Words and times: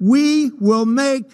we 0.00 0.52
will 0.60 0.84
make 0.84 1.24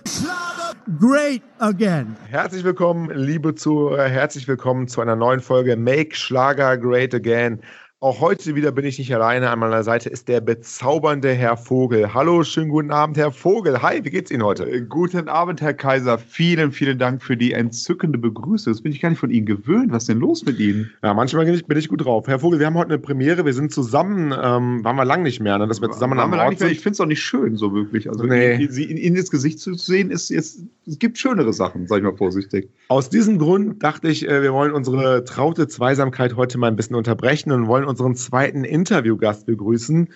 great 0.98 1.42
again. 1.60 2.16
Herzlich 2.30 2.64
willkommen, 2.64 3.10
liebe 3.14 3.54
Zuhörer, 3.54 4.08
herzlich 4.08 4.48
willkommen 4.48 4.88
zu 4.88 5.00
einer 5.00 5.16
neuen 5.16 5.40
Folge 5.40 5.76
Make 5.76 6.14
Schlager 6.14 6.76
Great 6.78 7.14
Again. 7.14 7.60
Auch 8.04 8.20
heute 8.20 8.54
wieder 8.54 8.70
bin 8.70 8.84
ich 8.84 8.98
nicht 8.98 9.14
alleine. 9.14 9.48
An 9.48 9.60
meiner 9.60 9.82
Seite 9.82 10.10
ist 10.10 10.28
der 10.28 10.42
bezaubernde 10.42 11.32
Herr 11.32 11.56
Vogel. 11.56 12.12
Hallo, 12.12 12.42
schönen 12.44 12.68
guten 12.68 12.90
Abend, 12.90 13.16
Herr 13.16 13.32
Vogel. 13.32 13.80
Hi, 13.80 14.04
wie 14.04 14.10
geht's 14.10 14.30
Ihnen 14.30 14.42
heute? 14.42 14.70
Äh, 14.70 14.82
guten 14.82 15.26
Abend, 15.26 15.62
Herr 15.62 15.72
Kaiser. 15.72 16.18
Vielen, 16.18 16.70
vielen 16.70 16.98
Dank 16.98 17.22
für 17.22 17.34
die 17.34 17.52
entzückende 17.52 18.18
Begrüßung. 18.18 18.74
Das 18.74 18.82
bin 18.82 18.92
ich 18.92 19.00
gar 19.00 19.08
nicht 19.08 19.20
von 19.20 19.30
Ihnen 19.30 19.46
gewöhnt. 19.46 19.90
Was 19.90 20.02
ist 20.02 20.10
denn 20.10 20.20
los 20.20 20.44
mit 20.44 20.58
Ihnen? 20.58 20.90
Ja, 21.02 21.14
manchmal 21.14 21.46
bin 21.46 21.54
ich, 21.54 21.64
bin 21.64 21.78
ich 21.78 21.88
gut 21.88 22.04
drauf. 22.04 22.28
Herr 22.28 22.40
Vogel, 22.40 22.58
wir 22.58 22.66
haben 22.66 22.74
heute 22.74 22.90
eine 22.90 22.98
Premiere. 22.98 23.46
Wir 23.46 23.54
sind 23.54 23.72
zusammen, 23.72 24.34
ähm, 24.38 24.84
waren 24.84 24.96
wir 24.96 25.06
lang 25.06 25.22
nicht 25.22 25.40
mehr, 25.40 25.56
ne? 25.56 25.66
dass 25.66 25.80
wir 25.80 25.90
zusammen 25.90 26.18
waren 26.18 26.30
am 26.30 26.38
Ort 26.38 26.58
sind. 26.58 26.72
Ich 26.72 26.80
finde 26.80 26.96
es 26.96 27.00
auch 27.00 27.06
nicht 27.06 27.22
schön, 27.22 27.56
so 27.56 27.72
wirklich. 27.72 28.10
Also, 28.10 28.24
nee. 28.24 28.66
Sie 28.68 28.84
in 28.84 28.98
Ihnen 28.98 29.16
ins 29.16 29.30
Gesicht 29.30 29.60
zu 29.60 29.72
sehen, 29.72 30.10
ist 30.10 30.28
jetzt, 30.28 30.60
es 30.86 30.98
gibt 30.98 31.16
schönere 31.16 31.54
Sachen, 31.54 31.86
sag 31.86 32.00
ich 32.00 32.04
mal 32.04 32.14
vorsichtig. 32.14 32.68
Aus 32.88 33.08
diesem 33.08 33.38
Grund 33.38 33.82
dachte 33.82 34.08
ich, 34.08 34.28
äh, 34.28 34.42
wir 34.42 34.52
wollen 34.52 34.72
unsere 34.72 35.24
traute 35.24 35.68
Zweisamkeit 35.68 36.36
heute 36.36 36.58
mal 36.58 36.66
ein 36.66 36.76
bisschen 36.76 36.96
unterbrechen 36.96 37.50
und 37.50 37.66
wollen 37.66 37.93
unseren 37.94 38.16
zweiten 38.16 38.64
Interviewgast 38.64 39.46
begrüßen. 39.46 40.12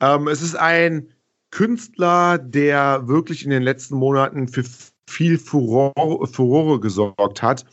Ähm, 0.00 0.28
es 0.28 0.40
ist 0.40 0.54
ein 0.54 1.08
Künstler, 1.50 2.38
der 2.38 3.06
wirklich 3.06 3.44
in 3.44 3.50
den 3.50 3.62
letzten 3.62 3.96
Monaten 3.96 4.48
für 4.48 4.64
viel 5.06 5.38
Furore, 5.38 6.26
Furore 6.26 6.80
gesorgt 6.80 7.42
hat. 7.42 7.66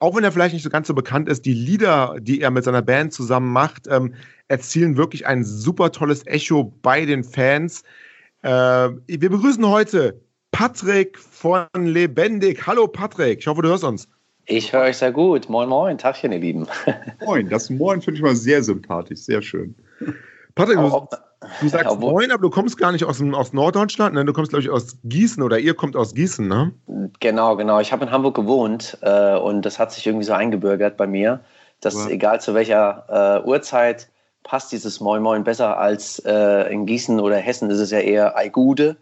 Auch 0.00 0.14
wenn 0.14 0.22
er 0.22 0.30
vielleicht 0.30 0.52
nicht 0.52 0.62
so 0.62 0.70
ganz 0.70 0.86
so 0.86 0.94
bekannt 0.94 1.28
ist, 1.28 1.46
die 1.46 1.54
Lieder, 1.54 2.16
die 2.20 2.42
er 2.42 2.50
mit 2.50 2.64
seiner 2.64 2.82
Band 2.82 3.14
zusammen 3.14 3.50
macht, 3.50 3.86
ähm, 3.88 4.14
erzielen 4.48 4.96
wirklich 4.96 5.26
ein 5.26 5.44
super 5.44 5.90
tolles 5.90 6.26
Echo 6.26 6.64
bei 6.82 7.06
den 7.06 7.24
Fans. 7.24 7.82
Äh, 8.42 8.50
wir 8.50 9.30
begrüßen 9.30 9.66
heute 9.66 10.20
Patrick 10.52 11.18
von 11.18 11.66
Lebendig. 11.74 12.66
Hallo 12.66 12.86
Patrick, 12.86 13.40
ich 13.40 13.46
hoffe, 13.46 13.62
du 13.62 13.68
hörst 13.68 13.84
uns. 13.84 14.06
Ich 14.50 14.72
höre 14.72 14.84
euch 14.84 14.96
sehr 14.96 15.12
gut. 15.12 15.50
Moin, 15.50 15.68
moin, 15.68 15.98
Tagchen, 15.98 16.32
ihr 16.32 16.38
Lieben. 16.38 16.66
Moin, 17.24 17.50
das 17.50 17.68
Moin 17.68 18.00
finde 18.00 18.16
ich 18.16 18.22
mal 18.22 18.34
sehr 18.34 18.62
sympathisch, 18.62 19.20
sehr 19.20 19.42
schön. 19.42 19.74
Patrick, 20.54 20.78
du, 20.78 21.06
du 21.60 21.68
sagst 21.68 21.90
Obwohl, 21.90 22.12
Moin, 22.12 22.30
aber 22.30 22.40
du 22.40 22.48
kommst 22.48 22.78
gar 22.78 22.90
nicht 22.90 23.04
aus, 23.04 23.22
aus 23.22 23.52
Norddeutschland, 23.52 24.14
ne? 24.14 24.24
du 24.24 24.32
kommst, 24.32 24.50
glaube 24.50 24.62
ich, 24.62 24.70
aus 24.70 24.96
Gießen 25.04 25.42
oder 25.42 25.58
ihr 25.58 25.74
kommt 25.74 25.96
aus 25.96 26.14
Gießen, 26.14 26.48
ne? 26.48 26.72
Genau, 27.20 27.56
genau. 27.56 27.78
Ich 27.80 27.92
habe 27.92 28.06
in 28.06 28.10
Hamburg 28.10 28.36
gewohnt 28.36 28.96
äh, 29.02 29.36
und 29.36 29.66
das 29.66 29.78
hat 29.78 29.92
sich 29.92 30.06
irgendwie 30.06 30.24
so 30.24 30.32
eingebürgert 30.32 30.96
bei 30.96 31.06
mir, 31.06 31.40
dass 31.82 31.94
ja. 31.94 32.08
egal 32.08 32.40
zu 32.40 32.54
welcher 32.54 33.42
äh, 33.44 33.46
Uhrzeit 33.46 34.08
passt 34.44 34.72
dieses 34.72 34.98
Moin 34.98 35.22
Moin 35.22 35.44
besser 35.44 35.76
als 35.76 36.20
äh, 36.20 36.72
in 36.72 36.86
Gießen 36.86 37.20
oder 37.20 37.36
Hessen 37.36 37.68
ist 37.68 37.80
es 37.80 37.90
ja 37.90 37.98
eher 37.98 38.34
Eigude 38.34 38.96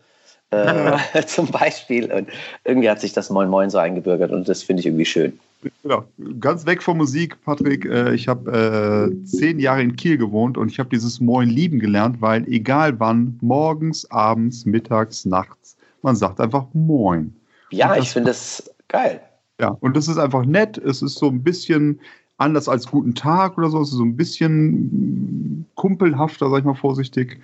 äh, 0.50 0.98
zum 1.26 1.48
Beispiel. 1.48 2.12
Und 2.12 2.28
irgendwie 2.64 2.90
hat 2.90 3.00
sich 3.00 3.12
das 3.12 3.30
Moin 3.30 3.48
Moin 3.48 3.70
so 3.70 3.78
eingebürgert 3.78 4.30
und 4.30 4.48
das 4.48 4.62
finde 4.62 4.80
ich 4.80 4.86
irgendwie 4.86 5.04
schön. 5.04 5.38
Genau. 5.82 6.04
Ganz 6.38 6.66
weg 6.66 6.82
von 6.82 6.96
Musik, 6.96 7.42
Patrick. 7.44 7.84
Äh, 7.84 8.14
ich 8.14 8.28
habe 8.28 9.10
äh, 9.10 9.24
zehn 9.24 9.58
Jahre 9.58 9.82
in 9.82 9.96
Kiel 9.96 10.18
gewohnt 10.18 10.56
und 10.58 10.70
ich 10.70 10.78
habe 10.78 10.90
dieses 10.90 11.20
Moin 11.20 11.48
lieben 11.48 11.78
gelernt, 11.78 12.20
weil 12.20 12.46
egal 12.48 12.98
wann, 13.00 13.38
morgens, 13.40 14.08
abends, 14.10 14.66
mittags, 14.66 15.24
nachts, 15.24 15.76
man 16.02 16.14
sagt 16.14 16.40
einfach 16.40 16.66
Moin. 16.72 17.34
Ja, 17.70 17.96
ich 17.96 18.10
finde 18.10 18.30
das 18.30 18.70
geil. 18.88 19.20
Ja, 19.60 19.76
und 19.80 19.96
das 19.96 20.08
ist 20.08 20.18
einfach 20.18 20.44
nett. 20.44 20.78
Es 20.78 21.02
ist 21.02 21.18
so 21.18 21.28
ein 21.28 21.42
bisschen 21.42 21.98
anders 22.38 22.68
als 22.68 22.86
Guten 22.86 23.14
Tag 23.14 23.56
oder 23.56 23.70
so. 23.70 23.80
Es 23.80 23.88
ist 23.88 23.96
so 23.96 24.04
ein 24.04 24.16
bisschen 24.16 25.66
kumpelhafter, 25.74 26.50
sag 26.50 26.58
ich 26.58 26.64
mal 26.64 26.74
vorsichtig. 26.74 27.40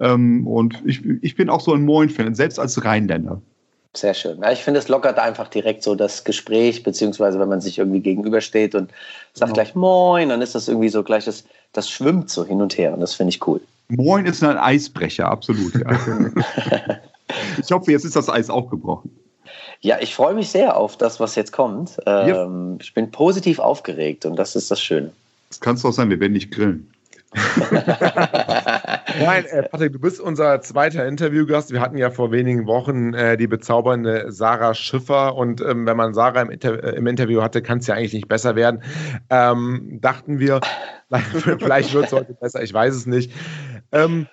Ähm, 0.00 0.46
und 0.46 0.82
ich, 0.84 1.02
ich 1.22 1.36
bin 1.36 1.50
auch 1.50 1.60
so 1.60 1.72
ein 1.72 1.84
Moin-Fan, 1.84 2.34
selbst 2.34 2.58
als 2.58 2.84
Rheinländer. 2.84 3.40
Sehr 3.96 4.14
schön. 4.14 4.40
Ja, 4.42 4.50
ich 4.50 4.64
finde, 4.64 4.80
es 4.80 4.88
lockert 4.88 5.18
einfach 5.18 5.46
direkt 5.48 5.84
so 5.84 5.94
das 5.94 6.24
Gespräch, 6.24 6.82
beziehungsweise 6.82 7.38
wenn 7.38 7.48
man 7.48 7.60
sich 7.60 7.78
irgendwie 7.78 8.00
gegenübersteht 8.00 8.74
und 8.74 8.90
sagt 9.34 9.52
genau. 9.52 9.54
gleich 9.54 9.74
Moin, 9.76 10.30
dann 10.30 10.42
ist 10.42 10.56
das 10.56 10.66
irgendwie 10.66 10.88
so 10.88 11.04
gleich, 11.04 11.24
das, 11.26 11.44
das 11.72 11.88
schwimmt 11.88 12.28
so 12.28 12.44
hin 12.44 12.60
und 12.60 12.76
her 12.76 12.92
und 12.92 13.00
das 13.00 13.14
finde 13.14 13.30
ich 13.30 13.46
cool. 13.46 13.60
Moin 13.88 14.26
ist 14.26 14.42
ein 14.42 14.58
Eisbrecher, 14.58 15.28
absolut. 15.28 15.74
Ja. 15.74 15.90
ich 17.58 17.70
hoffe, 17.70 17.92
jetzt 17.92 18.04
ist 18.04 18.16
das 18.16 18.28
Eis 18.28 18.50
auch 18.50 18.68
gebrochen. 18.68 19.16
Ja, 19.80 19.98
ich 20.00 20.14
freue 20.14 20.34
mich 20.34 20.48
sehr 20.48 20.76
auf 20.76 20.96
das, 20.96 21.20
was 21.20 21.36
jetzt 21.36 21.52
kommt. 21.52 21.98
Ähm, 22.06 22.28
ja. 22.28 22.76
Ich 22.80 22.94
bin 22.94 23.12
positiv 23.12 23.60
aufgeregt 23.60 24.24
und 24.24 24.34
das 24.36 24.56
ist 24.56 24.70
das 24.72 24.80
Schöne. 24.80 25.12
Das 25.50 25.60
kannst 25.60 25.84
du 25.84 25.88
auch 25.88 25.92
sein, 25.92 26.10
wir 26.10 26.18
werden 26.18 26.32
nicht 26.32 26.50
grillen. 26.50 26.90
Nein, 29.20 29.44
äh, 29.46 29.62
Patrick, 29.64 29.92
du 29.92 29.98
bist 29.98 30.20
unser 30.20 30.60
zweiter 30.60 31.06
Interviewgast. 31.06 31.72
Wir 31.72 31.80
hatten 31.80 31.96
ja 31.96 32.10
vor 32.10 32.30
wenigen 32.32 32.66
Wochen 32.66 33.14
äh, 33.14 33.36
die 33.36 33.46
bezaubernde 33.46 34.30
Sarah 34.30 34.74
Schiffer 34.74 35.34
und 35.36 35.60
ähm, 35.60 35.86
wenn 35.86 35.96
man 35.96 36.14
Sarah 36.14 36.42
im, 36.42 36.50
Inter 36.50 36.82
äh, 36.82 36.96
im 36.96 37.06
Interview 37.06 37.42
hatte, 37.42 37.62
kann 37.62 37.78
es 37.78 37.86
ja 37.86 37.94
eigentlich 37.94 38.14
nicht 38.14 38.28
besser 38.28 38.56
werden. 38.56 38.82
Ähm, 39.30 39.98
dachten 40.00 40.38
wir, 40.38 40.60
vielleicht 41.58 41.92
wird 41.94 42.06
es 42.06 42.12
heute 42.12 42.34
besser, 42.34 42.62
ich 42.62 42.72
weiß 42.72 42.94
es 42.94 43.06
nicht. 43.06 43.32
Ähm, 43.92 44.26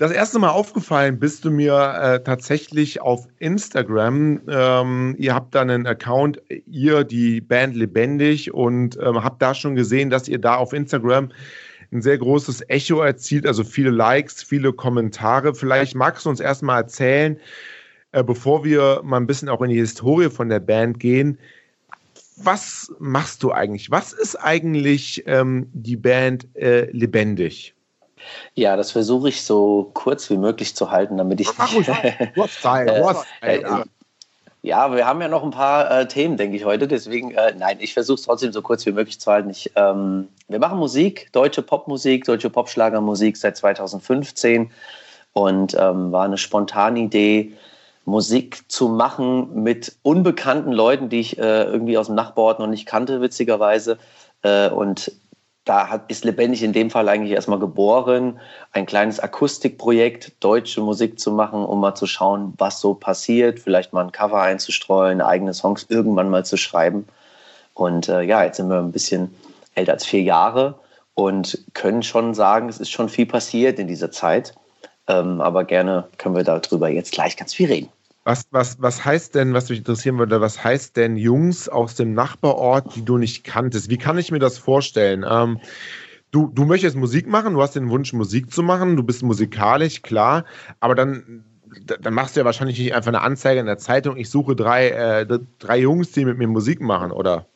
das 0.00 0.12
erste 0.12 0.38
Mal 0.38 0.48
aufgefallen 0.48 1.18
bist 1.18 1.44
du 1.44 1.50
mir 1.50 1.74
äh, 1.74 2.22
tatsächlich 2.22 3.02
auf 3.02 3.28
Instagram. 3.38 4.40
Ähm, 4.48 5.14
ihr 5.18 5.34
habt 5.34 5.54
da 5.54 5.60
einen 5.60 5.86
Account, 5.86 6.40
ihr, 6.66 7.04
die 7.04 7.42
Band 7.42 7.76
Lebendig, 7.76 8.54
und 8.54 8.98
ähm, 8.98 9.22
habt 9.22 9.42
da 9.42 9.54
schon 9.54 9.74
gesehen, 9.74 10.08
dass 10.08 10.26
ihr 10.26 10.38
da 10.38 10.54
auf 10.54 10.72
Instagram 10.72 11.28
ein 11.92 12.02
sehr 12.02 12.18
großes 12.18 12.68
Echo 12.68 13.00
erzielt, 13.00 13.46
also 13.46 13.64
viele 13.64 13.90
Likes, 13.90 14.42
viele 14.42 14.72
Kommentare. 14.72 15.54
Vielleicht 15.54 15.94
magst 15.94 16.24
du 16.24 16.30
uns 16.30 16.40
erstmal 16.40 16.82
erzählen, 16.82 17.38
äh, 18.12 18.22
bevor 18.22 18.64
wir 18.64 19.00
mal 19.02 19.16
ein 19.16 19.26
bisschen 19.26 19.48
auch 19.48 19.60
in 19.62 19.70
die 19.70 19.78
Historie 19.78 20.30
von 20.30 20.48
der 20.48 20.60
Band 20.60 21.00
gehen. 21.00 21.38
Was 22.36 22.92
machst 22.98 23.42
du 23.42 23.52
eigentlich? 23.52 23.90
Was 23.90 24.12
ist 24.12 24.36
eigentlich 24.36 25.24
ähm, 25.26 25.68
die 25.72 25.96
Band 25.96 26.48
äh, 26.56 26.90
lebendig? 26.90 27.74
Ja, 28.54 28.76
das 28.76 28.92
versuche 28.92 29.30
ich 29.30 29.42
so 29.42 29.90
kurz 29.94 30.30
wie 30.30 30.36
möglich 30.36 30.74
zu 30.74 30.90
halten, 30.90 31.16
damit 31.16 31.40
ich. 31.40 31.48
Ach, 31.56 31.74
ruhig, 31.74 31.86
du 31.86 32.42
hast 32.42 32.62
Zeit, 32.62 32.88
Zeit. 32.88 33.86
Ja, 34.62 34.94
wir 34.94 35.06
haben 35.06 35.22
ja 35.22 35.28
noch 35.28 35.42
ein 35.42 35.52
paar 35.52 35.90
äh, 35.90 36.06
Themen, 36.06 36.36
denke 36.36 36.56
ich, 36.56 36.66
heute. 36.66 36.86
Deswegen, 36.86 37.30
äh, 37.30 37.54
nein, 37.56 37.78
ich 37.80 37.94
versuche 37.94 38.16
es 38.16 38.22
trotzdem 38.22 38.52
so 38.52 38.60
kurz 38.60 38.84
wie 38.84 38.92
möglich 38.92 39.18
zu 39.18 39.30
halten. 39.30 39.48
Ich, 39.48 39.72
ähm, 39.74 40.28
wir 40.48 40.58
machen 40.58 40.78
Musik, 40.78 41.30
deutsche 41.32 41.62
Popmusik, 41.62 42.24
deutsche 42.24 42.50
Popschlagermusik 42.50 43.38
seit 43.38 43.56
2015 43.56 44.70
und 45.32 45.74
ähm, 45.78 46.12
war 46.12 46.24
eine 46.24 46.36
spontane 46.36 47.00
Idee, 47.00 47.52
Musik 48.04 48.70
zu 48.70 48.88
machen 48.88 49.62
mit 49.62 49.96
unbekannten 50.02 50.72
Leuten, 50.72 51.08
die 51.08 51.20
ich 51.20 51.38
äh, 51.38 51.64
irgendwie 51.64 51.96
aus 51.96 52.06
dem 52.06 52.14
Nachbarort 52.16 52.58
noch 52.58 52.66
nicht 52.66 52.84
kannte, 52.84 53.22
witzigerweise. 53.22 53.98
Äh, 54.42 54.68
und 54.68 55.10
da 55.64 55.88
hat, 55.88 56.10
ist 56.10 56.24
lebendig 56.24 56.62
in 56.62 56.72
dem 56.72 56.90
Fall 56.90 57.08
eigentlich 57.08 57.32
erstmal 57.32 57.58
geboren, 57.58 58.40
ein 58.72 58.86
kleines 58.86 59.20
Akustikprojekt, 59.20 60.32
deutsche 60.40 60.80
Musik 60.80 61.20
zu 61.20 61.32
machen, 61.32 61.64
um 61.64 61.80
mal 61.80 61.94
zu 61.94 62.06
schauen, 62.06 62.54
was 62.58 62.80
so 62.80 62.94
passiert, 62.94 63.60
vielleicht 63.60 63.92
mal 63.92 64.04
ein 64.04 64.12
Cover 64.12 64.40
einzustreuen, 64.40 65.20
eigene 65.20 65.54
Songs 65.54 65.86
irgendwann 65.88 66.30
mal 66.30 66.44
zu 66.44 66.56
schreiben. 66.56 67.06
Und 67.74 68.08
äh, 68.08 68.22
ja, 68.22 68.44
jetzt 68.44 68.56
sind 68.56 68.68
wir 68.68 68.78
ein 68.78 68.92
bisschen 68.92 69.34
älter 69.74 69.92
als 69.92 70.06
vier 70.06 70.22
Jahre 70.22 70.78
und 71.14 71.58
können 71.74 72.02
schon 72.02 72.34
sagen, 72.34 72.68
es 72.68 72.80
ist 72.80 72.90
schon 72.90 73.08
viel 73.08 73.26
passiert 73.26 73.78
in 73.78 73.88
dieser 73.88 74.10
Zeit. 74.10 74.54
Ähm, 75.08 75.40
aber 75.40 75.64
gerne 75.64 76.08
können 76.18 76.36
wir 76.36 76.44
darüber 76.44 76.88
jetzt 76.88 77.12
gleich 77.12 77.36
ganz 77.36 77.54
viel 77.54 77.68
reden. 77.68 77.88
Was, 78.30 78.46
was, 78.52 78.80
was 78.80 79.04
heißt 79.04 79.34
denn, 79.34 79.54
was 79.54 79.68
mich 79.70 79.80
interessieren 79.80 80.16
würde, 80.16 80.40
was 80.40 80.62
heißt 80.62 80.96
denn 80.96 81.16
Jungs 81.16 81.68
aus 81.68 81.96
dem 81.96 82.14
Nachbarort, 82.14 82.94
die 82.94 83.04
du 83.04 83.18
nicht 83.18 83.42
kanntest? 83.42 83.90
Wie 83.90 83.98
kann 83.98 84.18
ich 84.18 84.30
mir 84.30 84.38
das 84.38 84.56
vorstellen? 84.56 85.26
Ähm, 85.28 85.58
du, 86.30 86.46
du 86.46 86.64
möchtest 86.64 86.94
Musik 86.94 87.26
machen, 87.26 87.54
du 87.54 87.60
hast 87.60 87.74
den 87.74 87.90
Wunsch, 87.90 88.12
Musik 88.12 88.52
zu 88.52 88.62
machen, 88.62 88.94
du 88.94 89.02
bist 89.02 89.24
musikalisch, 89.24 90.02
klar, 90.02 90.44
aber 90.78 90.94
dann, 90.94 91.44
dann 92.00 92.14
machst 92.14 92.36
du 92.36 92.40
ja 92.40 92.44
wahrscheinlich 92.44 92.78
nicht 92.78 92.94
einfach 92.94 93.08
eine 93.08 93.22
Anzeige 93.22 93.58
in 93.58 93.66
der 93.66 93.78
Zeitung, 93.78 94.16
ich 94.16 94.30
suche 94.30 94.54
drei, 94.54 94.90
äh, 94.90 95.26
drei 95.58 95.78
Jungs, 95.78 96.12
die 96.12 96.24
mit 96.24 96.38
mir 96.38 96.46
Musik 96.46 96.80
machen, 96.80 97.10
oder? 97.10 97.46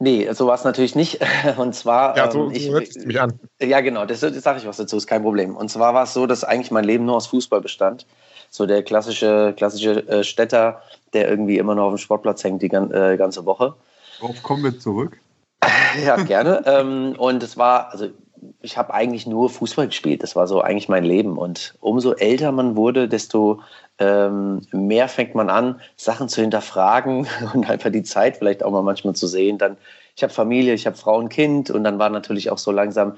Nee, 0.00 0.30
so 0.32 0.46
war 0.46 0.54
es 0.54 0.64
natürlich 0.64 0.94
nicht. 0.94 1.20
Und 1.56 1.74
zwar. 1.74 2.14
Ja, 2.18 2.30
so, 2.30 2.44
ähm, 2.44 2.52
ich, 2.52 2.66
so 2.66 2.72
hört 2.72 2.88
es 2.88 3.06
mich 3.06 3.18
an. 3.18 3.40
Ja, 3.58 3.80
genau, 3.80 4.04
das, 4.04 4.20
das 4.20 4.34
sage 4.42 4.58
ich 4.58 4.66
was 4.66 4.76
dazu, 4.76 4.98
ist 4.98 5.06
kein 5.06 5.22
Problem. 5.22 5.56
Und 5.56 5.70
zwar 5.70 5.94
war 5.94 6.04
es 6.04 6.12
so, 6.12 6.26
dass 6.26 6.44
eigentlich 6.44 6.70
mein 6.70 6.84
Leben 6.84 7.06
nur 7.06 7.16
aus 7.16 7.26
Fußball 7.26 7.62
bestand 7.62 8.06
so 8.50 8.66
der 8.66 8.82
klassische, 8.82 9.54
klassische 9.56 10.06
äh, 10.08 10.24
Städter, 10.24 10.82
der 11.12 11.28
irgendwie 11.28 11.58
immer 11.58 11.74
noch 11.74 11.84
auf 11.84 11.94
dem 11.94 11.98
Sportplatz 11.98 12.44
hängt 12.44 12.60
die 12.62 12.66
äh, 12.66 13.16
ganze 13.16 13.46
Woche. 13.46 13.74
Worauf 14.20 14.42
kommen 14.42 14.64
wir 14.64 14.78
zurück? 14.78 15.18
ja, 16.04 16.16
gerne. 16.16 16.62
ähm, 16.66 17.14
und 17.16 17.42
es 17.42 17.56
war, 17.56 17.92
also 17.92 18.08
ich 18.60 18.76
habe 18.76 18.92
eigentlich 18.92 19.26
nur 19.26 19.50
Fußball 19.50 19.86
gespielt. 19.86 20.22
Das 20.22 20.34
war 20.34 20.46
so 20.46 20.60
eigentlich 20.60 20.88
mein 20.88 21.04
Leben. 21.04 21.38
Und 21.38 21.74
umso 21.80 22.12
älter 22.12 22.52
man 22.52 22.76
wurde, 22.76 23.08
desto 23.08 23.60
ähm, 23.98 24.62
mehr 24.72 25.08
fängt 25.08 25.34
man 25.34 25.50
an, 25.50 25.80
Sachen 25.96 26.28
zu 26.28 26.40
hinterfragen 26.40 27.26
und 27.54 27.68
einfach 27.68 27.90
die 27.90 28.02
Zeit 28.02 28.38
vielleicht 28.38 28.62
auch 28.62 28.70
mal 28.70 28.82
manchmal 28.82 29.14
zu 29.14 29.26
sehen. 29.26 29.58
Dann, 29.58 29.76
ich 30.16 30.22
habe 30.22 30.32
Familie, 30.32 30.74
ich 30.74 30.86
habe 30.86 30.96
Frau 30.96 31.18
und 31.18 31.28
Kind 31.28 31.70
und 31.70 31.84
dann 31.84 31.98
war 31.98 32.10
natürlich 32.10 32.50
auch 32.50 32.58
so 32.58 32.72
langsam 32.72 33.16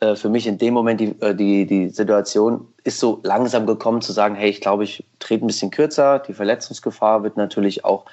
äh, 0.00 0.14
für 0.14 0.28
mich 0.28 0.46
in 0.46 0.58
dem 0.58 0.74
Moment 0.74 1.00
die, 1.00 1.20
äh, 1.20 1.34
die, 1.34 1.66
die 1.66 1.88
Situation 1.88 2.68
ist 2.84 3.00
so 3.00 3.20
langsam 3.22 3.66
gekommen 3.66 4.00
zu 4.00 4.12
sagen, 4.12 4.34
hey, 4.34 4.48
ich 4.48 4.60
glaube, 4.60 4.84
ich 4.84 5.04
trete 5.18 5.44
ein 5.44 5.48
bisschen 5.48 5.70
kürzer. 5.70 6.20
Die 6.20 6.34
Verletzungsgefahr 6.34 7.22
wird 7.22 7.36
natürlich 7.36 7.84
auch, 7.84 8.04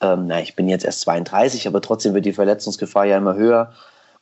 ähm, 0.00 0.26
na, 0.26 0.40
ich 0.40 0.56
bin 0.56 0.68
jetzt 0.68 0.84
erst 0.84 1.02
32, 1.02 1.66
aber 1.68 1.80
trotzdem 1.80 2.14
wird 2.14 2.24
die 2.24 2.32
Verletzungsgefahr 2.32 3.04
ja 3.04 3.18
immer 3.18 3.34
höher. 3.34 3.72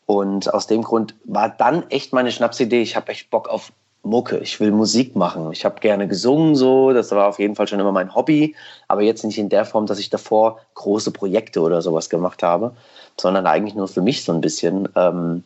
Und 0.05 0.53
aus 0.53 0.67
dem 0.67 0.83
Grund 0.83 1.15
war 1.25 1.49
dann 1.49 1.85
echt 1.91 2.13
meine 2.13 2.31
Schnapsidee, 2.31 2.83
ich 2.83 2.97
habe 2.97 3.11
echt 3.11 3.31
Bock 3.31 3.49
auf 3.49 3.73
Mucke, 4.03 4.39
ich 4.39 4.61
will 4.61 4.71
Musik 4.71 5.17
machen. 5.17 5.51
Ich 5.53 5.65
habe 5.65 5.81
gerne 5.81 6.07
gesungen 6.07 6.55
so, 6.55 6.93
das 6.93 7.11
war 7.11 7.27
auf 7.27 7.41
jeden 7.41 7.57
Fall 7.57 7.67
schon 7.67 7.81
immer 7.81 7.91
mein 7.91 8.15
Hobby, 8.15 8.55
aber 8.87 9.03
jetzt 9.03 9.25
nicht 9.25 9.39
in 9.39 9.49
der 9.49 9.65
Form, 9.65 9.87
dass 9.87 9.99
ich 9.99 10.11
davor 10.11 10.61
große 10.75 11.11
Projekte 11.11 11.61
oder 11.61 11.83
sowas 11.83 12.09
gemacht 12.09 12.45
habe, 12.45 12.77
sondern 13.21 13.47
eigentlich 13.47 13.75
nur 13.75 13.89
für 13.89 14.03
mich 14.03 14.23
so 14.23 14.33
ein 14.33 14.41
bisschen. 14.41 14.89
Ähm, 14.95 15.43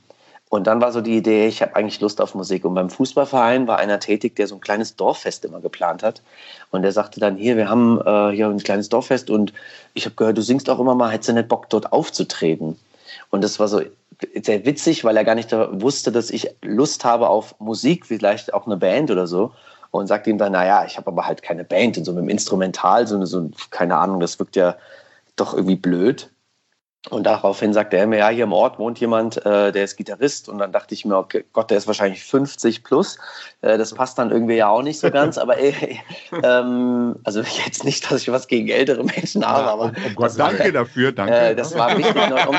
und 0.50 0.67
dann 0.67 0.81
war 0.81 0.91
so 0.91 1.00
die 1.00 1.17
Idee, 1.17 1.47
ich 1.47 1.62
habe 1.62 1.76
eigentlich 1.76 2.00
Lust 2.00 2.20
auf 2.20 2.35
Musik. 2.35 2.64
Und 2.64 2.75
beim 2.75 2.91
Fußballverein 2.91 3.69
war 3.69 3.79
einer 3.79 4.00
tätig, 4.00 4.35
der 4.35 4.49
so 4.49 4.56
ein 4.56 4.61
kleines 4.61 4.97
Dorffest 4.97 5.44
immer 5.44 5.61
geplant 5.61 6.02
hat. 6.02 6.23
Und 6.73 6.82
der 6.82 6.91
sagte 6.91 7.20
dann, 7.20 7.37
hier, 7.37 7.56
wir 7.56 7.69
haben 7.69 8.00
äh, 8.05 8.35
hier 8.35 8.49
ein 8.49 8.58
kleines 8.58 8.88
Dorffest 8.88 9.31
und 9.31 9.52
ich 9.94 10.06
habe 10.06 10.17
gehört, 10.17 10.37
du 10.37 10.43
singst 10.43 10.69
auch 10.69 10.81
immer 10.81 10.97
mal, 10.97 11.12
hättest 11.12 11.29
du 11.29 11.35
nicht 11.35 11.49
Bock, 11.49 11.70
dort 11.70 11.93
aufzutreten? 11.93 12.76
Und 13.31 13.44
das 13.44 13.61
war 13.61 13.69
so 13.69 13.81
sehr 14.43 14.67
witzig, 14.67 15.05
weil 15.05 15.17
er 15.17 15.25
gar 15.25 15.37
nicht 15.37 15.52
wusste, 15.52 16.11
dass 16.11 16.31
ich 16.31 16.50
Lust 16.62 17.05
habe 17.05 17.29
auf 17.29 17.55
Musik, 17.61 18.05
vielleicht 18.05 18.52
auch 18.52 18.67
eine 18.67 18.76
Band 18.76 19.12
oder 19.12 19.29
so. 19.29 19.52
Und 19.93 20.08
sagte 20.08 20.31
ihm 20.31 20.38
dann, 20.38 20.52
naja, 20.52 20.85
ich 20.85 20.97
habe 20.97 21.06
aber 21.12 21.26
halt 21.29 21.43
keine 21.43 21.62
Band 21.62 21.97
und 21.97 22.05
so 22.05 22.12
mit 22.12 22.25
dem 22.25 22.29
Instrumental, 22.29 23.06
so, 23.06 23.25
so 23.25 23.50
keine 23.70 23.97
Ahnung, 23.97 24.19
das 24.19 24.41
wirkt 24.41 24.56
ja 24.56 24.75
doch 25.37 25.55
irgendwie 25.55 25.76
blöd. 25.76 26.29
Und 27.08 27.25
daraufhin 27.25 27.73
sagte 27.73 27.97
er 27.97 28.06
mir, 28.06 28.19
ja, 28.19 28.29
hier 28.29 28.44
im 28.44 28.52
Ort 28.52 28.79
wohnt 28.79 29.00
jemand, 29.00 29.38
äh, 29.47 29.73
der 29.73 29.85
ist 29.85 29.97
Gitarrist. 29.97 30.50
Und 30.50 30.58
dann 30.58 30.70
dachte 30.70 30.93
ich 30.93 31.06
mir, 31.06 31.17
okay, 31.17 31.47
Gott, 31.55 31.70
der 31.70 31.79
ist 31.79 31.87
wahrscheinlich 31.87 32.23
50 32.23 32.85
plus. 32.85 33.17
Äh, 33.62 33.79
das 33.79 33.94
passt 33.94 34.19
dann 34.19 34.31
irgendwie 34.31 34.56
ja 34.56 34.69
auch 34.69 34.82
nicht 34.82 35.00
so 35.00 35.11
ganz. 35.11 35.38
Aber 35.38 35.58
äh, 35.58 35.73
ähm, 36.43 37.17
also 37.25 37.41
jetzt 37.41 37.85
nicht, 37.85 38.11
dass 38.11 38.20
ich 38.20 38.31
was 38.31 38.49
gegen 38.49 38.69
ältere 38.69 39.02
Menschen 39.02 39.47
habe. 39.47 39.70
aber 39.70 39.93
oh, 39.97 40.00
oh 40.08 40.14
Gott, 40.14 40.32
danke 40.38 40.64
war, 40.64 40.73
dafür, 40.73 41.11
danke. 41.12 41.35
Äh, 41.35 41.55
das 41.56 41.75
war 41.75 41.97
wichtig, 41.97 42.14
um, 42.47 42.56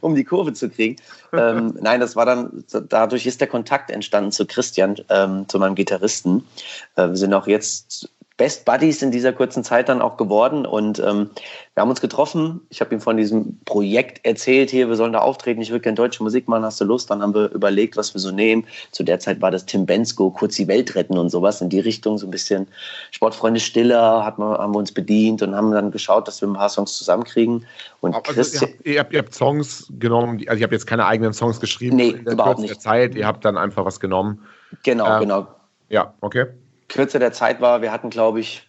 um, 0.02 0.14
die 0.14 0.24
Kurve 0.24 0.52
zu 0.52 0.70
kriegen. 0.70 0.94
Ähm, 1.32 1.76
nein, 1.80 1.98
das 1.98 2.14
war 2.14 2.26
dann, 2.26 2.64
dadurch 2.88 3.26
ist 3.26 3.40
der 3.40 3.48
Kontakt 3.48 3.90
entstanden 3.90 4.30
zu 4.30 4.46
Christian, 4.46 4.98
ähm, 5.08 5.48
zu 5.48 5.58
meinem 5.58 5.74
Gitarristen. 5.74 6.46
Äh, 6.94 7.08
wir 7.08 7.16
sind 7.16 7.34
auch 7.34 7.48
jetzt 7.48 8.08
Best 8.36 8.66
Buddies 8.66 9.00
in 9.00 9.10
dieser 9.10 9.32
kurzen 9.32 9.64
Zeit 9.64 9.88
dann 9.88 10.02
auch 10.02 10.18
geworden. 10.18 10.66
Und 10.66 10.98
ähm, 10.98 11.30
wir 11.74 11.80
haben 11.80 11.88
uns 11.88 12.02
getroffen. 12.02 12.60
Ich 12.68 12.82
habe 12.82 12.94
ihm 12.94 13.00
von 13.00 13.16
diesem 13.16 13.58
Projekt 13.64 14.24
erzählt, 14.26 14.70
hier, 14.70 14.88
wir 14.88 14.96
sollen 14.96 15.14
da 15.14 15.20
auftreten. 15.20 15.62
Ich 15.62 15.70
würde 15.70 15.80
gerne 15.80 15.94
deutsche 15.94 16.22
Musik 16.22 16.46
machen, 16.46 16.62
hast 16.62 16.78
du 16.80 16.84
Lust? 16.84 17.10
Dann 17.10 17.22
haben 17.22 17.34
wir 17.34 17.50
überlegt, 17.52 17.96
was 17.96 18.12
wir 18.12 18.20
so 18.20 18.30
nehmen. 18.30 18.66
Zu 18.92 19.04
der 19.04 19.20
Zeit 19.20 19.40
war 19.40 19.50
das 19.50 19.64
Tim 19.64 19.86
Bensko, 19.86 20.30
kurz 20.30 20.56
die 20.56 20.68
Welt 20.68 20.94
retten 20.94 21.16
und 21.16 21.30
sowas 21.30 21.62
in 21.62 21.70
die 21.70 21.80
Richtung. 21.80 22.18
So 22.18 22.26
ein 22.26 22.30
bisschen 22.30 22.68
Sportfreunde 23.10 23.58
Stiller 23.58 24.22
hat 24.24 24.38
man, 24.38 24.58
haben 24.58 24.74
wir 24.74 24.78
uns 24.78 24.92
bedient 24.92 25.40
und 25.40 25.54
haben 25.54 25.70
dann 25.70 25.90
geschaut, 25.90 26.28
dass 26.28 26.42
wir 26.42 26.48
ein 26.48 26.54
paar 26.54 26.68
Songs 26.68 26.92
zusammenkriegen. 26.98 27.64
Und 28.02 28.14
also 28.14 28.32
Christian, 28.32 28.70
ihr, 28.84 29.00
habt, 29.00 29.14
ihr, 29.14 29.20
habt, 29.20 29.34
Songs 29.34 29.90
genommen, 29.98 30.42
also 30.46 30.58
ich 30.58 30.62
habe 30.62 30.74
jetzt 30.74 30.86
keine 30.86 31.06
eigenen 31.06 31.32
Songs 31.32 31.58
geschrieben 31.58 31.96
nee, 31.96 32.08
in 32.10 32.24
der 32.24 32.34
überhaupt 32.34 32.58
nicht. 32.58 32.82
Zeit. 32.82 33.14
Ihr 33.14 33.26
habt 33.26 33.46
dann 33.46 33.56
einfach 33.56 33.86
was 33.86 33.98
genommen. 33.98 34.42
Genau, 34.82 35.14
ähm, 35.14 35.20
genau. 35.20 35.46
Ja, 35.88 36.12
okay. 36.20 36.46
Kürze 36.88 37.18
der 37.18 37.32
Zeit 37.32 37.60
war, 37.60 37.82
wir 37.82 37.92
hatten, 37.92 38.10
glaube 38.10 38.40
ich, 38.40 38.66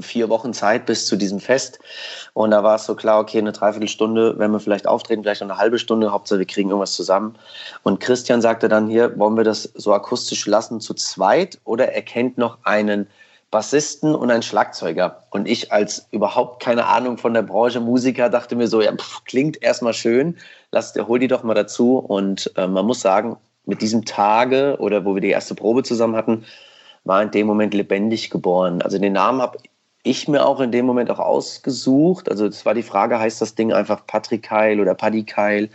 vier 0.00 0.28
Wochen 0.28 0.52
Zeit 0.52 0.86
bis 0.86 1.06
zu 1.06 1.16
diesem 1.16 1.40
Fest. 1.40 1.78
Und 2.32 2.50
da 2.50 2.62
war 2.64 2.76
es 2.76 2.86
so 2.86 2.94
klar, 2.94 3.20
okay, 3.20 3.38
eine 3.38 3.52
Dreiviertelstunde, 3.52 4.38
wenn 4.38 4.50
wir 4.50 4.60
vielleicht 4.60 4.86
auftreten, 4.86 5.22
vielleicht 5.22 5.42
noch 5.42 5.50
eine 5.50 5.58
halbe 5.58 5.78
Stunde, 5.78 6.12
Hauptsache 6.12 6.38
wir 6.38 6.46
kriegen 6.46 6.70
irgendwas 6.70 6.94
zusammen. 6.94 7.36
Und 7.82 8.00
Christian 8.00 8.40
sagte 8.40 8.68
dann 8.68 8.88
hier, 8.88 9.18
wollen 9.18 9.36
wir 9.36 9.44
das 9.44 9.64
so 9.74 9.92
akustisch 9.92 10.46
lassen 10.46 10.80
zu 10.80 10.94
zweit 10.94 11.58
oder 11.64 11.92
er 11.92 12.02
kennt 12.02 12.38
noch 12.38 12.58
einen 12.64 13.06
Bassisten 13.50 14.14
und 14.14 14.30
einen 14.30 14.42
Schlagzeuger. 14.42 15.24
Und 15.30 15.48
ich 15.48 15.72
als 15.72 16.06
überhaupt 16.12 16.62
keine 16.62 16.86
Ahnung 16.86 17.18
von 17.18 17.34
der 17.34 17.42
Branche 17.42 17.80
Musiker 17.80 18.30
dachte 18.30 18.56
mir 18.56 18.68
so, 18.68 18.80
ja, 18.80 18.94
pff, 18.94 19.24
klingt 19.24 19.62
erstmal 19.62 19.94
schön, 19.94 20.38
lass, 20.70 20.94
hol 20.94 21.18
die 21.18 21.28
doch 21.28 21.42
mal 21.42 21.54
dazu. 21.54 21.98
Und 21.98 22.52
äh, 22.56 22.66
man 22.66 22.86
muss 22.86 23.00
sagen, 23.00 23.36
mit 23.66 23.82
diesem 23.82 24.04
Tage 24.04 24.76
oder 24.78 25.04
wo 25.04 25.14
wir 25.14 25.20
die 25.20 25.30
erste 25.30 25.54
Probe 25.54 25.82
zusammen 25.82 26.16
hatten, 26.16 26.44
war 27.04 27.22
in 27.22 27.30
dem 27.30 27.46
Moment 27.46 27.74
lebendig 27.74 28.30
geboren. 28.30 28.82
Also 28.82 28.98
den 28.98 29.14
Namen 29.14 29.40
habe 29.40 29.58
ich 30.02 30.28
mir 30.28 30.46
auch 30.46 30.60
in 30.60 30.72
dem 30.72 30.86
Moment 30.86 31.10
auch 31.10 31.18
ausgesucht. 31.18 32.30
Also 32.30 32.46
es 32.46 32.64
war 32.64 32.74
die 32.74 32.82
Frage, 32.82 33.18
heißt 33.18 33.40
das 33.40 33.54
Ding 33.54 33.72
einfach 33.72 34.06
Patrick 34.06 34.42
Keil 34.42 34.80
oder 34.80 34.94
Paddy 34.94 35.24
Keil 35.24 35.68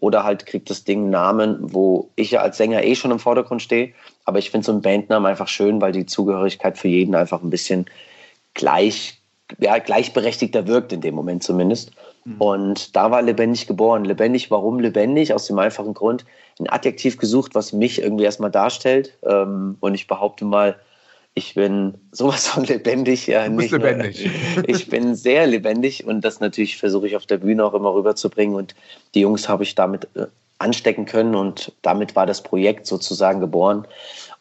oder 0.00 0.24
halt 0.24 0.46
kriegt 0.46 0.70
das 0.70 0.84
Ding 0.84 1.02
einen 1.02 1.10
Namen, 1.10 1.58
wo 1.60 2.10
ich 2.16 2.32
ja 2.32 2.40
als 2.40 2.56
Sänger 2.56 2.82
eh 2.82 2.94
schon 2.94 3.10
im 3.10 3.18
Vordergrund 3.18 3.62
stehe. 3.62 3.92
Aber 4.24 4.38
ich 4.38 4.50
finde 4.50 4.64
so 4.64 4.72
einen 4.72 4.82
Bandnamen 4.82 5.30
einfach 5.30 5.48
schön, 5.48 5.80
weil 5.80 5.92
die 5.92 6.06
Zugehörigkeit 6.06 6.78
für 6.78 6.88
jeden 6.88 7.14
einfach 7.14 7.42
ein 7.42 7.50
bisschen 7.50 7.86
gleich, 8.54 9.20
ja, 9.58 9.78
gleichberechtigter 9.78 10.66
wirkt 10.66 10.92
in 10.92 11.00
dem 11.00 11.14
Moment 11.14 11.42
zumindest. 11.42 11.92
Mhm. 12.24 12.40
Und 12.40 12.96
da 12.96 13.10
war 13.10 13.22
lebendig 13.22 13.66
geboren. 13.66 14.04
Lebendig, 14.04 14.50
warum 14.50 14.80
lebendig? 14.80 15.34
Aus 15.34 15.46
dem 15.46 15.58
einfachen 15.58 15.94
Grund, 15.94 16.24
ein 16.60 16.68
Adjektiv 16.68 17.18
gesucht, 17.18 17.54
was 17.54 17.72
mich 17.72 18.00
irgendwie 18.00 18.24
erstmal 18.24 18.50
darstellt. 18.50 19.16
Ähm, 19.24 19.76
und 19.80 19.94
ich 19.94 20.06
behaupte 20.06 20.44
mal, 20.44 20.76
ich 21.34 21.54
bin 21.54 21.94
sowas 22.12 22.48
von 22.48 22.64
lebendig. 22.64 23.26
Ja, 23.26 23.48
du 23.48 23.56
bist 23.56 23.72
lebendig. 23.72 24.30
Nur, 24.56 24.68
ich 24.68 24.88
bin 24.88 25.14
sehr 25.14 25.46
lebendig 25.46 26.06
und 26.06 26.22
das 26.22 26.40
natürlich 26.40 26.76
versuche 26.76 27.06
ich 27.06 27.16
auf 27.16 27.26
der 27.26 27.38
Bühne 27.38 27.64
auch 27.64 27.74
immer 27.74 27.94
rüberzubringen. 27.94 28.54
Und 28.54 28.74
die 29.14 29.20
Jungs 29.20 29.48
habe 29.48 29.62
ich 29.62 29.74
damit 29.74 30.08
äh, 30.14 30.26
anstecken 30.58 31.06
können 31.06 31.34
und 31.34 31.72
damit 31.82 32.14
war 32.14 32.26
das 32.26 32.42
Projekt 32.42 32.86
sozusagen 32.86 33.40
geboren. 33.40 33.86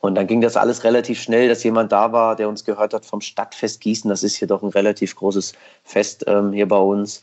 Und 0.01 0.15
dann 0.15 0.27
ging 0.27 0.41
das 0.41 0.55
alles 0.55 0.83
relativ 0.83 1.21
schnell, 1.21 1.49
dass 1.49 1.63
jemand 1.63 1.91
da 1.91 2.11
war, 2.11 2.35
der 2.35 2.47
uns 2.47 2.63
gehört 2.63 2.93
hat 2.93 3.05
vom 3.05 3.21
Stadtfest 3.21 3.81
Gießen. 3.81 4.09
Das 4.09 4.23
ist 4.23 4.35
hier 4.35 4.47
doch 4.47 4.63
ein 4.63 4.69
relativ 4.69 5.15
großes 5.15 5.53
Fest 5.83 6.23
ähm, 6.27 6.53
hier 6.53 6.67
bei 6.67 6.77
uns 6.77 7.21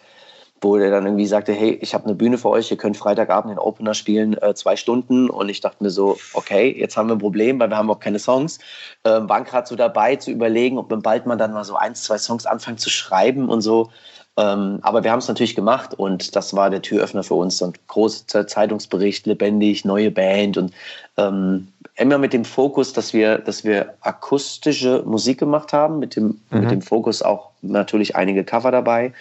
wo 0.67 0.77
der 0.77 0.91
dann 0.91 1.05
irgendwie 1.05 1.27
sagte, 1.27 1.53
hey, 1.53 1.79
ich 1.81 1.95
habe 1.95 2.05
eine 2.05 2.15
Bühne 2.15 2.39
für 2.39 2.51
euch, 2.51 2.71
ihr 2.71 2.77
könnt 2.77 2.97
Freitagabend 2.97 3.53
den 3.53 3.59
Opener 3.59 3.95
spielen, 3.95 4.37
äh, 4.43 4.55
zwei 4.55 4.77
Stunden. 4.77 5.31
Und 5.31 5.49
ich 5.49 5.61
dachte 5.61 5.83
mir 5.83 5.91
so, 5.91 6.19
okay, 6.35 6.75
jetzt 6.77 6.97
haben 6.97 7.09
wir 7.09 7.15
ein 7.15 7.21
Problem, 7.21 7.59
weil 7.61 7.71
wir 7.71 7.77
haben 7.77 7.91
auch 7.91 8.01
keine 8.01 8.19
Songs. 8.19 8.59
Ähm, 9.05 9.29
waren 9.29 9.45
gerade 9.45 9.67
so 9.67 9.77
dabei 9.77 10.17
zu 10.17 10.31
überlegen, 10.31 10.79
ob 10.79 10.91
wir 10.91 10.97
bald 10.97 11.27
mal 11.27 11.37
dann 11.37 11.53
mal 11.53 11.65
so 11.65 11.77
ein, 11.77 11.95
zwei 11.95 12.19
Songs 12.19 12.47
anfangen 12.47 12.79
zu 12.79 12.91
schreiben 12.91 13.49
und 13.49 13.61
so. 13.61 13.91
Ähm, 14.39 14.81
aber 14.83 15.03
wir 15.03 15.13
haben 15.13 15.21
es 15.21 15.29
natürlich 15.29 15.55
gemacht 15.55 15.95
und 15.95 16.37
das 16.37 16.55
war 16.55 16.69
der 16.69 16.83
Türöffner 16.83 17.23
für 17.23 17.35
uns. 17.35 17.63
Und 17.63 17.87
großer 17.87 18.47
Zeitungsbericht, 18.47 19.27
lebendig, 19.27 19.85
neue 19.85 20.11
Band 20.11 20.59
und 20.59 20.73
ähm, 21.17 21.69
immer 21.95 22.19
mit 22.19 22.33
dem 22.33 22.45
Fokus, 22.45 22.93
dass 22.93 23.13
wir, 23.15 23.39
dass 23.39 23.65
wir 23.65 23.95
akustische 24.01 25.03
Musik 25.07 25.39
gemacht 25.39 25.73
haben, 25.73 25.99
mit 25.99 26.17
dem, 26.17 26.41
mhm. 26.51 26.61
mit 26.61 26.71
dem 26.71 26.83
Fokus 26.83 27.23
auch 27.23 27.51
natürlich 27.63 28.17
einige 28.17 28.45
Cover 28.45 28.71
dabei 28.71 29.13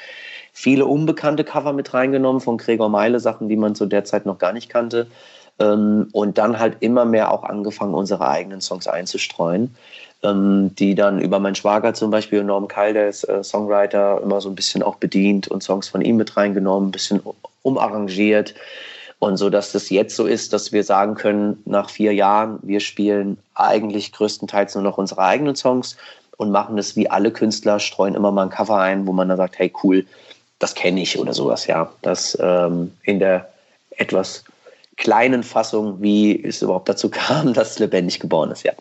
viele 0.55 0.85
unbekannte 0.85 1.43
Cover 1.43 1.73
mit 1.73 1.93
reingenommen 1.93 2.39
von 2.39 2.57
Gregor 2.57 2.87
Meile, 2.87 3.19
Sachen, 3.19 3.49
die 3.49 3.57
man 3.57 3.75
zu 3.75 3.85
der 3.85 4.05
Zeit 4.05 4.25
noch 4.25 4.39
gar 4.39 4.53
nicht 4.53 4.69
kannte. 4.69 5.07
Ähm, 5.59 6.07
und 6.13 6.37
dann 6.37 6.57
halt 6.57 6.77
immer 6.79 7.03
mehr 7.03 7.31
auch 7.31 7.43
angefangen, 7.43 7.93
unsere 7.93 8.27
eigenen 8.27 8.61
Songs 8.61 8.87
einzustreuen, 8.87 9.75
ähm, 10.23 10.73
die 10.79 10.95
dann 10.95 11.19
über 11.19 11.39
meinen 11.39 11.55
Schwager 11.55 11.93
zum 11.93 12.09
Beispiel, 12.09 12.41
Norm 12.43 12.69
Keil, 12.69 12.93
der 12.93 13.09
ist 13.09 13.27
Songwriter, 13.43 14.21
immer 14.23 14.39
so 14.39 14.47
ein 14.49 14.55
bisschen 14.55 14.81
auch 14.81 14.95
bedient 14.95 15.49
und 15.49 15.61
Songs 15.61 15.89
von 15.89 16.01
ihm 16.01 16.15
mit 16.15 16.35
reingenommen, 16.37 16.87
ein 16.87 16.91
bisschen 16.91 17.21
umarrangiert. 17.61 18.55
Und 19.19 19.35
so, 19.35 19.49
dass 19.49 19.73
das 19.73 19.89
jetzt 19.89 20.15
so 20.15 20.25
ist, 20.25 20.53
dass 20.53 20.71
wir 20.71 20.83
sagen 20.85 21.15
können, 21.15 21.61
nach 21.65 21.89
vier 21.89 22.13
Jahren, 22.13 22.59
wir 22.61 22.79
spielen 22.79 23.37
eigentlich 23.55 24.13
größtenteils 24.13 24.75
nur 24.75 24.83
noch 24.85 24.97
unsere 24.97 25.21
eigenen 25.21 25.55
Songs 25.55 25.97
und 26.37 26.51
machen 26.51 26.77
das 26.77 26.95
wie 26.95 27.09
alle 27.09 27.31
Künstler, 27.31 27.79
streuen 27.79 28.15
immer 28.15 28.31
mal 28.31 28.43
ein 28.43 28.49
Cover 28.49 28.77
ein, 28.77 29.05
wo 29.05 29.11
man 29.11 29.27
dann 29.27 29.37
sagt, 29.37 29.59
hey 29.59 29.71
cool, 29.83 30.05
das 30.65 30.73
kenne 30.73 31.03
ich 31.03 31.19
oder 31.19 31.31
sowas, 31.31 31.67
ja. 31.67 31.93
Das 32.01 32.35
ähm, 32.41 32.91
in 33.03 33.19
der 33.19 33.53
etwas 33.91 34.43
kleinen 34.97 35.43
Fassung, 35.43 36.01
wie 36.01 36.43
es 36.43 36.63
überhaupt 36.63 36.89
dazu 36.89 37.09
kam, 37.11 37.53
dass 37.53 37.77
lebendig 37.77 38.19
geboren 38.19 38.49
ist, 38.49 38.63
ja. 38.63 38.73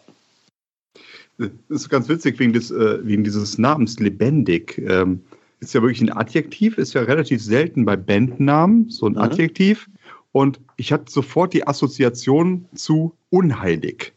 Das 1.37 1.50
ist 1.69 1.91
ganz 1.91 2.09
witzig 2.09 2.38
wegen, 2.38 2.55
des, 2.55 2.71
äh, 2.71 3.07
wegen 3.07 3.23
dieses 3.23 3.59
Namens 3.59 3.99
lebendig. 3.99 4.79
Ähm, 4.79 5.23
ist 5.61 5.75
ja 5.75 5.83
wirklich 5.83 6.00
ein 6.00 6.12
Adjektiv, 6.12 6.79
ist 6.79 6.95
ja 6.95 7.03
relativ 7.03 7.43
selten 7.43 7.85
bei 7.85 7.97
Bandnamen, 7.97 8.88
so 8.88 9.07
ein 9.07 9.12
mhm. 9.12 9.19
Adjektiv. 9.19 9.91
Und 10.33 10.61
ich 10.76 10.91
hatte 10.91 11.12
sofort 11.12 11.53
die 11.53 11.67
Assoziation 11.67 12.64
zu 12.75 13.14
unheilig. 13.29 14.14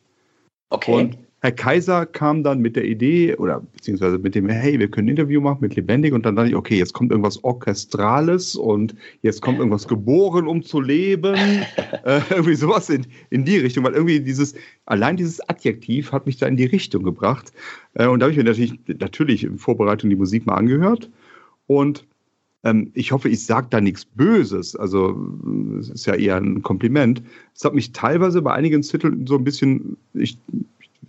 Okay. 0.70 0.94
Und 0.94 1.18
Herr 1.40 1.52
Kaiser 1.52 2.08
kam 2.08 2.44
dann 2.44 2.62
mit 2.62 2.76
der 2.76 2.86
Idee 2.86 3.36
oder 3.36 3.62
beziehungsweise 3.62 4.18
mit 4.18 4.34
dem, 4.34 4.50
hey, 4.50 4.80
wir 4.80 4.90
können 4.90 5.08
ein 5.08 5.12
Interview 5.12 5.40
machen 5.40 5.60
mit 5.62 5.76
Lebendig 5.76 6.14
und 6.14 6.26
dann 6.26 6.36
dachte 6.36 6.50
ich, 6.50 6.56
okay, 6.56 6.78
jetzt 6.78 6.94
kommt 6.94 7.12
irgendwas 7.12 7.44
Orchestrales 7.44 8.56
und 8.56 8.96
jetzt 9.22 9.42
kommt 9.44 9.60
irgendwas 9.60 9.88
geboren, 9.88 10.48
um 10.48 10.64
zu 10.64 10.82
leben. 10.82 11.36
äh, 12.06 12.22
irgendwie 12.32 12.56
sowas 12.56 12.90
in, 12.90 13.06
in 13.30 13.46
die 13.46 13.58
Richtung, 13.58 13.84
weil 13.84 13.94
irgendwie 13.94 14.20
dieses, 14.20 14.56
allein 14.88 15.16
dieses 15.16 15.40
Adjektiv 15.48 16.12
hat 16.12 16.26
mich 16.26 16.38
da 16.38 16.48
in 16.48 16.58
die 16.58 16.66
Richtung 16.66 17.04
gebracht. 17.04 17.54
Äh, 17.94 18.08
und 18.08 18.20
da 18.20 18.26
habe 18.26 18.32
ich 18.32 18.38
mir 18.38 18.44
natürlich, 18.44 18.74
natürlich 18.88 19.44
in 19.44 19.60
Vorbereitung 19.60 20.10
die 20.10 20.16
Musik 20.16 20.46
mal 20.48 20.56
angehört 20.56 21.12
und 21.68 22.06
Ähm, 22.64 22.90
ich 22.96 23.12
hoffe, 23.12 23.30
ich 23.30 23.46
sage 23.46 23.68
da 23.70 23.80
nichts 23.80 24.04
Böses. 24.04 24.76
Also, 24.76 25.16
es 25.80 25.90
ist 25.90 26.08
ja 26.08 26.16
eher 26.16 26.38
ein 26.38 26.64
Kompliment. 26.64 27.22
Es 27.54 27.64
hat 27.64 27.76
mich 27.76 27.92
teilweise 27.92 28.42
bei 28.42 28.52
einigen 28.52 28.82
Titeln 28.82 29.28
so 29.28 29.38
ein 29.38 29.44
bisschen, 29.44 29.98
ich, 30.14 30.40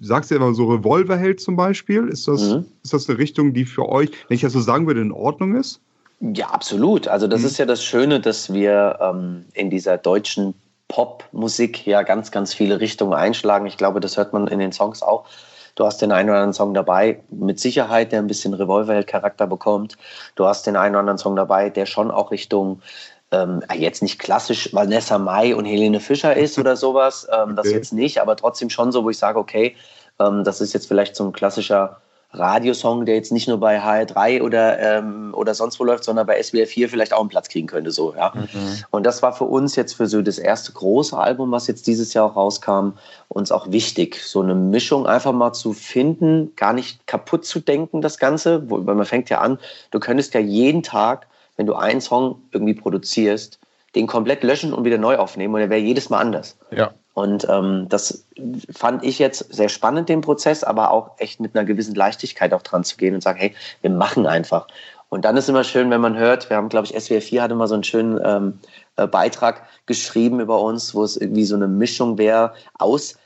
ich 0.01 0.07
sag's 0.07 0.31
ja 0.31 0.37
immer 0.37 0.55
so, 0.55 0.67
Revolverheld 0.67 1.41
zum 1.41 1.57
Beispiel. 1.57 2.09
Ist 2.09 2.29
das, 2.29 2.43
mhm. 2.43 2.67
ist 2.83 2.93
das 2.93 3.09
eine 3.09 3.19
Richtung, 3.19 3.53
die 3.55 3.65
für 3.65 3.89
euch, 3.89 4.11
wenn 4.29 4.35
ich 4.35 4.43
das 4.43 4.53
so 4.53 4.61
sagen 4.61 4.87
würde, 4.87 5.01
in 5.01 5.13
Ordnung 5.13 5.57
ist? 5.57 5.81
Ja, 6.21 6.49
absolut. 6.49 7.09
Also, 7.09 7.27
das 7.27 7.43
mhm. 7.43 7.47
ist 7.47 7.59
ja 7.59 7.67
das 7.67 7.85
Schöne, 7.85 8.21
dass 8.21 8.53
wir 8.53 8.99
ähm, 9.01 9.45
in 9.55 9.71
dieser 9.71 9.99
deutschen 9.99 10.55
Popmusik 10.89 11.87
ja 11.87 12.03
ganz, 12.03 12.31
ganz 12.31 12.55
viele 12.55 12.81
Richtungen 12.81 13.13
einschlagen. 13.13 13.67
Ich 13.67 13.77
glaube, 13.77 14.01
das 14.01 14.17
hört 14.17 14.33
man 14.33 14.49
in 14.49 14.59
den 14.59 14.73
Songs 14.73 15.03
auch. 15.03 15.27
Du 15.75 15.85
hast 15.85 16.03
den 16.03 16.11
einen 16.11 16.29
oder 16.29 16.39
anderen 16.39 16.55
Song 16.55 16.75
dabei, 16.75 17.21
mit 17.31 17.61
Sicherheit, 17.61 18.11
der 18.11 18.19
ein 18.19 18.27
bisschen 18.27 18.53
Revolverheld-Charakter 18.53 19.47
bekommt. 19.47 19.97
Du 20.35 20.45
hast 20.45 20.67
den 20.67 20.75
einen 20.75 20.95
oder 20.97 21.01
anderen 21.01 21.19
Song 21.19 21.37
dabei, 21.37 21.71
der 21.71 21.87
schon 21.87 22.11
auch 22.11 22.33
Richtung 22.33 22.83
ähm, 23.31 23.63
jetzt 23.75 24.03
nicht 24.03 24.19
klassisch 24.19 24.73
Vanessa 24.73 25.19
Mai 25.19 25.55
und 25.55 25.65
Helene 25.65 26.01
Fischer 26.01 26.37
ist 26.37 26.59
oder 26.59 26.77
sowas. 26.77 27.27
Ähm, 27.33 27.51
okay. 27.51 27.55
Das 27.57 27.71
jetzt 27.71 27.93
nicht, 27.93 28.21
aber 28.21 28.37
trotzdem 28.37 28.71
schon 28.71 28.93
so, 28.93 29.05
wo 29.05 29.11
ich 29.11 29.19
sage, 29.19 29.39
okay, 29.39 29.77
ähm, 30.19 30.45
das 30.45 30.61
ist 30.61 30.73
jetzt 30.73 30.89
vielleicht 30.89 31.17
so 31.17 31.25
ein 31.25 31.33
klassischer 31.33 32.01
Radiosong, 32.31 33.07
der 33.07 33.15
jetzt 33.15 33.33
nicht 33.33 33.49
nur 33.49 33.59
bei 33.59 33.81
HR3 33.81 34.43
oder, 34.43 34.79
ähm, 34.79 35.33
oder 35.35 35.55
sonst 35.55 35.81
wo 35.81 35.85
läuft, 35.85 36.05
sondern 36.05 36.27
bei 36.27 36.43
SWR 36.43 36.67
4 36.67 36.91
vielleicht 36.91 37.15
auch 37.15 37.21
einen 37.21 37.31
Platz 37.31 37.49
kriegen 37.49 37.67
könnte. 37.67 37.91
So, 37.91 38.15
ja. 38.15 38.33
Mhm. 38.35 38.85
Und 38.91 39.07
das 39.07 39.23
war 39.23 39.33
für 39.33 39.45
uns 39.45 39.77
jetzt 39.77 39.95
für 39.95 40.07
so 40.07 40.21
das 40.21 40.39
erste 40.39 40.73
große 40.73 41.17
Album, 41.17 41.51
was 41.53 41.69
jetzt 41.69 41.87
dieses 41.87 42.13
Jahr 42.13 42.27
auch 42.27 42.37
rauskam, 42.37 42.91
uns 43.29 43.51
auch 43.51 43.71
wichtig, 43.71 44.23
so 44.23 44.43
eine 44.43 44.55
Mischung 44.55 45.07
einfach 45.07 45.33
mal 45.33 45.55
zu 45.55 45.73
finden, 45.73 46.55
gar 46.55 46.75
nicht 46.75 47.07
kaputt 47.07 47.47
zu 47.47 47.61
denken, 47.61 48.03
das 48.03 48.19
Ganze. 48.19 48.63
Weil 48.71 48.95
man 48.95 49.07
fängt 49.07 49.31
ja 49.31 49.41
an, 49.41 49.59
du 49.91 49.99
könntest 49.99 50.35
ja 50.35 50.41
jeden 50.41 50.83
Tag, 50.83 51.29
wenn 51.59 51.67
du 51.67 51.75
einen 51.75 52.01
Song 52.01 52.41
irgendwie 52.53 52.75
produzierst, 52.75 53.59
den 53.95 54.07
komplett 54.07 54.43
löschen 54.43 54.73
und 54.73 54.85
wieder 54.85 54.97
neu 54.97 55.17
aufnehmen 55.17 55.55
und 55.55 55.61
er 55.61 55.69
wäre 55.69 55.81
jedes 55.81 56.09
Mal 56.09 56.21
anders. 56.21 56.57
Ja. 56.71 56.93
Und 57.15 57.47
ähm, 57.51 57.87
das 57.89 58.25
fand 58.73 59.05
ich 59.05 59.19
jetzt 59.19 59.53
sehr 59.53 59.69
spannend, 59.69 60.09
den 60.09 60.21
Prozess, 60.21 60.63
aber 60.63 60.93
auch 60.93 61.11
echt 61.19 61.41
mit 61.41 61.57
einer 61.57 61.65
gewissen 61.65 61.95
Leichtigkeit 61.95 62.55
auch 62.55 62.63
dran 62.63 62.85
zu 62.85 62.97
gehen 62.97 63.15
und 63.15 63.23
sagen, 63.23 63.41
hey, 63.41 63.55
wir 63.83 63.91
machen 63.91 64.27
einfach. 64.27 64.69
Und 65.09 65.25
dann 65.25 65.37
ist 65.37 65.49
immer 65.49 65.65
schön, 65.65 65.91
wenn 65.91 66.01
man 66.01 66.17
hört, 66.17 66.49
wir 66.49 66.57
haben, 66.57 66.69
glaube 66.69 66.87
ich, 66.87 67.01
SWR 67.01 67.21
4 67.21 67.43
hatte 67.43 67.55
mal 67.55 67.67
so 67.67 67.75
einen 67.75 67.83
schönen 67.83 68.21
ähm, 68.23 68.61
äh, 68.97 69.07
Beitrag 69.07 69.63
geschrieben 69.87 70.39
über 70.39 70.61
uns, 70.61 70.95
wo 70.95 71.03
es 71.03 71.17
irgendwie 71.17 71.45
so 71.45 71.57
eine 71.57 71.67
Mischung 71.67 72.19
wäre 72.19 72.53
aus 72.79 73.17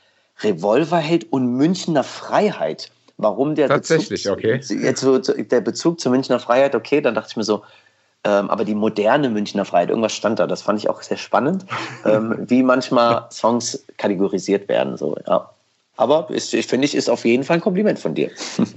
Revolverheld 0.41 1.31
und 1.33 1.47
Münchner 1.57 2.05
Freiheit. 2.05 2.91
Warum 3.19 3.55
der 3.55 3.69
Tatsächlich, 3.69 4.25
Bezug, 4.25 4.39
okay. 4.39 4.61
Jetzt 4.81 5.01
so, 5.01 5.19
der 5.19 5.61
Bezug 5.61 6.01
zur 6.01 6.13
Münchner 6.13 6.39
Freiheit, 6.39 6.75
okay, 6.75 7.01
dann 7.01 7.15
dachte 7.15 7.29
ich 7.31 7.37
mir 7.37 7.45
so, 7.45 7.63
ähm, 8.25 8.51
aber 8.51 8.65
die 8.65 8.75
moderne 8.75 9.29
Münchner 9.31 9.65
Freiheit, 9.65 9.89
irgendwas 9.89 10.13
stand 10.13 10.39
da, 10.39 10.47
das 10.47 10.63
fand 10.63 10.79
ich 10.79 10.89
auch 10.89 11.03
sehr 11.03 11.17
spannend, 11.17 11.67
ähm, 12.05 12.37
wie 12.49 12.63
manchmal 12.63 13.27
Songs 13.31 13.85
kategorisiert 13.97 14.69
werden. 14.69 14.97
So, 14.97 15.17
ja. 15.27 15.51
Aber 15.97 16.29
ist, 16.31 16.55
ich 16.55 16.67
finde, 16.67 16.87
ich 16.87 16.95
ist 16.95 17.11
auf 17.11 17.25
jeden 17.25 17.45
Fall 17.45 17.57
ein 17.59 17.63
Kompliment 17.63 17.99
von 17.99 18.15
dir. 18.15 18.31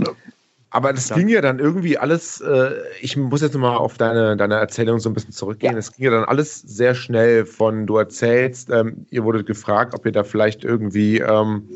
Aber 0.72 0.92
das 0.92 1.08
ja. 1.08 1.16
ging 1.16 1.30
ja 1.30 1.40
dann 1.40 1.60
irgendwie 1.60 1.98
alles, 1.98 2.42
äh, 2.42 2.72
ich 3.00 3.16
muss 3.16 3.42
jetzt 3.42 3.54
nochmal 3.54 3.78
auf 3.78 3.98
deine, 3.98 4.36
deine 4.36 4.56
Erzählung 4.56 5.00
so 5.00 5.10
ein 5.10 5.14
bisschen 5.14 5.32
zurückgehen. 5.32 5.78
Es 5.78 5.94
ging 5.94 6.04
ja 6.04 6.12
dann 6.12 6.25
alles 6.25 6.60
sehr 6.64 6.96
schnell 6.96 7.46
von, 7.46 7.88
du 7.88 7.96
erzählst, 7.96 8.70
ähm, 8.70 9.06
ihr 9.10 9.24
wurdet 9.24 9.48
gefragt, 9.48 9.94
ob 9.94 10.06
ihr 10.06 10.12
da 10.12 10.25
vielleicht 10.25 10.66
irgendwie 10.66 11.20
ähm, 11.20 11.70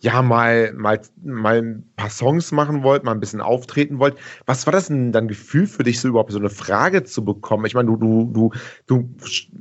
ja 0.00 0.22
mal, 0.22 0.72
mal, 0.74 1.00
mal 1.22 1.58
ein 1.58 1.92
paar 1.96 2.10
Songs 2.10 2.52
machen 2.52 2.82
wollt, 2.82 3.04
mal 3.04 3.12
ein 3.12 3.20
bisschen 3.20 3.40
auftreten 3.40 3.98
wollt. 3.98 4.16
Was 4.44 4.66
war 4.66 4.72
das 4.72 4.88
denn 4.88 5.12
dann 5.12 5.28
Gefühl 5.28 5.66
für 5.66 5.82
dich, 5.82 6.00
so 6.00 6.08
überhaupt 6.08 6.32
so 6.32 6.38
eine 6.38 6.50
Frage 6.50 7.04
zu 7.04 7.24
bekommen? 7.24 7.64
Ich 7.66 7.74
meine, 7.74 7.88
du, 7.88 7.96
du, 7.96 8.32
du, 8.32 8.52
du 8.86 9.16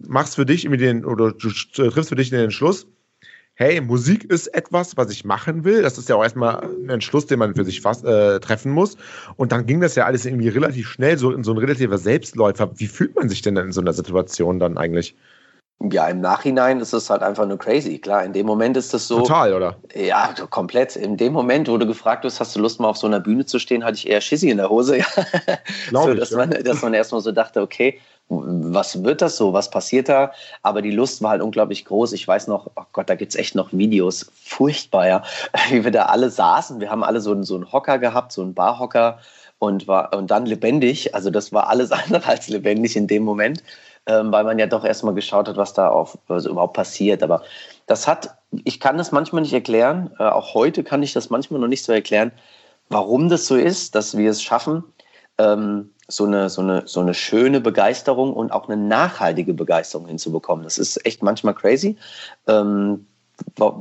machst 0.07 0.35
für 0.35 0.45
dich 0.45 0.65
irgendwie 0.65 0.83
den, 0.83 1.05
oder 1.05 1.31
du 1.31 1.49
triffst 1.49 2.09
für 2.09 2.15
dich 2.15 2.29
den 2.29 2.41
Entschluss, 2.41 2.87
hey, 3.55 3.79
Musik 3.79 4.25
ist 4.25 4.47
etwas, 4.47 4.97
was 4.97 5.09
ich 5.09 5.23
machen 5.23 5.63
will. 5.63 5.81
Das 5.81 5.97
ist 5.97 6.09
ja 6.09 6.15
auch 6.15 6.23
erstmal 6.23 6.63
ein 6.63 6.89
Entschluss, 6.89 7.25
den 7.25 7.39
man 7.39 7.55
für 7.55 7.63
sich 7.63 7.81
fast, 7.81 8.03
äh, 8.03 8.39
treffen 8.39 8.71
muss. 8.71 8.97
Und 9.37 9.51
dann 9.53 9.65
ging 9.65 9.79
das 9.79 9.95
ja 9.95 10.05
alles 10.05 10.25
irgendwie 10.25 10.49
relativ 10.49 10.89
schnell, 10.89 11.17
so 11.17 11.31
in 11.31 11.43
so 11.43 11.53
ein 11.53 11.57
relativer 11.57 11.97
Selbstläufer. 11.97 12.71
Wie 12.77 12.87
fühlt 12.87 13.15
man 13.15 13.29
sich 13.29 13.41
denn 13.41 13.55
in 13.55 13.71
so 13.71 13.81
einer 13.81 13.93
Situation 13.93 14.59
dann 14.59 14.77
eigentlich? 14.77 15.15
Ja, 15.81 16.07
im 16.07 16.21
Nachhinein 16.21 16.79
ist 16.79 16.93
es 16.93 17.09
halt 17.09 17.21
einfach 17.21 17.45
nur 17.45 17.57
crazy. 17.57 17.99
Klar, 17.99 18.23
in 18.23 18.31
dem 18.31 18.45
Moment 18.45 18.77
ist 18.77 18.93
das 18.93 19.07
so. 19.07 19.19
Total, 19.19 19.53
oder? 19.53 19.75
Ja, 19.93 20.33
komplett. 20.49 20.95
In 20.95 21.17
dem 21.17 21.33
Moment, 21.33 21.67
wo 21.67 21.77
du 21.77 21.85
gefragt 21.85 22.23
wirst, 22.23 22.39
hast 22.39 22.55
du 22.55 22.61
Lust, 22.61 22.79
mal 22.79 22.87
auf 22.87 22.97
so 22.97 23.07
einer 23.07 23.19
Bühne 23.19 23.45
zu 23.45 23.59
stehen, 23.59 23.83
hatte 23.83 23.95
ich 23.95 24.07
eher 24.07 24.21
Schissi 24.21 24.49
in 24.49 24.57
der 24.57 24.69
Hose. 24.69 25.03
so, 25.91 26.11
ich, 26.11 26.19
dass, 26.19 26.29
ja. 26.31 26.37
man, 26.37 26.49
dass 26.51 26.81
man 26.81 26.93
erstmal 26.93 27.21
so 27.21 27.31
dachte, 27.31 27.61
okay, 27.61 27.99
was 28.29 29.03
wird 29.03 29.21
das 29.21 29.37
so? 29.37 29.53
Was 29.53 29.69
passiert 29.69 30.09
da? 30.09 30.31
Aber 30.63 30.81
die 30.81 30.91
Lust 30.91 31.21
war 31.21 31.31
halt 31.31 31.41
unglaublich 31.41 31.85
groß. 31.85 32.13
Ich 32.13 32.27
weiß 32.27 32.47
noch, 32.47 32.71
oh 32.75 32.83
Gott, 32.93 33.09
da 33.09 33.15
gibt 33.15 33.33
es 33.33 33.39
echt 33.39 33.53
noch 33.53 33.71
Videos. 33.71 34.31
Furchtbar, 34.33 35.07
ja. 35.07 35.23
Wie 35.69 35.83
wir 35.83 35.91
da 35.91 36.05
alle 36.05 36.29
saßen. 36.29 36.79
Wir 36.79 36.89
haben 36.89 37.03
alle 37.03 37.19
so 37.19 37.31
einen, 37.31 37.43
so 37.43 37.55
einen 37.55 37.71
Hocker 37.71 37.99
gehabt, 37.99 38.31
so 38.31 38.41
einen 38.41 38.53
Barhocker 38.53 39.19
und, 39.59 39.87
war, 39.87 40.13
und 40.15 40.31
dann 40.31 40.45
lebendig. 40.45 41.13
Also, 41.13 41.29
das 41.29 41.53
war 41.53 41.67
alles 41.67 41.91
andere 41.91 42.25
als 42.25 42.47
lebendig 42.47 42.95
in 42.95 43.07
dem 43.07 43.23
Moment 43.23 43.61
ähm, 44.07 44.31
weil 44.31 44.43
man 44.43 44.59
ja 44.59 44.67
doch 44.67 44.83
erstmal 44.83 45.13
geschaut 45.13 45.47
hat, 45.47 45.57
was 45.57 45.73
da 45.73 45.89
auf, 45.89 46.17
also 46.27 46.49
überhaupt 46.49 46.75
passiert. 46.75 47.23
Aber 47.23 47.43
das 47.87 48.07
hat, 48.07 48.37
ich 48.63 48.79
kann 48.79 48.97
das 48.97 49.11
manchmal 49.11 49.41
nicht 49.41 49.53
erklären, 49.53 50.11
äh, 50.19 50.23
auch 50.23 50.53
heute 50.53 50.83
kann 50.83 51.03
ich 51.03 51.13
das 51.13 51.29
manchmal 51.29 51.59
noch 51.59 51.67
nicht 51.67 51.83
so 51.83 51.91
erklären, 51.91 52.31
warum 52.89 53.29
das 53.29 53.47
so 53.47 53.55
ist, 53.55 53.95
dass 53.95 54.17
wir 54.17 54.29
es 54.29 54.41
schaffen, 54.43 54.83
ähm, 55.37 55.91
so 56.07 56.25
eine, 56.25 56.49
so, 56.49 56.61
eine, 56.61 56.83
so 56.85 56.99
eine 56.99 57.13
schöne 57.13 57.59
Begeisterung 57.59 58.33
und 58.33 58.51
auch 58.51 58.69
eine 58.69 58.77
nachhaltige 58.77 59.53
Begeisterung 59.53 60.07
hinzubekommen. 60.07 60.63
Das 60.63 60.77
ist 60.77 61.03
echt 61.05 61.23
manchmal 61.23 61.55
crazy. 61.55 61.97
Ähm, 62.47 63.07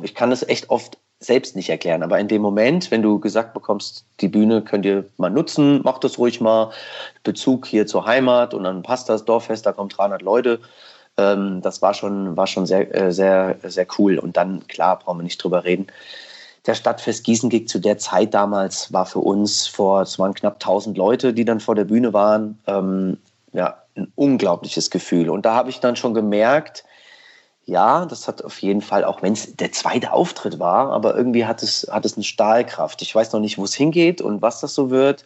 ich 0.02 0.14
kann 0.14 0.32
es 0.32 0.42
echt 0.42 0.70
oft 0.70 0.98
selbst 1.26 1.56
nicht 1.56 1.68
erklären. 1.68 2.02
Aber 2.02 2.18
in 2.18 2.28
dem 2.28 2.42
Moment, 2.42 2.90
wenn 2.90 3.02
du 3.02 3.18
gesagt 3.18 3.54
bekommst, 3.54 4.04
die 4.20 4.28
Bühne 4.28 4.62
könnt 4.62 4.84
ihr 4.86 5.04
mal 5.16 5.30
nutzen, 5.30 5.80
mach 5.84 5.98
das 5.98 6.18
ruhig 6.18 6.40
mal, 6.40 6.70
Bezug 7.22 7.66
hier 7.66 7.86
zur 7.86 8.06
Heimat 8.06 8.54
und 8.54 8.64
dann 8.64 8.82
passt 8.82 9.08
das 9.08 9.24
Dorffest, 9.24 9.66
da 9.66 9.72
kommen 9.72 9.88
300 9.88 10.22
Leute. 10.22 10.60
Ähm, 11.16 11.60
das 11.62 11.82
war 11.82 11.94
schon, 11.94 12.36
war 12.36 12.46
schon 12.46 12.66
sehr, 12.66 12.94
äh, 12.94 13.12
sehr, 13.12 13.56
sehr 13.62 13.86
cool. 13.98 14.18
Und 14.18 14.36
dann, 14.36 14.66
klar, 14.66 14.98
brauchen 14.98 15.18
wir 15.18 15.24
nicht 15.24 15.42
drüber 15.42 15.64
reden. 15.64 15.86
Der 16.66 16.74
Stadtfest 16.74 17.24
Gießen 17.24 17.50
Gig 17.50 17.68
zu 17.68 17.78
der 17.78 17.98
Zeit 17.98 18.32
damals 18.32 18.92
war 18.92 19.04
für 19.04 19.18
uns 19.18 19.66
vor, 19.66 20.02
es 20.02 20.18
waren 20.18 20.32
knapp 20.34 20.54
1000 20.54 20.96
Leute, 20.96 21.34
die 21.34 21.44
dann 21.44 21.60
vor 21.60 21.74
der 21.74 21.84
Bühne 21.84 22.12
waren. 22.12 22.58
Ähm, 22.66 23.18
ja, 23.52 23.82
ein 23.96 24.10
unglaubliches 24.16 24.90
Gefühl. 24.90 25.30
Und 25.30 25.44
da 25.44 25.54
habe 25.54 25.70
ich 25.70 25.80
dann 25.80 25.96
schon 25.96 26.14
gemerkt, 26.14 26.84
ja, 27.66 28.04
das 28.06 28.28
hat 28.28 28.44
auf 28.44 28.61
jeden 28.61 28.83
Fall, 28.83 29.04
auch 29.04 29.23
wenn 29.23 29.33
es 29.33 29.56
der 29.56 29.73
zweite 29.73 30.12
Auftritt 30.12 30.59
war, 30.59 30.90
aber 30.92 31.16
irgendwie 31.16 31.47
hat 31.47 31.62
es, 31.62 31.87
hat 31.90 32.04
es 32.04 32.14
eine 32.14 32.25
Stahlkraft. 32.25 33.00
Ich 33.02 33.14
weiß 33.14 33.33
noch 33.33 33.40
nicht, 33.40 33.59
wo 33.59 33.64
es 33.64 33.75
hingeht 33.75 34.21
und 34.21 34.42
was 34.42 34.61
das 34.61 34.75
so 34.75 34.90
wird. 34.90 35.25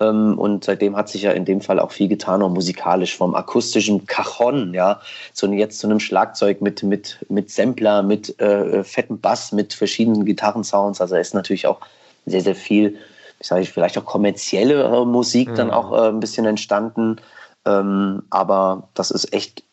Ähm, 0.00 0.38
und 0.38 0.64
seitdem 0.64 0.96
hat 0.96 1.08
sich 1.08 1.22
ja 1.22 1.32
in 1.32 1.44
dem 1.44 1.60
Fall 1.60 1.80
auch 1.80 1.90
viel 1.90 2.08
getan, 2.08 2.42
auch 2.42 2.50
musikalisch, 2.50 3.16
vom 3.16 3.34
akustischen 3.34 4.06
Cajon, 4.06 4.74
ja, 4.74 5.00
zu 5.32 5.46
jetzt 5.52 5.78
zu 5.80 5.86
einem 5.86 6.00
Schlagzeug 6.00 6.60
mit, 6.60 6.82
mit, 6.82 7.24
mit 7.28 7.50
Sampler, 7.50 8.02
mit 8.02 8.38
äh, 8.40 8.84
fetten 8.84 9.20
Bass, 9.20 9.52
mit 9.52 9.72
verschiedenen 9.72 10.24
Gitarrensounds. 10.24 11.00
Also 11.00 11.16
ist 11.16 11.34
natürlich 11.34 11.66
auch 11.66 11.80
sehr, 12.26 12.42
sehr 12.42 12.54
viel, 12.54 12.98
ich 13.40 13.46
sage 13.46 13.62
ich, 13.62 13.72
vielleicht 13.72 13.98
auch 13.98 14.04
kommerzielle 14.04 14.84
äh, 14.84 15.04
Musik 15.04 15.48
mhm. 15.50 15.54
dann 15.54 15.70
auch 15.70 15.92
äh, 15.92 16.08
ein 16.08 16.20
bisschen 16.20 16.46
entstanden. 16.46 17.16
Ähm, 17.64 18.22
aber 18.30 18.88
das 18.94 19.10
ist 19.10 19.32
echt 19.32 19.64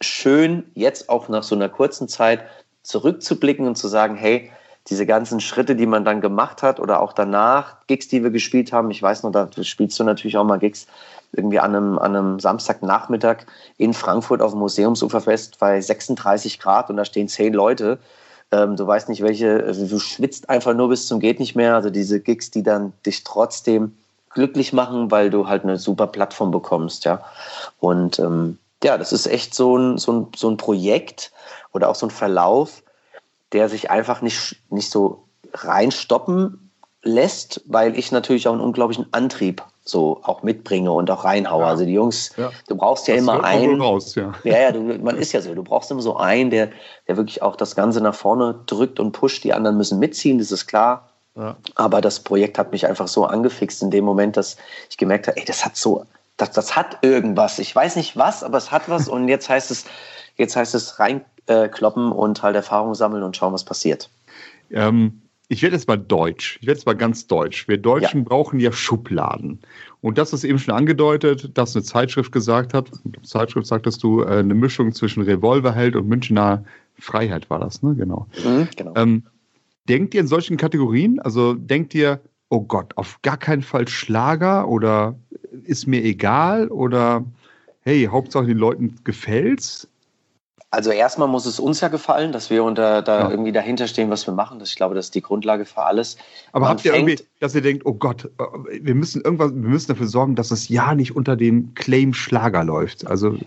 schön, 0.00 0.64
jetzt 0.74 1.08
auch 1.08 1.28
nach 1.28 1.42
so 1.42 1.54
einer 1.54 1.68
kurzen 1.68 2.08
Zeit 2.08 2.44
zurückzublicken 2.82 3.66
und 3.66 3.76
zu 3.76 3.88
sagen, 3.88 4.16
hey, 4.16 4.50
diese 4.88 5.06
ganzen 5.06 5.40
Schritte, 5.40 5.76
die 5.76 5.86
man 5.86 6.04
dann 6.04 6.20
gemacht 6.20 6.62
hat 6.62 6.78
oder 6.78 7.00
auch 7.00 7.14
danach, 7.14 7.86
Gigs, 7.86 8.08
die 8.08 8.22
wir 8.22 8.30
gespielt 8.30 8.72
haben, 8.72 8.90
ich 8.90 9.02
weiß 9.02 9.22
noch, 9.22 9.32
da 9.32 9.48
spielst 9.62 9.98
du 9.98 10.04
natürlich 10.04 10.36
auch 10.36 10.44
mal 10.44 10.58
Gigs 10.58 10.86
irgendwie 11.32 11.58
an 11.58 11.74
einem, 11.74 11.98
an 11.98 12.14
einem 12.14 12.40
Samstagnachmittag 12.40 13.46
in 13.78 13.94
Frankfurt 13.94 14.42
auf 14.42 14.52
dem 14.52 14.60
Museumsuferfest 14.60 15.58
bei 15.58 15.80
36 15.80 16.60
Grad 16.60 16.90
und 16.90 16.96
da 16.96 17.04
stehen 17.04 17.28
zehn 17.28 17.54
Leute. 17.54 17.98
Ähm, 18.52 18.76
du 18.76 18.86
weißt 18.86 19.08
nicht, 19.08 19.22
welche, 19.22 19.64
also 19.64 19.86
du 19.86 19.98
schwitzt 19.98 20.50
einfach 20.50 20.74
nur 20.74 20.90
bis 20.90 21.06
zum 21.06 21.18
geht 21.18 21.40
nicht 21.40 21.56
mehr. 21.56 21.74
Also 21.74 21.90
diese 21.90 22.20
Gigs, 22.20 22.50
die 22.50 22.62
dann 22.62 22.92
dich 23.06 23.24
trotzdem 23.24 23.96
glücklich 24.30 24.72
machen, 24.72 25.10
weil 25.10 25.30
du 25.30 25.48
halt 25.48 25.64
eine 25.64 25.78
super 25.78 26.06
Plattform 26.08 26.50
bekommst, 26.50 27.04
ja. 27.04 27.20
Und 27.80 28.18
ähm, 28.18 28.58
ja, 28.84 28.98
das 28.98 29.12
ist 29.12 29.26
echt 29.26 29.54
so 29.54 29.76
ein, 29.76 29.98
so, 29.98 30.12
ein, 30.12 30.26
so 30.36 30.48
ein 30.48 30.56
Projekt 30.56 31.32
oder 31.72 31.88
auch 31.88 31.94
so 31.94 32.06
ein 32.06 32.10
Verlauf, 32.10 32.82
der 33.52 33.68
sich 33.68 33.90
einfach 33.90 34.22
nicht, 34.22 34.56
nicht 34.70 34.90
so 34.90 35.24
reinstoppen 35.52 36.70
lässt, 37.02 37.62
weil 37.66 37.98
ich 37.98 38.12
natürlich 38.12 38.46
auch 38.48 38.52
einen 38.52 38.60
unglaublichen 38.60 39.06
Antrieb 39.12 39.62
so 39.86 40.20
auch 40.22 40.42
mitbringe 40.42 40.90
und 40.90 41.10
auch 41.10 41.24
reinhaue. 41.24 41.62
Ja. 41.62 41.68
Also 41.68 41.84
die 41.84 41.92
Jungs, 41.92 42.32
ja. 42.36 42.50
du 42.68 42.76
brauchst 42.76 43.06
ja 43.06 43.14
das 43.14 43.22
immer 43.22 43.44
einen. 43.44 43.80
Raus, 43.80 44.14
ja, 44.14 44.32
ja, 44.42 44.58
ja 44.58 44.72
du, 44.72 44.80
man 44.80 45.16
ist 45.16 45.32
ja 45.32 45.42
so. 45.42 45.54
Du 45.54 45.62
brauchst 45.62 45.90
immer 45.90 46.00
so 46.00 46.16
einen, 46.16 46.50
der, 46.50 46.70
der 47.06 47.16
wirklich 47.18 47.42
auch 47.42 47.56
das 47.56 47.76
Ganze 47.76 48.00
nach 48.00 48.14
vorne 48.14 48.60
drückt 48.66 48.98
und 48.98 49.12
pusht. 49.12 49.44
Die 49.44 49.52
anderen 49.52 49.76
müssen 49.76 49.98
mitziehen, 49.98 50.38
das 50.38 50.52
ist 50.52 50.66
klar. 50.66 51.10
Aber 51.74 52.00
das 52.00 52.20
Projekt 52.20 52.58
hat 52.58 52.70
mich 52.70 52.86
einfach 52.86 53.08
so 53.08 53.24
angefixt 53.24 53.82
in 53.82 53.90
dem 53.90 54.04
Moment, 54.04 54.36
dass 54.36 54.56
ich 54.88 54.96
gemerkt 54.96 55.26
habe, 55.26 55.36
ey, 55.36 55.44
das 55.44 55.64
hat 55.64 55.76
so 55.76 56.04
das, 56.36 56.50
das 56.50 56.76
hat 56.76 56.98
irgendwas. 57.02 57.58
Ich 57.58 57.74
weiß 57.74 57.96
nicht 57.96 58.16
was, 58.16 58.42
aber 58.42 58.58
es 58.58 58.70
hat 58.70 58.88
was 58.88 59.08
und 59.08 59.28
jetzt 59.28 59.48
heißt 59.48 59.70
es, 59.70 59.84
jetzt 60.36 60.56
heißt 60.56 60.74
es 60.74 60.98
reinkloppen 60.98 62.10
äh, 62.10 62.14
und 62.14 62.42
halt 62.42 62.56
Erfahrungen 62.56 62.94
sammeln 62.94 63.22
und 63.22 63.36
schauen, 63.36 63.52
was 63.52 63.64
passiert. 63.64 64.10
Ähm, 64.70 65.22
ich 65.48 65.62
werde 65.62 65.76
jetzt 65.76 65.88
mal 65.88 65.98
deutsch. 65.98 66.58
Ich 66.60 66.66
werde 66.66 66.78
jetzt 66.78 66.86
mal 66.86 66.96
ganz 66.96 67.26
deutsch. 67.26 67.68
Wir 67.68 67.78
Deutschen 67.78 68.20
ja. 68.20 68.28
brauchen 68.28 68.58
ja 68.58 68.72
Schubladen. 68.72 69.60
Und 70.00 70.18
das 70.18 70.32
ist 70.32 70.44
eben 70.44 70.58
schon 70.58 70.74
angedeutet, 70.74 71.56
dass 71.56 71.76
eine 71.76 71.84
Zeitschrift 71.84 72.32
gesagt 72.32 72.74
hat, 72.74 72.90
Zeitschrift 73.22 73.66
sagtest 73.66 74.02
du, 74.02 74.22
äh, 74.22 74.38
eine 74.38 74.54
Mischung 74.54 74.92
zwischen 74.92 75.22
Revolverheld 75.22 75.96
und 75.96 76.08
Münchner 76.08 76.64
Freiheit 76.98 77.50
war 77.50 77.58
das, 77.58 77.82
ne? 77.82 77.94
Genau. 77.94 78.26
Mhm, 78.44 78.68
genau. 78.76 78.94
Ähm, 78.96 79.24
denkt 79.88 80.14
ihr 80.14 80.20
in 80.20 80.26
solchen 80.26 80.56
Kategorien? 80.56 81.20
Also 81.20 81.54
denkt 81.54 81.94
ihr, 81.94 82.20
oh 82.48 82.60
Gott, 82.60 82.96
auf 82.96 83.20
gar 83.22 83.36
keinen 83.36 83.62
Fall 83.62 83.88
Schlager 83.88 84.68
oder 84.68 85.18
ist 85.64 85.86
mir 85.86 86.02
egal 86.02 86.68
oder 86.68 87.24
hey, 87.82 88.08
Hauptsache 88.10 88.46
den 88.46 88.58
Leuten 88.58 88.96
gefällt's? 89.04 89.88
Also 90.70 90.90
erstmal 90.90 91.28
muss 91.28 91.46
es 91.46 91.60
uns 91.60 91.80
ja 91.80 91.88
gefallen, 91.88 92.32
dass 92.32 92.50
wir 92.50 92.64
unter, 92.64 93.00
da 93.00 93.20
ja. 93.20 93.30
irgendwie 93.30 93.52
dahinter 93.52 93.86
stehen, 93.86 94.10
was 94.10 94.26
wir 94.26 94.34
machen. 94.34 94.60
Ich 94.60 94.74
glaube, 94.74 94.96
das 94.96 95.06
ist 95.06 95.14
die 95.14 95.22
Grundlage 95.22 95.66
für 95.66 95.84
alles. 95.84 96.16
Aber 96.50 96.62
Man 96.62 96.70
habt 96.70 96.84
ihr 96.84 96.94
irgendwie, 96.94 97.20
dass 97.38 97.54
ihr 97.54 97.60
denkt, 97.60 97.86
oh 97.86 97.94
Gott, 97.94 98.28
wir 98.80 98.94
müssen 98.96 99.22
irgendwas, 99.22 99.52
wir 99.52 99.68
müssen 99.68 99.86
dafür 99.86 100.08
sorgen, 100.08 100.34
dass 100.34 100.48
das 100.48 100.68
ja 100.68 100.96
nicht 100.96 101.14
unter 101.14 101.36
dem 101.36 101.74
Claim 101.74 102.12
Schlager 102.12 102.64
läuft. 102.64 103.06
Also 103.06 103.38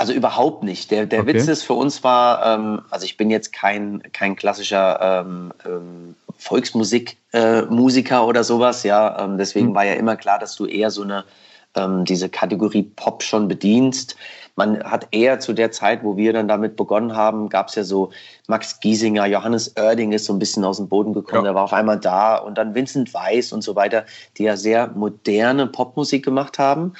also 0.00 0.14
überhaupt 0.14 0.62
nicht. 0.62 0.90
Der, 0.90 1.04
der 1.04 1.20
okay. 1.20 1.34
Witz 1.34 1.46
ist 1.46 1.62
für 1.62 1.74
uns 1.74 2.02
war, 2.02 2.46
ähm, 2.46 2.80
also 2.88 3.04
ich 3.04 3.18
bin 3.18 3.28
jetzt 3.28 3.52
kein, 3.52 4.02
kein 4.14 4.34
klassischer 4.34 4.98
ähm, 5.26 5.52
ähm, 5.66 6.14
Volksmusikmusiker 6.40 8.16
äh, 8.16 8.24
oder 8.24 8.42
sowas, 8.44 8.82
ja. 8.82 9.22
Ähm, 9.22 9.38
deswegen 9.38 9.68
mhm. 9.68 9.74
war 9.74 9.84
ja 9.84 9.94
immer 9.94 10.16
klar, 10.16 10.38
dass 10.38 10.56
du 10.56 10.66
eher 10.66 10.90
so 10.90 11.02
eine 11.02 11.24
ähm, 11.76 12.04
diese 12.04 12.28
Kategorie 12.28 12.82
Pop 12.82 13.22
schon 13.22 13.48
bedienst. 13.48 14.16
Man 14.56 14.82
hat 14.82 15.08
eher 15.12 15.38
zu 15.40 15.52
der 15.52 15.70
Zeit, 15.70 16.02
wo 16.02 16.16
wir 16.16 16.32
dann 16.32 16.48
damit 16.48 16.76
begonnen 16.76 17.14
haben, 17.14 17.48
gab 17.48 17.68
es 17.68 17.76
ja 17.76 17.84
so 17.84 18.10
Max 18.48 18.80
Giesinger, 18.80 19.26
Johannes 19.26 19.74
Oerding 19.76 20.12
ist 20.12 20.24
so 20.24 20.32
ein 20.32 20.38
bisschen 20.38 20.64
aus 20.64 20.78
dem 20.78 20.88
Boden 20.88 21.12
gekommen, 21.12 21.44
ja. 21.44 21.50
der 21.50 21.54
war 21.54 21.64
auf 21.64 21.72
einmal 21.72 21.98
da 21.98 22.36
und 22.36 22.58
dann 22.58 22.74
Vincent 22.74 23.14
Weiss 23.14 23.52
und 23.52 23.62
so 23.62 23.76
weiter, 23.76 24.04
die 24.36 24.44
ja 24.44 24.56
sehr 24.56 24.88
moderne 24.88 25.66
Popmusik 25.66 26.24
gemacht 26.24 26.58
haben, 26.58 26.94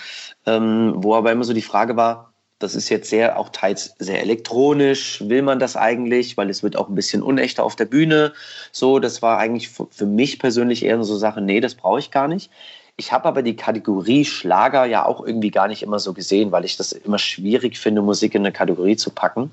ähm, 0.47 0.95
wo 0.97 1.15
aber 1.15 1.33
immer 1.33 1.45
so 1.45 1.53
die 1.53 1.61
Frage 1.61 1.97
war, 1.97 2.30
das 2.61 2.75
ist 2.75 2.90
jetzt 2.90 3.11
sehr, 3.11 3.38
auch 3.38 3.49
teils 3.49 3.95
sehr 3.99 4.21
elektronisch. 4.21 5.23
Will 5.26 5.43
man 5.43 5.59
das 5.59 5.76
eigentlich? 5.76 6.37
Weil 6.37 6.50
es 6.50 6.62
wird 6.62 6.76
auch 6.76 6.88
ein 6.88 6.95
bisschen 6.95 7.23
unechter 7.23 7.64
auf 7.64 7.75
der 7.75 7.87
Bühne. 7.87 8.33
So, 8.71 8.99
das 9.00 9.23
war 9.23 9.38
eigentlich 9.38 9.71
für 9.71 10.07
mich 10.07 10.38
persönlich 10.38 10.85
eher 10.85 11.02
so 11.02 11.17
Sache, 11.17 11.40
nee, 11.40 11.61
das 11.61 11.75
brauche 11.75 11.99
ich 11.99 12.11
gar 12.11 12.29
nicht. 12.29 12.50
Ich 12.97 13.12
habe 13.12 13.25
aber 13.25 13.40
die 13.40 13.57
Kategorie 13.57 14.26
Schlager 14.26 14.85
ja 14.85 15.07
auch 15.07 15.25
irgendwie 15.25 15.50
gar 15.50 15.69
nicht 15.69 15.83
immer 15.83 15.99
so 15.99 16.12
gesehen, 16.12 16.52
weil 16.52 16.67
ich 16.67 16.76
das 16.76 16.93
immer 16.93 17.19
schwierig 17.19 17.79
finde, 17.79 18.02
Musik 18.02 18.35
in 18.35 18.43
eine 18.43 18.52
Kategorie 18.52 18.97
zu 18.97 19.09
packen. 19.09 19.52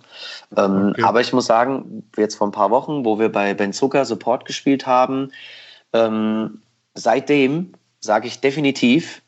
Ähm, 0.57 0.89
okay. 0.89 1.03
Aber 1.03 1.21
ich 1.21 1.31
muss 1.31 1.45
sagen, 1.45 2.03
jetzt 2.17 2.35
vor 2.35 2.47
ein 2.47 2.51
paar 2.51 2.71
Wochen, 2.71 3.05
wo 3.05 3.19
wir 3.19 3.29
bei 3.29 3.53
Ben 3.53 3.71
Zucker 3.71 4.03
Support 4.03 4.43
gespielt 4.43 4.85
haben, 4.85 5.31
ähm, 5.93 6.61
seitdem 6.93 7.71
sage 8.01 8.27
ich 8.27 8.41
definitiv, 8.41 9.21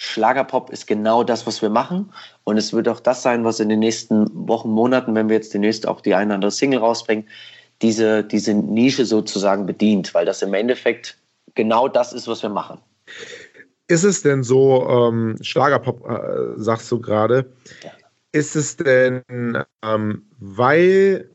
Schlagerpop 0.00 0.70
ist 0.70 0.86
genau 0.86 1.24
das, 1.24 1.44
was 1.44 1.60
wir 1.60 1.70
machen. 1.70 2.12
Und 2.44 2.56
es 2.56 2.72
wird 2.72 2.88
auch 2.88 3.00
das 3.00 3.22
sein, 3.22 3.44
was 3.44 3.58
in 3.58 3.68
den 3.68 3.80
nächsten 3.80 4.28
Wochen, 4.48 4.70
Monaten, 4.70 5.12
wenn 5.16 5.28
wir 5.28 5.34
jetzt 5.34 5.52
demnächst 5.52 5.88
auch 5.88 6.00
die 6.00 6.14
eine 6.14 6.26
oder 6.26 6.34
andere 6.36 6.50
Single 6.52 6.78
rausbringen, 6.78 7.26
diese, 7.82 8.22
diese 8.22 8.54
Nische 8.54 9.04
sozusagen 9.04 9.66
bedient, 9.66 10.14
weil 10.14 10.24
das 10.24 10.40
im 10.42 10.54
Endeffekt 10.54 11.18
genau 11.56 11.88
das 11.88 12.12
ist, 12.12 12.28
was 12.28 12.42
wir 12.42 12.48
machen. 12.48 12.78
Ist 13.88 14.04
es 14.04 14.22
denn 14.22 14.44
so, 14.44 14.88
ähm, 14.88 15.36
Schlagerpop 15.40 16.08
äh, 16.08 16.60
sagst 16.60 16.92
du 16.92 17.00
gerade, 17.00 17.52
ja. 17.82 17.90
ist 18.30 18.54
es 18.54 18.76
denn, 18.76 19.24
ähm, 19.82 20.26
weil 20.38 21.28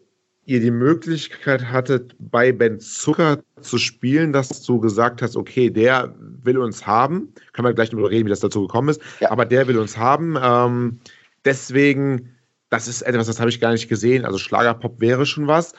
ihr 0.46 0.60
die 0.60 0.72
Möglichkeit 0.72 1.72
hattet, 1.72 2.16
bei 2.20 2.52
Ben 2.52 2.80
Zucker 2.80 3.40
zu 3.62 3.78
spielen, 3.78 4.34
dass 4.34 4.62
du 4.64 4.80
gesagt 4.80 5.22
hast, 5.22 5.36
okay, 5.36 5.70
der 5.70 6.14
will 6.20 6.58
uns 6.58 6.86
haben. 6.86 7.34
Kann 7.54 7.64
man 7.64 7.76
gleich 7.76 7.90
darüber 7.90 8.10
reden, 8.10 8.26
wie 8.26 8.30
das 8.30 8.42
dazu 8.42 8.62
gekommen 8.62 8.90
ist. 8.90 9.02
Ja. 9.20 9.32
Aber 9.32 9.46
der 9.46 9.68
will 9.68 9.78
uns 9.78 9.98
haben. 9.98 10.38
Ähm, 10.42 11.00
deswegen, 11.46 12.36
das 12.70 12.88
ist 12.88 13.04
etwas, 13.04 13.28
das 13.28 13.40
habe 13.40 13.50
ich 13.50 13.62
gar 13.62 13.72
nicht 13.72 13.88
gesehen. 13.88 14.26
Also 14.26 14.38
Schlagerpop 14.38 15.00
wäre 15.00 15.26
schon 15.26 15.48
was. 15.48 15.74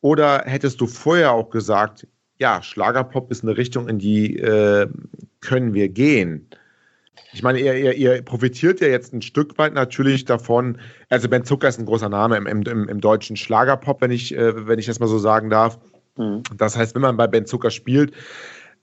Oder 0.00 0.42
hättest 0.46 0.80
du 0.80 0.86
vorher 0.86 1.32
auch 1.32 1.50
gesagt, 1.50 2.06
ja, 2.38 2.62
Schlagerpop 2.62 3.30
ist 3.30 3.42
eine 3.42 3.56
Richtung, 3.56 3.88
in 3.88 3.98
die 3.98 4.36
äh, 4.36 4.86
können 5.40 5.74
wir 5.74 5.88
gehen? 5.88 6.48
Ich 7.32 7.42
meine, 7.42 7.58
ihr, 7.60 7.74
ihr, 7.74 7.94
ihr, 7.94 8.22
profitiert 8.22 8.80
ja 8.80 8.88
jetzt 8.88 9.12
ein 9.12 9.22
Stück 9.22 9.58
weit 9.58 9.74
natürlich 9.74 10.24
davon. 10.24 10.78
Also 11.08 11.28
Ben 11.28 11.44
Zucker 11.44 11.68
ist 11.68 11.78
ein 11.78 11.86
großer 11.86 12.08
Name 12.08 12.36
im, 12.36 12.46
im, 12.46 12.88
im 12.88 13.00
deutschen 13.00 13.36
Schlagerpop, 13.36 14.00
wenn 14.00 14.10
ich, 14.10 14.34
äh, 14.34 14.66
wenn 14.66 14.78
ich 14.78 14.86
das 14.86 15.00
mal 15.00 15.08
so 15.08 15.18
sagen 15.18 15.50
darf. 15.50 15.78
Mhm. 16.16 16.42
Das 16.56 16.76
heißt, 16.76 16.94
wenn 16.94 17.02
man 17.02 17.16
bei 17.16 17.26
Ben 17.26 17.46
Zucker 17.46 17.70
spielt, 17.70 18.12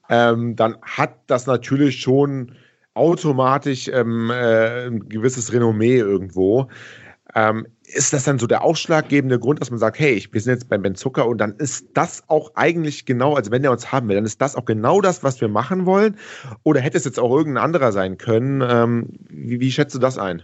ähm, 0.10 0.56
dann 0.56 0.78
hat 0.82 1.16
das 1.28 1.48
natürlich 1.48 2.00
schon 2.00 2.54
automatisch 2.94 3.88
ähm, 3.88 4.30
äh, 4.30 4.88
ein 4.88 5.10
gewisses 5.10 5.52
Renommee 5.52 5.98
irgendwo. 5.98 6.68
Ähm, 7.36 7.68
ist 7.94 8.14
das 8.14 8.24
dann 8.24 8.40
so 8.40 8.48
der 8.48 8.64
ausschlaggebende 8.64 9.40
Grund, 9.40 9.62
dass 9.62 9.70
man 9.70 9.80
sagt, 9.80 10.00
hey, 10.00 10.26
wir 10.32 10.42
sind 10.42 10.54
jetzt 10.54 10.70
beim 10.70 10.82
Ben 10.82 10.96
Zucker 10.96 11.28
und 11.28 11.38
dann 11.38 11.56
ist 11.58 11.88
das 11.94 12.24
auch 12.28 12.52
eigentlich 12.56 13.06
genau, 13.06 13.36
also 13.36 13.52
wenn 13.52 13.64
er 13.64 13.72
uns 13.72 13.92
haben 13.92 14.08
will, 14.08 14.16
dann 14.16 14.26
ist 14.26 14.42
das 14.42 14.56
auch 14.56 14.66
genau 14.66 15.02
das, 15.02 15.24
was 15.24 15.40
wir 15.42 15.48
machen 15.48 15.86
wollen? 15.86 16.18
Oder 16.64 16.82
hätte 16.82 16.98
es 16.98 17.06
jetzt 17.06 17.20
auch 17.20 17.36
irgendein 17.36 17.64
anderer 17.64 17.92
sein 17.92 18.18
können? 18.18 18.62
Ähm, 18.62 19.10
wie, 19.30 19.60
wie 19.60 19.72
schätzt 19.72 19.96
du 19.96 20.00
das 20.00 20.18
ein? 20.18 20.44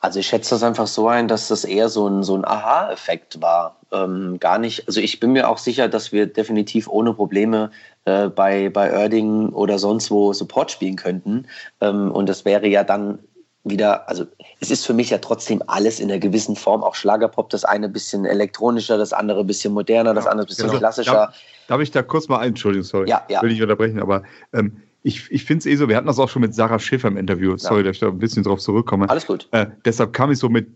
Also 0.00 0.18
ich 0.18 0.26
schätze 0.26 0.50
das 0.50 0.64
einfach 0.64 0.88
so 0.88 1.06
ein, 1.06 1.28
dass 1.28 1.46
das 1.46 1.64
eher 1.64 1.88
so 1.88 2.08
ein, 2.08 2.24
so 2.24 2.34
ein 2.34 2.44
Aha-Effekt 2.44 3.40
war. 3.40 3.76
Ähm, 3.92 4.38
gar 4.40 4.58
nicht, 4.58 4.88
also 4.88 5.00
ich 5.00 5.20
bin 5.20 5.30
mir 5.30 5.48
auch 5.48 5.58
sicher, 5.58 5.88
dass 5.88 6.10
wir 6.10 6.26
definitiv 6.26 6.88
ohne 6.88 7.14
Probleme 7.14 7.70
äh, 8.04 8.26
bei, 8.28 8.68
bei 8.68 8.90
Erding 8.90 9.50
oder 9.50 9.78
sonst 9.78 10.10
wo 10.10 10.32
Support 10.32 10.72
spielen 10.72 10.96
könnten. 10.96 11.46
Ähm, 11.80 12.10
und 12.10 12.28
das 12.28 12.44
wäre 12.44 12.66
ja 12.66 12.82
dann 12.82 13.20
wieder, 13.64 14.08
also 14.08 14.26
es 14.60 14.70
ist 14.70 14.84
für 14.86 14.94
mich 14.94 15.10
ja 15.10 15.18
trotzdem 15.18 15.62
alles 15.66 16.00
in 16.00 16.10
einer 16.10 16.18
gewissen 16.18 16.56
Form, 16.56 16.82
auch 16.82 16.94
Schlagerpop, 16.94 17.50
das 17.50 17.64
eine 17.64 17.88
bisschen 17.88 18.24
elektronischer, 18.24 18.98
das 18.98 19.12
andere 19.12 19.40
ein 19.40 19.46
bisschen 19.46 19.72
moderner, 19.72 20.14
das 20.14 20.26
andere 20.26 20.46
ein 20.46 20.48
bisschen 20.48 20.64
also, 20.64 20.78
klassischer. 20.78 21.12
Darf, 21.12 21.36
darf, 21.68 21.80
ich 21.80 21.90
da 21.90 22.02
kurz 22.02 22.28
mal 22.28 22.38
ein, 22.38 22.48
Entschuldigung, 22.48 22.84
sorry, 22.84 23.08
ja, 23.08 23.22
ja. 23.28 23.40
will 23.42 23.52
ich 23.52 23.62
unterbrechen, 23.62 24.00
aber 24.00 24.24
ähm, 24.52 24.82
ich, 25.04 25.30
ich 25.30 25.44
finde 25.44 25.60
es 25.60 25.66
eh 25.66 25.76
so, 25.76 25.88
wir 25.88 25.96
hatten 25.96 26.06
das 26.06 26.18
auch 26.18 26.28
schon 26.28 26.42
mit 26.42 26.54
Sarah 26.54 26.78
Schäfer 26.78 27.08
im 27.08 27.16
Interview, 27.16 27.56
sorry, 27.56 27.78
ja. 27.78 27.82
dass 27.84 27.96
ich 27.96 28.00
da 28.00 28.08
ein 28.08 28.18
bisschen 28.18 28.42
drauf 28.42 28.60
zurückkomme. 28.60 29.08
Alles 29.08 29.26
gut. 29.26 29.48
Äh, 29.52 29.66
deshalb 29.84 30.12
kam 30.12 30.30
ich 30.30 30.38
so 30.38 30.48
mit, 30.48 30.68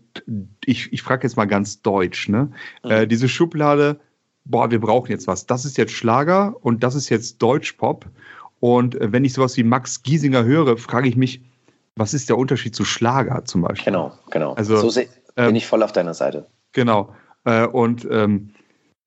ich, 0.65 0.91
ich 0.91 1.01
frage 1.01 1.23
jetzt 1.23 1.37
mal 1.37 1.45
ganz 1.45 1.81
deutsch, 1.81 2.29
ne? 2.29 2.51
Mhm. 2.83 2.91
Äh, 2.91 3.07
diese 3.07 3.29
Schublade, 3.29 3.99
boah, 4.43 4.69
wir 4.71 4.79
brauchen 4.79 5.11
jetzt 5.11 5.27
was. 5.27 5.45
Das 5.45 5.65
ist 5.65 5.77
jetzt 5.77 5.93
Schlager 5.93 6.55
und 6.61 6.83
das 6.83 6.95
ist 6.95 7.09
jetzt 7.09 7.41
Deutschpop. 7.41 8.05
Und 8.59 8.95
äh, 8.95 9.11
wenn 9.11 9.23
ich 9.23 9.33
sowas 9.33 9.55
wie 9.55 9.63
Max 9.63 10.03
Giesinger 10.03 10.43
höre, 10.43 10.77
frage 10.77 11.07
ich 11.07 11.15
mich, 11.15 11.41
was 11.97 12.13
ist 12.13 12.29
der 12.29 12.37
Unterschied 12.37 12.75
zu 12.75 12.85
Schlager 12.85 13.43
zum 13.45 13.61
Beispiel? 13.61 13.91
Genau, 13.91 14.11
genau. 14.29 14.53
Also, 14.53 14.89
so 14.89 14.99
bin 14.99 15.09
ähm, 15.35 15.55
ich 15.55 15.67
voll 15.67 15.83
auf 15.83 15.91
deiner 15.91 16.13
Seite. 16.13 16.47
Genau. 16.73 17.13
Äh, 17.45 17.65
und 17.65 18.07
ähm, 18.09 18.53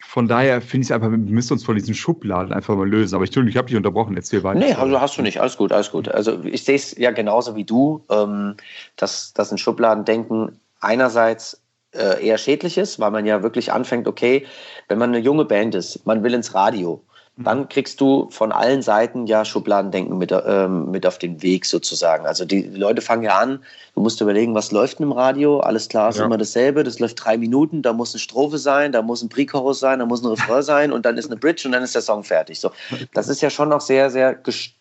von 0.03 0.29
daher 0.29 0.61
finde 0.62 0.83
ich 0.83 0.88
es 0.88 0.92
einfach, 0.92 1.11
wir 1.11 1.18
müssen 1.18 1.53
uns 1.53 1.64
von 1.64 1.76
diesen 1.76 1.94
Schubladen 1.94 2.53
einfach 2.53 2.74
mal 2.74 2.88
lösen. 2.88 3.14
Aber 3.14 3.24
ich, 3.24 3.37
ich 3.37 3.57
habe 3.57 3.68
dich 3.68 3.76
unterbrochen, 3.76 4.16
erzähl 4.16 4.42
weiter. 4.42 4.59
Nee, 4.59 4.72
also 4.72 5.00
hast 5.00 5.18
du 5.18 5.22
nicht. 5.22 5.40
Alles 5.40 5.57
gut, 5.57 5.72
alles 5.72 5.90
gut. 5.90 6.09
Also 6.09 6.42
ich 6.44 6.64
sehe 6.64 6.76
es 6.76 6.96
ja 6.96 7.11
genauso 7.11 7.55
wie 7.55 7.64
du, 7.64 8.05
ähm, 8.11 8.57
dass, 8.96 9.33
dass 9.35 9.53
ein 9.53 9.59
Schubladendenken 9.59 10.59
einerseits 10.81 11.61
äh, 11.92 12.24
eher 12.24 12.38
schädlich 12.38 12.79
ist, 12.79 12.98
weil 12.98 13.11
man 13.11 13.26
ja 13.26 13.42
wirklich 13.42 13.72
anfängt, 13.72 14.09
okay, 14.09 14.46
wenn 14.88 14.98
man 14.98 15.11
eine 15.11 15.18
junge 15.18 15.44
Band 15.44 15.74
ist, 15.74 16.07
man 16.07 16.22
will 16.22 16.35
ins 16.35 16.55
Radio, 16.55 17.05
dann 17.36 17.68
kriegst 17.68 18.00
du 18.00 18.28
von 18.30 18.52
allen 18.52 18.82
Seiten 18.82 19.26
ja 19.26 19.44
Schubladendenken 19.44 20.18
mit, 20.18 20.30
ähm, 20.32 20.90
mit 20.90 21.06
auf 21.06 21.18
den 21.18 21.42
Weg 21.42 21.64
sozusagen. 21.64 22.26
Also 22.26 22.44
die 22.44 22.62
Leute 22.62 23.00
fangen 23.00 23.22
ja 23.22 23.38
an, 23.38 23.64
du 23.94 24.00
musst 24.00 24.20
überlegen, 24.20 24.54
was 24.54 24.72
läuft 24.72 24.98
denn 24.98 25.06
im 25.06 25.12
Radio? 25.12 25.60
Alles 25.60 25.88
klar, 25.88 26.10
ist 26.10 26.18
ja. 26.18 26.26
immer 26.26 26.36
dasselbe. 26.36 26.84
Das 26.84 26.98
läuft 26.98 27.24
drei 27.24 27.38
Minuten, 27.38 27.80
da 27.82 27.92
muss 27.92 28.12
eine 28.12 28.20
Strophe 28.20 28.58
sein, 28.58 28.92
da 28.92 29.00
muss 29.00 29.22
ein 29.22 29.30
Pre-Chorus 29.30 29.80
sein, 29.80 30.00
da 30.00 30.06
muss 30.06 30.22
ein 30.22 30.26
Refrain 30.28 30.62
sein 30.62 30.92
und 30.92 31.06
dann 31.06 31.16
ist 31.16 31.30
eine 31.30 31.36
Bridge 31.36 31.62
und 31.66 31.72
dann 31.72 31.82
ist 31.82 31.94
der 31.94 32.02
Song 32.02 32.24
fertig. 32.24 32.60
So, 32.60 32.72
das 33.14 33.28
ist 33.28 33.40
ja 33.40 33.48
schon 33.48 33.70
noch 33.70 33.80
sehr, 33.80 34.10
sehr, 34.10 34.38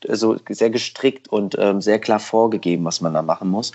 also 0.08 0.38
sehr 0.50 0.70
gestrickt 0.70 1.30
und 1.30 1.56
ähm, 1.58 1.82
sehr 1.82 2.00
klar 2.00 2.20
vorgegeben, 2.20 2.84
was 2.84 3.00
man 3.00 3.14
da 3.14 3.22
machen 3.22 3.50
muss. 3.50 3.72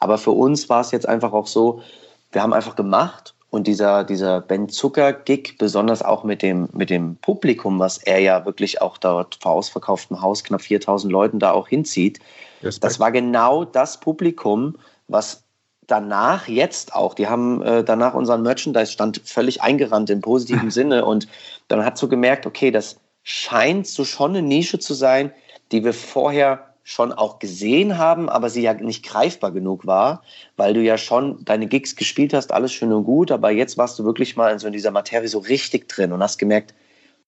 Aber 0.00 0.16
für 0.16 0.30
uns 0.30 0.68
war 0.70 0.80
es 0.80 0.90
jetzt 0.90 1.06
einfach 1.06 1.32
auch 1.32 1.46
so, 1.46 1.82
wir 2.30 2.42
haben 2.42 2.54
einfach 2.54 2.76
gemacht 2.76 3.34
und 3.52 3.66
dieser, 3.66 4.02
dieser 4.02 4.40
Ben 4.40 4.70
Zucker-Gig, 4.70 5.58
besonders 5.58 6.02
auch 6.02 6.24
mit 6.24 6.40
dem, 6.40 6.70
mit 6.72 6.88
dem 6.88 7.16
Publikum, 7.16 7.78
was 7.78 7.98
er 7.98 8.18
ja 8.18 8.46
wirklich 8.46 8.80
auch 8.80 8.96
dort 8.96 9.36
vor 9.42 9.52
ausverkauftem 9.52 10.22
Haus, 10.22 10.42
knapp 10.42 10.62
4000 10.62 11.12
Leuten 11.12 11.38
da 11.38 11.52
auch 11.52 11.68
hinzieht, 11.68 12.18
Respekt. 12.62 12.82
das 12.82 12.98
war 12.98 13.12
genau 13.12 13.66
das 13.66 14.00
Publikum, 14.00 14.78
was 15.06 15.44
danach 15.86 16.48
jetzt 16.48 16.94
auch, 16.94 17.12
die 17.12 17.26
haben 17.26 17.60
äh, 17.60 17.84
danach 17.84 18.14
unseren 18.14 18.40
Merchandise-Stand 18.40 19.20
völlig 19.22 19.60
eingerannt 19.60 20.08
im 20.08 20.22
positiven 20.22 20.70
Sinne 20.70 21.04
und 21.04 21.28
dann 21.68 21.84
hat 21.84 21.98
so 21.98 22.08
gemerkt, 22.08 22.46
okay, 22.46 22.70
das 22.70 23.00
scheint 23.22 23.86
so 23.86 24.06
schon 24.06 24.30
eine 24.30 24.40
Nische 24.40 24.78
zu 24.78 24.94
sein, 24.94 25.30
die 25.72 25.84
wir 25.84 25.92
vorher 25.92 26.71
schon 26.84 27.12
auch 27.12 27.38
gesehen 27.38 27.98
haben, 27.98 28.28
aber 28.28 28.50
sie 28.50 28.62
ja 28.62 28.74
nicht 28.74 29.04
greifbar 29.04 29.52
genug 29.52 29.86
war, 29.86 30.22
weil 30.56 30.74
du 30.74 30.80
ja 30.80 30.98
schon 30.98 31.44
deine 31.44 31.66
Gigs 31.66 31.94
gespielt 31.94 32.34
hast, 32.34 32.52
alles 32.52 32.72
schön 32.72 32.92
und 32.92 33.04
gut, 33.04 33.30
aber 33.30 33.50
jetzt 33.50 33.78
warst 33.78 33.98
du 33.98 34.04
wirklich 34.04 34.36
mal 34.36 34.52
in 34.52 34.58
so 34.58 34.66
in 34.66 34.72
dieser 34.72 34.90
Materie 34.90 35.28
so 35.28 35.38
richtig 35.38 35.88
drin 35.88 36.12
und 36.12 36.22
hast 36.22 36.38
gemerkt, 36.38 36.74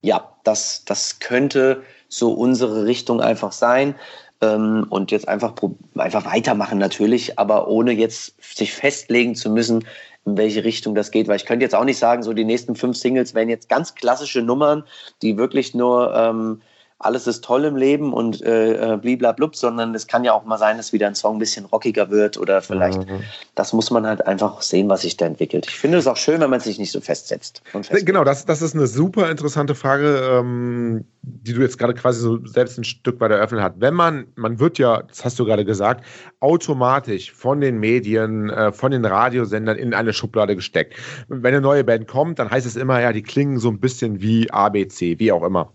ja, 0.00 0.32
das, 0.42 0.84
das 0.84 1.18
könnte 1.20 1.82
so 2.08 2.32
unsere 2.32 2.84
Richtung 2.84 3.20
einfach 3.20 3.52
sein 3.52 3.94
ähm, 4.40 4.86
und 4.90 5.10
jetzt 5.10 5.28
einfach, 5.28 5.54
einfach 5.96 6.26
weitermachen 6.26 6.78
natürlich, 6.78 7.38
aber 7.38 7.68
ohne 7.68 7.92
jetzt 7.92 8.34
sich 8.42 8.72
festlegen 8.74 9.34
zu 9.34 9.50
müssen, 9.50 9.84
in 10.26 10.36
welche 10.36 10.64
Richtung 10.64 10.94
das 10.94 11.10
geht, 11.10 11.28
weil 11.28 11.36
ich 11.36 11.46
könnte 11.46 11.64
jetzt 11.64 11.74
auch 11.74 11.84
nicht 11.84 11.98
sagen, 11.98 12.22
so 12.22 12.32
die 12.32 12.44
nächsten 12.44 12.74
fünf 12.74 12.96
Singles 12.96 13.34
wären 13.34 13.48
jetzt 13.48 13.68
ganz 13.68 13.94
klassische 13.94 14.42
Nummern, 14.42 14.84
die 15.22 15.36
wirklich 15.36 15.74
nur 15.74 16.14
ähm, 16.14 16.62
alles 17.04 17.26
ist 17.26 17.44
toll 17.44 17.64
im 17.64 17.76
Leben 17.76 18.12
und 18.12 18.42
äh, 18.42 18.94
äh 18.94 18.96
bliblablub, 18.96 19.56
sondern 19.56 19.94
es 19.94 20.06
kann 20.06 20.24
ja 20.24 20.32
auch 20.32 20.44
mal 20.44 20.58
sein, 20.58 20.76
dass 20.76 20.92
wieder 20.92 21.06
ein 21.06 21.14
Song 21.14 21.36
ein 21.36 21.38
bisschen 21.38 21.66
rockiger 21.66 22.10
wird 22.10 22.38
oder 22.38 22.62
vielleicht, 22.62 23.06
mhm. 23.06 23.22
das 23.54 23.72
muss 23.72 23.90
man 23.90 24.06
halt 24.06 24.26
einfach 24.26 24.62
sehen, 24.62 24.88
was 24.88 25.02
sich 25.02 25.16
da 25.16 25.26
entwickelt. 25.26 25.66
Ich 25.68 25.78
finde 25.78 25.98
es 25.98 26.06
auch 26.06 26.16
schön, 26.16 26.40
wenn 26.40 26.50
man 26.50 26.60
sich 26.60 26.78
nicht 26.78 26.92
so 26.92 27.00
festsetzt. 27.00 27.62
Genau, 28.04 28.24
das, 28.24 28.46
das 28.46 28.62
ist 28.62 28.74
eine 28.74 28.86
super 28.86 29.30
interessante 29.30 29.74
Frage, 29.74 30.18
ähm, 30.32 31.04
die 31.22 31.52
du 31.52 31.60
jetzt 31.60 31.78
gerade 31.78 31.94
quasi 31.94 32.20
so 32.20 32.44
selbst 32.46 32.78
ein 32.78 32.84
Stück 32.84 33.20
weit 33.20 33.30
eröffnet 33.30 33.62
hast. 33.62 33.74
Wenn 33.78 33.94
man, 33.94 34.26
man 34.36 34.58
wird 34.58 34.78
ja, 34.78 35.02
das 35.02 35.24
hast 35.24 35.38
du 35.38 35.44
gerade 35.44 35.64
gesagt, 35.64 36.04
automatisch 36.40 37.32
von 37.32 37.60
den 37.60 37.78
Medien, 37.78 38.50
äh, 38.50 38.72
von 38.72 38.92
den 38.92 39.04
Radiosendern 39.04 39.76
in 39.76 39.94
eine 39.94 40.12
Schublade 40.12 40.56
gesteckt. 40.56 40.94
Wenn 41.28 41.54
eine 41.54 41.60
neue 41.60 41.84
Band 41.84 42.08
kommt, 42.08 42.38
dann 42.38 42.50
heißt 42.50 42.66
es 42.66 42.76
immer, 42.76 43.00
ja, 43.00 43.12
die 43.12 43.22
klingen 43.22 43.58
so 43.58 43.68
ein 43.68 43.80
bisschen 43.80 44.20
wie 44.20 44.50
ABC, 44.50 45.18
wie 45.18 45.32
auch 45.32 45.42
immer. 45.42 45.72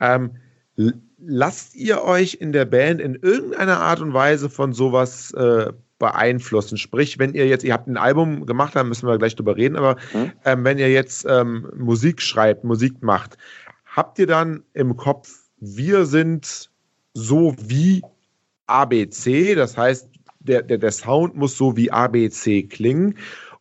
Ähm, 0.00 0.32
lasst 1.18 1.74
ihr 1.74 2.02
euch 2.02 2.34
in 2.40 2.52
der 2.52 2.64
Band 2.64 3.00
in 3.00 3.14
irgendeiner 3.14 3.80
Art 3.80 4.00
und 4.00 4.14
Weise 4.14 4.48
von 4.48 4.72
sowas 4.72 5.32
äh, 5.32 5.72
beeinflussen? 5.98 6.78
Sprich, 6.78 7.18
wenn 7.18 7.34
ihr 7.34 7.46
jetzt, 7.46 7.64
ihr 7.64 7.72
habt 7.72 7.88
ein 7.88 7.96
Album 7.96 8.46
gemacht, 8.46 8.76
da 8.76 8.84
müssen 8.84 9.08
wir 9.08 9.18
gleich 9.18 9.36
drüber 9.36 9.56
reden, 9.56 9.76
aber 9.76 9.96
mhm. 10.12 10.32
ähm, 10.44 10.64
wenn 10.64 10.78
ihr 10.78 10.90
jetzt 10.90 11.26
ähm, 11.28 11.68
Musik 11.76 12.22
schreibt, 12.22 12.64
Musik 12.64 13.02
macht, 13.02 13.36
habt 13.84 14.18
ihr 14.18 14.26
dann 14.26 14.62
im 14.74 14.96
Kopf, 14.96 15.28
wir 15.60 16.06
sind 16.06 16.70
so 17.14 17.54
wie 17.58 18.02
ABC, 18.66 19.54
das 19.54 19.76
heißt, 19.76 20.08
der, 20.40 20.62
der, 20.62 20.78
der 20.78 20.92
Sound 20.92 21.36
muss 21.36 21.56
so 21.56 21.76
wie 21.76 21.90
ABC 21.90 22.62
klingen? 22.62 23.16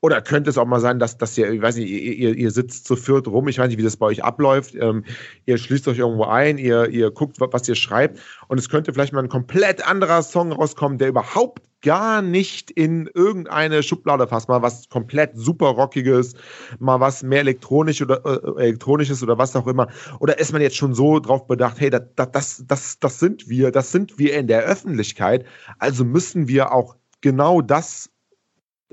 Oder 0.07 0.21
könnte 0.21 0.49
es 0.49 0.57
auch 0.57 0.65
mal 0.65 0.79
sein, 0.79 0.99
dass, 0.99 1.17
dass 1.17 1.37
ihr, 1.37 1.51
ich 1.51 1.61
weiß 1.61 1.75
nicht, 1.75 1.89
ihr, 1.89 2.33
ihr 2.33 2.51
sitzt 2.51 2.87
zu 2.87 2.95
viert 2.95 3.27
rum, 3.27 3.49
ich 3.49 3.59
weiß 3.59 3.67
nicht, 3.67 3.77
wie 3.77 3.83
das 3.83 3.97
bei 3.97 4.05
euch 4.05 4.23
abläuft, 4.23 4.73
ähm, 4.73 5.03
ihr 5.45 5.57
schließt 5.57 5.85
euch 5.89 5.97
irgendwo 5.97 6.23
ein, 6.23 6.57
ihr, 6.57 6.87
ihr 6.87 7.11
guckt, 7.11 7.35
was 7.41 7.67
ihr 7.67 7.75
schreibt. 7.75 8.17
Und 8.47 8.57
es 8.57 8.69
könnte 8.69 8.93
vielleicht 8.93 9.11
mal 9.11 9.21
ein 9.21 9.27
komplett 9.27 9.85
anderer 9.85 10.21
Song 10.21 10.53
rauskommen, 10.53 10.97
der 10.97 11.09
überhaupt 11.09 11.61
gar 11.81 12.21
nicht 12.21 12.71
in 12.71 13.09
irgendeine 13.15 13.83
Schublade 13.83 14.29
fasst, 14.29 14.47
mal 14.47 14.61
was 14.61 14.87
komplett 14.87 15.31
super 15.33 15.71
rockiges, 15.71 16.35
mal 16.79 17.01
was 17.01 17.21
mehr 17.21 17.41
elektronisch 17.41 18.01
oder 18.01 18.25
äh, 18.25 18.63
elektronisches 18.63 19.21
oder 19.21 19.37
was 19.37 19.57
auch 19.57 19.67
immer. 19.67 19.89
Oder 20.21 20.39
ist 20.39 20.53
man 20.53 20.61
jetzt 20.61 20.77
schon 20.77 20.93
so 20.93 21.19
drauf 21.19 21.47
bedacht, 21.47 21.81
hey, 21.81 21.89
das, 21.89 22.03
das, 22.15 22.63
das, 22.65 22.99
das 22.99 23.19
sind 23.19 23.49
wir, 23.49 23.71
das 23.71 23.91
sind 23.91 24.17
wir 24.17 24.35
in 24.37 24.47
der 24.47 24.61
Öffentlichkeit, 24.61 25.45
also 25.79 26.05
müssen 26.05 26.47
wir 26.47 26.71
auch 26.71 26.95
genau 27.19 27.59
das 27.59 28.09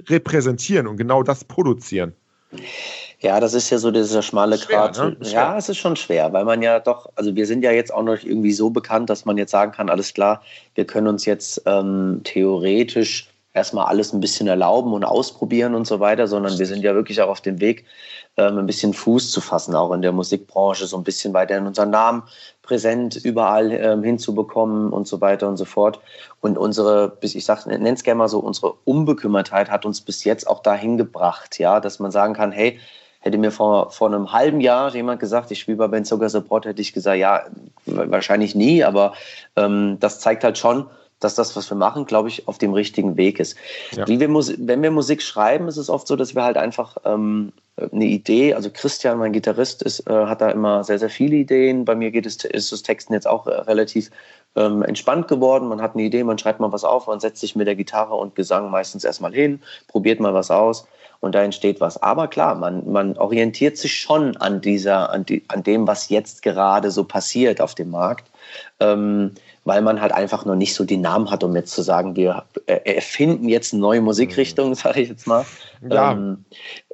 repräsentieren 0.09 0.87
und 0.87 0.97
genau 0.97 1.23
das 1.23 1.45
produzieren. 1.45 2.15
Ja, 3.21 3.41
das 3.41 3.55
ist 3.55 3.71
ja 3.71 3.79
so 3.79 3.91
dieser 3.91 4.23
schmale 4.23 4.59
Grat. 4.59 4.99
Ne? 4.99 5.17
Ja, 5.23 5.57
es 5.57 5.69
ist 5.69 5.79
schon 5.79 5.97
schwer, 5.97 6.33
weil 6.33 6.45
man 6.45 6.61
ja 6.63 6.79
doch, 6.79 7.09
also 7.17 7.35
wir 7.35 7.47
sind 7.47 7.63
ja 7.63 7.73
jetzt 7.73 7.93
auch 7.93 8.03
noch 8.03 8.23
irgendwie 8.23 8.53
so 8.53 8.71
bekannt, 8.71 9.09
dass 9.09 9.25
man 9.25 9.39
jetzt 9.39 9.51
sagen 9.51 9.73
kann, 9.73 9.89
alles 9.89 10.13
klar, 10.13 10.43
wir 10.75 10.87
können 10.87 11.07
uns 11.07 11.25
jetzt 11.25 11.63
ähm, 11.65 12.21
theoretisch 12.25 13.29
erstmal 13.55 13.87
alles 13.87 14.13
ein 14.13 14.21
bisschen 14.21 14.49
erlauben 14.49 14.93
und 14.93 15.05
ausprobieren 15.05 15.75
und 15.75 15.87
so 15.87 16.01
weiter, 16.01 16.27
sondern 16.27 16.59
wir 16.59 16.67
sind 16.67 16.83
ja 16.83 16.95
wirklich 16.95 17.23
auch 17.23 17.29
auf 17.29 17.41
dem 17.41 17.61
Weg, 17.61 17.87
ähm, 18.37 18.59
ein 18.59 18.67
bisschen 18.67 18.93
Fuß 18.93 19.31
zu 19.31 19.41
fassen, 19.41 19.77
auch 19.77 19.93
in 19.93 20.03
der 20.03 20.13
Musikbranche, 20.13 20.87
so 20.87 20.97
ein 20.97 21.05
bisschen 21.05 21.33
weiter 21.33 21.57
in 21.57 21.67
unseren 21.67 21.91
Namen 21.91 22.25
präsent 22.63 23.17
überall 23.17 23.71
ähm, 23.73 24.03
hinzubekommen 24.03 24.93
und 24.93 25.07
so 25.07 25.21
weiter 25.21 25.49
und 25.49 25.57
so 25.57 25.65
fort. 25.65 26.01
Und 26.41 26.59
unsere, 26.59 27.17
ich 27.21 27.45
sag, 27.45 27.67
nenne 27.67 27.93
es 27.93 28.03
gerne 28.03 28.19
mal 28.19 28.29
so, 28.29 28.41
unsere 28.41 28.75
Unbekümmertheit 28.85 29.71
hat 29.71 29.87
uns 29.87 30.01
bis 30.01 30.25
jetzt 30.25 30.49
auch 30.49 30.61
dahin 30.61 30.99
gebracht, 30.99 31.59
ja, 31.59 31.79
dass 31.79 32.01
man 32.01 32.11
sagen 32.11 32.35
kann, 32.35 32.51
hey, 32.51 32.81
hätte 33.21 33.39
mir 33.39 33.53
vor, 33.53 33.91
vor 33.91 34.09
einem 34.09 34.33
halben 34.33 34.61
Jahr 34.61 34.93
jemand 34.95 35.21
gesagt, 35.21 35.51
ich 35.51 35.61
spiele 35.61 35.79
bei 35.79 35.89
Ben 35.89 36.05
Zucker 36.05 36.29
Support, 36.29 36.67
hätte 36.67 36.83
ich 36.83 36.93
gesagt, 36.93 37.19
ja, 37.19 37.43
wahrscheinlich 37.87 38.55
nie, 38.55 38.83
aber 38.83 39.15
ähm, 39.57 39.99
das 40.01 40.21
zeigt 40.21 40.43
halt 40.43 40.59
schon, 40.59 40.87
dass 41.25 41.35
das, 41.35 41.57
was 41.57 41.71
wir 41.71 41.77
machen, 41.77 42.07
glaube 42.07 42.29
ich, 42.29 42.47
auf 42.47 42.59
dem 42.59 42.73
richtigen 42.73 43.17
Weg 43.17 43.41
ist. 43.41 43.57
Ja. 43.93 44.07
Wie 44.07 44.21
wir 44.21 44.29
wenn 44.29 44.83
wir 44.83 44.91
Musik 44.91 45.23
schreiben, 45.23 45.69
ist 45.69 45.77
es 45.77 45.91
oft 45.91 46.07
so, 46.07 46.17
dass 46.17 46.35
wir 46.35 46.45
halt 46.45 46.57
einfach 46.57 46.97
ähm, 47.05 47.53
eine 47.77 48.05
Idee, 48.05 48.55
also 48.55 48.71
Christian, 48.73 49.19
mein 49.19 49.33
Gitarrist, 49.33 49.83
ist, 49.83 50.09
äh, 50.09 50.13
hat 50.27 50.41
da 50.41 50.51
immer 50.51 50.85
sehr, 50.85 50.99
sehr 50.99 51.11
viele 51.11 51.37
Ideen. 51.37 51.85
Bei 51.85 51.95
mir 51.95 52.11
geht 52.11 52.27
es, 52.27 52.45
ist 52.45 52.73
das 52.73 52.83
Texten 52.83 53.15
jetzt 53.15 53.27
auch 53.27 53.47
äh, 53.47 53.53
relativ 53.53 54.11
ähm, 54.55 54.83
entspannt 54.83 55.29
geworden. 55.29 55.69
Man 55.69 55.83
hat 55.83 55.95
eine 55.95 56.05
Idee, 56.05 56.23
man 56.25 56.39
schreibt 56.39 56.61
mal 56.61 56.73
was 56.73 56.85
auf, 56.85 57.07
man 57.07 57.21
setzt 57.21 57.41
sich 57.41 57.57
mit 57.57 57.67
der 57.67 57.75
Gitarre 57.75 58.15
und 58.15 58.35
Gesang 58.37 58.71
meistens 58.71 59.05
erstmal 59.05 59.33
hin, 59.33 59.61
probiert 59.89 60.21
mal 60.21 60.35
was 60.35 60.51
aus 60.51 60.87
und 61.21 61.35
da 61.35 61.43
entsteht 61.43 61.81
was. 61.81 62.01
Aber 62.03 62.29
klar, 62.29 62.55
man, 62.55 62.91
man 62.91 63.17
orientiert 63.17 63.79
sich 63.79 63.99
schon 63.99 64.37
an 64.37 64.61
dieser, 64.61 65.11
an, 65.11 65.25
die, 65.25 65.43
an 65.49 65.63
dem, 65.63 65.87
was 65.87 66.11
jetzt 66.11 66.43
gerade 66.43 66.91
so 66.91 67.03
passiert 67.05 67.61
auf 67.61 67.75
dem 67.75 67.91
Markt. 67.91 68.31
Ähm, 68.79 69.33
weil 69.65 69.83
man 69.83 70.01
halt 70.01 70.13
einfach 70.13 70.45
noch 70.45 70.57
nicht 70.57 70.75
so 70.75 70.85
die 70.85 70.97
Namen 70.97 71.31
hat, 71.31 71.43
um 71.43 71.57
jetzt 71.57 71.73
zu 71.73 71.83
sagen, 71.83 72.17
wir 72.17 72.45
erfinden 72.67 73.49
jetzt 73.49 73.73
eine 73.73 73.81
neue 73.81 74.01
Musikrichtung, 74.01 74.71
mhm. 74.71 74.75
sage 74.75 75.01
ich 75.01 75.09
jetzt 75.09 75.27
mal. 75.27 75.45
Ja. 75.89 76.13
Ähm, 76.13 76.45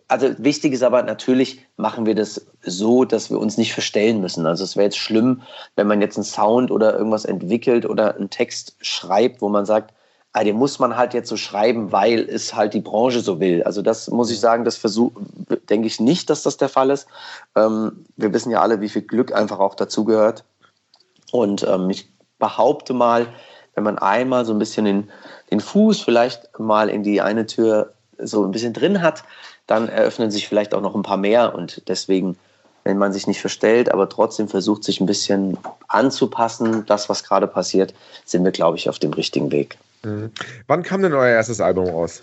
also 0.08 0.28
wichtig 0.38 0.72
ist 0.72 0.82
aber 0.82 1.02
natürlich, 1.04 1.64
machen 1.76 2.04
wir 2.04 2.16
das 2.16 2.44
so, 2.62 3.04
dass 3.04 3.30
wir 3.30 3.38
uns 3.38 3.56
nicht 3.56 3.72
verstellen 3.72 4.20
müssen. 4.20 4.44
Also 4.44 4.64
es 4.64 4.74
wäre 4.74 4.86
jetzt 4.86 4.98
schlimm, 4.98 5.42
wenn 5.76 5.86
man 5.86 6.00
jetzt 6.00 6.16
einen 6.16 6.24
Sound 6.24 6.72
oder 6.72 6.96
irgendwas 6.96 7.24
entwickelt 7.24 7.86
oder 7.86 8.16
einen 8.16 8.28
Text 8.28 8.74
schreibt, 8.80 9.40
wo 9.40 9.48
man 9.48 9.66
sagt, 9.66 9.94
ah, 10.32 10.44
den 10.44 10.56
muss 10.56 10.78
man 10.78 10.96
halt 10.96 11.14
jetzt 11.14 11.28
so 11.28 11.36
schreiben, 11.36 11.92
weil 11.92 12.20
es 12.20 12.54
halt 12.54 12.74
die 12.74 12.80
Branche 12.80 13.20
so 13.20 13.40
will. 13.40 13.62
Also 13.62 13.82
das 13.82 14.10
muss 14.10 14.30
ich 14.30 14.38
mhm. 14.38 14.42
sagen, 14.42 14.64
das 14.64 14.76
versuche, 14.76 15.20
denke 15.68 15.86
ich 15.86 16.00
nicht, 16.00 16.28
dass 16.28 16.42
das 16.42 16.56
der 16.56 16.68
Fall 16.68 16.90
ist. 16.90 17.06
Ähm, 17.56 18.04
wir 18.16 18.32
wissen 18.32 18.50
ja 18.50 18.60
alle, 18.60 18.80
wie 18.80 18.88
viel 18.88 19.02
Glück 19.02 19.32
einfach 19.32 19.58
auch 19.58 19.74
dazugehört. 19.74 20.44
Und 21.32 21.64
ähm, 21.68 21.88
ich 21.90 22.08
behaupte 22.40 22.92
mal, 22.92 23.28
wenn 23.76 23.84
man 23.84 23.98
einmal 23.98 24.44
so 24.44 24.52
ein 24.52 24.58
bisschen 24.58 24.84
den, 24.84 25.10
den 25.52 25.60
Fuß 25.60 26.00
vielleicht 26.00 26.58
mal 26.58 26.88
in 26.90 27.04
die 27.04 27.20
eine 27.20 27.46
Tür 27.46 27.92
so 28.18 28.44
ein 28.44 28.50
bisschen 28.50 28.72
drin 28.72 29.00
hat, 29.00 29.22
dann 29.66 29.88
eröffnen 29.88 30.30
sich 30.30 30.48
vielleicht 30.48 30.74
auch 30.74 30.80
noch 30.80 30.96
ein 30.96 31.02
paar 31.02 31.16
mehr 31.16 31.54
und 31.54 31.88
deswegen, 31.88 32.36
wenn 32.82 32.98
man 32.98 33.12
sich 33.12 33.26
nicht 33.28 33.40
verstellt, 33.40 33.92
aber 33.92 34.08
trotzdem 34.08 34.48
versucht, 34.48 34.82
sich 34.82 35.00
ein 35.00 35.06
bisschen 35.06 35.56
anzupassen, 35.86 36.84
das, 36.86 37.08
was 37.08 37.22
gerade 37.22 37.46
passiert, 37.46 37.94
sind 38.24 38.44
wir, 38.44 38.50
glaube 38.50 38.76
ich, 38.76 38.88
auf 38.88 38.98
dem 38.98 39.12
richtigen 39.12 39.52
Weg. 39.52 39.78
Mhm. 40.02 40.32
Wann 40.66 40.82
kam 40.82 41.02
denn 41.02 41.12
euer 41.12 41.28
erstes 41.28 41.60
Album 41.60 41.88
raus? 41.88 42.22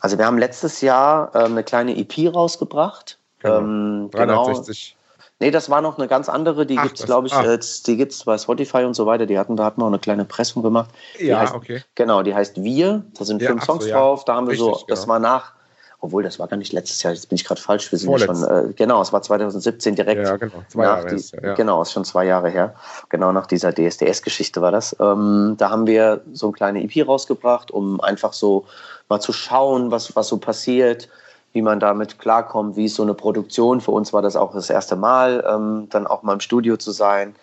Also 0.00 0.18
wir 0.18 0.26
haben 0.26 0.38
letztes 0.38 0.80
Jahr 0.80 1.30
äh, 1.34 1.44
eine 1.44 1.62
kleine 1.62 1.96
EP 1.96 2.34
rausgebracht. 2.34 3.18
Genau. 3.40 3.58
Ähm, 3.58 4.08
360. 4.10 4.96
Genau, 4.96 4.99
Nee, 5.40 5.50
das 5.50 5.70
war 5.70 5.80
noch 5.80 5.96
eine 5.96 6.06
ganz 6.06 6.28
andere, 6.28 6.66
die 6.66 6.76
gibt 6.76 7.00
es, 7.00 7.06
glaube 7.06 7.26
ich, 7.26 7.32
äh, 7.32 7.58
die 7.86 7.96
gibt 7.96 8.12
es 8.12 8.24
bei 8.24 8.36
Spotify 8.36 8.84
und 8.84 8.92
so 8.92 9.06
weiter. 9.06 9.24
Die 9.24 9.38
hatten, 9.38 9.56
da 9.56 9.64
hatten 9.64 9.80
wir 9.80 9.86
auch 9.86 9.88
eine 9.88 9.98
kleine 9.98 10.26
Pressung 10.26 10.62
gemacht. 10.62 10.90
Die 11.18 11.26
ja, 11.28 11.40
heißt, 11.40 11.54
okay. 11.54 11.82
Genau, 11.94 12.22
die 12.22 12.34
heißt 12.34 12.62
Wir. 12.62 13.04
Da 13.18 13.24
sind 13.24 13.40
ja, 13.40 13.48
fünf 13.48 13.64
Songs 13.64 13.84
so, 13.84 13.90
drauf. 13.90 14.26
Da 14.26 14.34
haben 14.34 14.46
wir 14.46 14.52
Richtig, 14.52 14.66
so, 14.66 14.84
das 14.86 15.00
genau. 15.00 15.14
war 15.14 15.18
nach, 15.18 15.52
obwohl 15.98 16.22
das 16.22 16.38
war 16.38 16.46
gar 16.46 16.58
nicht 16.58 16.74
letztes 16.74 17.02
Jahr, 17.02 17.14
jetzt 17.14 17.30
bin 17.30 17.36
ich 17.36 17.46
gerade 17.46 17.58
falsch, 17.58 17.90
wir 17.90 17.98
sind 17.98 18.10
ja 18.10 18.18
schon, 18.18 18.44
äh, 18.44 18.74
genau, 18.74 19.00
es 19.00 19.14
war 19.14 19.22
2017 19.22 19.94
direkt. 19.94 20.26
Ja, 20.26 20.36
genau, 20.36 20.62
zwei 20.68 20.84
Jahre 20.84 21.08
die, 21.08 21.14
ist, 21.14 21.32
ja. 21.32 21.54
Genau, 21.54 21.80
ist 21.80 21.92
schon 21.92 22.04
zwei 22.04 22.26
Jahre 22.26 22.50
her. 22.50 22.74
Genau 23.08 23.32
nach 23.32 23.46
dieser 23.46 23.72
DSDS-Geschichte 23.72 24.60
war 24.60 24.72
das. 24.72 24.94
Ähm, 25.00 25.54
da 25.56 25.70
haben 25.70 25.86
wir 25.86 26.20
so 26.34 26.48
eine 26.48 26.52
kleine 26.52 26.82
EP 26.84 27.08
rausgebracht, 27.08 27.70
um 27.70 27.98
einfach 28.02 28.34
so 28.34 28.66
mal 29.08 29.20
zu 29.20 29.32
schauen, 29.32 29.90
was, 29.90 30.14
was 30.14 30.28
so 30.28 30.36
passiert 30.36 31.08
wie 31.52 31.62
man 31.62 31.80
damit 31.80 32.18
klarkommt, 32.18 32.76
wie 32.76 32.86
ist 32.86 32.94
so 32.94 33.02
eine 33.02 33.14
Produktion. 33.14 33.80
Für 33.80 33.90
uns 33.90 34.12
war 34.12 34.22
das 34.22 34.36
auch 34.36 34.52
das 34.52 34.70
erste 34.70 34.96
Mal, 34.96 35.44
ähm, 35.48 35.88
dann 35.90 36.06
auch 36.06 36.22
mal 36.22 36.34
im 36.34 36.40
Studio 36.40 36.76
zu 36.76 36.92
sein. 36.92 37.34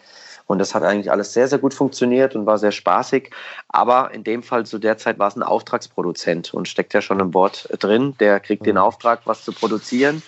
Und 0.46 0.60
das 0.60 0.74
hat 0.74 0.84
eigentlich 0.84 1.12
alles 1.12 1.34
sehr, 1.34 1.50
sehr 1.50 1.60
gut 1.60 1.74
funktioniert 1.74 2.34
und 2.34 2.46
war 2.46 2.58
sehr 2.58 2.72
spaßig. 2.72 3.32
Aber 3.67 4.13
in 4.13 4.24
dem 4.24 4.43
Fall 4.43 4.65
zu 4.65 4.80
der 4.80 4.98
Zeit 4.98 5.20
war 5.20 5.28
es 5.28 5.36
ein 5.36 5.43
Auftragsproduzent 5.43 6.54
und 6.54 6.70
steckt 6.70 6.93
ja 6.93 7.02
schon 7.02 7.20
im 7.20 7.34
Wort 7.34 7.67
drin. 7.80 8.15
Der 8.22 8.39
kriegt 8.39 8.65
den 8.65 8.76
mhm. 8.76 8.82
Auftrag, 8.82 9.22
was 9.26 9.43
zu 9.43 9.52
produzieren 9.52 10.24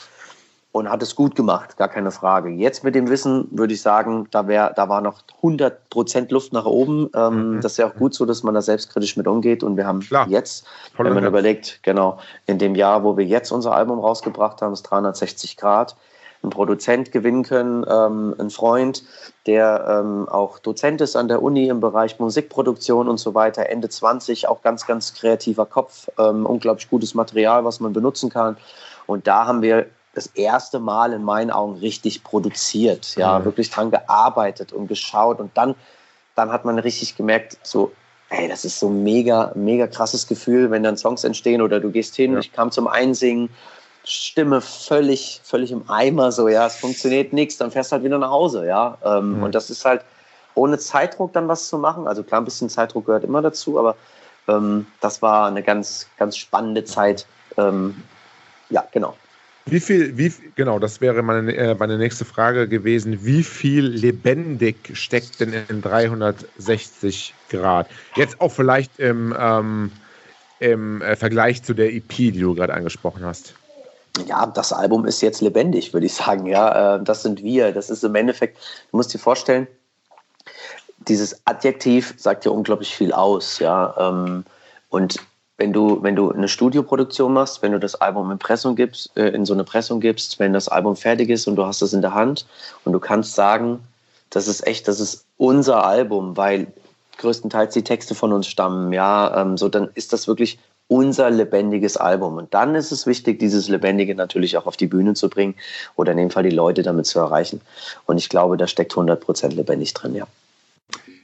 und 0.71 0.89
hat 0.89 1.01
es 1.01 1.15
gut 1.15 1.35
gemacht, 1.35 1.77
gar 1.77 1.87
keine 1.87 2.11
Frage. 2.11 2.49
Jetzt 2.49 2.83
mit 2.83 2.93
dem 2.93 3.09
Wissen 3.09 3.47
würde 3.51 3.73
ich 3.73 3.81
sagen, 3.81 4.27
da, 4.29 4.47
wär, 4.47 4.71
da 4.71 4.87
war 4.87 5.01
noch 5.01 5.21
100 5.37 5.89
Prozent 5.89 6.31
Luft 6.31 6.53
nach 6.53 6.65
oben. 6.65 7.09
Ähm, 7.15 7.55
mhm. 7.55 7.61
Das 7.61 7.73
ist 7.73 7.77
ja 7.79 7.89
auch 7.89 7.95
gut 7.95 8.13
so, 8.13 8.25
dass 8.25 8.43
man 8.43 8.53
da 8.53 8.61
selbstkritisch 8.61 9.17
mit 9.17 9.27
umgeht. 9.27 9.63
Und 9.63 9.77
wir 9.77 9.87
haben 9.87 10.01
Klar. 10.01 10.27
jetzt, 10.29 10.67
Voll 10.95 11.07
wenn 11.07 11.15
man 11.15 11.25
überlegt, 11.25 11.79
genau, 11.81 12.19
in 12.45 12.59
dem 12.59 12.75
Jahr, 12.75 13.03
wo 13.03 13.17
wir 13.17 13.25
jetzt 13.25 13.51
unser 13.51 13.73
Album 13.73 13.99
rausgebracht 13.99 14.61
haben, 14.61 14.73
ist 14.73 14.83
360 14.83 15.57
Grad, 15.57 15.95
einen 16.43 16.51
Produzent 16.51 17.11
gewinnen 17.11 17.43
können, 17.43 17.83
ähm, 17.89 18.35
einen 18.37 18.51
Freund, 18.51 19.03
der 19.47 20.03
ähm, 20.03 20.29
auch 20.29 20.59
Dozent 20.59 21.01
ist 21.01 21.15
an 21.15 21.27
der 21.27 21.41
Uni 21.41 21.67
im 21.67 21.79
Bereich 21.79 22.19
Musikproduktion 22.19 23.09
und 23.09 23.17
so 23.17 23.33
weiter, 23.33 23.67
Ende 23.69 23.89
20, 23.89 24.47
auch 24.47 24.61
ganz, 24.61 24.85
ganz 24.85 25.15
kreativer 25.15 25.65
Kopf, 25.65 26.09
ähm, 26.19 26.45
unglaublich 26.45 26.89
gutes 26.89 27.15
Material, 27.15 27.65
was 27.65 27.79
man 27.79 27.91
benutzen 27.91 28.29
kann. 28.29 28.55
Und 29.07 29.25
da 29.25 29.47
haben 29.47 29.63
wir 29.63 29.87
das 30.13 30.27
erste 30.27 30.79
Mal 30.79 31.13
in 31.13 31.23
meinen 31.23 31.51
Augen 31.51 31.75
richtig 31.75 32.23
produziert, 32.23 33.15
ja, 33.15 33.39
mhm. 33.39 33.45
wirklich 33.45 33.69
dran 33.69 33.91
gearbeitet 33.91 34.73
und 34.73 34.87
geschaut 34.87 35.39
und 35.39 35.55
dann, 35.55 35.75
dann 36.35 36.51
hat 36.51 36.65
man 36.65 36.79
richtig 36.79 37.15
gemerkt, 37.15 37.57
so, 37.63 37.91
ey, 38.29 38.47
das 38.47 38.65
ist 38.65 38.79
so 38.79 38.89
ein 38.89 39.03
mega, 39.03 39.51
mega 39.55 39.87
krasses 39.87 40.27
Gefühl, 40.27 40.71
wenn 40.71 40.83
dann 40.83 40.97
Songs 40.97 41.23
entstehen 41.23 41.61
oder 41.61 41.79
du 41.79 41.91
gehst 41.91 42.15
hin, 42.15 42.33
ja. 42.33 42.39
ich 42.39 42.51
kam 42.51 42.71
zum 42.71 42.87
Einsingen, 42.87 43.49
Stimme 44.05 44.61
völlig, 44.61 45.41
völlig 45.43 45.71
im 45.71 45.89
Eimer, 45.89 46.31
so, 46.31 46.47
ja, 46.47 46.65
es 46.65 46.77
funktioniert 46.77 47.33
nichts, 47.33 47.57
dann 47.57 47.69
fährst 47.69 47.91
du 47.91 47.95
halt 47.95 48.03
wieder 48.03 48.17
nach 48.17 48.31
Hause, 48.31 48.65
ja. 48.65 48.97
Ähm, 49.03 49.37
mhm. 49.37 49.43
Und 49.43 49.55
das 49.55 49.69
ist 49.69 49.85
halt 49.85 50.03
ohne 50.55 50.77
Zeitdruck 50.77 51.33
dann 51.33 51.47
was 51.47 51.67
zu 51.67 51.77
machen. 51.77 52.07
Also 52.07 52.23
klar, 52.23 52.41
ein 52.41 52.45
bisschen 52.45 52.69
Zeitdruck 52.69 53.05
gehört 53.05 53.23
immer 53.23 53.41
dazu, 53.41 53.77
aber 53.77 53.95
ähm, 54.47 54.87
das 54.99 55.21
war 55.21 55.47
eine 55.47 55.63
ganz, 55.63 56.07
ganz 56.17 56.37
spannende 56.37 56.83
Zeit. 56.83 57.25
Ähm, 57.57 58.03
ja, 58.69 58.85
genau. 58.91 59.15
Wie 59.71 59.79
viel, 59.79 60.17
wie, 60.17 60.33
genau, 60.55 60.79
das 60.79 61.01
wäre 61.01 61.21
meine, 61.21 61.55
äh, 61.55 61.75
meine 61.75 61.97
nächste 61.97 62.25
Frage 62.25 62.67
gewesen. 62.67 63.25
Wie 63.25 63.43
viel 63.43 63.85
lebendig 63.85 64.91
steckt 64.93 65.39
denn 65.39 65.53
in 65.69 65.81
360 65.81 67.33
Grad? 67.49 67.87
Jetzt 68.15 68.41
auch 68.41 68.51
vielleicht 68.51 68.99
im, 68.99 69.35
ähm, 69.37 69.91
im 70.59 71.01
äh, 71.01 71.15
Vergleich 71.15 71.63
zu 71.63 71.73
der 71.73 71.93
EP, 71.93 72.09
die 72.09 72.39
du 72.39 72.55
gerade 72.55 72.73
angesprochen 72.73 73.23
hast. 73.23 73.53
Ja, 74.25 74.45
das 74.47 74.73
Album 74.73 75.05
ist 75.05 75.21
jetzt 75.21 75.41
lebendig, 75.41 75.93
würde 75.93 76.07
ich 76.07 76.13
sagen. 76.13 76.45
Ja, 76.45 76.95
äh, 76.95 77.03
das 77.03 77.23
sind 77.23 77.43
wir. 77.43 77.71
Das 77.71 77.89
ist 77.89 78.03
im 78.03 78.15
Endeffekt, 78.15 78.57
du 78.91 78.97
musst 78.97 79.13
dir 79.13 79.19
vorstellen, 79.19 79.67
dieses 81.07 81.45
Adjektiv 81.45 82.13
sagt 82.17 82.45
ja 82.45 82.51
unglaublich 82.51 82.95
viel 82.95 83.13
aus. 83.13 83.59
Ja, 83.59 83.95
ähm, 83.97 84.45
und 84.89 85.19
wenn 85.59 85.73
du, 85.73 86.01
wenn 86.01 86.15
du 86.15 86.31
eine 86.31 86.47
Studioproduktion 86.47 87.33
machst, 87.33 87.61
wenn 87.61 87.73
du 87.73 87.79
das 87.79 87.95
Album 87.95 88.31
in 88.31 88.39
Pressung 88.39 88.75
gibst, 88.75 89.15
äh, 89.17 89.27
in 89.27 89.45
so 89.45 89.53
eine 89.53 89.65
Pressung 89.65 89.99
gibst, 89.99 90.39
wenn 90.39 90.53
das 90.53 90.69
Album 90.69 90.95
fertig 90.95 91.29
ist 91.29 91.47
und 91.47 91.57
du 91.57 91.65
hast 91.65 91.81
es 91.81 91.91
in 91.91 92.01
der 92.01 92.13
Hand 92.13 92.45
und 92.85 92.93
du 92.93 92.99
kannst 92.99 93.35
sagen, 93.35 93.79
das 94.29 94.47
ist 94.47 94.65
echt, 94.65 94.87
das 94.87 95.01
ist 95.01 95.25
unser 95.37 95.83
Album, 95.85 96.37
weil 96.37 96.67
größtenteils 97.17 97.73
die 97.73 97.83
Texte 97.83 98.15
von 98.15 98.31
uns 98.31 98.47
stammen, 98.47 98.93
ja, 98.93 99.41
ähm, 99.41 99.57
so 99.57 99.67
dann 99.67 99.89
ist 99.95 100.13
das 100.13 100.29
wirklich 100.29 100.59
unser 100.87 101.29
lebendiges 101.29 101.97
Album. 101.97 102.37
Und 102.37 102.53
dann 102.53 102.73
ist 102.73 102.91
es 102.91 103.05
wichtig, 103.05 103.37
dieses 103.39 103.67
Lebendige 103.67 104.15
natürlich 104.15 104.57
auch 104.57 104.65
auf 104.65 104.77
die 104.77 104.87
Bühne 104.87 105.13
zu 105.13 105.29
bringen 105.29 105.55
oder 105.97 106.13
in 106.13 106.17
dem 106.17 106.29
Fall 106.31 106.43
die 106.43 106.49
Leute 106.49 106.83
damit 106.83 107.05
zu 107.05 107.19
erreichen. 107.19 107.59
Und 108.05 108.17
ich 108.17 108.29
glaube, 108.29 108.55
da 108.55 108.65
steckt 108.65 108.93
100% 108.93 109.53
lebendig 109.53 109.93
drin, 109.93 110.15
ja. 110.15 110.25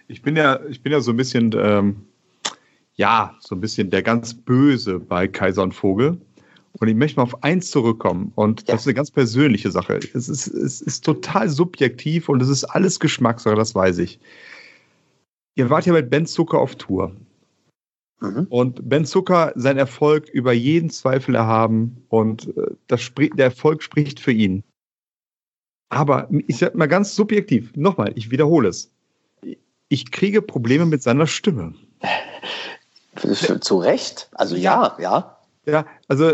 Ich 0.08 0.22
bin 0.22 0.36
ja, 0.36 0.60
ich 0.70 0.84
bin 0.84 0.92
ja 0.92 1.00
so 1.00 1.12
ein 1.12 1.18
bisschen 1.18 1.52
ähm, 1.58 2.06
ja, 2.96 3.36
so 3.40 3.56
ein 3.56 3.62
bisschen 3.62 3.90
der 3.90 4.04
ganz 4.04 4.34
Böse 4.34 5.00
bei 5.00 5.28
Kaiser 5.28 5.64
und 5.64 5.74
Vogel. 5.74 6.20
Und 6.80 6.88
ich 6.88 6.96
möchte 6.96 7.18
mal 7.18 7.24
auf 7.24 7.44
eins 7.44 7.72
zurückkommen. 7.72 8.32
Und 8.36 8.62
ja. 8.62 8.74
das 8.74 8.82
ist 8.82 8.88
eine 8.88 8.96
ganz 8.96 9.12
persönliche 9.12 9.72
Sache. 9.72 10.00
Es 10.14 10.28
ist, 10.28 10.48
es 10.48 10.82
ist 10.82 11.06
total 11.06 11.50
subjektiv 11.50 12.28
und 12.28 12.42
es 12.42 12.50
ist 12.50 12.66
alles 12.66 13.00
Geschmackssache, 13.00 13.56
das 13.56 13.76
weiß 13.76 14.00
ich. 14.00 14.20
Ihr 15.56 15.70
wart 15.70 15.86
ja 15.86 15.94
mit 15.94 16.10
Ben 16.10 16.26
Zucker 16.26 16.60
auf 16.60 16.76
Tour. 16.76 17.16
Mhm. 18.20 18.48
Und 18.50 18.90
Ben 18.90 19.06
Zucker, 19.06 19.54
sein 19.56 19.78
Erfolg 19.78 20.28
über 20.30 20.52
jeden 20.52 20.90
Zweifel 20.90 21.36
erhaben 21.36 22.04
und 22.10 22.56
äh, 22.58 22.72
das, 22.88 23.12
der 23.16 23.46
Erfolg 23.46 23.82
spricht 23.82 24.20
für 24.20 24.32
ihn. 24.32 24.64
Aber 25.90 26.30
ich 26.48 26.58
sag 26.58 26.76
mal 26.76 26.88
ganz 26.88 27.16
subjektiv, 27.16 27.74
nochmal, 27.76 28.12
ich 28.16 28.32
wiederhole 28.32 28.70
es. 28.70 28.92
Ich 29.88 30.12
kriege 30.12 30.42
Probleme 30.42 30.86
mit 30.86 31.04
seiner 31.04 31.28
Stimme. 31.28 31.74
Zu 33.34 33.78
Recht. 33.78 34.30
Also 34.34 34.56
ja, 34.56 34.96
ja. 35.00 35.38
Ja, 35.66 35.86
also 36.08 36.34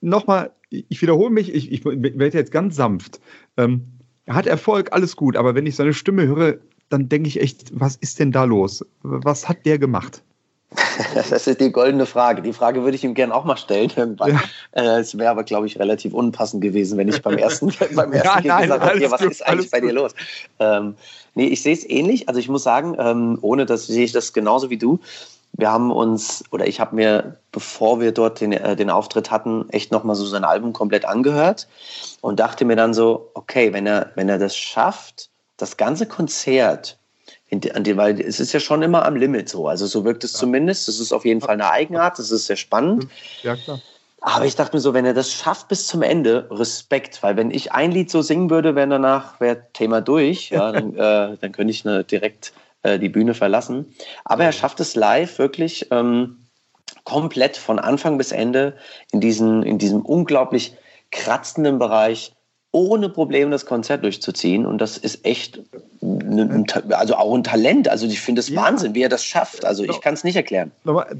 nochmal, 0.00 0.52
ich 0.70 1.02
wiederhole 1.02 1.30
mich, 1.30 1.52
ich, 1.52 1.70
ich 1.70 1.84
werde 1.84 2.38
jetzt 2.38 2.52
ganz 2.52 2.76
sanft. 2.76 3.20
Ähm, 3.56 3.86
er 4.26 4.34
hat 4.34 4.46
Erfolg, 4.46 4.92
alles 4.92 5.16
gut, 5.16 5.36
aber 5.36 5.54
wenn 5.54 5.66
ich 5.66 5.76
seine 5.76 5.92
Stimme 5.92 6.26
höre, 6.26 6.58
dann 6.88 7.08
denke 7.08 7.28
ich 7.28 7.40
echt, 7.40 7.78
was 7.78 7.96
ist 7.96 8.18
denn 8.18 8.32
da 8.32 8.44
los? 8.44 8.84
Was 9.02 9.48
hat 9.48 9.64
der 9.64 9.78
gemacht? 9.78 10.22
Das 11.14 11.46
ist 11.46 11.60
die 11.60 11.72
goldene 11.72 12.06
Frage. 12.06 12.42
Die 12.42 12.52
Frage 12.52 12.82
würde 12.82 12.94
ich 12.94 13.02
ihm 13.04 13.14
gerne 13.14 13.34
auch 13.34 13.44
mal 13.44 13.56
stellen 13.56 13.90
irgendwann. 13.96 14.32
Ja. 14.32 14.40
Äh, 14.72 15.00
es 15.00 15.16
wäre 15.16 15.30
aber, 15.30 15.44
glaube 15.44 15.66
ich, 15.66 15.78
relativ 15.78 16.12
unpassend 16.12 16.62
gewesen, 16.62 16.98
wenn 16.98 17.08
ich 17.08 17.22
beim 17.22 17.38
ersten, 17.38 17.72
beim 17.94 18.12
ersten 18.12 18.46
ja, 18.46 18.54
nein, 18.54 18.62
gesagt 18.62 18.84
habe, 18.84 19.10
was 19.10 19.20
gut, 19.20 19.30
ist 19.30 19.46
eigentlich 19.46 19.70
bei 19.70 19.80
dir 19.80 19.92
los? 19.92 20.14
Ähm, 20.58 20.94
nee, 21.34 21.46
ich 21.46 21.62
sehe 21.62 21.72
es 21.72 21.88
ähnlich. 21.88 22.28
Also 22.28 22.38
ich 22.38 22.48
muss 22.48 22.62
sagen, 22.62 22.96
ähm, 22.98 23.38
ohne 23.40 23.66
dass 23.66 23.86
sehe 23.86 24.04
ich 24.04 24.12
das 24.12 24.32
genauso 24.32 24.70
wie 24.70 24.78
du 24.78 25.00
wir 25.52 25.70
haben 25.70 25.90
uns, 25.90 26.44
oder 26.50 26.66
ich 26.66 26.80
habe 26.80 26.94
mir, 26.96 27.36
bevor 27.52 28.00
wir 28.00 28.12
dort 28.12 28.40
den, 28.40 28.52
äh, 28.52 28.76
den 28.76 28.90
Auftritt 28.90 29.30
hatten, 29.30 29.68
echt 29.70 29.92
nochmal 29.92 30.16
so 30.16 30.26
sein 30.26 30.44
Album 30.44 30.72
komplett 30.72 31.04
angehört 31.04 31.68
und 32.20 32.40
dachte 32.40 32.64
mir 32.64 32.76
dann 32.76 32.94
so, 32.94 33.30
okay, 33.34 33.72
wenn 33.72 33.86
er, 33.86 34.10
wenn 34.14 34.28
er 34.28 34.38
das 34.38 34.56
schafft, 34.56 35.28
das 35.56 35.76
ganze 35.76 36.06
Konzert, 36.06 36.98
dem, 37.50 37.96
weil 37.96 38.20
es 38.20 38.38
ist 38.40 38.52
ja 38.52 38.60
schon 38.60 38.82
immer 38.82 39.04
am 39.04 39.16
Limit 39.16 39.48
so, 39.48 39.66
also 39.66 39.86
so 39.86 40.04
wirkt 40.04 40.24
es 40.24 40.34
ja. 40.34 40.40
zumindest, 40.40 40.88
das 40.88 41.00
ist 41.00 41.12
auf 41.12 41.24
jeden 41.24 41.40
Fall 41.40 41.54
eine 41.54 41.70
Eigenart, 41.70 42.18
das 42.18 42.30
ist 42.30 42.46
sehr 42.46 42.56
spannend. 42.56 43.08
Ja, 43.42 43.56
klar. 43.56 43.80
Aber 44.22 44.44
ich 44.44 44.54
dachte 44.54 44.76
mir 44.76 44.80
so, 44.80 44.92
wenn 44.92 45.06
er 45.06 45.14
das 45.14 45.32
schafft 45.32 45.68
bis 45.68 45.86
zum 45.86 46.02
Ende, 46.02 46.46
Respekt, 46.50 47.22
weil 47.22 47.36
wenn 47.36 47.50
ich 47.50 47.72
ein 47.72 47.90
Lied 47.90 48.10
so 48.10 48.20
singen 48.20 48.50
würde, 48.50 48.74
wäre 48.74 48.88
danach 48.88 49.40
wäre 49.40 49.66
Thema 49.72 50.02
durch, 50.02 50.50
ja, 50.50 50.72
dann, 50.72 50.94
äh, 50.94 51.36
dann 51.40 51.52
könnte 51.52 51.70
ich 51.70 51.86
eine 51.86 52.04
direkt 52.04 52.52
äh, 52.82 52.98
die 52.98 53.08
Bühne 53.08 53.34
verlassen. 53.34 53.94
Aber 54.24 54.44
er 54.44 54.52
schafft 54.52 54.80
es 54.80 54.94
live 54.94 55.38
wirklich 55.38 55.88
ähm, 55.90 56.46
komplett 57.04 57.56
von 57.56 57.78
Anfang 57.78 58.18
bis 58.18 58.32
Ende 58.32 58.76
in, 59.12 59.20
diesen, 59.20 59.62
in 59.62 59.78
diesem 59.78 60.02
unglaublich 60.02 60.74
kratzenden 61.10 61.78
Bereich 61.78 62.32
ohne 62.72 63.08
Probleme 63.08 63.50
das 63.50 63.66
Konzert 63.66 64.04
durchzuziehen. 64.04 64.64
Und 64.64 64.78
das 64.78 64.96
ist 64.96 65.24
echt, 65.24 65.60
ein, 66.00 66.66
also 66.90 67.16
auch 67.16 67.34
ein 67.34 67.42
Talent. 67.42 67.88
Also 67.88 68.06
ich 68.06 68.20
finde 68.20 68.40
es 68.40 68.48
ja. 68.48 68.62
Wahnsinn, 68.62 68.94
wie 68.94 69.02
er 69.02 69.08
das 69.08 69.24
schafft. 69.24 69.64
Also 69.64 69.82
ich 69.82 70.00
kann 70.00 70.14
es 70.14 70.22
nicht 70.22 70.36
erklären. 70.36 70.70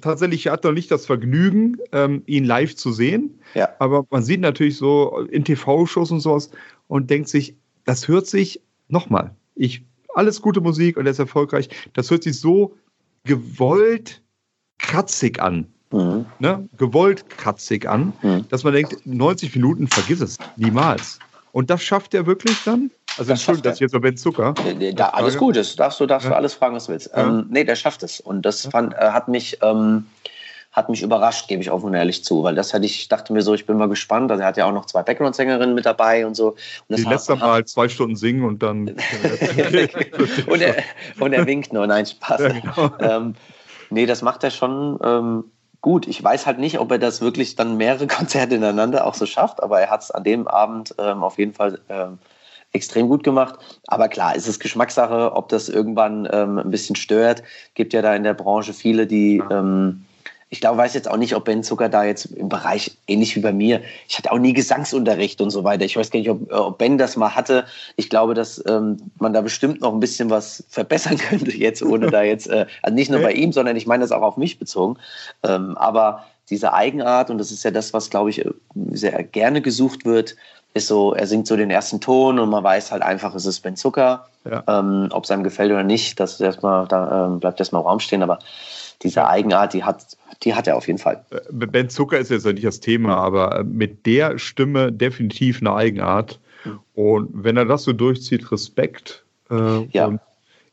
Tatsächlich 0.01 0.47
hat 0.47 0.65
er 0.65 0.73
nicht 0.73 0.91
das 0.91 1.07
Vergnügen, 1.07 1.77
ähm, 1.93 2.23
ihn 2.27 2.45
live 2.45 2.77
zu 2.77 2.93
sehen. 2.93 3.41
Ja. 3.55 3.69
Aber 3.81 4.07
man 4.11 4.23
sieht 4.23 4.41
natürlich 4.41 4.77
so 4.77 5.27
in 5.31 5.45
TV-Shows 5.45 6.13
und 6.13 6.21
sowas 6.21 6.51
und 6.87 7.11
denkt 7.11 7.29
sich, 7.29 7.57
das 7.85 8.07
hört 8.07 8.29
sich 8.29 8.61
nochmal. 8.89 9.35
Ich 9.57 9.83
alles 10.15 10.41
gute 10.41 10.61
Musik 10.61 10.97
und 10.97 11.07
er 11.07 11.13
ist 11.13 11.19
erfolgreich. 11.19 11.69
Das 11.95 12.11
hört 12.11 12.23
sich 12.23 12.39
so 12.39 12.77
gewollt 13.25 14.23
kratzig 14.79 15.41
an. 15.41 15.67
Mhm. 15.93 16.27
Ne? 16.39 16.69
Gewollt 16.77 17.29
kratzig 17.31 17.89
an, 17.89 18.13
mhm. 18.23 18.47
dass 18.49 18.65
man 18.65 18.73
denkt, 18.73 19.05
90 19.05 19.55
Minuten, 19.55 19.89
vergiss 19.89 20.21
es, 20.21 20.39
niemals. 20.57 21.19
Und 21.53 21.69
das 21.69 21.83
schafft 21.83 22.15
er 22.15 22.27
wirklich 22.27 22.57
dann? 22.65 22.91
Also 23.19 23.31
das 23.31 23.41
Entschuldigung, 23.41 23.65
dass 23.65 23.75
ich 23.75 23.81
jetzt 23.81 23.93
über 23.93 24.01
Ben 24.01 24.17
Zucker. 24.17 24.55
Da, 24.95 25.09
alles 25.09 25.37
gut, 25.37 25.57
das 25.57 25.75
darfst 25.75 25.99
du 25.99 26.07
darfst 26.07 26.27
ja. 26.27 26.31
du 26.31 26.37
alles 26.37 26.55
fragen, 26.55 26.77
was 26.77 26.87
du 26.87 26.93
willst. 26.93 27.11
Ja. 27.13 27.27
Ähm, 27.27 27.47
nee, 27.51 27.65
der 27.65 27.75
schafft 27.75 28.05
es. 28.05 28.21
Und 28.21 28.43
das 28.43 28.67
fand, 28.67 28.95
äh, 28.95 29.11
hat 29.11 29.27
mich 29.27 29.59
ähm, 29.63 30.07
hat 30.73 30.89
mich 30.89 31.03
überrascht, 31.03 31.49
gebe 31.49 31.63
ich 31.63 31.71
offen 31.71 31.87
und 31.87 31.95
ehrlich 31.95 32.23
zu, 32.23 32.45
weil 32.45 32.55
das 32.55 32.73
hätte 32.73 32.87
ich, 32.87 33.09
dachte 33.09 33.33
mir 33.33 33.43
so, 33.43 33.55
ich 33.55 33.67
bin 33.67 33.77
mal 33.77 33.89
gespannt. 33.89 34.31
Also 34.31 34.43
er 34.43 34.49
hat 34.49 34.57
ja 34.57 34.67
auch 34.67 34.73
noch 34.73 34.87
zwei 34.87 35.03
Background-Sängerinnen 35.03 35.75
mit 35.75 35.85
dabei 35.85 36.27
und 36.27 36.37
so. 36.37 36.55
Und 36.89 36.99
Die 36.99 37.03
letzte 37.03 37.35
Mal 37.35 37.65
zwei 37.65 37.89
Stunden 37.89 38.15
singen 38.15 38.45
und 38.45 38.63
dann. 38.63 38.89
und, 40.47 40.63
er, 40.63 40.77
und 41.19 41.33
er 41.33 41.47
winkt 41.47 41.73
nur, 41.73 41.87
nein, 41.89 42.07
Spaß. 42.07 42.41
Ja, 42.41 42.49
genau. 42.49 42.91
ähm, 43.01 43.35
nee, 43.91 44.07
das 44.07 44.23
macht 44.23 44.45
er 44.45 44.53
schon 44.53 44.99
ähm, 45.03 45.45
gut. 45.81 46.07
Ich 46.07 46.23
weiß 46.23 46.47
halt 46.47 46.61
nicht, 46.61 46.79
ob 46.79 46.93
er 46.93 46.99
das 46.99 47.21
wirklich 47.21 47.57
dann 47.57 47.77
mehrere 47.77 48.07
Konzerte 48.09 48.55
ineinander 48.55 49.07
auch 49.07 49.15
so 49.15 49.27
schafft, 49.27 49.61
aber 49.61 49.81
er 49.81 49.91
hat 49.91 50.03
es 50.03 50.13
an 50.13 50.23
dem 50.23 50.47
Abend 50.47 50.95
ähm, 50.99 51.25
auf 51.25 51.39
jeden 51.39 51.53
Fall 51.53 51.81
ähm, 51.89 52.19
extrem 52.73 53.09
gut 53.09 53.25
gemacht. 53.25 53.57
Aber 53.89 54.09
klar, 54.09 54.35
es 54.37 54.47
ist 54.47 54.61
Geschmackssache, 54.61 55.33
ob 55.35 55.49
das 55.49 55.69
irgendwann 55.69 56.29
ähm, 56.31 56.59
ein 56.59 56.71
bisschen 56.71 56.95
stört. 56.95 57.43
Gibt 57.75 57.93
ja 57.93 58.03
da 58.03 58.15
in 58.15 58.23
der 58.23 58.35
Branche 58.35 58.73
viele, 58.73 59.09
die 59.09 59.43
ähm, 59.51 60.05
ich 60.53 60.61
glaube, 60.61 60.79
weiß 60.79 60.95
jetzt 60.95 61.09
auch 61.09 61.17
nicht, 61.17 61.37
ob 61.37 61.45
Ben 61.45 61.63
Zucker 61.63 61.89
da 61.89 62.03
jetzt 62.03 62.27
im 62.27 62.49
Bereich, 62.49 62.97
ähnlich 63.07 63.37
wie 63.37 63.41
bei 63.41 63.53
mir, 63.53 63.83
ich 64.09 64.19
hatte 64.19 64.33
auch 64.33 64.39
nie 64.39 64.53
Gesangsunterricht 64.53 65.41
und 65.41 65.51
so 65.51 65.63
weiter. 65.63 65.85
Ich 65.85 65.97
weiß 65.97 66.11
gar 66.11 66.19
nicht, 66.19 66.29
ob, 66.29 66.53
ob 66.53 66.77
Ben 66.77 66.99
das 66.99 67.17
mal 67.17 67.37
hatte. 67.37 67.67
Ich 67.95 68.11
glaube, 68.11 68.35
dass 68.35 68.63
ähm, 68.67 68.97
man 69.21 69.33
da 69.33 69.43
bestimmt 69.43 69.81
noch 69.81 69.93
ein 69.93 70.01
bisschen 70.01 70.29
was 70.29 70.65
verbessern 70.69 71.19
könnte 71.29 71.57
jetzt, 71.57 71.83
ohne 71.85 72.11
da 72.11 72.23
jetzt, 72.23 72.49
äh, 72.49 72.67
also 72.83 72.95
nicht 72.95 73.13
nur 73.13 73.21
bei 73.21 73.33
ihm, 73.33 73.53
sondern 73.53 73.77
ich 73.77 73.87
meine 73.87 74.03
das 74.03 74.11
auch 74.11 74.23
auf 74.23 74.37
mich 74.37 74.59
bezogen. 74.59 74.97
Ähm, 75.45 75.77
aber 75.79 76.25
diese 76.51 76.75
Eigenart, 76.75 77.31
und 77.31 77.39
das 77.39 77.53
ist 77.53 77.63
ja 77.63 77.71
das, 77.71 77.93
was, 77.93 78.11
glaube 78.11 78.31
ich, 78.31 78.45
sehr 78.91 79.23
gerne 79.23 79.63
gesucht 79.63 80.05
wird, 80.05 80.35
ist 80.75 80.89
so, 80.89 81.15
er 81.15 81.29
singt 81.29 81.47
so 81.47 81.57
den 81.57 81.71
ersten 81.71 82.01
Ton 82.01 82.41
und 82.41 82.51
man 82.51 82.65
weiß 82.65 82.91
halt 82.91 83.03
einfach, 83.03 83.37
es 83.37 83.47
ist 83.47 83.61
Ben 83.61 83.77
Zucker. 83.77 84.27
Ja. 84.45 84.65
Ähm, 84.67 85.09
ob 85.13 85.25
es 85.25 85.31
einem 85.31 85.45
gefällt 85.45 85.71
oder 85.71 85.85
nicht, 85.85 86.19
das 86.19 86.41
erstmal, 86.41 86.89
da 86.89 87.27
ähm, 87.27 87.41
bleibt 87.41 87.61
erstmal 87.61 87.83
im 87.83 87.87
Raum 87.87 88.01
stehen, 88.01 88.23
aber 88.23 88.41
diese 89.03 89.27
Eigenart, 89.27 89.75
die 89.75 89.85
hat, 89.85 90.17
die 90.43 90.55
hat 90.55 90.67
er 90.67 90.77
auf 90.77 90.87
jeden 90.87 90.99
Fall. 90.99 91.25
Äh, 91.31 91.67
ben 91.67 91.89
Zucker 91.89 92.19
ist 92.19 92.31
jetzt 92.31 92.47
ja 92.47 92.53
nicht 92.53 92.67
das 92.67 92.81
Thema, 92.81 93.17
aber 93.17 93.65
mit 93.65 94.07
der 94.07 94.39
Stimme 94.39 94.93
definitiv 94.93 95.61
eine 95.61 95.75
Eigenart. 95.75 96.41
Und 96.95 97.31
wenn 97.33 97.57
er 97.57 97.65
das 97.65 97.85
so 97.85 97.93
durchzieht, 97.93 98.53
Respekt. 98.53 99.25
Äh, 99.51 99.85
ja. 99.93 100.19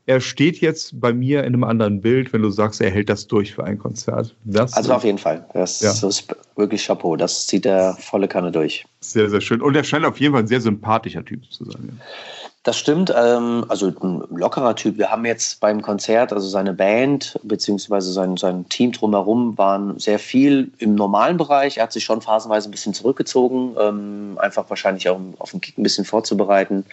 er 0.05 0.21
steht 0.21 0.59
jetzt 0.59 0.99
bei 0.99 1.13
mir 1.13 1.39
in 1.39 1.53
einem 1.53 1.63
anderen 1.63 2.01
Bild, 2.01 2.33
wenn 2.33 2.41
du 2.41 2.49
sagst, 2.49 2.81
er 2.81 2.91
hält 2.91 3.09
das 3.09 3.27
durch 3.27 3.55
für 3.55 3.63
ein 3.63 3.79
Konzert. 3.79 4.35
Das 4.43 4.73
also 4.73 4.93
auf 4.93 5.03
jeden 5.03 5.17
Fall. 5.17 5.45
Das 5.53 5.79
ja. 5.81 5.91
ist 5.91 6.27
wirklich 6.55 6.85
Chapeau. 6.85 7.15
Das 7.15 7.47
zieht 7.47 7.65
er 7.65 7.95
volle 7.99 8.27
Kanne 8.27 8.51
durch. 8.51 8.85
Sehr, 8.99 9.29
sehr 9.29 9.41
schön. 9.41 9.61
Und 9.61 9.75
er 9.75 9.83
scheint 9.83 10.05
auf 10.05 10.19
jeden 10.19 10.33
Fall 10.33 10.43
ein 10.43 10.47
sehr 10.47 10.61
sympathischer 10.61 11.23
Typ 11.23 11.51
zu 11.51 11.65
sein. 11.65 11.89
Ja. 11.97 12.05
Das 12.67 12.77
stimmt, 12.77 13.13
ähm, 13.15 13.63
also 13.69 13.87
ein 13.87 14.23
lockerer 14.29 14.75
Typ. 14.75 14.97
Wir 14.97 15.09
haben 15.09 15.23
jetzt 15.23 15.61
beim 15.61 15.81
Konzert, 15.81 16.33
also 16.33 16.49
seine 16.49 16.73
Band 16.73 17.39
beziehungsweise 17.43 18.11
sein, 18.11 18.35
sein 18.35 18.67
Team 18.67 18.91
drumherum 18.91 19.57
waren 19.57 19.97
sehr 19.99 20.19
viel 20.19 20.69
im 20.77 20.93
normalen 20.93 21.37
Bereich. 21.37 21.77
Er 21.77 21.83
hat 21.83 21.93
sich 21.93 22.03
schon 22.03 22.19
phasenweise 22.19 22.67
ein 22.67 22.71
bisschen 22.71 22.93
zurückgezogen, 22.93 23.77
ähm, 23.79 24.37
einfach 24.41 24.69
wahrscheinlich 24.69 25.07
auch 25.07 25.15
um 25.15 25.35
auf 25.39 25.51
den 25.51 25.61
Kick 25.61 25.77
ein 25.77 25.83
bisschen 25.83 26.03
vorzubereiten 26.03 26.83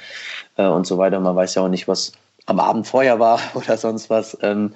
äh, 0.59 0.65
und 0.65 0.87
so 0.87 0.97
weiter. 0.97 1.19
Man 1.19 1.35
weiß 1.35 1.57
ja 1.57 1.63
auch 1.63 1.69
nicht, 1.69 1.89
was 1.89 2.13
am 2.47 2.61
Abend 2.61 2.87
vorher 2.87 3.19
war 3.19 3.41
oder 3.55 3.77
sonst 3.77 4.09
was. 4.09 4.39
Ähm, 4.43 4.75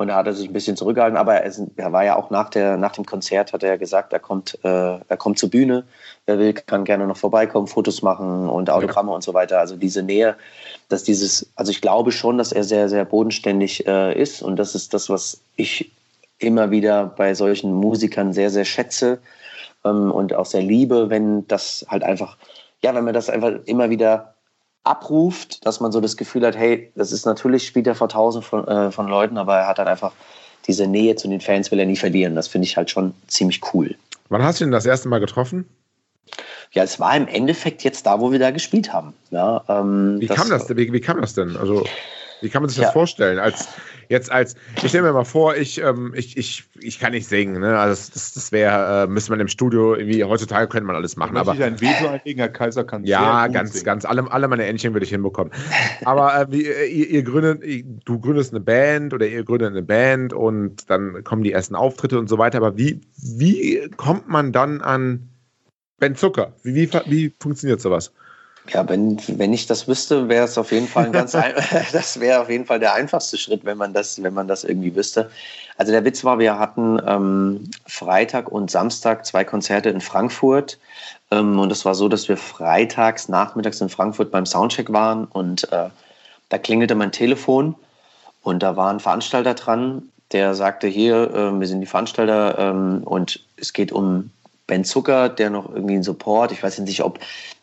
und 0.00 0.08
da 0.08 0.16
hat 0.16 0.26
er 0.26 0.32
sich 0.32 0.48
ein 0.48 0.54
bisschen 0.54 0.78
zurückgehalten, 0.78 1.18
aber 1.18 1.42
er, 1.42 1.92
war 1.92 2.02
ja 2.06 2.16
auch 2.16 2.30
nach, 2.30 2.48
der, 2.48 2.78
nach 2.78 2.92
dem 2.92 3.04
Konzert, 3.04 3.52
hat 3.52 3.62
er 3.62 3.76
gesagt, 3.76 4.14
er 4.14 4.18
kommt, 4.18 4.58
äh, 4.64 4.68
er 4.96 5.16
kommt 5.18 5.38
zur 5.38 5.50
Bühne. 5.50 5.84
Wer 6.24 6.38
will, 6.38 6.54
kann 6.54 6.84
gerne 6.84 7.06
noch 7.06 7.18
vorbeikommen, 7.18 7.66
Fotos 7.66 8.00
machen 8.00 8.48
und 8.48 8.70
Autogramme 8.70 9.10
ja. 9.10 9.16
und 9.16 9.22
so 9.22 9.34
weiter. 9.34 9.58
Also 9.58 9.76
diese 9.76 10.02
Nähe, 10.02 10.36
dass 10.88 11.02
dieses, 11.02 11.52
also 11.54 11.70
ich 11.70 11.82
glaube 11.82 12.12
schon, 12.12 12.38
dass 12.38 12.50
er 12.50 12.64
sehr, 12.64 12.88
sehr 12.88 13.04
bodenständig 13.04 13.86
äh, 13.86 14.18
ist. 14.18 14.40
Und 14.40 14.56
das 14.56 14.74
ist 14.74 14.94
das, 14.94 15.10
was 15.10 15.42
ich 15.56 15.92
immer 16.38 16.70
wieder 16.70 17.04
bei 17.04 17.34
solchen 17.34 17.74
Musikern 17.74 18.32
sehr, 18.32 18.48
sehr 18.48 18.64
schätze 18.64 19.18
ähm, 19.84 20.10
und 20.10 20.32
auch 20.32 20.46
sehr 20.46 20.62
liebe, 20.62 21.10
wenn 21.10 21.46
das 21.46 21.84
halt 21.90 22.04
einfach, 22.04 22.38
ja, 22.82 22.94
wenn 22.94 23.04
man 23.04 23.12
das 23.12 23.28
einfach 23.28 23.52
immer 23.66 23.90
wieder 23.90 24.32
abruft, 24.84 25.64
dass 25.66 25.80
man 25.80 25.92
so 25.92 26.00
das 26.00 26.16
Gefühl 26.16 26.46
hat, 26.46 26.56
hey, 26.56 26.90
das 26.94 27.12
ist 27.12 27.26
natürlich 27.26 27.66
spielt 27.66 27.86
er 27.86 27.94
vor 27.94 28.08
tausend 28.08 28.44
von, 28.44 28.66
äh, 28.66 28.90
von 28.90 29.08
Leuten, 29.08 29.36
aber 29.38 29.58
er 29.58 29.66
hat 29.66 29.78
dann 29.78 29.88
einfach 29.88 30.12
diese 30.66 30.86
Nähe 30.86 31.16
zu 31.16 31.28
den 31.28 31.40
Fans 31.40 31.70
will 31.70 31.78
er 31.78 31.86
nie 31.86 31.96
verlieren. 31.96 32.34
Das 32.34 32.48
finde 32.48 32.66
ich 32.66 32.76
halt 32.76 32.90
schon 32.90 33.14
ziemlich 33.26 33.60
cool. 33.72 33.94
Wann 34.28 34.42
hast 34.42 34.60
du 34.60 34.64
ihn 34.64 34.70
das 34.70 34.86
erste 34.86 35.08
Mal 35.08 35.18
getroffen? 35.18 35.68
Ja, 36.72 36.84
es 36.84 37.00
war 37.00 37.16
im 37.16 37.26
Endeffekt 37.26 37.82
jetzt 37.82 38.06
da, 38.06 38.20
wo 38.20 38.30
wir 38.30 38.38
da 38.38 38.50
gespielt 38.52 38.92
haben. 38.92 39.14
Ja, 39.30 39.64
ähm, 39.68 40.20
wie, 40.20 40.26
das, 40.26 40.36
kam 40.36 40.50
das, 40.50 40.68
wie, 40.68 40.92
wie 40.92 41.00
kam 41.00 41.20
das 41.20 41.34
denn? 41.34 41.56
Also 41.56 41.84
wie 42.40 42.48
kann 42.48 42.62
man 42.62 42.68
sich 42.68 42.78
das 42.78 42.86
ja. 42.86 42.92
vorstellen? 42.92 43.38
Als 43.38 43.68
jetzt 44.08 44.30
als 44.30 44.56
ich 44.82 44.88
stelle 44.88 45.04
mir 45.04 45.12
mal 45.12 45.24
vor, 45.24 45.56
ich, 45.56 45.80
ähm, 45.80 46.12
ich, 46.16 46.36
ich, 46.36 46.64
ich 46.80 46.98
kann 46.98 47.12
nicht 47.12 47.26
singen, 47.28 47.60
ne? 47.60 47.78
Also 47.78 48.10
das, 48.12 48.32
das 48.32 48.52
wäre, 48.52 49.04
äh, 49.04 49.06
müsste 49.06 49.30
man 49.30 49.40
im 49.40 49.48
Studio 49.48 49.94
irgendwie, 49.94 50.24
heutzutage 50.24 50.68
könnte 50.68 50.86
man 50.86 50.96
alles 50.96 51.16
machen. 51.16 51.36
Aber 51.36 51.54
ich 51.54 51.62
ein 51.62 51.80
Veto 51.80 52.08
einlegen, 52.08 52.40
Herr 52.40 52.48
Kaiser 52.48 52.84
kann 52.84 53.04
Ja, 53.04 53.46
ganz, 53.46 53.72
singen. 53.72 53.84
ganz, 53.84 54.04
alle, 54.04 54.30
alle 54.30 54.48
meine 54.48 54.64
Entchen 54.64 54.92
würde 54.92 55.04
ich 55.04 55.10
hinbekommen. 55.10 55.52
aber 56.04 56.40
äh, 56.40 56.46
wie, 56.50 56.66
äh, 56.66 56.86
ihr, 56.86 57.08
ihr 57.08 57.22
gründet, 57.22 57.62
du 58.04 58.18
gründest 58.18 58.52
eine 58.52 58.60
Band 58.60 59.14
oder 59.14 59.26
ihr 59.26 59.44
gründet 59.44 59.70
eine 59.70 59.82
Band 59.82 60.32
und 60.32 60.90
dann 60.90 61.22
kommen 61.24 61.42
die 61.42 61.52
ersten 61.52 61.74
Auftritte 61.74 62.18
und 62.18 62.28
so 62.28 62.38
weiter. 62.38 62.58
Aber 62.58 62.76
wie, 62.76 63.00
wie 63.16 63.88
kommt 63.96 64.28
man 64.28 64.52
dann 64.52 64.80
an 64.80 65.28
Ben 65.98 66.16
Zucker? 66.16 66.52
Wie, 66.62 66.74
wie, 66.74 66.90
wie 67.06 67.32
funktioniert 67.38 67.80
sowas? 67.80 68.12
Ja, 68.72 68.88
wenn, 68.88 69.18
wenn 69.38 69.52
ich 69.52 69.66
das 69.66 69.88
wüsste, 69.88 70.28
wäre 70.28 70.44
es 70.44 70.56
auf 70.56 70.72
jeden 70.72 70.86
Fall 70.86 71.06
ein 71.06 71.12
ganz 71.12 71.34
ein, 71.36 71.52
das 71.92 72.20
wäre 72.20 72.40
auf 72.40 72.50
jeden 72.50 72.66
Fall 72.66 72.80
der 72.80 72.94
einfachste 72.94 73.36
Schritt, 73.36 73.64
wenn 73.64 73.78
man 73.78 73.92
das, 73.92 74.22
wenn 74.22 74.34
man 74.34 74.48
das 74.48 74.64
irgendwie 74.64 74.94
wüsste. 74.94 75.30
Also 75.76 75.92
der 75.92 76.04
Witz 76.04 76.24
war, 76.24 76.38
wir 76.38 76.58
hatten 76.58 77.00
ähm, 77.06 77.70
Freitag 77.86 78.50
und 78.50 78.70
Samstag 78.70 79.24
zwei 79.24 79.44
Konzerte 79.44 79.90
in 79.90 80.00
Frankfurt. 80.00 80.78
Ähm, 81.30 81.58
und 81.58 81.72
es 81.72 81.84
war 81.84 81.94
so, 81.94 82.08
dass 82.08 82.28
wir 82.28 82.36
freitags 82.36 83.28
nachmittags 83.28 83.80
in 83.80 83.88
Frankfurt 83.88 84.30
beim 84.30 84.46
Soundcheck 84.46 84.92
waren 84.92 85.24
und 85.24 85.72
äh, 85.72 85.88
da 86.48 86.58
klingelte 86.58 86.94
mein 86.94 87.12
Telefon 87.12 87.76
und 88.42 88.62
da 88.62 88.76
war 88.76 88.90
ein 88.90 89.00
Veranstalter 89.00 89.54
dran, 89.54 90.02
der 90.32 90.54
sagte, 90.54 90.86
hier, 90.86 91.32
äh, 91.34 91.58
wir 91.58 91.66
sind 91.66 91.80
die 91.80 91.86
Veranstalter 91.86 92.58
ähm, 92.58 93.02
und 93.04 93.40
es 93.56 93.72
geht 93.72 93.92
um 93.92 94.30
Ben 94.70 94.84
Zucker, 94.84 95.28
der 95.28 95.50
noch 95.50 95.68
irgendwie 95.74 95.94
einen 95.94 96.04
Support, 96.04 96.52
ich 96.52 96.62
weiß 96.62 96.78
nicht, 96.78 97.02
ob 97.02 97.18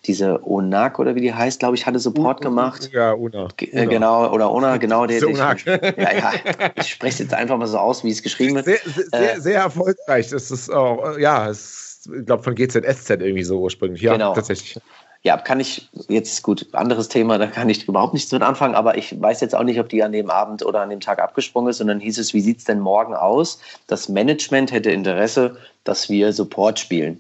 diese 0.06 0.46
Onak 0.46 1.00
oder 1.00 1.16
wie 1.16 1.22
die 1.22 1.34
heißt, 1.34 1.60
glaube 1.60 1.78
ich, 1.78 1.86
hatte 1.86 2.00
Support 2.00 2.42
gemacht. 2.42 2.90
Ja, 2.92 3.14
Una. 3.14 3.48
Äh, 3.60 3.86
genau, 3.88 4.30
oder 4.30 4.52
Ona, 4.52 4.76
genau. 4.78 5.06
Der, 5.06 5.24
ich, 5.24 5.38
ja, 5.38 5.56
ja, 5.96 6.34
ich 6.76 6.90
spreche 6.90 7.14
es 7.14 7.20
jetzt 7.20 7.34
einfach 7.34 7.58
mal 7.58 7.66
so 7.66 7.78
aus, 7.78 8.04
wie 8.04 8.12
es 8.12 8.22
geschrieben 8.22 8.56
wird. 8.56 8.66
Sehr, 8.66 8.80
sehr, 8.84 9.36
äh, 9.36 9.40
sehr 9.40 9.62
erfolgreich. 9.62 10.30
Das 10.30 10.52
ist 10.52 10.70
auch, 10.70 11.18
ja, 11.18 11.50
es, 11.50 12.10
ich 12.14 12.26
glaube 12.26 12.44
von 12.44 12.56
GZSZ 12.56 13.10
irgendwie 13.10 13.44
so 13.44 13.58
ursprünglich. 13.62 14.02
Ja, 14.02 14.12
genau. 14.14 14.34
tatsächlich. 14.34 14.78
Ja, 15.24 15.38
kann 15.38 15.60
ich 15.60 15.90
jetzt 16.08 16.44
gut, 16.44 16.68
anderes 16.74 17.10
Thema, 17.10 17.38
da 17.38 17.48
kann 17.48 17.70
ich 17.70 17.88
überhaupt 17.88 18.14
nichts 18.14 18.32
mit 18.32 18.42
anfangen, 18.44 18.76
aber 18.76 18.98
ich 18.98 19.20
weiß 19.20 19.42
jetzt 19.42 19.56
auch 19.56 19.64
nicht, 19.64 19.80
ob 19.80 19.90
die 19.90 20.04
an 20.04 20.12
dem 20.12 20.30
Abend 20.30 20.64
oder 20.64 20.82
an 20.82 20.90
dem 20.90 21.00
Tag 21.00 21.20
abgesprungen 21.20 21.70
ist. 21.70 21.82
Und 21.82 21.88
dann 21.88 22.00
hieß 22.00 22.18
es, 22.18 22.34
wie 22.34 22.42
sieht 22.42 22.60
es 22.60 22.64
denn 22.64 22.80
morgen 22.80 23.14
aus? 23.16 23.60
Das 23.88 24.10
Management 24.10 24.72
hätte 24.72 24.92
Interesse, 24.92 25.58
dass 25.84 26.10
wir 26.10 26.32
Support 26.34 26.80
spielen. 26.80 27.20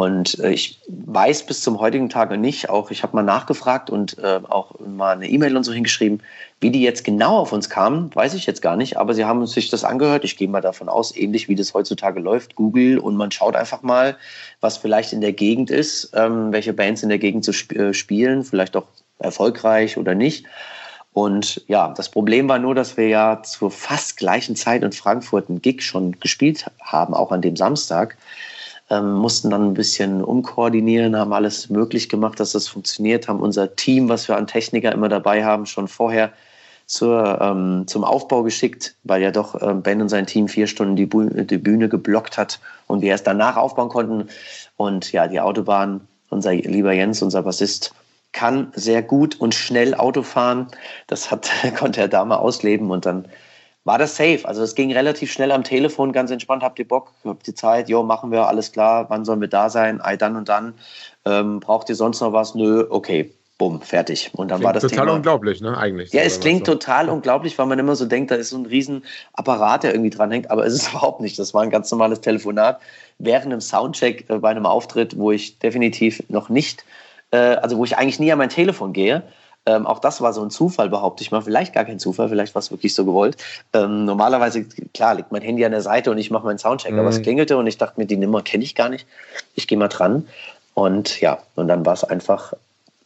Und 0.00 0.38
äh, 0.38 0.50
ich 0.52 0.80
weiß 0.88 1.44
bis 1.44 1.60
zum 1.60 1.78
heutigen 1.78 2.08
Tage 2.08 2.38
nicht, 2.38 2.70
auch 2.70 2.90
ich 2.90 3.02
habe 3.02 3.14
mal 3.14 3.22
nachgefragt 3.22 3.90
und 3.90 4.16
äh, 4.16 4.40
auch 4.48 4.80
mal 4.80 5.12
eine 5.12 5.28
E-Mail 5.28 5.58
und 5.58 5.64
so 5.64 5.74
hingeschrieben, 5.74 6.22
wie 6.58 6.70
die 6.70 6.80
jetzt 6.80 7.04
genau 7.04 7.36
auf 7.36 7.52
uns 7.52 7.68
kamen, 7.68 8.10
weiß 8.14 8.32
ich 8.32 8.46
jetzt 8.46 8.62
gar 8.62 8.76
nicht, 8.76 8.96
aber 8.96 9.12
sie 9.12 9.26
haben 9.26 9.46
sich 9.46 9.68
das 9.68 9.84
angehört. 9.84 10.24
Ich 10.24 10.38
gehe 10.38 10.48
mal 10.48 10.62
davon 10.62 10.88
aus, 10.88 11.14
ähnlich 11.14 11.50
wie 11.50 11.54
das 11.54 11.74
heutzutage 11.74 12.18
läuft, 12.18 12.56
Google 12.56 12.98
und 12.98 13.14
man 13.16 13.30
schaut 13.30 13.54
einfach 13.54 13.82
mal, 13.82 14.16
was 14.62 14.78
vielleicht 14.78 15.12
in 15.12 15.20
der 15.20 15.34
Gegend 15.34 15.68
ist, 15.70 16.12
ähm, 16.14 16.50
welche 16.50 16.72
Bands 16.72 17.02
in 17.02 17.10
der 17.10 17.18
Gegend 17.18 17.44
zu 17.44 17.50
sp 17.52 17.76
äh, 17.76 17.92
spielen, 17.92 18.42
vielleicht 18.42 18.78
auch 18.78 18.86
erfolgreich 19.18 19.98
oder 19.98 20.14
nicht. 20.14 20.46
Und 21.12 21.62
ja, 21.68 21.92
das 21.94 22.08
Problem 22.10 22.48
war 22.48 22.58
nur, 22.58 22.74
dass 22.74 22.96
wir 22.96 23.08
ja 23.08 23.42
zur 23.42 23.70
fast 23.70 24.16
gleichen 24.16 24.56
Zeit 24.56 24.82
in 24.82 24.92
Frankfurt 24.92 25.50
einen 25.50 25.60
Gig 25.60 25.82
schon 25.82 26.18
gespielt 26.20 26.64
haben, 26.80 27.12
auch 27.12 27.32
an 27.32 27.42
dem 27.42 27.56
Samstag 27.56 28.16
ähm, 28.90 29.14
mussten 29.14 29.50
dann 29.50 29.68
ein 29.68 29.74
bisschen 29.74 30.22
umkoordinieren, 30.22 31.16
haben 31.16 31.32
alles 31.32 31.70
möglich 31.70 32.08
gemacht, 32.08 32.40
dass 32.40 32.52
das 32.52 32.68
funktioniert, 32.68 33.28
haben 33.28 33.40
unser 33.40 33.76
Team, 33.76 34.08
was 34.08 34.28
wir 34.28 34.36
an 34.36 34.46
Techniker 34.46 34.92
immer 34.92 35.08
dabei 35.08 35.44
haben, 35.44 35.66
schon 35.66 35.88
vorher 35.88 36.32
zur, 36.86 37.40
ähm, 37.40 37.84
zum 37.86 38.02
Aufbau 38.02 38.42
geschickt, 38.42 38.96
weil 39.04 39.22
ja 39.22 39.30
doch 39.30 39.62
ähm, 39.62 39.82
Ben 39.82 40.02
und 40.02 40.08
sein 40.08 40.26
Team 40.26 40.48
vier 40.48 40.66
Stunden 40.66 40.96
die, 40.96 41.06
Bühne, 41.06 41.44
die 41.44 41.58
Bühne 41.58 41.88
geblockt 41.88 42.36
hat 42.36 42.58
und 42.88 43.00
wir 43.00 43.10
erst 43.10 43.28
danach 43.28 43.56
aufbauen 43.56 43.88
konnten. 43.88 44.28
Und 44.76 45.12
ja, 45.12 45.28
die 45.28 45.40
Autobahn, 45.40 46.00
unser 46.30 46.52
lieber 46.52 46.92
Jens, 46.92 47.22
unser 47.22 47.42
Bassist, 47.42 47.94
kann 48.32 48.72
sehr 48.74 49.02
gut 49.02 49.40
und 49.40 49.54
schnell 49.54 49.94
Auto 49.94 50.24
fahren. 50.24 50.66
Das 51.06 51.30
hat, 51.30 51.48
konnte 51.78 52.00
er 52.00 52.08
da 52.08 52.24
mal 52.24 52.36
ausleben 52.36 52.90
und 52.90 53.06
dann 53.06 53.26
war 53.84 53.98
das 53.98 54.16
safe. 54.16 54.40
Also 54.44 54.62
es 54.62 54.74
ging 54.74 54.92
relativ 54.92 55.32
schnell 55.32 55.52
am 55.52 55.64
Telefon, 55.64 56.12
ganz 56.12 56.30
entspannt. 56.30 56.62
Habt 56.62 56.78
ihr 56.78 56.86
Bock? 56.86 57.12
Habt 57.24 57.48
ihr 57.48 57.54
Zeit? 57.54 57.88
Jo, 57.88 58.02
machen 58.02 58.30
wir, 58.30 58.46
alles 58.46 58.72
klar. 58.72 59.06
Wann 59.08 59.24
sollen 59.24 59.40
wir 59.40 59.48
da 59.48 59.70
sein? 59.70 60.00
Ei, 60.00 60.16
dann 60.16 60.36
und 60.36 60.48
dann. 60.48 60.74
Ähm, 61.24 61.60
braucht 61.60 61.88
ihr 61.88 61.94
sonst 61.94 62.20
noch 62.20 62.32
was? 62.32 62.54
Nö, 62.54 62.86
okay. 62.88 63.32
Bumm, 63.56 63.82
fertig. 63.82 64.30
Und 64.32 64.50
dann 64.50 64.58
klingt 64.58 64.64
war 64.64 64.72
das 64.72 64.82
total 64.82 65.06
Thema. 65.06 65.16
unglaublich, 65.16 65.60
ne? 65.60 65.76
Eigentlich. 65.76 66.12
Ja, 66.14 66.22
es 66.22 66.40
klingt 66.40 66.64
so. 66.64 66.72
total 66.72 67.10
unglaublich, 67.10 67.58
weil 67.58 67.66
man 67.66 67.78
immer 67.78 67.94
so 67.94 68.06
denkt, 68.06 68.30
da 68.30 68.36
ist 68.36 68.50
so 68.50 68.56
ein 68.56 68.64
riesen 68.64 69.04
Apparat, 69.34 69.82
der 69.82 69.92
irgendwie 69.92 70.08
dran 70.08 70.30
hängt, 70.30 70.50
aber 70.50 70.64
es 70.64 70.72
ist 70.72 70.88
überhaupt 70.90 71.20
nicht. 71.20 71.38
Das 71.38 71.52
war 71.52 71.62
ein 71.62 71.70
ganz 71.70 71.90
normales 71.90 72.22
Telefonat 72.22 72.80
während 73.18 73.46
einem 73.46 73.60
Soundcheck 73.60 74.28
äh, 74.30 74.38
bei 74.38 74.50
einem 74.50 74.64
Auftritt, 74.64 75.18
wo 75.18 75.30
ich 75.30 75.58
definitiv 75.58 76.22
noch 76.28 76.48
nicht, 76.48 76.84
äh, 77.32 77.36
also 77.36 77.76
wo 77.76 77.84
ich 77.84 77.98
eigentlich 77.98 78.18
nie 78.18 78.32
an 78.32 78.38
mein 78.38 78.48
Telefon 78.48 78.94
gehe 78.94 79.22
ähm, 79.66 79.86
auch 79.86 79.98
das 79.98 80.20
war 80.20 80.32
so 80.32 80.42
ein 80.42 80.50
Zufall, 80.50 80.88
behaupte 80.88 81.22
ich 81.22 81.30
mal. 81.30 81.42
Vielleicht 81.42 81.74
gar 81.74 81.84
kein 81.84 81.98
Zufall, 81.98 82.28
vielleicht 82.28 82.54
war 82.54 82.60
es 82.60 82.70
wirklich 82.70 82.94
so 82.94 83.04
gewollt. 83.04 83.36
Ähm, 83.72 84.04
normalerweise, 84.04 84.64
klar, 84.94 85.14
liegt 85.14 85.32
mein 85.32 85.42
Handy 85.42 85.64
an 85.64 85.72
der 85.72 85.82
Seite 85.82 86.10
und 86.10 86.18
ich 86.18 86.30
mache 86.30 86.44
meinen 86.44 86.58
Soundcheck, 86.58 86.92
mhm. 86.92 87.00
aber 87.00 87.08
es 87.08 87.18
mhm. 87.18 87.22
klingelte 87.22 87.56
und 87.56 87.66
ich 87.66 87.78
dachte 87.78 88.00
mir, 88.00 88.06
die 88.06 88.16
Nummer 88.16 88.42
kenne 88.42 88.64
ich 88.64 88.74
gar 88.74 88.88
nicht. 88.88 89.06
Ich 89.54 89.66
gehe 89.66 89.78
mal 89.78 89.88
dran. 89.88 90.26
Und 90.74 91.20
ja, 91.20 91.38
und 91.56 91.68
dann 91.68 91.84
war 91.84 91.94
es 91.94 92.04
einfach 92.04 92.54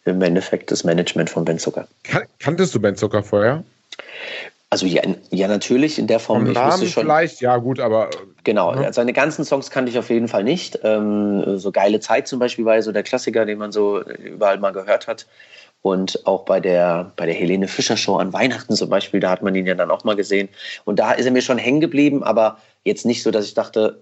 im 0.04 0.20
Endeffekt 0.22 0.70
das 0.70 0.84
Management 0.84 1.30
von 1.30 1.44
Ben 1.44 1.58
Zucker. 1.58 1.88
Kan 2.04 2.22
kanntest 2.38 2.74
du 2.74 2.80
Ben 2.80 2.96
Zucker 2.96 3.22
vorher? 3.22 3.64
Also 4.70 4.86
ja, 4.86 5.02
ja, 5.30 5.48
natürlich 5.48 5.98
in 5.98 6.06
der 6.06 6.18
Form. 6.18 6.46
ich 6.46 6.54
Namen 6.54 6.88
schon, 6.88 7.04
vielleicht, 7.04 7.40
ja 7.40 7.56
gut, 7.58 7.78
aber. 7.78 8.10
Genau, 8.42 8.74
ja. 8.74 8.92
seine 8.92 9.12
ganzen 9.12 9.44
Songs 9.44 9.70
kannte 9.70 9.90
ich 9.90 9.98
auf 9.98 10.10
jeden 10.10 10.28
Fall 10.28 10.42
nicht. 10.42 10.80
Ähm, 10.82 11.58
so 11.58 11.70
geile 11.70 12.00
Zeit 12.00 12.26
zum 12.26 12.38
Beispiel 12.38 12.64
war 12.64 12.80
so 12.82 12.92
der 12.92 13.04
Klassiker, 13.04 13.46
den 13.46 13.58
man 13.58 13.72
so 13.72 14.02
überall 14.02 14.58
mal 14.58 14.72
gehört 14.72 15.06
hat. 15.06 15.26
Und 15.84 16.26
auch 16.26 16.46
bei 16.46 16.60
der, 16.60 17.12
bei 17.14 17.26
der 17.26 17.34
Helene 17.34 17.68
Fischer 17.68 17.98
Show 17.98 18.16
an 18.16 18.32
Weihnachten 18.32 18.74
zum 18.74 18.88
Beispiel, 18.88 19.20
da 19.20 19.28
hat 19.28 19.42
man 19.42 19.54
ihn 19.54 19.66
ja 19.66 19.74
dann 19.74 19.90
auch 19.90 20.02
mal 20.02 20.16
gesehen. 20.16 20.48
Und 20.86 20.98
da 20.98 21.12
ist 21.12 21.26
er 21.26 21.30
mir 21.30 21.42
schon 21.42 21.58
hängen 21.58 21.82
geblieben, 21.82 22.22
aber 22.24 22.56
jetzt 22.84 23.04
nicht 23.04 23.22
so, 23.22 23.30
dass 23.30 23.44
ich 23.44 23.52
dachte, 23.52 24.00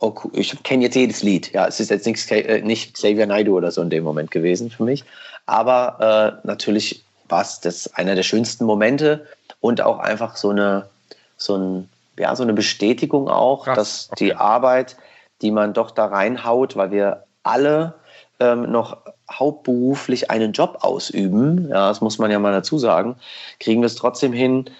oh, 0.00 0.12
ich 0.32 0.60
kenne 0.64 0.82
jetzt 0.82 0.96
jedes 0.96 1.22
Lied. 1.22 1.52
Ja, 1.52 1.68
es 1.68 1.78
ist 1.78 1.90
jetzt 1.90 2.06
nicht, 2.06 2.28
äh, 2.32 2.60
nicht 2.62 2.94
Xavier 2.94 3.26
Naidoo 3.26 3.56
oder 3.56 3.70
so 3.70 3.80
in 3.82 3.90
dem 3.90 4.02
Moment 4.02 4.32
gewesen 4.32 4.68
für 4.68 4.82
mich. 4.82 5.04
Aber 5.46 6.40
äh, 6.42 6.44
natürlich 6.44 7.04
war 7.28 7.42
es 7.42 7.60
das 7.60 7.94
einer 7.94 8.16
der 8.16 8.24
schönsten 8.24 8.64
Momente 8.64 9.24
und 9.60 9.80
auch 9.80 10.00
einfach 10.00 10.34
so 10.34 10.50
eine, 10.50 10.88
so 11.36 11.54
ein, 11.56 11.88
ja, 12.18 12.34
so 12.34 12.42
eine 12.42 12.52
Bestätigung 12.52 13.28
auch, 13.28 13.66
Krass, 13.66 13.76
dass 13.76 14.08
okay. 14.10 14.24
die 14.24 14.34
Arbeit, 14.34 14.96
die 15.40 15.52
man 15.52 15.72
doch 15.72 15.92
da 15.92 16.06
reinhaut, 16.06 16.74
weil 16.74 16.90
wir 16.90 17.26
alle 17.44 17.94
ähm, 18.40 18.72
noch 18.72 18.96
hauptberuflich 19.38 20.30
einen 20.30 20.52
Job 20.52 20.78
ausüben, 20.80 21.68
ja, 21.68 21.88
das 21.88 22.00
muss 22.00 22.18
man 22.18 22.30
ja 22.30 22.38
mal 22.38 22.52
dazu 22.52 22.78
sagen, 22.78 23.16
kriegen 23.60 23.82
wir 23.82 23.86
es 23.86 23.94
trotzdem 23.94 24.32
hin, 24.32 24.70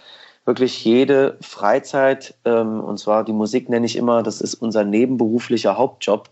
wirklich 0.44 0.84
jede 0.84 1.36
Freizeit, 1.40 2.34
ähm, 2.44 2.80
und 2.80 2.98
zwar 2.98 3.24
die 3.24 3.32
Musik 3.32 3.68
nenne 3.68 3.86
ich 3.86 3.96
immer, 3.96 4.22
das 4.22 4.40
ist 4.40 4.54
unser 4.54 4.84
nebenberuflicher 4.84 5.76
Hauptjob, 5.76 6.28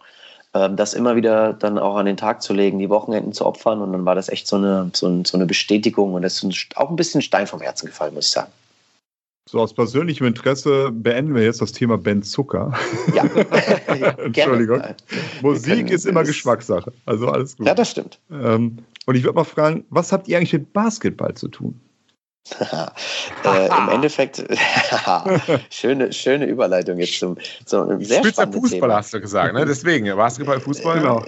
ähm, 0.52 0.76
das 0.76 0.94
immer 0.94 1.14
wieder 1.16 1.52
dann 1.52 1.78
auch 1.78 1.96
an 1.96 2.06
den 2.06 2.16
Tag 2.16 2.42
zu 2.42 2.52
legen, 2.52 2.78
die 2.78 2.90
Wochenenden 2.90 3.32
zu 3.32 3.46
opfern. 3.46 3.80
Und 3.80 3.92
dann 3.92 4.04
war 4.04 4.16
das 4.16 4.28
echt 4.28 4.48
so 4.48 4.56
eine, 4.56 4.90
so, 4.94 5.22
so 5.24 5.36
eine 5.36 5.46
Bestätigung 5.46 6.14
und 6.14 6.22
das 6.22 6.42
ist 6.42 6.76
auch 6.76 6.90
ein 6.90 6.96
bisschen 6.96 7.22
Stein 7.22 7.46
vom 7.46 7.60
Herzen 7.60 7.86
gefallen, 7.86 8.14
muss 8.14 8.26
ich 8.26 8.32
sagen. 8.32 8.50
So 9.50 9.58
aus 9.58 9.74
persönlichem 9.74 10.28
Interesse 10.28 10.92
beenden 10.92 11.34
wir 11.34 11.42
jetzt 11.42 11.60
das 11.60 11.72
Thema 11.72 11.98
Ben 11.98 12.22
Zucker. 12.22 12.72
Ja. 13.12 13.24
Entschuldigung. 14.24 14.80
Musik 15.42 15.74
können, 15.74 15.88
ist 15.88 16.06
immer 16.06 16.22
Geschmackssache. 16.22 16.92
Also 17.04 17.26
alles 17.26 17.56
gut. 17.56 17.66
Ja, 17.66 17.74
das 17.74 17.90
stimmt. 17.90 18.20
Ähm, 18.30 18.78
und 19.06 19.16
ich 19.16 19.24
würde 19.24 19.34
mal 19.34 19.42
fragen, 19.42 19.84
was 19.90 20.12
habt 20.12 20.28
ihr 20.28 20.36
eigentlich 20.36 20.52
mit 20.52 20.72
Basketball 20.72 21.34
zu 21.34 21.48
tun? 21.48 21.80
äh, 23.44 23.66
Im 23.66 23.88
Endeffekt, 23.88 24.38
schöne, 25.70 26.12
schöne 26.12 26.46
Überleitung 26.46 26.98
jetzt 26.98 27.18
zum, 27.18 27.36
zum 27.64 28.04
sehr 28.04 28.24
spannenden 28.24 28.60
Fußball, 28.60 28.80
Thema. 28.80 28.94
hast 28.94 29.12
du 29.14 29.20
gesagt, 29.20 29.54
ne? 29.54 29.66
Deswegen, 29.66 30.14
Basketball, 30.14 30.60
Fußball. 30.60 31.00
Genau. 31.00 31.24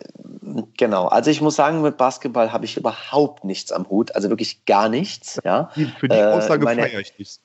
Genau, 0.76 1.08
also 1.08 1.28
ich 1.28 1.40
muss 1.40 1.56
sagen, 1.56 1.82
mit 1.82 1.96
Basketball 1.96 2.52
habe 2.52 2.66
ich 2.66 2.76
überhaupt 2.76 3.42
nichts 3.42 3.72
am 3.72 3.88
Hut, 3.90 4.14
also 4.14 4.28
wirklich 4.28 4.64
gar 4.64 4.88
nichts. 4.88 5.40
Ja? 5.44 5.70
Für 5.98 6.08
die 6.08 6.14
Aussage 6.14 6.64
äh, 6.68 6.74
feiere 6.76 7.00
ich 7.00 7.18
nichts. 7.18 7.40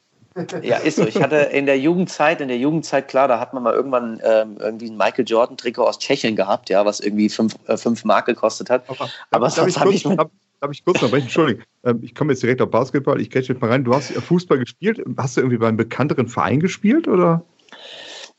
Ja, 0.62 0.78
ist 0.78 0.98
so. 0.98 1.08
Ich 1.08 1.22
hatte 1.22 1.36
in 1.36 1.66
der 1.66 1.80
Jugendzeit, 1.80 2.42
in 2.42 2.48
der 2.48 2.58
Jugendzeit, 2.58 3.08
klar, 3.08 3.28
da 3.28 3.40
hat 3.40 3.54
man 3.54 3.64
mal 3.64 3.74
irgendwann 3.74 4.22
ähm, 4.24 4.58
irgendwie 4.60 4.90
ein 4.90 4.98
Michael 4.98 5.26
Jordan-Trikot 5.28 5.84
aus 5.84 6.00
Tschechien 6.00 6.36
gehabt, 6.36 6.70
ja, 6.70 6.86
was 6.86 7.00
irgendwie 7.00 7.30
fünf, 7.30 7.56
äh, 7.68 7.78
fünf 7.78 8.04
Mark 8.06 8.26
gekostet 8.26 8.70
hat. 8.70 8.90
Aber, 8.90 9.10
Aber 9.32 9.50
sonst 9.50 9.80
habe 9.80 9.94
ich, 9.94 10.06
mit, 10.06 10.20
Darf 10.60 10.72
ich 10.72 10.84
kurz 10.84 11.02
noch 11.02 11.10
brechen? 11.10 11.26
Entschuldigung. 11.26 11.64
Ähm, 11.84 12.00
ich 12.02 12.16
komme 12.16 12.34
jetzt 12.34 12.42
direkt 12.42 12.62
auf 12.62 12.72
Basketball. 12.72 13.22
Ich 13.22 13.34
jetzt 13.34 13.62
mal 13.62 13.70
rein. 13.70 13.84
Du 13.84 13.94
hast 13.94 14.12
Fußball 14.12 14.58
gespielt. 14.58 15.04
Hast 15.18 15.38
du 15.38 15.42
irgendwie 15.42 15.58
bei 15.58 15.68
einem 15.68 15.78
bekannteren 15.78 16.28
Verein 16.28 16.60
gespielt 16.60 17.08
oder? 17.08 17.44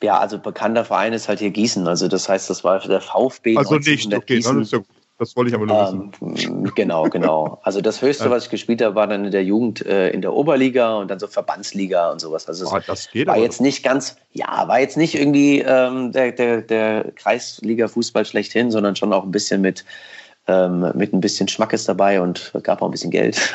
Ja, 0.03 0.19
also 0.19 0.39
bekannter 0.39 0.85
Verein 0.85 1.13
ist 1.13 1.29
halt 1.29 1.39
hier 1.41 1.51
Gießen. 1.51 1.87
Also 1.87 2.09
das 2.09 2.29
heißt, 2.29 2.51
das 2.51 2.65
war 2.65 2.81
der 2.81 3.01
VfB. 3.01 3.57
Also 3.57 3.77
nicht, 3.77 4.13
okay, 4.13 4.37
Gießen. 4.37 4.59
Das, 4.59 4.71
ja, 4.73 4.81
das 5.19 5.37
wollte 5.37 5.49
ich 5.49 5.55
aber 5.55 5.67
nur 5.67 5.89
ähm, 5.89 6.13
wissen. 6.21 6.73
Genau, 6.75 7.05
genau. 7.05 7.59
Also 7.63 7.81
das 7.81 8.01
Höchste, 8.01 8.31
was 8.31 8.45
ich 8.45 8.51
gespielt 8.51 8.81
habe, 8.83 8.95
war 8.95 9.07
dann 9.09 9.25
in 9.25 9.31
der 9.33 9.45
Jugend 9.45 9.85
äh, 9.85 10.11
in 10.11 10.23
der 10.23 10.33
Oberliga 10.33 10.97
und 10.97 11.09
dann 11.09 11.19
so 11.19 11.27
Verbandsliga 11.27 12.13
und 12.13 12.21
sowas. 12.21 12.47
Also 12.47 12.67
oh, 12.73 12.79
das 12.87 13.11
geht 13.11 13.27
war 13.27 13.37
jetzt 13.37 13.61
nicht 13.61 13.83
ganz, 13.83 14.17
ja, 14.33 14.69
war 14.69 14.79
jetzt 14.79 14.97
nicht 14.97 15.17
irgendwie 15.17 15.61
ähm, 15.61 16.13
der, 16.13 16.33
der, 16.33 16.63
der 16.63 17.13
Kreisliga-Fußball 17.17 18.25
schlechthin, 18.25 18.71
sondern 18.71 18.95
schon 18.95 19.13
auch 19.13 19.25
ein 19.25 19.33
bisschen 19.33 19.61
mit 19.61 19.85
ähm, 20.47 20.93
mit 20.95 21.13
ein 21.13 21.21
bisschen 21.21 21.49
Schmackes 21.49 21.85
dabei 21.85 22.21
und 22.21 22.53
gab 22.63 22.81
auch 22.81 22.87
ein 22.87 22.93
bisschen 22.93 23.11
Geld. 23.11 23.53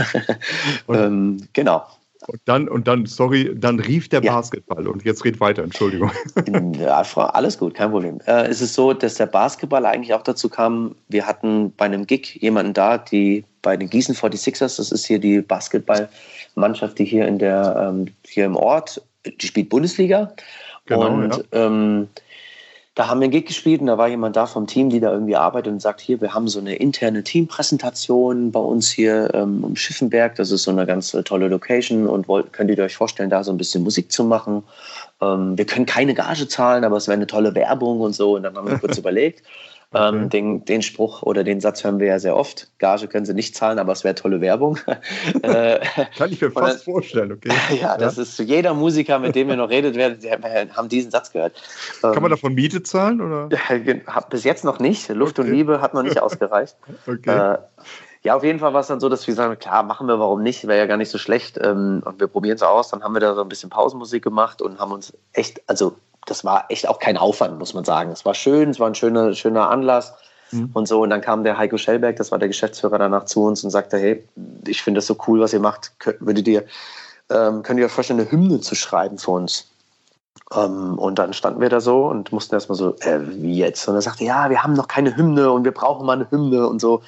ähm, 0.89 1.47
genau. 1.53 1.83
Und 2.27 2.41
dann, 2.45 2.67
und 2.67 2.87
dann, 2.87 3.05
sorry, 3.05 3.51
dann 3.55 3.79
rief 3.79 4.09
der 4.09 4.23
ja. 4.23 4.33
Basketball 4.33 4.87
und 4.87 5.03
jetzt 5.03 5.25
red 5.25 5.39
weiter, 5.39 5.63
Entschuldigung. 5.63 6.11
Ja, 6.79 7.03
alles 7.15 7.57
gut, 7.57 7.75
kein 7.75 7.91
Problem. 7.91 8.19
Äh, 8.25 8.47
es 8.47 8.61
ist 8.61 8.73
so, 8.73 8.93
dass 8.93 9.15
der 9.15 9.25
Basketball 9.25 9.85
eigentlich 9.85 10.13
auch 10.13 10.23
dazu 10.23 10.49
kam, 10.49 10.95
wir 11.07 11.25
hatten 11.25 11.73
bei 11.75 11.85
einem 11.85 12.05
Gig 12.05 12.37
jemanden 12.41 12.73
da, 12.73 12.97
die 12.97 13.45
bei 13.61 13.77
den 13.77 13.89
Gießen 13.89 14.15
46ers, 14.15 14.77
das 14.77 14.91
ist 14.91 15.05
hier 15.05 15.19
die 15.19 15.41
Basketballmannschaft, 15.41 16.99
die 16.99 17.05
hier 17.05 17.27
in 17.27 17.39
der, 17.39 17.89
ähm, 17.89 18.07
hier 18.25 18.45
im 18.45 18.55
Ort, 18.55 19.01
die 19.25 19.47
spielt 19.47 19.69
Bundesliga. 19.69 20.33
Genau, 20.85 21.07
und 21.07 21.37
ja. 21.37 21.65
ähm, 21.65 22.09
da 22.95 23.07
haben 23.07 23.21
wir 23.21 23.25
einen 23.25 23.31
Gig 23.31 23.47
gespielt 23.47 23.81
und 23.81 23.87
da 23.87 23.97
war 23.97 24.07
jemand 24.07 24.35
da 24.35 24.45
vom 24.45 24.67
Team, 24.67 24.91
die 24.91 24.99
da 24.99 25.11
irgendwie 25.11 25.35
arbeitet 25.35 25.73
und 25.73 25.81
sagt, 25.81 25.99
hier, 25.99 26.21
wir 26.21 26.35
haben 26.35 26.47
so 26.47 26.59
eine 26.59 26.75
interne 26.75 27.23
Teampräsentation 27.23 28.51
bei 28.51 28.59
uns 28.59 28.91
hier 28.91 29.33
ähm, 29.33 29.63
im 29.67 29.75
Schiffenberg. 29.75 30.35
Das 30.35 30.51
ist 30.51 30.63
so 30.63 30.69
eine 30.69 30.85
ganz 30.85 31.11
tolle 31.25 31.47
Location 31.47 32.07
und 32.07 32.27
wollt, 32.27 32.53
könnt 32.53 32.69
ihr 32.69 32.77
euch 32.83 32.95
vorstellen, 32.95 33.31
da 33.31 33.43
so 33.43 33.51
ein 33.51 33.57
bisschen 33.57 33.83
Musik 33.83 34.11
zu 34.11 34.23
machen. 34.23 34.61
Ähm, 35.21 35.57
wir 35.57 35.65
können 35.65 35.87
keine 35.87 36.13
Gage 36.13 36.47
zahlen, 36.47 36.83
aber 36.83 36.97
es 36.97 37.07
wäre 37.07 37.15
eine 37.15 37.25
tolle 37.25 37.55
Werbung 37.55 37.99
und 37.99 38.13
so. 38.13 38.35
Und 38.35 38.43
dann 38.43 38.55
haben 38.55 38.69
wir 38.69 38.77
kurz 38.77 38.97
überlegt. 38.99 39.41
Ähm, 39.93 40.29
den, 40.29 40.65
den 40.65 40.81
Spruch 40.81 41.21
oder 41.21 41.43
den 41.43 41.61
Satz 41.61 41.83
hören 41.83 41.99
wir 41.99 42.07
ja 42.07 42.19
sehr 42.19 42.35
oft. 42.35 42.69
Gage 42.79 43.07
können 43.07 43.25
sie 43.25 43.33
nicht 43.33 43.55
zahlen, 43.55 43.79
aber 43.79 43.91
es 43.91 44.03
wäre 44.03 44.15
tolle 44.15 44.41
Werbung. 44.41 44.79
Äh, 45.41 45.79
Kann 46.17 46.31
ich 46.31 46.41
mir 46.41 46.51
fast 46.51 46.79
dann, 46.79 46.93
vorstellen, 46.93 47.31
okay. 47.31 47.49
ja, 47.81 47.97
das 47.97 48.15
ja. 48.15 48.23
ist 48.23 48.39
jeder 48.39 48.73
Musiker, 48.73 49.19
mit 49.19 49.35
dem 49.35 49.47
wir 49.47 49.55
noch 49.55 49.69
redet, 49.69 49.95
werden, 49.95 50.75
haben 50.75 50.89
diesen 50.89 51.11
Satz 51.11 51.31
gehört. 51.31 51.61
Kann 52.01 52.13
man 52.15 52.25
ähm, 52.25 52.29
davon 52.29 52.53
Miete 52.53 52.81
zahlen? 52.83 53.19
Oder? 53.19 53.49
Bis 54.29 54.43
jetzt 54.43 54.63
noch 54.63 54.79
nicht. 54.79 55.09
Luft 55.09 55.39
okay. 55.39 55.47
und 55.47 55.53
Liebe 55.53 55.81
hat 55.81 55.93
noch 55.93 56.03
nicht 56.03 56.21
ausgereicht. 56.21 56.75
okay. 57.07 57.53
Äh, 57.53 57.57
ja, 58.23 58.35
auf 58.35 58.43
jeden 58.43 58.59
Fall 58.59 58.73
war 58.73 58.81
es 58.81 58.87
dann 58.87 59.01
so, 59.01 59.09
dass 59.09 59.27
wir 59.27 59.33
sagen, 59.33 59.59
klar, 59.59 59.83
machen 59.83 60.07
wir, 60.07 60.17
warum 60.17 60.43
nicht, 60.43 60.65
wäre 60.65 60.79
ja 60.79 60.85
gar 60.85 60.97
nicht 60.97 61.09
so 61.09 61.17
schlecht. 61.17 61.59
Ähm, 61.61 62.01
und 62.05 62.19
wir 62.19 62.27
probieren 62.27 62.55
es 62.55 62.63
aus. 62.63 62.89
Dann 62.89 63.03
haben 63.03 63.13
wir 63.13 63.19
da 63.19 63.35
so 63.35 63.41
ein 63.41 63.49
bisschen 63.49 63.69
Pausenmusik 63.69 64.23
gemacht 64.23 64.61
und 64.61 64.79
haben 64.79 64.93
uns 64.93 65.13
echt, 65.33 65.61
also 65.67 65.97
das 66.25 66.45
war 66.45 66.65
echt 66.69 66.87
auch 66.87 66.99
kein 66.99 67.17
Aufwand, 67.17 67.59
muss 67.59 67.73
man 67.73 67.83
sagen. 67.83 68.11
Es 68.11 68.25
war 68.25 68.33
schön, 68.33 68.69
es 68.69 68.79
war 68.79 68.87
ein 68.87 68.95
schöner, 68.95 69.33
schöner 69.33 69.69
Anlass 69.69 70.13
mhm. 70.51 70.69
und 70.73 70.87
so. 70.87 71.01
Und 71.01 71.09
dann 71.09 71.21
kam 71.21 71.43
der 71.43 71.57
Heiko 71.57 71.77
Schellberg, 71.77 72.15
das 72.15 72.31
war 72.31 72.39
der 72.39 72.47
Geschäftsführer, 72.47 72.97
danach 72.97 73.25
zu 73.25 73.43
uns 73.43 73.63
und 73.63 73.69
sagte, 73.69 73.97
hey, 73.97 74.23
ich 74.67 74.81
finde 74.81 74.99
das 74.99 75.07
so 75.07 75.17
cool, 75.27 75.39
was 75.39 75.53
ihr 75.53 75.59
macht. 75.59 75.91
Würdet 76.19 76.47
ihr, 76.47 76.63
ähm, 77.29 77.63
könnt 77.63 77.79
ihr 77.79 77.85
euch 77.85 77.91
vorstellen, 77.91 78.19
eine 78.19 78.31
Hymne 78.31 78.61
zu 78.61 78.75
schreiben 78.75 79.17
für 79.17 79.31
uns? 79.31 79.67
Ähm, 80.55 80.97
und 80.97 81.19
dann 81.19 81.33
standen 81.33 81.61
wir 81.61 81.69
da 81.69 81.81
so 81.81 82.05
und 82.05 82.31
mussten 82.31 82.55
erstmal 82.55 82.77
so, 82.77 82.95
äh, 83.01 83.19
wie 83.21 83.57
jetzt? 83.57 83.87
Und 83.87 83.95
er 83.95 84.01
sagte, 84.01 84.23
ja, 84.23 84.49
wir 84.49 84.63
haben 84.63 84.73
noch 84.73 84.87
keine 84.87 85.15
Hymne 85.15 85.51
und 85.51 85.63
wir 85.63 85.71
brauchen 85.71 86.05
mal 86.05 86.13
eine 86.13 86.29
Hymne 86.31 86.67
und 86.67 86.79
so. 86.79 87.01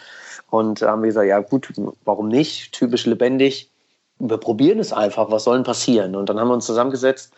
Und 0.49 0.81
da 0.81 0.91
haben 0.91 1.01
wir 1.01 1.07
gesagt, 1.07 1.27
ja 1.27 1.39
gut, 1.39 1.71
warum 2.05 2.27
nicht? 2.27 2.71
Typisch 2.71 3.05
lebendig. 3.05 3.69
Wir 4.19 4.37
probieren 4.37 4.79
es 4.79 4.93
einfach, 4.93 5.29
was 5.29 5.43
soll 5.43 5.57
denn 5.57 5.65
passieren? 5.65 6.15
Und 6.15 6.29
dann 6.29 6.39
haben 6.39 6.47
wir 6.47 6.53
uns 6.53 6.65
zusammengesetzt 6.65 7.33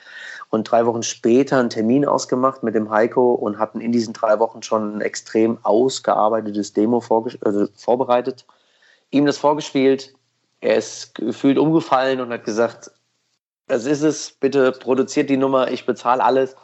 und 0.49 0.63
drei 0.63 0.85
Wochen 0.85 1.03
später 1.03 1.59
einen 1.59 1.69
Termin 1.69 2.05
ausgemacht 2.05 2.63
mit 2.63 2.75
dem 2.75 2.89
Heiko 2.89 3.33
und 3.33 3.59
hatten 3.59 3.81
in 3.81 3.91
diesen 3.91 4.13
drei 4.13 4.39
Wochen 4.39 4.63
schon 4.63 4.97
ein 4.97 5.01
extrem 5.01 5.57
ausgearbeitetes 5.63 6.73
Demo 6.73 7.03
also 7.41 7.67
vorbereitet, 7.75 8.45
ihm 9.11 9.25
das 9.25 9.37
vorgespielt. 9.37 10.13
Er 10.61 10.77
ist 10.77 11.15
gefühlt 11.15 11.57
umgefallen 11.57 12.21
und 12.21 12.31
hat 12.31 12.45
gesagt, 12.45 12.91
das 13.67 13.85
ist 13.85 14.01
es, 14.01 14.31
bitte 14.31 14.71
produziert 14.71 15.29
die 15.29 15.37
Nummer, 15.37 15.69
ich 15.69 15.85
bezahle 15.85 16.23
alles. 16.23 16.55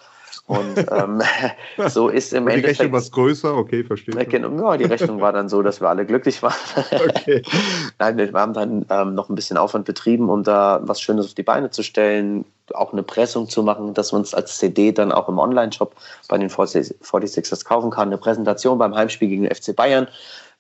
Und 0.46 0.78
ähm, 0.91 1.22
so 1.88 2.10
ist 2.10 2.34
im 2.34 2.46
die 2.46 2.54
Endeffekt. 2.54 2.80
Die 2.80 2.84
Rechnung 2.84 3.02
war 3.02 3.10
größer, 3.10 3.56
okay, 3.56 3.84
verstehe. 3.84 4.14
Ja, 4.16 4.78
die 4.78 4.84
Rechnung 4.84 5.22
war 5.22 5.32
dann 5.32 5.48
so, 5.48 5.62
dass 5.62 5.80
wir 5.80 5.89
alle 5.89 6.06
glücklich 6.06 6.41
waren. 6.44 6.54
Okay. 6.94 7.41
Nein, 8.00 8.18
wir 8.18 8.32
haben 8.34 8.54
dann 8.54 8.86
ähm, 8.89 9.16
noch 9.16 9.30
ein 9.30 9.36
bisschen 9.36 9.58
Aufwand 9.58 9.86
betrieben, 9.86 10.30
um 10.30 10.44
da 10.44 10.82
was 10.84 11.02
Schönes 11.02 11.28
auf 11.28 11.34
die 11.34 11.44
Beine 11.44 11.70
zu 11.70 11.82
stellen, 11.82 12.46
auch 12.74 12.91
eine 12.91 13.04
Pressung 13.04 13.48
zu 13.50 13.64
machen, 13.64 13.94
dass 13.94 14.12
man 14.12 14.22
es 14.22 14.34
als 14.34 14.58
CD 14.58 14.91
dann 14.91 15.12
auch 15.12 15.30
im 15.30 15.39
Online-Shop 15.39 15.96
bei 16.28 16.38
den 16.38 16.50
46ers 16.50 17.66
kaufen 17.66 17.89
kann. 17.89 18.10
Eine 18.10 18.18
Präsentation 18.18 18.78
beim 18.78 18.96
Heimspiel 18.96 19.30
gegen 19.30 19.44
den 19.44 19.56
FC 19.56 19.76
Bayern 19.76 20.08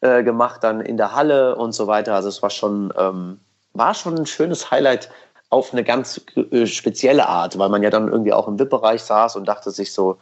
äh, 0.01 0.23
gemacht, 0.23 0.63
dann 0.63 0.81
in 0.81 0.97
der 0.97 1.13
Halle 1.13 1.55
und 1.55 1.73
so 1.73 1.87
weiter. 1.87 2.15
Also 2.15 2.29
es 2.29 2.41
war 2.41 2.49
schon, 2.49 2.93
ähm, 2.97 3.39
war 3.73 3.93
schon 3.93 4.17
ein 4.17 4.25
schönes 4.25 4.71
Highlight 4.71 5.09
auf 5.53 5.71
eine 5.71 5.83
ganz 5.83 6.19
äh, 6.51 6.65
spezielle 6.65 7.27
Art, 7.27 7.57
weil 7.57 7.69
man 7.69 7.83
ja 7.83 7.89
dann 7.89 8.09
irgendwie 8.09 8.33
auch 8.33 8.47
im 8.47 8.59
VIP-Bereich 8.59 9.01
saß 9.01 9.35
und 9.35 9.47
dachte 9.47 9.71
sich 9.71 9.93
so, 9.93 10.17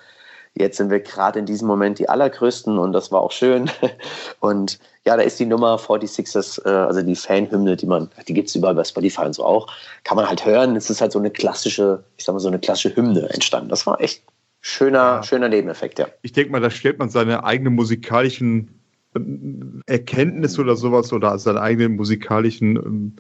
jetzt 0.54 0.78
sind 0.78 0.92
wir 0.92 1.00
gerade 1.00 1.40
in 1.40 1.46
diesem 1.46 1.68
Moment 1.68 2.00
die 2.00 2.10
allergrößten 2.10 2.78
und 2.78 2.92
das 2.92 3.12
war 3.12 3.22
auch 3.22 3.32
schön. 3.32 3.72
Und 4.42 4.80
ja, 5.06 5.16
da 5.16 5.24
ist 5.24 5.40
die 5.40 5.46
Nummer 5.46 5.78
46ers, 5.78 6.66
äh, 6.66 6.70
also 6.70 7.02
die 7.02 7.16
Fanhymne, 7.16 7.76
die 7.76 7.86
man, 7.86 8.10
die 8.28 8.34
gibt 8.34 8.50
es 8.50 8.56
überall 8.56 8.76
bei 8.76 8.84
Spotify 8.84 9.22
und 9.22 9.34
so 9.34 9.46
auch, 9.46 9.68
kann 10.04 10.18
man 10.18 10.28
halt 10.28 10.46
hören. 10.46 10.76
Es 10.76 10.90
ist 10.90 11.00
halt 11.02 11.12
so 11.12 11.20
eine 11.20 11.32
klassische, 11.32 12.04
ich 12.18 12.26
sag 12.26 12.34
mal, 12.34 12.40
so 12.40 12.50
eine 12.50 12.60
klassische 12.60 12.96
Hymne 12.96 13.30
entstanden. 13.30 13.70
Das 13.70 13.88
war 13.88 14.00
echt 14.02 14.24
schöner, 14.60 14.98
ja. 14.98 15.24
schöner 15.24 15.48
Nebeneffekt, 15.48 16.00
ja. 16.00 16.08
Ich 16.22 16.34
denke 16.34 16.52
mal, 16.52 16.62
da 16.62 16.70
stellt 16.70 17.00
man 17.00 17.10
seine 17.10 17.44
eigenen 17.44 17.74
musikalischen 17.74 18.82
ähm, 19.16 19.82
Erkenntnisse 19.88 20.62
oder 20.62 20.76
sowas 20.76 21.14
oder 21.14 21.40
seine 21.40 21.62
eigenen 21.62 21.96
musikalischen 21.96 22.76
ähm, 22.76 23.16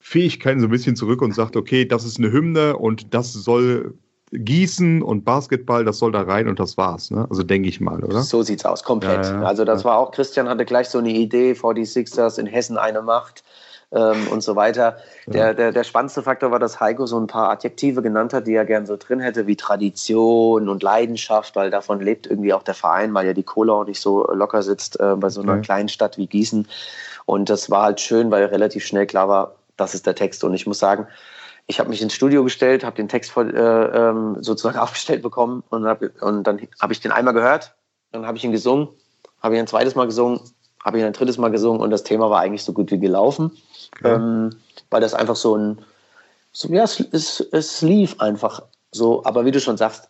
Fähigkeiten 0.00 0.60
so 0.60 0.66
ein 0.66 0.70
bisschen 0.70 0.96
zurück 0.96 1.22
und 1.22 1.34
sagt, 1.34 1.56
okay, 1.56 1.84
das 1.84 2.04
ist 2.04 2.18
eine 2.18 2.32
Hymne 2.32 2.76
und 2.76 3.14
das 3.14 3.32
soll 3.32 3.94
Gießen 4.32 5.02
und 5.02 5.24
Basketball, 5.24 5.84
das 5.84 5.98
soll 5.98 6.12
da 6.12 6.22
rein 6.22 6.48
und 6.48 6.60
das 6.60 6.76
war's. 6.76 7.10
Ne? 7.10 7.26
Also 7.28 7.42
denke 7.42 7.68
ich 7.68 7.80
mal, 7.80 8.02
oder? 8.02 8.22
So 8.22 8.42
sieht's 8.42 8.64
aus, 8.64 8.84
komplett. 8.84 9.26
Ja, 9.26 9.40
ja, 9.40 9.42
also 9.42 9.64
das 9.64 9.82
ja. 9.82 9.90
war 9.90 9.98
auch, 9.98 10.12
Christian 10.12 10.48
hatte 10.48 10.64
gleich 10.64 10.88
so 10.88 10.98
eine 10.98 11.10
Idee, 11.10 11.52
46ers 11.52 12.38
in 12.38 12.46
Hessen 12.46 12.78
eine 12.78 13.02
Macht 13.02 13.42
ähm, 13.92 14.28
und 14.30 14.42
so 14.42 14.54
weiter. 14.54 14.98
Der, 15.26 15.52
der, 15.52 15.72
der 15.72 15.84
spannendste 15.84 16.22
Faktor 16.22 16.52
war, 16.52 16.60
dass 16.60 16.78
Heiko 16.78 17.06
so 17.06 17.18
ein 17.18 17.26
paar 17.26 17.50
Adjektive 17.50 18.02
genannt 18.02 18.32
hat, 18.32 18.46
die 18.46 18.54
er 18.54 18.64
gern 18.64 18.86
so 18.86 18.96
drin 18.96 19.20
hätte, 19.20 19.48
wie 19.48 19.56
Tradition 19.56 20.68
und 20.68 20.82
Leidenschaft, 20.82 21.56
weil 21.56 21.70
davon 21.70 22.00
lebt 22.00 22.28
irgendwie 22.28 22.52
auch 22.52 22.62
der 22.62 22.74
Verein, 22.74 23.12
weil 23.14 23.26
ja 23.26 23.32
die 23.32 23.42
Kohle 23.42 23.72
auch 23.72 23.84
nicht 23.84 24.00
so 24.00 24.24
locker 24.32 24.62
sitzt 24.62 24.98
äh, 25.00 25.16
bei 25.16 25.28
so 25.28 25.42
einer 25.42 25.58
kleinen 25.58 25.88
Stadt 25.88 26.18
wie 26.18 26.28
Gießen. 26.28 26.68
Und 27.26 27.50
das 27.50 27.70
war 27.70 27.82
halt 27.82 28.00
schön, 28.00 28.30
weil 28.30 28.44
relativ 28.44 28.84
schnell 28.84 29.06
klar 29.06 29.28
war, 29.28 29.56
das 29.80 29.94
ist 29.94 30.06
der 30.06 30.14
Text. 30.14 30.44
Und 30.44 30.54
ich 30.54 30.66
muss 30.66 30.78
sagen, 30.78 31.06
ich 31.66 31.78
habe 31.80 31.90
mich 31.90 32.02
ins 32.02 32.14
Studio 32.14 32.44
gestellt, 32.44 32.84
habe 32.84 32.96
den 32.96 33.08
Text 33.08 33.30
voll, 33.30 33.54
äh, 33.54 33.60
ähm, 33.60 34.36
sozusagen 34.40 34.78
aufgestellt 34.84 35.22
bekommen 35.22 35.62
und, 35.70 35.86
hab, 35.86 36.02
und 36.20 36.44
dann 36.44 36.60
habe 36.80 36.92
ich 36.92 37.00
den 37.00 37.12
einmal 37.12 37.34
gehört, 37.34 37.74
dann 38.12 38.26
habe 38.26 38.38
ich 38.38 38.44
ihn 38.44 38.52
gesungen 38.52 38.88
habe 39.40 39.54
ich 39.54 39.60
ein 39.60 39.66
zweites 39.66 39.94
Mal 39.94 40.06
gesungen, 40.06 40.40
habe 40.84 40.98
ich 40.98 41.04
ein 41.04 41.12
drittes 41.12 41.38
Mal 41.38 41.50
gesungen 41.50 41.80
und 41.80 41.90
das 41.90 42.04
Thema 42.04 42.30
war 42.30 42.40
eigentlich 42.40 42.64
so 42.64 42.72
gut 42.72 42.90
wie 42.90 42.98
gelaufen, 42.98 43.52
ja. 44.02 44.14
ähm, 44.14 44.50
weil 44.90 45.00
das 45.00 45.14
einfach 45.14 45.36
so 45.36 45.56
ein, 45.56 45.78
so, 46.52 46.68
ja, 46.68 46.84
es, 46.84 47.00
es, 47.12 47.40
es 47.52 47.82
lief 47.82 48.20
einfach 48.20 48.62
so, 48.92 49.24
aber 49.24 49.44
wie 49.44 49.50
du 49.50 49.60
schon 49.60 49.76
sagst, 49.76 50.09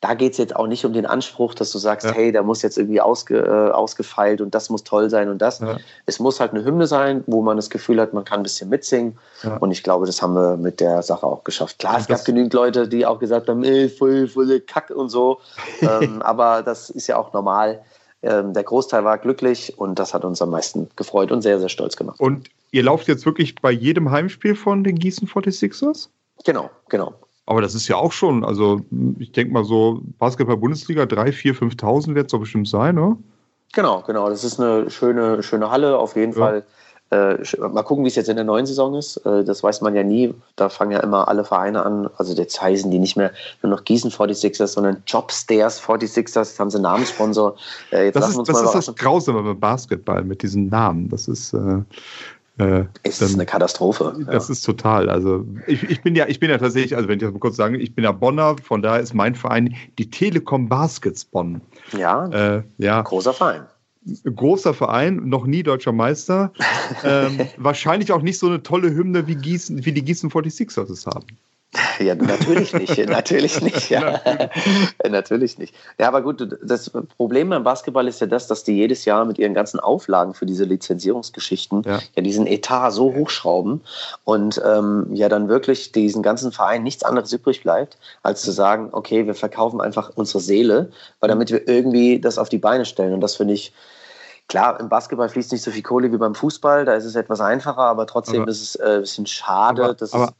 da 0.00 0.14
geht 0.14 0.32
es 0.32 0.38
jetzt 0.38 0.54
auch 0.54 0.68
nicht 0.68 0.84
um 0.84 0.92
den 0.92 1.06
Anspruch, 1.06 1.54
dass 1.54 1.72
du 1.72 1.78
sagst, 1.78 2.06
ja. 2.06 2.12
hey, 2.12 2.30
da 2.30 2.44
muss 2.44 2.62
jetzt 2.62 2.78
irgendwie 2.78 3.00
ausge, 3.00 3.38
äh, 3.38 3.72
ausgefeilt 3.72 4.40
und 4.40 4.54
das 4.54 4.70
muss 4.70 4.84
toll 4.84 5.10
sein 5.10 5.28
und 5.28 5.38
das. 5.42 5.58
Ja. 5.58 5.78
Es 6.06 6.20
muss 6.20 6.38
halt 6.38 6.52
eine 6.52 6.64
Hymne 6.64 6.86
sein, 6.86 7.24
wo 7.26 7.42
man 7.42 7.56
das 7.56 7.68
Gefühl 7.68 8.00
hat, 8.00 8.14
man 8.14 8.24
kann 8.24 8.40
ein 8.40 8.42
bisschen 8.44 8.68
mitsingen. 8.68 9.18
Ja. 9.42 9.56
Und 9.56 9.72
ich 9.72 9.82
glaube, 9.82 10.06
das 10.06 10.22
haben 10.22 10.34
wir 10.34 10.56
mit 10.56 10.78
der 10.78 11.02
Sache 11.02 11.26
auch 11.26 11.42
geschafft. 11.42 11.80
Klar, 11.80 11.98
es 11.98 12.06
gab 12.06 12.24
genügend 12.24 12.54
Leute, 12.54 12.86
die 12.86 13.06
auch 13.06 13.18
gesagt 13.18 13.48
haben, 13.48 13.64
ey, 13.64 13.88
voll, 13.88 14.28
voll 14.28 14.60
Kack 14.60 14.90
und 14.90 15.08
so. 15.08 15.40
ähm, 15.80 16.22
aber 16.22 16.62
das 16.62 16.90
ist 16.90 17.08
ja 17.08 17.16
auch 17.16 17.32
normal. 17.32 17.82
Ähm, 18.22 18.52
der 18.52 18.62
Großteil 18.62 19.04
war 19.04 19.18
glücklich 19.18 19.78
und 19.78 19.98
das 19.98 20.14
hat 20.14 20.24
uns 20.24 20.40
am 20.40 20.50
meisten 20.50 20.88
gefreut 20.94 21.32
und 21.32 21.42
sehr, 21.42 21.58
sehr 21.58 21.68
stolz 21.68 21.96
gemacht. 21.96 22.20
Und 22.20 22.48
ihr 22.70 22.84
lauft 22.84 23.08
jetzt 23.08 23.26
wirklich 23.26 23.56
bei 23.56 23.72
jedem 23.72 24.12
Heimspiel 24.12 24.54
von 24.54 24.84
den 24.84 24.96
Gießen 24.96 25.26
46ers? 25.26 26.08
Genau, 26.44 26.70
genau. 26.88 27.14
Aber 27.48 27.62
das 27.62 27.74
ist 27.74 27.88
ja 27.88 27.96
auch 27.96 28.12
schon, 28.12 28.44
also 28.44 28.82
ich 29.18 29.32
denke 29.32 29.54
mal 29.54 29.64
so, 29.64 30.02
Basketball-Bundesliga, 30.18 31.06
3, 31.06 31.32
4, 31.32 31.54
5.000 31.54 32.14
wird 32.14 32.26
es 32.26 32.32
doch 32.32 32.40
bestimmt 32.40 32.68
sein, 32.68 32.94
ne? 32.94 33.16
Genau, 33.72 34.02
genau. 34.06 34.28
Das 34.28 34.44
ist 34.44 34.60
eine 34.60 34.90
schöne, 34.90 35.42
schöne 35.42 35.70
Halle, 35.70 35.96
auf 35.96 36.14
jeden 36.14 36.32
ja. 36.32 36.38
Fall. 36.38 36.66
Äh, 37.10 37.38
mal 37.56 37.84
gucken, 37.84 38.04
wie 38.04 38.08
es 38.08 38.16
jetzt 38.16 38.28
in 38.28 38.36
der 38.36 38.44
neuen 38.44 38.66
Saison 38.66 38.94
ist. 38.94 39.16
Äh, 39.24 39.44
das 39.44 39.62
weiß 39.62 39.80
man 39.80 39.94
ja 39.94 40.02
nie. 40.02 40.34
Da 40.56 40.68
fangen 40.68 40.90
ja 40.90 41.00
immer 41.00 41.26
alle 41.28 41.42
Vereine 41.42 41.86
an. 41.86 42.10
Also 42.18 42.34
jetzt 42.34 42.60
heißen 42.60 42.90
die 42.90 42.98
nicht 42.98 43.16
mehr 43.16 43.32
nur 43.62 43.70
noch 43.70 43.84
Gießen 43.84 44.10
46ers, 44.10 44.66
sondern 44.66 45.02
Jobstairs 45.06 45.80
46ers. 45.80 46.50
Jetzt 46.50 46.60
haben 46.60 46.68
sie 46.68 46.76
einen 46.76 46.82
Namenssponsor. 46.82 47.56
Äh, 47.92 48.04
jetzt 48.06 48.16
das 48.16 48.28
ist, 48.28 48.46
das, 48.46 48.60
ist 48.60 48.88
das 48.88 48.94
Grausame 48.94 49.42
beim 49.42 49.58
Basketball 49.58 50.22
mit 50.22 50.42
diesen 50.42 50.68
Namen. 50.68 51.08
Das 51.08 51.28
ist, 51.28 51.56
äh, 52.58 52.84
es 53.04 53.22
ist 53.22 53.34
eine 53.34 53.46
Katastrophe. 53.46 54.14
Das 54.26 54.48
ja. 54.48 54.52
ist 54.52 54.62
total. 54.62 55.08
Also 55.08 55.46
ich, 55.66 55.84
ich, 55.84 56.02
bin 56.02 56.16
ja, 56.16 56.26
ich 56.26 56.40
bin 56.40 56.50
ja 56.50 56.58
tatsächlich, 56.58 56.96
also 56.96 57.08
wenn 57.08 57.18
ich 57.18 57.22
das 57.22 57.32
mal 57.32 57.38
kurz 57.38 57.56
sagen, 57.56 57.76
ich 57.76 57.94
bin 57.94 58.04
ja 58.04 58.12
Bonner, 58.12 58.56
von 58.62 58.82
daher 58.82 59.00
ist 59.00 59.14
mein 59.14 59.34
Verein 59.34 59.74
die 59.98 60.10
Telekom 60.10 60.68
Baskets 60.68 61.24
Bonn. 61.24 61.60
Ja, 61.96 62.26
äh, 62.28 62.62
ja. 62.78 63.02
großer 63.02 63.32
Verein. 63.32 63.62
Großer 64.24 64.74
Verein, 64.74 65.28
noch 65.28 65.46
nie 65.46 65.62
deutscher 65.62 65.92
Meister. 65.92 66.52
ähm, 67.04 67.40
wahrscheinlich 67.58 68.12
auch 68.12 68.22
nicht 68.22 68.38
so 68.38 68.46
eine 68.46 68.62
tolle 68.62 68.90
Hymne 68.90 69.26
wie, 69.26 69.36
Gießen, 69.36 69.84
wie 69.84 69.92
die 69.92 70.02
Gießen 70.02 70.30
46ers 70.30 70.90
es 70.90 71.06
haben. 71.06 71.26
Ja, 71.98 72.14
natürlich 72.14 72.72
nicht, 72.72 72.96
natürlich 73.08 73.60
nicht, 73.60 73.90
ja. 73.90 74.20
natürlich 75.08 75.58
nicht. 75.58 75.74
Ja, 75.98 76.08
aber 76.08 76.22
gut, 76.22 76.58
das 76.62 76.90
Problem 77.16 77.50
beim 77.50 77.62
Basketball 77.62 78.08
ist 78.08 78.20
ja 78.20 78.26
das, 78.26 78.46
dass 78.46 78.64
die 78.64 78.72
jedes 78.72 79.04
Jahr 79.04 79.26
mit 79.26 79.38
ihren 79.38 79.52
ganzen 79.52 79.78
Auflagen 79.78 80.32
für 80.32 80.46
diese 80.46 80.64
Lizenzierungsgeschichten 80.64 81.82
ja, 81.82 81.98
ja 82.16 82.22
diesen 82.22 82.46
Etat 82.46 82.90
so 82.92 83.14
hochschrauben 83.14 83.82
und 84.24 84.60
ähm, 84.64 85.08
ja 85.12 85.28
dann 85.28 85.48
wirklich 85.48 85.92
diesen 85.92 86.22
ganzen 86.22 86.52
Verein 86.52 86.82
nichts 86.82 87.02
anderes 87.04 87.32
übrig 87.32 87.62
bleibt, 87.62 87.98
als 88.22 88.40
zu 88.42 88.50
sagen, 88.50 88.88
okay, 88.92 89.26
wir 89.26 89.34
verkaufen 89.34 89.82
einfach 89.82 90.12
unsere 90.14 90.40
Seele, 90.40 90.90
weil 91.20 91.28
damit 91.28 91.50
wir 91.50 91.68
irgendwie 91.68 92.18
das 92.18 92.38
auf 92.38 92.48
die 92.48 92.58
Beine 92.58 92.86
stellen. 92.86 93.12
Und 93.12 93.20
das 93.20 93.36
finde 93.36 93.54
ich, 93.54 93.72
Klar, 94.48 94.80
im 94.80 94.88
Basketball 94.88 95.28
fließt 95.28 95.52
nicht 95.52 95.62
so 95.62 95.70
viel 95.70 95.82
Kohle 95.82 96.10
wie 96.10 96.16
beim 96.16 96.34
Fußball, 96.34 96.86
da 96.86 96.94
ist 96.94 97.04
es 97.04 97.16
etwas 97.16 97.42
einfacher, 97.42 97.82
aber 97.82 98.06
trotzdem 98.06 98.42
aber, 98.42 98.50
ist 98.50 98.62
es 98.62 98.76
äh, 98.76 98.94
ein 98.94 99.00
bisschen 99.02 99.26
schade. 99.26 99.84
Aber, 99.84 99.96
aber, 100.10 100.32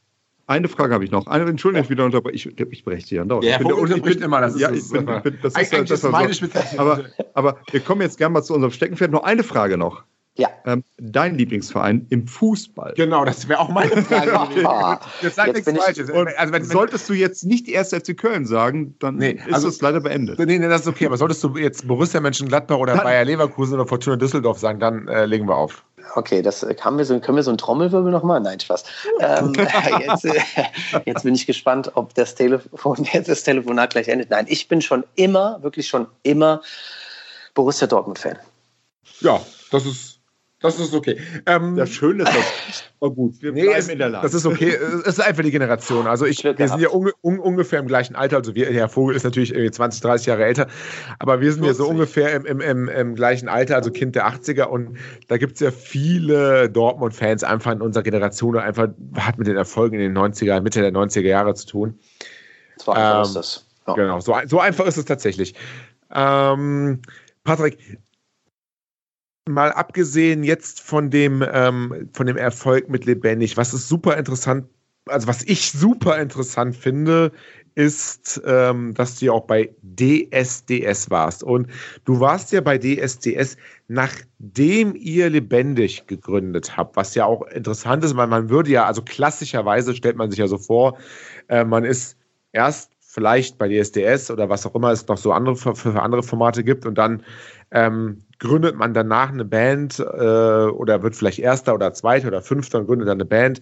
eine 0.49 0.67
Frage 0.67 0.93
habe 0.93 1.05
ich 1.05 1.11
noch. 1.11 1.27
Eine, 1.27 1.45
Entschuldigung, 1.49 1.83
ich 1.83 1.89
wieder 1.89 2.05
unterbreche. 2.05 2.49
Ich, 2.49 2.59
ich 2.59 2.83
breche 2.83 3.07
dich 3.07 3.19
andauernd. 3.19 3.45
Ja, 3.45 3.53
ich 3.53 3.67
bin, 3.67 3.67
der, 3.67 3.97
ich 3.97 4.01
bin, 4.01 4.21
immer. 4.21 4.41
Das 4.41 4.55
ist, 4.55 4.61
ja, 4.61 4.71
ich 4.71 4.89
bin, 4.89 5.05
bin, 5.05 5.37
das 5.41 5.55
ist, 5.55 5.73
das 5.73 5.91
ist 5.91 6.11
meine 6.11 6.33
so. 6.33 6.47
aber, 6.77 7.05
aber 7.35 7.59
wir 7.71 7.79
kommen 7.81 8.01
jetzt 8.01 8.17
gerne 8.17 8.33
mal 8.33 8.41
zu 8.41 8.53
unserem 8.53 8.71
Steckenpferd. 8.71 9.11
Noch 9.11 9.23
eine 9.23 9.43
Frage 9.43 9.77
noch. 9.77 10.03
Ja. 10.39 10.49
Ähm, 10.65 10.85
dein 10.97 11.37
Lieblingsverein 11.37 12.07
im 12.09 12.25
Fußball. 12.25 12.93
Genau, 12.95 13.25
das 13.25 13.49
wäre 13.49 13.59
auch 13.59 13.69
meine 13.69 14.01
Frage. 14.03 14.39
okay. 14.39 14.97
Jetzt 15.21 15.35
sag 15.35 15.47
jetzt 15.47 15.67
nichts 15.67 15.83
Falsches. 15.83 16.09
Also, 16.09 16.25
wenn, 16.25 16.53
wenn, 16.53 16.63
solltest 16.63 17.09
du 17.09 17.13
jetzt 17.13 17.45
nicht 17.45 17.67
die 17.67 17.73
erste 17.73 17.99
FC 17.99 18.17
Köln 18.17 18.45
sagen, 18.45 18.95
dann 18.99 19.17
nee, 19.17 19.31
ist 19.31 19.53
also, 19.53 19.67
das 19.67 19.81
leider 19.81 19.99
beendet. 19.99 20.39
Nee, 20.39 20.57
nee, 20.57 20.59
das 20.59 20.81
ist 20.81 20.87
okay. 20.87 21.07
Aber 21.07 21.17
solltest 21.17 21.43
du 21.43 21.57
jetzt 21.57 21.87
Borussia 21.87 22.21
Mönchengladbach 22.21 22.77
oder 22.77 22.95
dann, 22.95 23.03
Bayer 23.03 23.25
Leverkusen 23.25 23.73
oder 23.73 23.85
Fortuna 23.85 24.15
Düsseldorf 24.15 24.59
sagen, 24.59 24.79
dann 24.79 25.09
äh, 25.09 25.25
legen 25.25 25.45
wir 25.47 25.57
auf. 25.57 25.83
Okay, 26.15 26.41
das 26.41 26.65
haben 26.81 26.97
wir 26.97 27.05
so, 27.05 27.19
können 27.19 27.37
wir 27.37 27.43
so 27.43 27.51
einen 27.51 27.57
Trommelwirbel 27.57 28.11
nochmal? 28.11 28.39
Nein, 28.39 28.59
Spaß. 28.59 28.83
Ähm, 29.19 29.53
jetzt, 29.99 30.25
äh, 30.25 30.41
jetzt, 31.05 31.23
bin 31.23 31.35
ich 31.35 31.45
gespannt, 31.45 31.91
ob 31.95 32.13
das 32.15 32.35
Telefon 32.35 33.07
jetzt 33.13 33.29
das 33.29 33.43
Telefonat 33.43 33.91
gleich 33.91 34.07
endet. 34.07 34.29
Nein, 34.29 34.45
ich 34.49 34.67
bin 34.67 34.81
schon 34.81 35.03
immer, 35.15 35.61
wirklich 35.61 35.87
schon 35.87 36.07
immer 36.23 36.61
Borussia 37.53 37.87
Dortmund-Fan. 37.87 38.39
Ja, 39.21 39.41
das 39.71 39.85
ist 39.85 40.08
das 40.61 40.77
ist 40.79 40.93
okay. 40.93 41.17
Ähm, 41.45 41.77
das 41.77 41.89
Schöne 41.89 42.23
ist 42.23 42.35
das. 42.35 42.83
Oh 43.01 43.11
gut, 43.11 43.41
wir 43.41 43.53
nee, 43.53 43.63
bleiben 43.63 43.79
ist, 43.79 43.89
in 43.89 43.97
der 43.97 44.09
Lage. 44.09 44.23
Das 44.23 44.33
ist 44.33 44.45
okay. 44.45 44.75
Es 44.75 45.07
ist 45.07 45.21
einfach 45.21 45.41
die 45.41 45.51
Generation. 45.51 46.05
Also 46.05 46.25
ich, 46.25 46.43
wir 46.43 46.67
sind 46.67 46.81
ja 46.81 46.89
un, 46.89 47.09
un, 47.21 47.39
ungefähr 47.39 47.79
im 47.79 47.87
gleichen 47.87 48.13
Alter. 48.13 48.35
Also 48.35 48.55
wir, 48.55 48.69
Herr 48.69 48.89
Vogel 48.89 49.15
ist 49.15 49.23
natürlich 49.23 49.53
20, 49.53 50.01
30 50.01 50.27
Jahre 50.27 50.43
älter. 50.43 50.67
Aber 51.17 51.39
wir 51.39 51.49
sind 51.53 51.63
40. 51.63 51.79
ja 51.79 51.85
so 51.85 51.89
ungefähr 51.89 52.33
im, 52.33 52.45
im, 52.45 52.59
im, 52.59 52.89
im, 52.89 53.15
gleichen 53.15 53.47
Alter, 53.47 53.77
also 53.77 53.89
Kind 53.89 54.15
der 54.15 54.27
80er. 54.27 54.63
Und 54.63 54.97
da 55.29 55.37
gibt 55.37 55.53
es 55.53 55.61
ja 55.61 55.71
viele 55.71 56.69
Dortmund-Fans 56.69 57.45
einfach 57.45 57.71
in 57.71 57.81
unserer 57.81 58.03
Generation, 58.03 58.55
die 58.55 58.59
einfach 58.59 58.89
hat 59.15 59.37
mit 59.37 59.47
den 59.47 59.55
Erfolgen 59.55 59.95
in 59.95 60.01
den 60.01 60.17
90er, 60.17 60.59
Mitte 60.59 60.81
der 60.81 60.91
90er 60.91 61.21
Jahre 61.21 61.53
zu 61.53 61.67
tun. 61.67 61.99
So 62.75 62.91
einfach 62.91 63.19
ähm, 63.19 63.23
ist 63.23 63.33
das. 63.33 63.65
Ja. 63.87 63.93
Genau, 63.93 64.19
so, 64.19 64.35
so 64.45 64.59
einfach 64.59 64.85
ist 64.87 64.97
es 64.97 65.05
tatsächlich. 65.05 65.55
Ähm, 66.13 67.01
Patrick, 67.45 67.77
mal 69.49 69.71
abgesehen 69.71 70.43
jetzt 70.43 70.81
von 70.81 71.09
dem, 71.09 71.43
ähm, 71.51 72.09
von 72.13 72.27
dem 72.27 72.37
Erfolg 72.37 72.89
mit 72.89 73.05
Lebendig, 73.05 73.57
was 73.57 73.73
ist 73.73 73.87
super 73.87 74.17
interessant, 74.17 74.65
also 75.05 75.27
was 75.27 75.43
ich 75.43 75.71
super 75.71 76.19
interessant 76.19 76.75
finde, 76.75 77.31
ist, 77.75 78.41
ähm, 78.45 78.93
dass 78.93 79.17
du 79.17 79.27
ja 79.27 79.31
auch 79.31 79.45
bei 79.45 79.69
DSDS 79.81 81.09
warst. 81.09 81.43
Und 81.43 81.67
du 82.05 82.19
warst 82.19 82.51
ja 82.51 82.61
bei 82.61 82.77
DSDS, 82.77 83.57
nachdem 83.87 84.95
ihr 84.95 85.29
lebendig 85.29 86.05
gegründet 86.07 86.75
habt, 86.75 86.95
was 86.95 87.15
ja 87.15 87.25
auch 87.25 87.43
interessant 87.47 88.03
ist, 88.03 88.15
weil 88.15 88.27
man 88.27 88.49
würde 88.49 88.71
ja, 88.71 88.85
also 88.85 89.01
klassischerweise 89.01 89.95
stellt 89.95 90.17
man 90.17 90.29
sich 90.29 90.39
ja 90.39 90.47
so 90.47 90.57
vor, 90.57 90.97
äh, 91.47 91.63
man 91.63 91.85
ist 91.85 92.17
erst 92.51 92.91
vielleicht 92.99 93.57
bei 93.57 93.67
DSDS 93.67 94.29
oder 94.29 94.49
was 94.49 94.65
auch 94.65 94.75
immer 94.75 94.91
es 94.91 95.07
noch 95.07 95.17
so 95.17 95.31
andere 95.31 95.55
für, 95.55 96.01
andere 96.01 96.21
Formate 96.21 96.63
gibt 96.63 96.85
und 96.85 96.95
dann 96.95 97.23
ähm, 97.71 98.23
gründet 98.39 98.75
man 98.75 98.93
danach 98.93 99.29
eine 99.29 99.45
Band 99.45 99.99
äh, 99.99 100.03
oder 100.03 101.03
wird 101.03 101.15
vielleicht 101.15 101.39
Erster 101.39 101.75
oder 101.75 101.93
Zweiter 101.93 102.27
oder 102.27 102.41
Fünfter 102.41 102.79
und 102.79 102.87
gründet 102.87 103.07
dann 103.07 103.17
eine 103.17 103.25
Band 103.25 103.61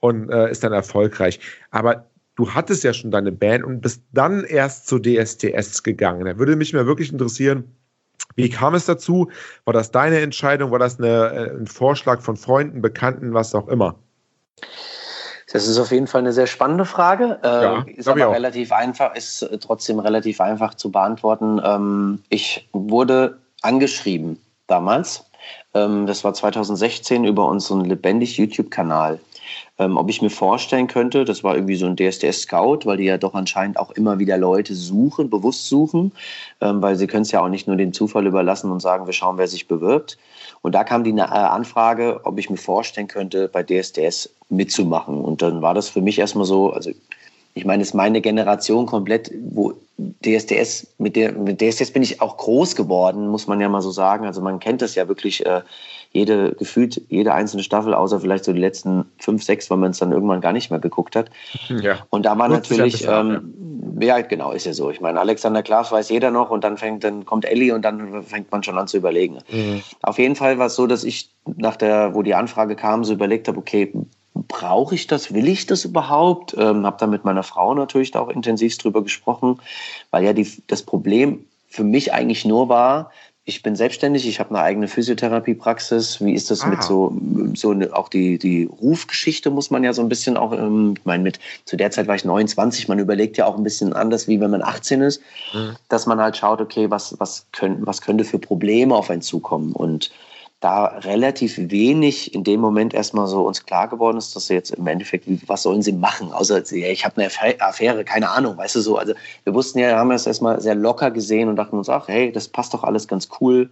und 0.00 0.30
äh, 0.30 0.50
ist 0.50 0.62
dann 0.62 0.72
erfolgreich. 0.72 1.40
Aber 1.70 2.06
du 2.36 2.50
hattest 2.50 2.84
ja 2.84 2.92
schon 2.92 3.10
deine 3.10 3.32
Band 3.32 3.64
und 3.64 3.80
bist 3.80 4.02
dann 4.12 4.44
erst 4.44 4.86
zu 4.86 4.98
DSTS 4.98 5.82
gegangen. 5.82 6.24
Da 6.24 6.38
würde 6.38 6.56
mich 6.56 6.72
mal 6.72 6.86
wirklich 6.86 7.12
interessieren, 7.12 7.64
wie 8.36 8.48
kam 8.48 8.74
es 8.74 8.86
dazu? 8.86 9.30
War 9.64 9.74
das 9.74 9.90
deine 9.90 10.20
Entscheidung? 10.20 10.70
War 10.70 10.78
das 10.78 10.98
eine, 10.98 11.08
äh, 11.08 11.56
ein 11.56 11.66
Vorschlag 11.66 12.20
von 12.20 12.36
Freunden, 12.36 12.80
Bekannten, 12.80 13.34
was 13.34 13.54
auch 13.54 13.68
immer? 13.68 13.98
Das 15.52 15.66
ist 15.66 15.78
auf 15.78 15.90
jeden 15.90 16.06
Fall 16.06 16.20
eine 16.20 16.32
sehr 16.32 16.46
spannende 16.46 16.84
Frage. 16.84 17.40
Äh, 17.42 17.46
ja, 17.46 17.84
ist 17.96 18.08
aber 18.08 18.32
relativ 18.32 18.72
einfach, 18.72 19.14
ist 19.16 19.48
trotzdem 19.60 19.98
relativ 19.98 20.40
einfach 20.40 20.74
zu 20.74 20.90
beantworten. 20.90 21.60
Ähm, 21.64 22.22
ich 22.28 22.68
wurde 22.72 23.38
angeschrieben 23.62 24.40
damals. 24.68 25.24
Ähm, 25.74 26.06
das 26.06 26.22
war 26.22 26.34
2016 26.34 27.24
über 27.24 27.48
unseren 27.48 27.84
lebendig 27.84 28.36
YouTube-Kanal. 28.36 29.18
Ähm, 29.80 29.96
ob 29.96 30.10
ich 30.10 30.20
mir 30.20 30.28
vorstellen 30.28 30.88
könnte, 30.88 31.24
das 31.24 31.42
war 31.42 31.54
irgendwie 31.54 31.76
so 31.76 31.86
ein 31.86 31.96
DSDS-Scout, 31.96 32.80
weil 32.84 32.98
die 32.98 33.04
ja 33.04 33.16
doch 33.16 33.32
anscheinend 33.32 33.78
auch 33.78 33.90
immer 33.92 34.18
wieder 34.18 34.36
Leute 34.36 34.74
suchen, 34.74 35.30
bewusst 35.30 35.68
suchen, 35.68 36.12
ähm, 36.60 36.82
weil 36.82 36.96
sie 36.96 37.06
können 37.06 37.22
es 37.22 37.32
ja 37.32 37.42
auch 37.42 37.48
nicht 37.48 37.66
nur 37.66 37.76
dem 37.76 37.94
Zufall 37.94 38.26
überlassen 38.26 38.70
und 38.70 38.80
sagen, 38.80 39.06
wir 39.06 39.14
schauen, 39.14 39.38
wer 39.38 39.48
sich 39.48 39.68
bewirbt. 39.68 40.18
Und 40.60 40.74
da 40.74 40.84
kam 40.84 41.02
die 41.02 41.12
äh, 41.12 41.22
Anfrage, 41.22 42.20
ob 42.24 42.38
ich 42.38 42.50
mir 42.50 42.58
vorstellen 42.58 43.08
könnte, 43.08 43.48
bei 43.48 43.62
DSDS 43.62 44.28
mitzumachen. 44.50 45.18
Und 45.18 45.40
dann 45.40 45.62
war 45.62 45.72
das 45.72 45.88
für 45.88 46.02
mich 46.02 46.18
erstmal 46.18 46.44
so, 46.44 46.70
also 46.70 46.90
ich 47.54 47.64
meine, 47.64 47.82
es 47.82 47.88
ist 47.88 47.94
meine 47.94 48.20
Generation 48.20 48.84
komplett, 48.84 49.32
wo 49.52 49.72
DSDS, 50.24 50.88
mit 50.98 51.16
der 51.16 51.32
mit 51.32 51.60
DSDS 51.60 51.90
bin 51.90 52.02
ich 52.02 52.20
auch 52.20 52.36
groß 52.36 52.76
geworden, 52.76 53.28
muss 53.28 53.46
man 53.46 53.60
ja 53.60 53.68
mal 53.68 53.82
so 53.82 53.90
sagen. 53.90 54.26
Also 54.26 54.40
man 54.40 54.60
kennt 54.60 54.82
das 54.82 54.94
ja 54.94 55.08
wirklich, 55.08 55.44
äh, 55.46 55.62
jede, 56.12 56.52
gefühlt 56.52 57.00
jede 57.08 57.32
einzelne 57.32 57.62
Staffel, 57.62 57.94
außer 57.94 58.20
vielleicht 58.20 58.44
so 58.44 58.52
die 58.52 58.60
letzten 58.60 59.04
fünf, 59.18 59.44
sechs, 59.44 59.70
weil 59.70 59.78
man 59.78 59.92
es 59.92 59.98
dann 59.98 60.10
irgendwann 60.10 60.40
gar 60.40 60.52
nicht 60.52 60.70
mehr 60.70 60.80
geguckt 60.80 61.14
hat. 61.14 61.30
Ja. 61.68 61.98
Und 62.10 62.26
da 62.26 62.36
war 62.36 62.48
Nutzt 62.48 62.70
natürlich, 62.70 63.06
ähm, 63.06 63.96
ja. 64.00 64.18
ja. 64.18 64.22
genau, 64.22 64.50
ist 64.50 64.66
ja 64.66 64.72
so. 64.72 64.90
Ich 64.90 65.00
meine, 65.00 65.20
Alexander 65.20 65.62
Klaas 65.62 65.92
weiß 65.92 66.08
jeder 66.08 66.32
noch 66.32 66.50
und 66.50 66.64
dann 66.64 66.76
fängt, 66.76 67.04
dann 67.04 67.24
kommt 67.24 67.44
Ellie 67.44 67.72
und 67.72 67.82
dann 67.82 68.24
fängt 68.24 68.50
man 68.50 68.62
schon 68.64 68.76
an 68.76 68.88
zu 68.88 68.96
überlegen. 68.96 69.38
Mhm. 69.50 69.82
Auf 70.02 70.18
jeden 70.18 70.34
Fall 70.34 70.58
war 70.58 70.66
es 70.66 70.74
so, 70.74 70.88
dass 70.88 71.04
ich 71.04 71.30
nach 71.44 71.76
der, 71.76 72.14
wo 72.14 72.22
die 72.22 72.34
Anfrage 72.34 72.74
kam, 72.74 73.04
so 73.04 73.12
überlegt 73.12 73.46
habe, 73.46 73.58
okay, 73.58 73.92
brauche 74.34 74.96
ich 74.96 75.06
das, 75.06 75.32
will 75.32 75.46
ich 75.46 75.66
das 75.66 75.84
überhaupt? 75.84 76.56
Ähm, 76.58 76.84
habe 76.86 76.96
da 76.98 77.06
mit 77.06 77.24
meiner 77.24 77.44
Frau 77.44 77.72
natürlich 77.74 78.10
da 78.10 78.20
auch 78.20 78.28
intensiv 78.30 78.76
drüber 78.78 79.02
gesprochen, 79.02 79.60
weil 80.10 80.24
ja 80.24 80.32
die, 80.32 80.50
das 80.66 80.82
Problem 80.82 81.44
für 81.68 81.84
mich 81.84 82.12
eigentlich 82.12 82.44
nur 82.44 82.68
war, 82.68 83.12
ich 83.50 83.62
bin 83.62 83.74
selbstständig, 83.74 84.26
ich 84.26 84.38
habe 84.38 84.50
eine 84.50 84.62
eigene 84.62 84.88
Physiotherapiepraxis. 84.88 86.24
Wie 86.24 86.34
ist 86.34 86.50
das 86.50 86.62
ah. 86.62 86.68
mit 86.68 86.82
so, 86.82 87.12
so 87.54 87.70
eine, 87.72 87.94
auch 87.94 88.08
die, 88.08 88.38
die 88.38 88.64
Rufgeschichte 88.64 89.50
muss 89.50 89.70
man 89.70 89.82
ja 89.82 89.92
so 89.92 90.00
ein 90.02 90.08
bisschen 90.08 90.36
auch, 90.36 90.52
ähm, 90.52 90.94
ich 90.96 91.04
meine, 91.04 91.22
mit, 91.22 91.40
zu 91.64 91.76
der 91.76 91.90
Zeit 91.90 92.06
war 92.06 92.14
ich 92.14 92.24
29, 92.24 92.88
man 92.88 92.98
überlegt 92.98 93.36
ja 93.36 93.46
auch 93.46 93.56
ein 93.56 93.64
bisschen 93.64 93.92
anders, 93.92 94.28
wie 94.28 94.40
wenn 94.40 94.50
man 94.50 94.62
18 94.62 95.02
ist, 95.02 95.20
mhm. 95.52 95.76
dass 95.88 96.06
man 96.06 96.20
halt 96.20 96.36
schaut, 96.36 96.60
okay, 96.60 96.90
was, 96.90 97.16
was, 97.18 97.46
können, 97.52 97.84
was 97.86 98.00
könnte 98.00 98.24
für 98.24 98.38
Probleme 98.38 98.94
auf 98.94 99.10
einen 99.10 99.22
zukommen 99.22 99.72
und 99.72 100.10
da 100.60 100.84
relativ 100.84 101.56
wenig 101.56 102.34
in 102.34 102.44
dem 102.44 102.60
Moment 102.60 102.92
erstmal 102.92 103.26
so 103.26 103.46
uns 103.46 103.64
klar 103.64 103.88
geworden 103.88 104.18
ist, 104.18 104.36
dass 104.36 104.46
sie 104.46 104.54
jetzt 104.54 104.70
im 104.72 104.86
Endeffekt, 104.86 105.26
was 105.48 105.62
sollen 105.62 105.80
sie 105.80 105.92
machen? 105.92 106.32
Außer, 106.32 106.62
ja, 106.76 106.88
ich 106.88 107.04
habe 107.06 107.16
eine 107.16 107.30
Affäre, 107.60 108.04
keine 108.04 108.28
Ahnung, 108.28 108.58
weißt 108.58 108.76
du 108.76 108.80
so. 108.80 108.98
Also 108.98 109.14
wir 109.44 109.54
wussten 109.54 109.78
ja, 109.78 109.96
haben 109.96 110.10
das 110.10 110.26
erstmal 110.26 110.60
sehr 110.60 110.74
locker 110.74 111.10
gesehen 111.10 111.48
und 111.48 111.56
dachten 111.56 111.78
uns, 111.78 111.88
ach, 111.88 112.08
hey, 112.08 112.30
das 112.30 112.48
passt 112.48 112.74
doch 112.74 112.84
alles 112.84 113.08
ganz 113.08 113.30
cool. 113.40 113.70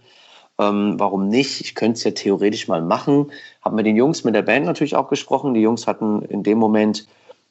Ähm, 0.57 0.95
warum 0.97 1.29
nicht? 1.29 1.61
Ich 1.61 1.75
könnte 1.75 1.97
es 1.97 2.03
ja 2.03 2.11
theoretisch 2.11 2.67
mal 2.67 2.81
machen. 2.81 3.31
Haben 3.61 3.75
mit 3.75 3.85
den 3.85 3.95
Jungs, 3.95 4.23
mit 4.23 4.33
der 4.33 4.41
Band 4.41 4.65
natürlich 4.65 4.95
auch 4.95 5.09
gesprochen. 5.09 5.53
Die 5.53 5.61
Jungs 5.61 5.85
hatten 5.85 6.23
in 6.23 6.41
dem 6.41 6.57
Moment 6.57 7.07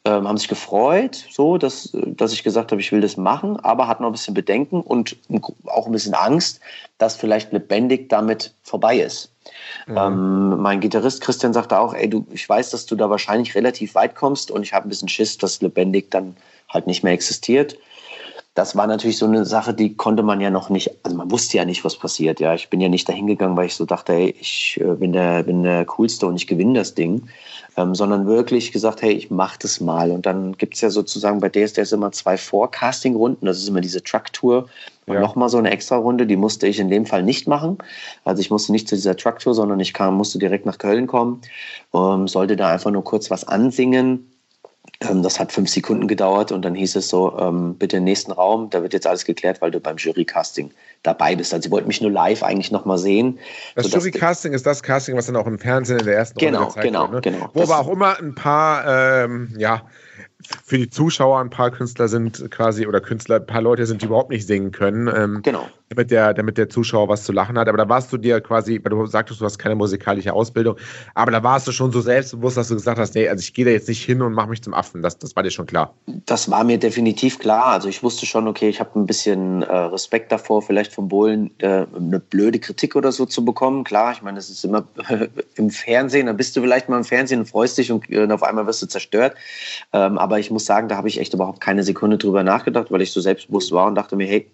ähm, 0.09 0.27
haben 0.27 0.39
sich 0.39 0.49
gefreut, 0.49 1.27
so, 1.31 1.59
dass, 1.59 1.91
dass 1.93 2.33
ich 2.33 2.43
gesagt 2.43 2.73
habe, 2.73 2.81
ich 2.81 2.91
will 2.93 3.01
das 3.01 3.17
machen, 3.17 3.59
aber 3.61 3.87
hatten 3.87 4.03
noch 4.03 4.11
ein 4.11 4.13
bisschen 4.13 4.35
Bedenken 4.35 4.81
und 4.81 5.17
auch 5.67 5.87
ein 5.87 5.93
bisschen 5.93 6.15
Angst, 6.15 6.61
dass 6.97 7.17
vielleicht 7.17 7.53
lebendig 7.53 8.09
damit 8.09 8.55
vorbei 8.63 8.99
ist. 8.99 9.31
Mhm. 9.87 9.97
Ähm, 9.99 10.61
mein 10.61 10.81
Gitarrist 10.81 11.21
Christian 11.21 11.53
sagte 11.53 11.79
auch, 11.79 11.93
ey, 11.93 12.09
du, 12.09 12.27
ich 12.33 12.49
weiß, 12.49 12.71
dass 12.71 12.87
du 12.87 12.97
da 12.97 13.11
wahrscheinlich 13.11 13.55
relativ 13.55 13.95
weit 13.95 14.15
kommst 14.15 14.51
und 14.51 14.63
ich 14.63 14.73
habe 14.73 14.87
ein 14.87 14.89
bisschen 14.89 15.09
Schiss, 15.09 15.37
dass 15.37 15.61
lebendig 15.61 16.11
dann 16.11 16.37
halt 16.69 16.87
nicht 16.87 17.05
mehr 17.05 17.13
existiert 17.13 17.77
das 18.59 18.75
war 18.75 18.89
natürlich 18.89 19.19
so 19.19 19.27
eine 19.27 19.45
Sache, 19.45 19.73
die 19.73 19.95
konnte 19.95 20.25
man 20.25 20.41
ja 20.41 20.51
noch 20.51 20.69
nicht, 20.69 20.91
also 21.05 21.17
man 21.17 21.31
wusste 21.31 21.59
ja 21.59 21.65
nicht, 21.65 21.85
was 21.85 21.97
passiert. 21.97 22.41
Ja, 22.41 22.55
ich 22.55 22.69
bin 22.69 22.81
ja 22.81 22.89
nicht 22.89 23.09
dahin 23.09 23.29
gegangen, 23.29 23.57
weil 23.57 23.67
ich 23.67 23.75
so 23.77 23.85
dachte, 23.85 24.13
hey, 24.15 24.35
ich 24.41 24.81
äh, 24.81 24.95
bin 24.95 25.13
der, 25.13 25.45
bin 25.45 25.63
der 25.63 25.85
Coolste 25.85 26.27
und 26.27 26.35
ich 26.35 26.49
gewinne 26.49 26.77
das 26.77 26.95
Ding, 26.95 27.29
ähm, 27.79 27.95
sondern 27.95 28.27
wirklich 28.27 28.73
gesagt, 28.73 29.03
hey, 29.03 29.13
ich 29.13 29.31
mach 29.31 29.57
das 29.57 29.81
mal. 29.81 30.11
Und 30.11 30.27
dann 30.27 30.57
gibt 30.57 30.75
es 30.75 30.81
ja 30.81 30.91
sozusagen 30.91 31.39
bei 31.39 31.49
DSDS 31.49 31.93
immer 31.93 32.11
zwei 32.11 32.37
Forecasting-Runden. 32.37 33.47
Das 33.47 33.59
ist 33.59 33.69
immer 33.69 33.81
diese 33.81 34.03
Truck-Tour 34.03 34.69
und 35.07 35.15
ja. 35.15 35.21
nochmal 35.21 35.49
so 35.49 35.59
eine 35.59 35.71
extra 35.71 35.97
Runde. 35.97 36.27
Die 36.27 36.37
musste 36.37 36.67
ich 36.67 36.81
in 36.81 36.91
dem 36.91 37.07
Fall 37.07 37.23
nicht 37.23 37.47
machen. 37.47 37.79
Also 38.25 38.41
ich 38.41 38.51
musste 38.51 38.73
nicht 38.73 38.89
zu 38.89 38.97
dieser 38.97 39.17
Truck-Tour, 39.17 39.55
sondern 39.55 39.79
ich 39.79 39.95
kam, 39.95 40.17
musste 40.17 40.41
direkt 40.41 40.67
nach 40.67 40.79
Köln 40.79 41.07
kommen, 41.07 41.41
ähm, 41.95 42.27
sollte 42.27 42.57
da 42.57 42.73
einfach 42.73 42.91
nur 42.91 43.05
kurz 43.05 43.31
was 43.31 43.47
ansingen 43.47 44.29
das 45.01 45.39
hat 45.39 45.53
fünf 45.53 45.69
Sekunden 45.69 46.09
gedauert 46.09 46.51
und 46.51 46.63
dann 46.65 46.75
hieß 46.75 46.97
es 46.97 47.09
so, 47.09 47.39
ähm, 47.39 47.75
bitte 47.77 47.99
im 47.99 48.05
nächsten 48.05 48.33
Raum, 48.33 48.69
da 48.71 48.83
wird 48.83 48.93
jetzt 48.93 49.07
alles 49.07 49.25
geklärt, 49.25 49.61
weil 49.61 49.71
du 49.71 49.81
beim 49.81 49.97
Jury-Casting 49.97 50.73
dabei 51.03 51.37
bist. 51.37 51.55
Also 51.55 51.67
sie 51.67 51.71
wollten 51.71 51.89
mich 51.89 52.01
nur 52.01 52.11
live 52.11 52.43
eigentlich 52.43 52.73
nochmal 52.73 52.99
sehen. 52.99 53.39
Das 53.75 53.91
Jury-Casting 53.93 54.53
ist 54.53 54.67
das 54.67 54.83
Casting, 54.83 55.17
was 55.17 55.27
dann 55.27 55.37
auch 55.37 55.47
im 55.47 55.59
Fernsehen 55.59 56.01
in 56.01 56.07
der 56.07 56.17
ersten 56.17 56.39
genau, 56.39 56.59
Runde 56.59 56.75
gezeigt 56.75 56.87
genau, 56.87 57.13
wird. 57.13 57.25
Genau, 57.25 57.39
genau. 57.39 57.51
Wo 57.55 57.63
aber 57.63 57.79
auch 57.79 57.89
immer 57.89 58.19
ein 58.19 58.35
paar, 58.35 59.25
ähm, 59.25 59.55
ja, 59.57 59.83
für 60.65 60.79
die 60.79 60.91
Zuschauer 60.91 61.41
ein 61.41 61.51
paar 61.51 61.71
Künstler 61.71 62.09
sind 62.09 62.51
quasi 62.51 62.87
oder 62.87 63.01
Künstler, 63.01 63.37
ein 63.37 63.47
paar 63.47 63.63
Leute 63.63 63.87
sind, 63.87 64.03
die 64.03 64.07
überhaupt 64.07 64.31
nicht 64.31 64.47
singen 64.47 64.73
können. 64.73 65.09
Ähm, 65.15 65.41
genau. 65.43 65.69
Damit 65.91 66.11
der, 66.11 66.35
damit 66.35 66.59
der 66.59 66.69
Zuschauer 66.69 67.09
was 67.09 67.25
zu 67.25 67.33
lachen 67.33 67.59
hat. 67.59 67.69
Aber 67.69 67.79
da 67.79 67.89
warst 67.89 68.13
du 68.13 68.19
dir 68.19 68.41
quasi, 68.41 68.81
weil 68.83 68.91
du 68.91 69.07
sagtest, 69.07 69.41
du 69.41 69.45
hast 69.45 69.59
keine 69.59 69.75
musikalische 69.75 70.33
Ausbildung, 70.33 70.77
aber 71.15 71.31
da 71.31 71.43
warst 71.43 71.67
du 71.67 71.73
schon 71.73 71.93
so 71.93 72.01
selbstbewusst, 72.01 72.57
dass 72.57 72.69
du 72.69 72.75
gesagt 72.75 72.99
hast, 72.99 73.15
nee, 73.15 73.29
also 73.29 73.41
ich 73.41 73.55
gehe 73.55 73.65
da 73.65 73.71
jetzt 73.71 73.89
nicht 73.89 74.05
hin 74.05 74.21
und 74.21 74.35
mache 74.35 74.49
mich 74.49 74.63
zum 74.63 74.75
Affen. 74.75 75.03
Das, 75.03 75.19
das 75.19 75.35
war 75.35 75.43
dir 75.43 75.51
schon 75.51 75.67
klar. 75.67 75.95
Das 76.27 76.51
war 76.51 76.65
mir 76.65 76.79
definitiv 76.79 77.39
klar. 77.39 77.67
Also 77.67 77.89
ich 77.89 78.03
wusste 78.03 78.27
schon, 78.27 78.49
okay, 78.49 78.69
ich 78.69 78.81
habe 78.81 78.99
ein 78.99 79.07
bisschen 79.07 79.63
äh, 79.63 79.77
Respekt 79.77 80.31
davor, 80.31 80.63
vielleicht 80.63 80.93
vom 80.93 81.09
Bohlen 81.09 81.51
äh, 81.59 81.87
eine 81.97 82.21
blöde 82.21 82.59
Kritik 82.59 82.95
oder 82.95 83.13
so 83.13 83.25
zu 83.25 83.45
bekommen. 83.45 83.85
Klar, 83.85 84.13
ich 84.13 84.23
meine, 84.23 84.39
es 84.39 84.51
ist 84.51 84.65
immer 84.65 84.87
im 85.57 85.71
Fernsehen, 85.71 86.27
dann 86.27 86.37
bist 86.37 86.57
du 86.57 86.61
vielleicht 86.61 86.89
mal 86.89 86.99
im 86.99 87.05
Fernsehen 87.05 87.41
und 87.41 87.47
freust 87.47 87.79
dich 87.79 87.91
und, 87.91 88.09
und 88.11 88.33
auf 88.33 88.43
einmal 88.43 88.67
wirst 88.67 88.83
du 88.83 88.87
zerstört. 88.87 89.35
Ähm, 89.93 90.19
aber 90.19 90.39
ich 90.39 90.51
muss 90.51 90.67
sagen, 90.67 90.89
da 90.89 90.97
habe 90.97 91.09
ich 91.09 91.19
echt 91.19 91.35
überhaupt 91.35 91.61
keine 91.61 91.83
Sekunde 91.83 92.19
drüber 92.19 92.43
nachgedacht, 92.43 92.91
weil 92.91 93.03
ich 93.03 93.13
so 93.13 93.21
selbstbewusst 93.21 93.73
war 93.73 93.87
und 93.87 93.95
dachte 93.95 94.17
mir, 94.17 94.27
hey, 94.27 94.51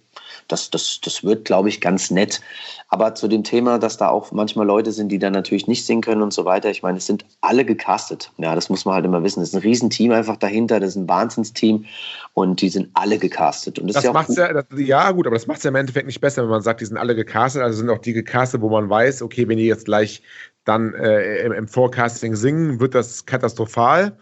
das, 0.48 0.70
das, 0.70 1.00
das 1.02 1.24
wird, 1.24 1.44
glaube 1.44 1.68
ich, 1.68 1.80
ganz 1.80 2.10
nett. 2.10 2.40
Aber 2.88 3.14
zu 3.14 3.28
dem 3.28 3.44
Thema, 3.44 3.78
dass 3.78 3.96
da 3.96 4.08
auch 4.08 4.30
manchmal 4.32 4.66
Leute 4.66 4.92
sind, 4.92 5.08
die 5.10 5.18
dann 5.18 5.32
natürlich 5.32 5.66
nicht 5.66 5.84
singen 5.84 6.02
können 6.02 6.22
und 6.22 6.32
so 6.32 6.44
weiter. 6.44 6.70
Ich 6.70 6.82
meine, 6.82 6.98
es 6.98 7.06
sind 7.06 7.24
alle 7.40 7.64
gecastet. 7.64 8.30
Ja, 8.36 8.54
das 8.54 8.68
muss 8.68 8.84
man 8.84 8.94
halt 8.94 9.04
immer 9.04 9.22
wissen. 9.22 9.42
Es 9.42 9.48
ist 9.48 9.54
ein 9.54 9.62
Riesenteam 9.62 10.12
einfach 10.12 10.36
dahinter. 10.36 10.80
Das 10.80 10.90
ist 10.90 10.96
ein 10.96 11.08
Wahnsinnsteam 11.08 11.86
und 12.34 12.60
die 12.60 12.68
sind 12.68 12.90
alle 12.94 13.18
gecastet. 13.18 13.78
Und 13.78 13.88
das, 13.88 13.94
das 13.94 14.04
ja 14.04 14.12
macht's 14.12 14.36
ja, 14.36 14.52
das, 14.52 14.66
ja, 14.76 15.10
gut, 15.12 15.26
aber 15.26 15.36
das 15.36 15.46
macht 15.46 15.58
es 15.58 15.64
ja 15.64 15.70
im 15.70 15.76
Endeffekt 15.76 16.06
nicht 16.06 16.20
besser, 16.20 16.42
wenn 16.42 16.50
man 16.50 16.62
sagt, 16.62 16.80
die 16.80 16.86
sind 16.86 16.96
alle 16.96 17.14
gecastet. 17.14 17.62
Also 17.62 17.78
sind 17.78 17.90
auch 17.90 17.98
die 17.98 18.12
gecastet, 18.12 18.60
wo 18.60 18.68
man 18.68 18.88
weiß, 18.88 19.22
okay, 19.22 19.48
wenn 19.48 19.58
die 19.58 19.66
jetzt 19.66 19.86
gleich 19.86 20.22
dann 20.64 20.94
äh, 20.94 21.44
im, 21.44 21.52
im 21.52 21.68
Forecasting 21.68 22.36
singen, 22.36 22.80
wird 22.80 22.94
das 22.94 23.26
katastrophal. 23.26 24.16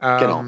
Genau. 0.00 0.44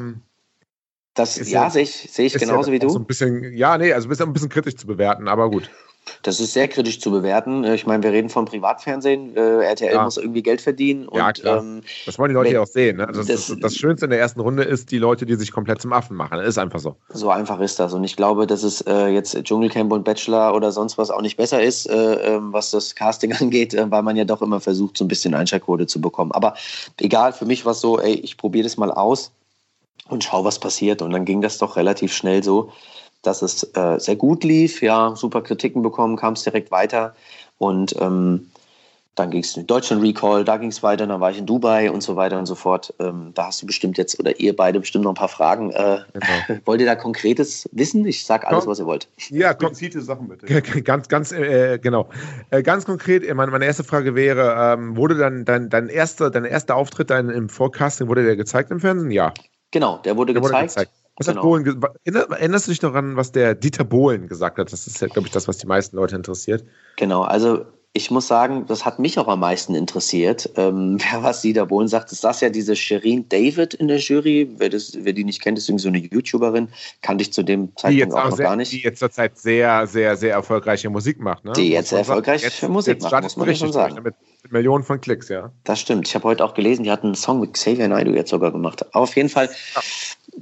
Das, 1.16 1.38
ist 1.38 1.50
ja, 1.50 1.68
sehe 1.70 1.82
ich, 1.82 2.08
sehe 2.12 2.26
ich 2.26 2.34
genauso 2.34 2.70
ja 2.70 2.74
wie 2.74 2.78
du. 2.78 2.90
So 2.90 2.98
ein 2.98 3.06
bisschen, 3.06 3.52
ja, 3.54 3.76
nee, 3.78 3.92
also 3.92 4.08
ist 4.08 4.20
ein 4.20 4.32
bisschen 4.32 4.50
kritisch 4.50 4.76
zu 4.76 4.86
bewerten, 4.86 5.28
aber 5.28 5.50
gut. 5.50 5.70
Das 6.22 6.40
ist 6.40 6.52
sehr 6.52 6.68
kritisch 6.68 7.00
zu 7.00 7.10
bewerten. 7.10 7.64
Ich 7.64 7.86
meine, 7.86 8.02
wir 8.02 8.12
reden 8.12 8.28
vom 8.28 8.44
Privatfernsehen. 8.44 9.36
Äh, 9.36 9.64
RTL 9.64 9.94
ja. 9.94 10.04
muss 10.04 10.16
irgendwie 10.16 10.42
Geld 10.42 10.60
verdienen. 10.60 11.08
Und, 11.08 11.18
ja, 11.18 11.32
klar. 11.32 11.58
Ähm, 11.58 11.82
das 12.04 12.18
wollen 12.18 12.28
die 12.28 12.34
Leute 12.34 12.52
ja 12.52 12.62
auch 12.62 12.66
sehen. 12.66 12.98
Ne? 12.98 13.08
Also 13.08 13.22
das, 13.22 13.48
das, 13.48 13.58
das, 13.60 13.74
Schönste 13.74 14.06
in 14.06 14.10
der 14.10 14.20
ersten 14.20 14.40
Runde 14.40 14.62
ist 14.62 14.90
die 14.92 14.98
Leute, 14.98 15.26
die 15.26 15.34
sich 15.34 15.50
komplett 15.50 15.80
zum 15.80 15.92
Affen 15.92 16.16
machen. 16.16 16.38
Ist 16.38 16.58
einfach 16.58 16.78
so. 16.78 16.96
So 17.08 17.30
einfach 17.30 17.60
ist 17.60 17.80
das. 17.80 17.92
Und 17.92 18.04
ich 18.04 18.14
glaube, 18.14 18.46
dass 18.46 18.62
es 18.62 18.82
äh, 18.82 19.06
jetzt 19.08 19.36
Dschungelcamp 19.42 19.92
und 19.92 20.04
Bachelor 20.04 20.54
oder 20.54 20.70
sonst 20.70 20.96
was 20.96 21.10
auch 21.10 21.22
nicht 21.22 21.36
besser 21.36 21.60
ist, 21.62 21.86
äh, 21.86 22.34
ähm, 22.36 22.52
was 22.52 22.70
das 22.70 22.94
Casting 22.94 23.32
angeht, 23.40 23.74
äh, 23.74 23.90
weil 23.90 24.02
man 24.02 24.16
ja 24.16 24.24
doch 24.24 24.42
immer 24.42 24.60
versucht, 24.60 24.96
so 24.96 25.04
ein 25.04 25.08
bisschen 25.08 25.34
Einschaltquote 25.34 25.86
zu 25.86 26.00
bekommen. 26.00 26.32
Aber 26.32 26.54
egal, 26.98 27.32
für 27.32 27.46
mich 27.46 27.64
war 27.64 27.72
es 27.72 27.80
so, 27.80 27.98
ey, 27.98 28.14
ich 28.14 28.36
probiere 28.36 28.64
das 28.64 28.76
mal 28.76 28.92
aus 28.92 29.32
und 30.08 30.24
schau, 30.24 30.44
was 30.44 30.58
passiert. 30.58 31.02
Und 31.02 31.10
dann 31.12 31.24
ging 31.24 31.40
das 31.40 31.58
doch 31.58 31.76
relativ 31.76 32.12
schnell 32.12 32.42
so, 32.42 32.72
dass 33.22 33.42
es 33.42 33.64
äh, 33.74 33.98
sehr 33.98 34.16
gut 34.16 34.44
lief, 34.44 34.82
ja, 34.82 35.14
super 35.16 35.42
Kritiken 35.42 35.82
bekommen, 35.82 36.16
kam 36.16 36.34
es 36.34 36.42
direkt 36.42 36.70
weiter. 36.70 37.14
Und 37.58 37.94
ähm, 38.00 38.50
dann 39.16 39.30
ging 39.30 39.40
es 39.40 39.56
in 39.56 39.66
Deutschland 39.66 40.02
Recall, 40.02 40.44
da 40.44 40.58
ging 40.58 40.68
es 40.68 40.82
weiter, 40.82 41.06
dann 41.06 41.20
war 41.22 41.30
ich 41.30 41.38
in 41.38 41.46
Dubai 41.46 41.90
und 41.90 42.02
so 42.02 42.16
weiter 42.16 42.38
und 42.38 42.44
so 42.44 42.54
fort. 42.54 42.92
Ähm, 43.00 43.32
da 43.34 43.46
hast 43.46 43.62
du 43.62 43.66
bestimmt 43.66 43.96
jetzt, 43.96 44.20
oder 44.20 44.38
ihr 44.38 44.54
beide 44.54 44.78
bestimmt 44.78 45.04
noch 45.04 45.12
ein 45.12 45.16
paar 45.16 45.28
Fragen. 45.28 45.70
Äh, 45.70 46.00
genau. 46.12 46.60
Wollt 46.66 46.80
ihr 46.80 46.86
da 46.86 46.94
Konkretes 46.94 47.66
wissen? 47.72 48.04
Ich 48.04 48.26
sage 48.26 48.46
alles, 48.46 48.66
was 48.66 48.78
ihr 48.78 48.84
wollt. 48.84 49.08
Ja, 49.30 49.54
konkrete 49.54 50.02
Sachen 50.02 50.28
bitte. 50.28 50.46
Ganz, 50.82 51.08
ganz, 51.08 51.32
äh, 51.32 51.78
genau. 51.78 52.10
Äh, 52.50 52.62
ganz 52.62 52.84
konkret, 52.84 53.24
äh, 53.24 53.32
meine, 53.32 53.50
meine 53.50 53.64
erste 53.64 53.84
Frage 53.84 54.14
wäre, 54.14 54.74
ähm, 54.74 54.96
wurde 54.98 55.16
dann 55.16 55.46
dein, 55.46 55.70
dein, 55.70 55.88
erster, 55.88 56.30
dein 56.30 56.44
erster 56.44 56.76
Auftritt 56.76 57.08
dein, 57.08 57.30
im 57.30 57.48
Forecasting, 57.48 58.08
wurde 58.08 58.22
der 58.22 58.36
gezeigt 58.36 58.70
im 58.70 58.80
Fernsehen? 58.80 59.10
Ja. 59.10 59.32
Genau, 59.70 59.98
der 59.98 60.16
wurde 60.16 60.32
der 60.32 60.42
gezeigt. 60.42 60.54
Wurde 60.54 60.66
gezeigt. 60.66 60.92
Was 61.18 61.26
genau. 61.28 61.40
hat 61.40 61.64
Bohlen 61.64 61.82
erinnerst 62.04 62.66
du 62.66 62.72
dich 62.72 62.82
noch 62.82 62.94
an, 62.94 63.16
was 63.16 63.32
der 63.32 63.54
Dieter 63.54 63.84
Bohlen 63.84 64.28
gesagt 64.28 64.58
hat? 64.58 64.70
Das 64.70 64.86
ist 64.86 65.00
ja, 65.00 65.08
glaube 65.08 65.28
ich, 65.28 65.32
das, 65.32 65.48
was 65.48 65.56
die 65.56 65.66
meisten 65.66 65.96
Leute 65.96 66.14
interessiert. 66.14 66.62
Genau, 66.96 67.22
also 67.22 67.64
ich 67.96 68.10
muss 68.10 68.26
sagen, 68.26 68.66
das 68.66 68.84
hat 68.84 68.98
mich 68.98 69.18
auch 69.18 69.26
am 69.26 69.40
meisten 69.40 69.74
interessiert. 69.74 70.50
Ähm, 70.56 70.98
wer 71.10 71.22
was 71.22 71.40
Dieter 71.40 71.64
Bohlen 71.64 71.88
sagt, 71.88 72.12
es 72.12 72.20
saß 72.20 72.42
ja 72.42 72.50
diese 72.50 72.76
Shirin 72.76 73.26
David 73.30 73.72
in 73.72 73.88
der 73.88 73.96
Jury. 73.96 74.50
Wer, 74.58 74.68
das, 74.68 74.92
wer 75.00 75.14
die 75.14 75.24
nicht 75.24 75.40
kennt, 75.40 75.56
ist 75.56 75.68
irgendwie 75.68 75.82
so 75.82 75.88
eine 75.88 75.98
YouTuberin. 75.98 76.68
Kannte 77.00 77.22
ich 77.22 77.32
zu 77.32 77.42
dem 77.42 77.74
Zeitpunkt 77.76 78.14
auch, 78.14 78.18
auch 78.18 78.30
noch 78.30 78.36
sehr, 78.36 78.46
gar 78.46 78.56
nicht. 78.56 78.72
Die 78.72 78.82
jetzt 78.82 78.98
zurzeit 78.98 79.38
sehr, 79.38 79.86
sehr, 79.86 80.16
sehr 80.16 80.34
erfolgreiche 80.34 80.90
Musik 80.90 81.18
macht. 81.18 81.46
Ne? 81.46 81.54
Die 81.54 81.70
jetzt 81.70 81.88
sehr 81.88 82.00
erfolgreich 82.00 82.42
jetzt, 82.42 82.68
Musik 82.68 82.94
jetzt 82.94 83.10
macht, 83.10 83.22
muss 83.22 83.36
man 83.36 83.56
schon 83.56 83.72
sagen. 83.72 84.02
Mit, 84.02 84.14
mit 84.46 84.52
Millionen 84.52 84.84
von 84.84 85.00
Klicks, 85.00 85.28
ja. 85.28 85.50
Das 85.64 85.80
stimmt. 85.80 86.06
Ich 86.06 86.14
habe 86.14 86.24
heute 86.24 86.44
auch 86.44 86.54
gelesen, 86.54 86.84
die 86.84 86.90
hat 86.90 87.02
einen 87.02 87.14
Song 87.14 87.40
mit 87.40 87.54
Xavier 87.54 87.88
Naidoo 87.88 88.14
jetzt 88.14 88.30
sogar 88.30 88.52
gemacht. 88.52 88.84
Aber 88.94 89.02
auf 89.02 89.16
jeden 89.16 89.28
Fall, 89.28 89.48
ja 89.74 89.82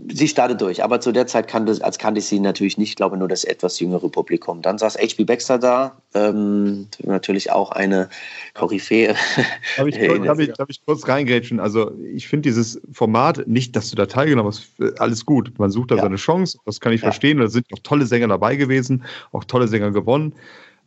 sie 0.08 0.28
startet 0.28 0.60
durch, 0.60 0.82
aber 0.82 1.00
zu 1.00 1.12
der 1.12 1.26
Zeit 1.26 1.48
kannte, 1.48 1.76
als 1.82 1.98
kannte 1.98 2.18
ich 2.18 2.26
sie 2.26 2.40
natürlich 2.40 2.78
nicht, 2.78 2.96
glaube 2.96 3.16
nur 3.16 3.28
das 3.28 3.44
etwas 3.44 3.78
jüngere 3.80 4.08
Publikum. 4.08 4.62
Dann 4.62 4.78
saß 4.78 4.96
H.B. 4.96 5.24
Baxter 5.24 5.58
da, 5.58 5.96
ähm, 6.14 6.88
natürlich 7.02 7.52
auch 7.52 7.70
eine 7.70 8.08
Koryphäe. 8.54 9.14
Darf 9.76 9.86
ich, 9.86 9.96
darf 9.96 10.38
ich, 10.38 10.52
darf 10.52 10.68
ich 10.68 10.84
kurz 10.84 11.06
reingrätschen? 11.06 11.60
Also 11.60 11.92
ich 12.12 12.28
finde 12.28 12.48
dieses 12.48 12.80
Format, 12.92 13.46
nicht, 13.46 13.76
dass 13.76 13.90
du 13.90 13.96
da 13.96 14.06
teilgenommen 14.06 14.52
hast, 14.52 15.00
alles 15.00 15.24
gut. 15.24 15.52
Man 15.58 15.70
sucht 15.70 15.90
da 15.90 15.96
ja. 15.96 16.02
seine 16.02 16.16
Chance, 16.16 16.58
das 16.64 16.80
kann 16.80 16.92
ich 16.92 17.00
ja. 17.00 17.06
verstehen. 17.06 17.38
Da 17.38 17.48
sind 17.48 17.66
auch 17.72 17.78
tolle 17.82 18.06
Sänger 18.06 18.28
dabei 18.28 18.56
gewesen, 18.56 19.04
auch 19.32 19.44
tolle 19.44 19.68
Sänger 19.68 19.90
gewonnen. 19.90 20.34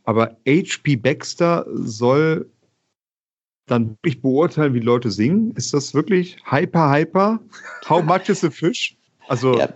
Aber 0.04 0.36
H.P. 0.46 0.96
Baxter 0.96 1.66
soll 1.74 2.46
dann 3.70 3.90
wirklich 4.02 4.22
beurteilen, 4.22 4.74
wie 4.74 4.80
Leute 4.80 5.10
singen? 5.10 5.52
Ist 5.52 5.72
das 5.74 5.94
wirklich 5.94 6.36
hyper, 6.50 6.90
hyper? 6.92 7.40
How 7.88 8.02
much 8.02 8.28
is 8.28 8.44
a 8.44 8.50
fish? 8.50 8.96
Also, 9.28 9.58
ja, 9.58 9.68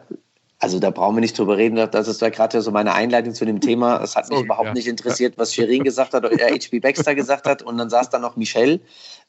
also 0.62 0.78
da 0.78 0.90
brauchen 0.90 1.16
wir 1.16 1.20
nicht 1.22 1.36
drüber 1.36 1.57
reden. 1.57 1.74
Das 1.90 2.07
ist 2.07 2.20
ja 2.20 2.28
gerade 2.28 2.62
so 2.62 2.70
meine 2.70 2.95
Einleitung 2.95 3.34
zu 3.34 3.45
dem 3.45 3.61
Thema. 3.61 4.01
Es 4.01 4.14
hat 4.14 4.28
mich 4.28 4.38
so, 4.38 4.45
überhaupt 4.45 4.68
ja. 4.68 4.74
nicht 4.74 4.86
interessiert, 4.86 5.34
was 5.36 5.53
Shirin 5.53 5.82
gesagt 5.82 6.14
hat 6.14 6.24
oder 6.24 6.36
H.B. 6.40 6.78
Baxter 6.78 7.16
gesagt 7.16 7.47
hat. 7.47 7.62
Und 7.62 7.78
dann 7.78 7.90
saß 7.90 8.11
da 8.11 8.20
noch 8.20 8.36
Michelle. 8.36 8.78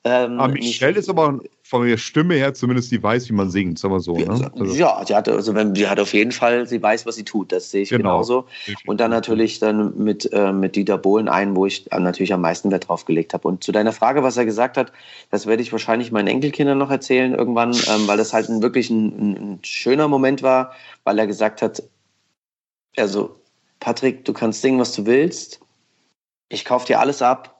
Ähm, 0.05 0.37
ah, 0.37 0.49
Michelle 0.49 0.99
ist 0.99 1.09
aber 1.09 1.39
von 1.63 1.87
der 1.87 1.95
Stimme 1.95 2.33
her 2.35 2.53
zumindest 2.53 2.91
die 2.91 3.01
weiß, 3.01 3.29
wie 3.29 3.33
man 3.33 3.49
singt, 3.49 3.79
sagen 3.79 3.93
wir 3.93 4.01
so. 4.01 4.17
Ne? 4.17 4.51
Also, 4.59 4.75
ja, 4.75 5.01
sie 5.05 5.15
hat, 5.15 5.29
also 5.29 5.55
wenn, 5.55 5.73
sie 5.73 5.87
hat 5.87 5.97
auf 5.97 6.13
jeden 6.13 6.33
Fall, 6.33 6.67
sie 6.67 6.81
weiß, 6.81 7.05
was 7.05 7.15
sie 7.15 7.23
tut. 7.23 7.53
Das 7.53 7.71
sehe 7.71 7.83
ich 7.83 7.89
genau. 7.89 8.15
genauso. 8.15 8.45
Und 8.85 8.99
dann 8.99 9.11
natürlich 9.11 9.59
dann 9.59 9.97
mit, 9.97 10.29
äh, 10.33 10.51
mit 10.51 10.75
Dieter 10.75 10.97
Bohlen 10.97 11.29
einen, 11.29 11.55
wo 11.55 11.65
ich 11.65 11.89
natürlich 11.89 12.33
am 12.33 12.41
meisten 12.41 12.69
Wert 12.69 12.89
drauf 12.89 13.05
gelegt 13.05 13.33
habe. 13.33 13.47
Und 13.47 13.63
zu 13.63 13.71
deiner 13.71 13.93
Frage, 13.93 14.23
was 14.23 14.35
er 14.35 14.43
gesagt 14.43 14.75
hat, 14.75 14.91
das 15.31 15.47
werde 15.47 15.63
ich 15.63 15.71
wahrscheinlich 15.71 16.11
meinen 16.11 16.27
Enkelkindern 16.27 16.77
noch 16.77 16.91
erzählen 16.91 17.33
irgendwann, 17.33 17.71
ähm, 17.71 18.05
weil 18.05 18.17
das 18.17 18.33
halt 18.33 18.49
ein, 18.49 18.61
wirklich 18.61 18.89
ein, 18.89 19.07
ein, 19.07 19.31
ein 19.37 19.59
schöner 19.63 20.09
Moment 20.09 20.43
war, 20.43 20.73
weil 21.05 21.17
er 21.17 21.27
gesagt 21.27 21.61
hat, 21.61 21.81
also 22.97 23.37
Patrick, 23.79 24.25
du 24.25 24.33
kannst 24.33 24.61
singen, 24.61 24.79
was 24.81 24.93
du 24.93 25.05
willst. 25.05 25.61
Ich 26.49 26.65
kaufe 26.65 26.87
dir 26.87 26.99
alles 26.99 27.21
ab 27.21 27.52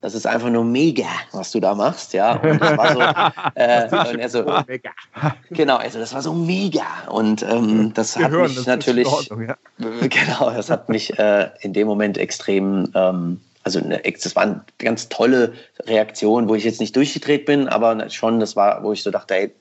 das 0.00 0.14
ist 0.14 0.26
einfach 0.26 0.50
nur 0.50 0.64
mega, 0.64 1.08
was 1.32 1.50
du 1.50 1.58
da 1.58 1.74
machst, 1.74 2.12
ja. 2.12 2.36
Und 2.36 2.60
das 2.60 2.76
war 2.76 2.92
so, 2.92 3.00
äh, 3.56 4.10
und 4.12 4.18
er 4.20 4.28
so 4.28 4.44
mega. 4.66 4.90
genau, 5.50 5.76
also 5.76 5.98
das 5.98 6.14
war 6.14 6.22
so 6.22 6.32
mega. 6.32 6.86
Und 7.08 7.42
ähm, 7.42 7.92
das 7.94 8.16
hat 8.16 8.30
hören, 8.30 8.42
mich 8.42 8.56
das 8.56 8.66
natürlich, 8.66 9.08
Ordnung, 9.08 9.48
ja. 9.48 9.56
genau, 9.78 10.50
das 10.50 10.70
hat 10.70 10.88
mich 10.88 11.18
äh, 11.18 11.50
in 11.60 11.72
dem 11.72 11.88
Moment 11.88 12.16
extrem, 12.16 12.90
ähm, 12.94 13.40
also 13.64 13.80
eine, 13.80 14.00
das 14.00 14.36
war 14.36 14.44
eine 14.44 14.64
ganz 14.78 15.08
tolle 15.08 15.54
Reaktion, 15.80 16.48
wo 16.48 16.54
ich 16.54 16.64
jetzt 16.64 16.80
nicht 16.80 16.94
durchgedreht 16.94 17.44
bin, 17.44 17.68
aber 17.68 18.08
schon, 18.10 18.38
das 18.38 18.54
war, 18.54 18.84
wo 18.84 18.92
ich 18.92 19.02
so 19.02 19.10
dachte, 19.10 19.34
ey, 19.34 19.54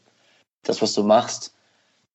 das, 0.63 0.83
was 0.83 0.93
du 0.93 1.01
machst, 1.01 1.55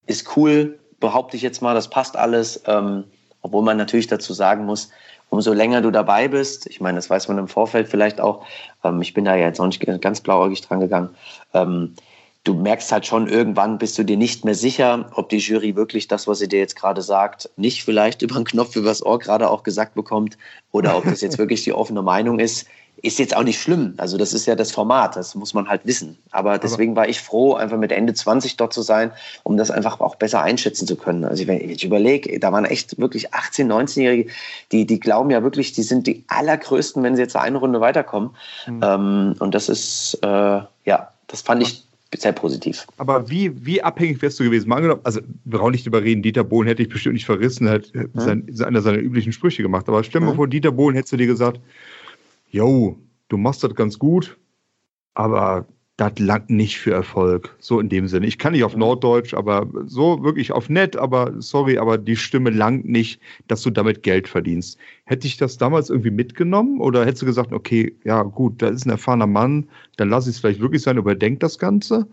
ist 0.06 0.36
cool, 0.36 0.78
behaupte 1.00 1.36
ich 1.36 1.42
jetzt 1.42 1.60
mal, 1.60 1.74
das 1.74 1.90
passt 1.90 2.16
alles. 2.16 2.62
Ähm, 2.66 3.04
obwohl 3.42 3.62
man 3.62 3.76
natürlich 3.76 4.06
dazu 4.06 4.32
sagen 4.32 4.64
muss, 4.64 4.90
umso 5.32 5.54
länger 5.54 5.80
du 5.80 5.90
dabei 5.90 6.28
bist, 6.28 6.66
ich 6.66 6.82
meine, 6.82 6.96
das 6.96 7.08
weiß 7.08 7.28
man 7.28 7.38
im 7.38 7.48
Vorfeld 7.48 7.88
vielleicht 7.88 8.20
auch, 8.20 8.44
ähm, 8.84 9.00
ich 9.00 9.14
bin 9.14 9.24
da 9.24 9.34
ja 9.34 9.46
jetzt 9.46 9.60
auch 9.60 9.66
nicht 9.66 9.80
ganz 10.02 10.20
blauäugig 10.20 10.60
dran 10.60 10.80
gegangen, 10.80 11.08
ähm, 11.54 11.94
du 12.44 12.52
merkst 12.52 12.92
halt 12.92 13.06
schon, 13.06 13.28
irgendwann 13.28 13.78
bist 13.78 13.96
du 13.96 14.02
dir 14.02 14.18
nicht 14.18 14.44
mehr 14.44 14.54
sicher, 14.54 15.10
ob 15.14 15.30
die 15.30 15.38
Jury 15.38 15.74
wirklich 15.74 16.06
das, 16.06 16.28
was 16.28 16.40
sie 16.40 16.48
dir 16.48 16.58
jetzt 16.58 16.76
gerade 16.76 17.00
sagt, 17.00 17.48
nicht 17.56 17.82
vielleicht 17.82 18.20
über 18.26 18.34
den 18.34 18.44
Knopf 18.44 18.76
übers 18.76 19.04
Ohr 19.04 19.18
gerade 19.18 19.48
auch 19.48 19.62
gesagt 19.62 19.94
bekommt 19.94 20.36
oder 20.70 20.98
ob 20.98 21.04
das 21.04 21.22
jetzt 21.22 21.38
wirklich 21.38 21.64
die 21.64 21.72
offene 21.72 22.02
Meinung 22.02 22.38
ist 22.38 22.66
ist 23.02 23.18
jetzt 23.18 23.36
auch 23.36 23.42
nicht 23.42 23.60
schlimm. 23.60 23.94
Also 23.96 24.16
das 24.16 24.32
ist 24.32 24.46
ja 24.46 24.54
das 24.54 24.70
Format, 24.70 25.16
das 25.16 25.34
muss 25.34 25.54
man 25.54 25.68
halt 25.68 25.84
wissen. 25.84 26.16
Aber 26.30 26.58
deswegen 26.58 26.94
war 26.94 27.08
ich 27.08 27.20
froh, 27.20 27.54
einfach 27.54 27.76
mit 27.76 27.90
Ende 27.90 28.14
20 28.14 28.56
dort 28.56 28.72
zu 28.72 28.82
sein, 28.82 29.10
um 29.42 29.56
das 29.56 29.72
einfach 29.72 30.00
auch 30.00 30.14
besser 30.14 30.40
einschätzen 30.40 30.86
zu 30.86 30.94
können. 30.94 31.24
Also 31.24 31.46
wenn 31.48 31.68
ich 31.68 31.84
überlege, 31.84 32.38
da 32.38 32.52
waren 32.52 32.64
echt 32.64 32.98
wirklich 32.98 33.34
18-, 33.34 33.66
19-Jährige, 33.66 34.30
die, 34.70 34.86
die 34.86 35.00
glauben 35.00 35.30
ja 35.30 35.42
wirklich, 35.42 35.72
die 35.72 35.82
sind 35.82 36.06
die 36.06 36.24
allergrößten, 36.28 37.02
wenn 37.02 37.16
sie 37.16 37.22
jetzt 37.22 37.34
eine 37.34 37.58
Runde 37.58 37.80
weiterkommen. 37.80 38.30
Mhm. 38.68 38.80
Ähm, 38.82 39.34
und 39.40 39.54
das 39.54 39.68
ist, 39.68 40.18
äh, 40.22 40.26
ja, 40.84 41.08
das 41.26 41.42
fand 41.42 41.62
ich 41.62 41.82
sehr 42.20 42.32
positiv. 42.32 42.86
Aber 42.98 43.28
wie, 43.30 43.64
wie 43.64 43.82
abhängig 43.82 44.20
wärst 44.22 44.38
du 44.38 44.44
gewesen? 44.44 44.68
Mal 44.68 44.76
angenommen, 44.76 45.00
also 45.02 45.20
wir 45.44 45.58
brauchen 45.58 45.72
nicht 45.72 45.86
überreden, 45.86 46.22
Dieter 46.22 46.44
Bohlen 46.44 46.68
hätte 46.68 46.82
ich 46.82 46.88
bestimmt 46.88 47.14
nicht 47.14 47.24
verrissen, 47.24 47.68
hat 47.68 47.90
mhm. 47.94 48.10
sein, 48.14 48.46
einer 48.64 48.82
seiner 48.82 48.98
üblichen 48.98 49.32
Sprüche 49.32 49.62
gemacht. 49.62 49.88
Aber 49.88 50.04
stell 50.04 50.20
dir 50.20 50.26
mhm. 50.26 50.32
mal 50.32 50.36
vor, 50.36 50.46
Dieter 50.46 50.72
Bohlen 50.72 50.94
hättest 50.94 51.14
du 51.14 51.16
dir 51.16 51.26
gesagt, 51.26 51.60
yo, 52.52 52.98
du 53.28 53.36
machst 53.36 53.64
das 53.64 53.74
ganz 53.74 53.98
gut, 53.98 54.38
aber 55.14 55.66
das 55.96 56.18
langt 56.18 56.48
nicht 56.48 56.78
für 56.78 56.92
Erfolg. 56.92 57.54
So 57.58 57.78
in 57.78 57.88
dem 57.88 58.08
Sinne. 58.08 58.26
Ich 58.26 58.38
kann 58.38 58.52
nicht 58.52 58.64
auf 58.64 58.76
Norddeutsch, 58.76 59.34
aber 59.34 59.66
so 59.86 60.22
wirklich 60.24 60.50
auf 60.50 60.68
nett, 60.68 60.96
aber 60.96 61.32
sorry, 61.38 61.78
aber 61.78 61.98
die 61.98 62.16
Stimme 62.16 62.50
langt 62.50 62.88
nicht, 62.88 63.20
dass 63.46 63.62
du 63.62 63.70
damit 63.70 64.02
Geld 64.02 64.26
verdienst. 64.26 64.78
Hätte 65.04 65.26
ich 65.26 65.36
das 65.36 65.58
damals 65.58 65.90
irgendwie 65.90 66.10
mitgenommen 66.10 66.80
oder 66.80 67.04
hättest 67.04 67.22
du 67.22 67.26
gesagt, 67.26 67.52
okay, 67.52 67.94
ja 68.04 68.22
gut, 68.22 68.62
da 68.62 68.68
ist 68.68 68.86
ein 68.86 68.90
erfahrener 68.90 69.26
Mann, 69.26 69.68
dann 69.96 70.08
lass 70.08 70.26
ich 70.26 70.34
es 70.34 70.40
vielleicht 70.40 70.60
wirklich 70.60 70.82
sein, 70.82 70.96
überdenk 70.96 71.40
das 71.40 71.58
Ganze? 71.58 72.06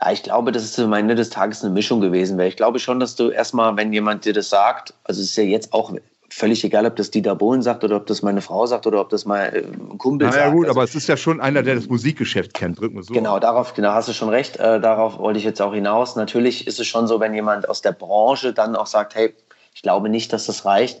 Ja, 0.00 0.12
ich 0.12 0.22
glaube, 0.22 0.50
das 0.50 0.64
ist 0.64 0.78
am 0.78 0.92
Ende 0.94 1.14
des 1.14 1.30
Tages 1.30 1.62
eine 1.62 1.74
Mischung 1.74 2.00
gewesen, 2.00 2.38
weil 2.38 2.48
ich 2.48 2.56
glaube 2.56 2.78
schon, 2.78 2.98
dass 2.98 3.14
du 3.14 3.28
erstmal, 3.28 3.76
wenn 3.76 3.92
jemand 3.92 4.24
dir 4.24 4.32
das 4.32 4.48
sagt, 4.48 4.94
also 5.04 5.20
es 5.20 5.28
ist 5.28 5.36
ja 5.36 5.44
jetzt 5.44 5.72
auch 5.72 5.90
völlig 6.36 6.62
egal, 6.64 6.84
ob 6.84 6.96
das 6.96 7.10
Dieter 7.10 7.34
Bohlen 7.34 7.62
sagt 7.62 7.82
oder 7.82 7.96
ob 7.96 8.06
das 8.06 8.20
meine 8.20 8.42
Frau 8.42 8.66
sagt 8.66 8.86
oder 8.86 9.00
ob 9.00 9.08
das 9.08 9.24
mein 9.24 9.54
äh, 9.54 9.62
Kumpel 9.96 10.30
sagt. 10.30 10.44
Ja, 10.44 10.50
gut, 10.50 10.66
also, 10.66 10.78
aber 10.78 10.84
es 10.84 10.94
ist 10.94 11.08
ja 11.08 11.16
schon 11.16 11.40
einer, 11.40 11.62
der 11.62 11.76
das 11.76 11.88
Musikgeschäft 11.88 12.52
kennt, 12.52 12.78
drücken 12.78 12.96
wir 12.96 13.02
so. 13.02 13.14
Genau, 13.14 13.38
darauf 13.38 13.72
genau, 13.72 13.92
hast 13.92 14.08
du 14.08 14.12
schon 14.12 14.28
recht. 14.28 14.58
Äh, 14.58 14.78
darauf 14.80 15.18
wollte 15.18 15.38
ich 15.38 15.46
jetzt 15.46 15.62
auch 15.62 15.72
hinaus. 15.72 16.14
Natürlich 16.14 16.66
ist 16.66 16.78
es 16.78 16.86
schon 16.86 17.06
so, 17.06 17.20
wenn 17.20 17.32
jemand 17.32 17.66
aus 17.70 17.80
der 17.80 17.92
Branche 17.92 18.52
dann 18.52 18.76
auch 18.76 18.86
sagt, 18.86 19.14
hey, 19.14 19.34
ich 19.74 19.80
glaube 19.80 20.10
nicht, 20.10 20.30
dass 20.34 20.44
das 20.44 20.66
reicht, 20.66 21.00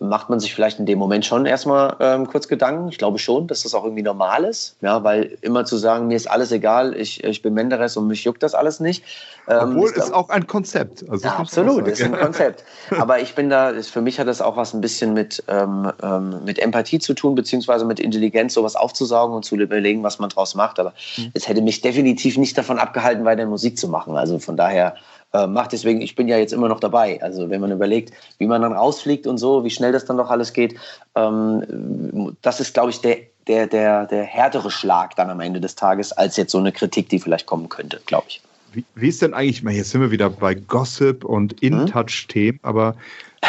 macht 0.00 0.30
man 0.30 0.40
sich 0.40 0.54
vielleicht 0.54 0.78
in 0.78 0.86
dem 0.86 0.98
Moment 0.98 1.26
schon 1.26 1.44
erstmal 1.44 1.96
ähm, 2.00 2.26
kurz 2.26 2.48
Gedanken. 2.48 2.88
Ich 2.88 2.98
glaube 2.98 3.18
schon, 3.18 3.46
dass 3.46 3.62
das 3.62 3.74
auch 3.74 3.84
irgendwie 3.84 4.02
normal 4.02 4.44
ist, 4.44 4.76
ja, 4.80 5.04
weil 5.04 5.36
immer 5.42 5.64
zu 5.64 5.76
sagen, 5.76 6.08
mir 6.08 6.16
ist 6.16 6.30
alles 6.30 6.50
egal, 6.50 6.96
ich, 6.96 7.22
ich 7.22 7.42
bin 7.42 7.52
Menderes 7.52 7.96
und 7.96 8.06
mich 8.06 8.24
juckt 8.24 8.42
das 8.42 8.54
alles 8.54 8.80
nicht. 8.80 9.04
Ähm, 9.48 9.76
Obwohl, 9.76 9.90
ist 9.90 10.14
auch 10.14 10.30
ein 10.30 10.46
Konzept. 10.46 11.04
Also 11.08 11.26
ja, 11.26 11.36
absolut, 11.36 11.86
ist 11.86 12.02
ein 12.02 12.16
Konzept. 12.16 12.64
Aber 12.98 13.20
ich 13.20 13.34
bin 13.34 13.50
da, 13.50 13.70
ist, 13.70 13.90
für 13.90 14.00
mich 14.00 14.18
hat 14.18 14.28
das 14.28 14.40
auch 14.40 14.56
was 14.56 14.72
ein 14.72 14.80
bisschen 14.80 15.12
mit, 15.12 15.42
ähm, 15.48 15.92
ähm, 16.02 16.44
mit 16.44 16.58
Empathie 16.58 16.98
zu 16.98 17.12
tun, 17.12 17.34
beziehungsweise 17.34 17.84
mit 17.84 18.00
Intelligenz, 18.00 18.54
sowas 18.54 18.76
aufzusaugen 18.76 19.36
und 19.36 19.44
zu 19.44 19.56
überlegen, 19.56 20.02
was 20.02 20.18
man 20.18 20.30
draus 20.30 20.54
macht. 20.54 20.78
Aber 20.78 20.94
mhm. 21.16 21.32
es 21.34 21.48
hätte 21.48 21.60
mich 21.60 21.80
definitiv 21.80 22.38
nicht 22.38 22.56
davon 22.56 22.78
abgehalten, 22.78 23.24
weiter 23.24 23.44
Musik 23.46 23.78
zu 23.78 23.88
machen. 23.88 24.16
Also 24.16 24.38
von 24.38 24.56
daher 24.56 24.94
äh, 25.32 25.46
macht. 25.46 25.72
Deswegen, 25.72 26.00
ich 26.00 26.14
bin 26.14 26.28
ja 26.28 26.38
jetzt 26.38 26.52
immer 26.52 26.68
noch 26.68 26.80
dabei. 26.80 27.22
Also 27.22 27.50
wenn 27.50 27.60
man 27.60 27.72
überlegt, 27.72 28.12
wie 28.38 28.46
man 28.46 28.62
dann 28.62 28.72
rausfliegt 28.72 29.26
und 29.26 29.38
so, 29.38 29.64
wie 29.64 29.70
schnell 29.70 29.92
das 29.92 30.04
dann 30.04 30.16
doch 30.16 30.30
alles 30.30 30.52
geht, 30.52 30.76
ähm, 31.14 32.36
das 32.42 32.60
ist, 32.60 32.74
glaube 32.74 32.90
ich, 32.90 33.00
der, 33.00 33.18
der, 33.46 33.66
der, 33.66 34.06
der 34.06 34.24
härtere 34.24 34.70
Schlag 34.70 35.16
dann 35.16 35.30
am 35.30 35.40
Ende 35.40 35.60
des 35.60 35.74
Tages, 35.74 36.12
als 36.12 36.36
jetzt 36.36 36.52
so 36.52 36.58
eine 36.58 36.72
Kritik, 36.72 37.08
die 37.08 37.18
vielleicht 37.18 37.46
kommen 37.46 37.68
könnte, 37.68 38.00
glaube 38.06 38.26
ich. 38.28 38.40
Wie, 38.72 38.84
wie, 38.94 39.08
ist 39.08 39.20
denn 39.20 39.34
eigentlich, 39.34 39.62
jetzt 39.76 39.90
sind 39.90 40.00
wir 40.00 40.10
wieder 40.10 40.30
bei 40.30 40.54
Gossip 40.54 41.24
und 41.24 41.60
In-Touch-Themen, 41.62 42.58
aber 42.62 42.96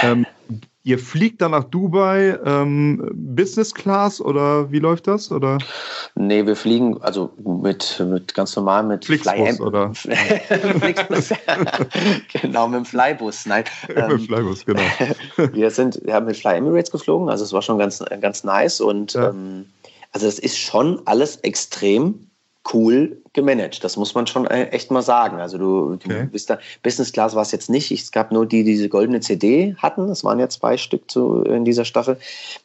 ähm, 0.02 0.26
Ihr 0.86 1.00
fliegt 1.00 1.42
dann 1.42 1.52
nach 1.52 1.64
Dubai 1.64 2.38
ähm, 2.46 3.10
Business 3.14 3.74
Class 3.74 4.20
oder 4.20 4.70
wie 4.70 4.80
läuft 4.80 5.08
das? 5.08 5.32
Oder? 5.32 5.58
Nee, 6.16 6.46
wir 6.46 6.58
fliegen 6.58 7.02
also 7.02 7.32
mit, 7.38 8.04
mit 8.06 8.34
ganz 8.34 8.54
normal 8.58 8.84
mit 8.84 9.06
Flixbus 9.06 9.34
Fly 9.34 9.62
oder? 9.62 9.94
Flixbus. 9.94 11.30
genau, 12.42 12.68
mit 12.68 12.80
dem 12.80 12.86
Flybus. 12.86 13.46
Nein. 13.46 13.64
mit 13.88 13.98
dem 13.98 14.12
ähm, 14.12 14.20
Flybus, 14.20 14.66
genau. 14.66 14.82
wir 15.54 15.72
sind, 15.72 16.02
wir 16.04 16.16
haben 16.16 16.26
mit 16.26 16.36
Fly 16.36 16.58
Emirates 16.58 16.92
geflogen, 16.92 17.30
also 17.30 17.46
es 17.46 17.54
war 17.54 17.62
schon 17.62 17.80
ganz, 17.80 18.04
ganz 18.20 18.44
nice 18.44 18.82
und 18.82 19.14
ja. 19.14 19.30
ähm, 19.30 19.66
also 20.12 20.28
es 20.28 20.38
ist 20.38 20.58
schon 20.58 21.02
alles 21.06 21.38
extrem 21.38 22.28
cool 22.74 23.22
gemanagt. 23.34 23.84
Das 23.84 23.98
muss 23.98 24.14
man 24.16 24.28
schon 24.28 24.46
äh, 24.46 24.68
echt 24.68 24.92
mal 24.92 25.02
sagen. 25.02 25.40
Also 25.40 25.58
du, 25.58 25.94
okay. 25.94 26.08
du 26.08 26.26
bist 26.28 26.50
da, 26.50 26.60
Business 26.82 27.12
Class 27.12 27.36
war 27.36 27.42
es 27.42 27.52
jetzt 27.52 27.70
nicht. 27.70 27.92
Es 27.92 28.12
gab 28.12 28.32
nur 28.32 28.46
die, 28.46 28.64
die 28.64 28.72
diese 28.72 28.90
goldene 28.90 29.20
CD 29.20 29.76
hatten. 29.78 30.08
Das 30.08 30.24
waren 30.24 30.40
ja 30.40 30.50
zwei 30.50 30.78
Stück 30.78 31.10
zu, 31.12 31.44
in 31.44 31.66
dieser 31.66 31.86
Staffel. 31.86 32.18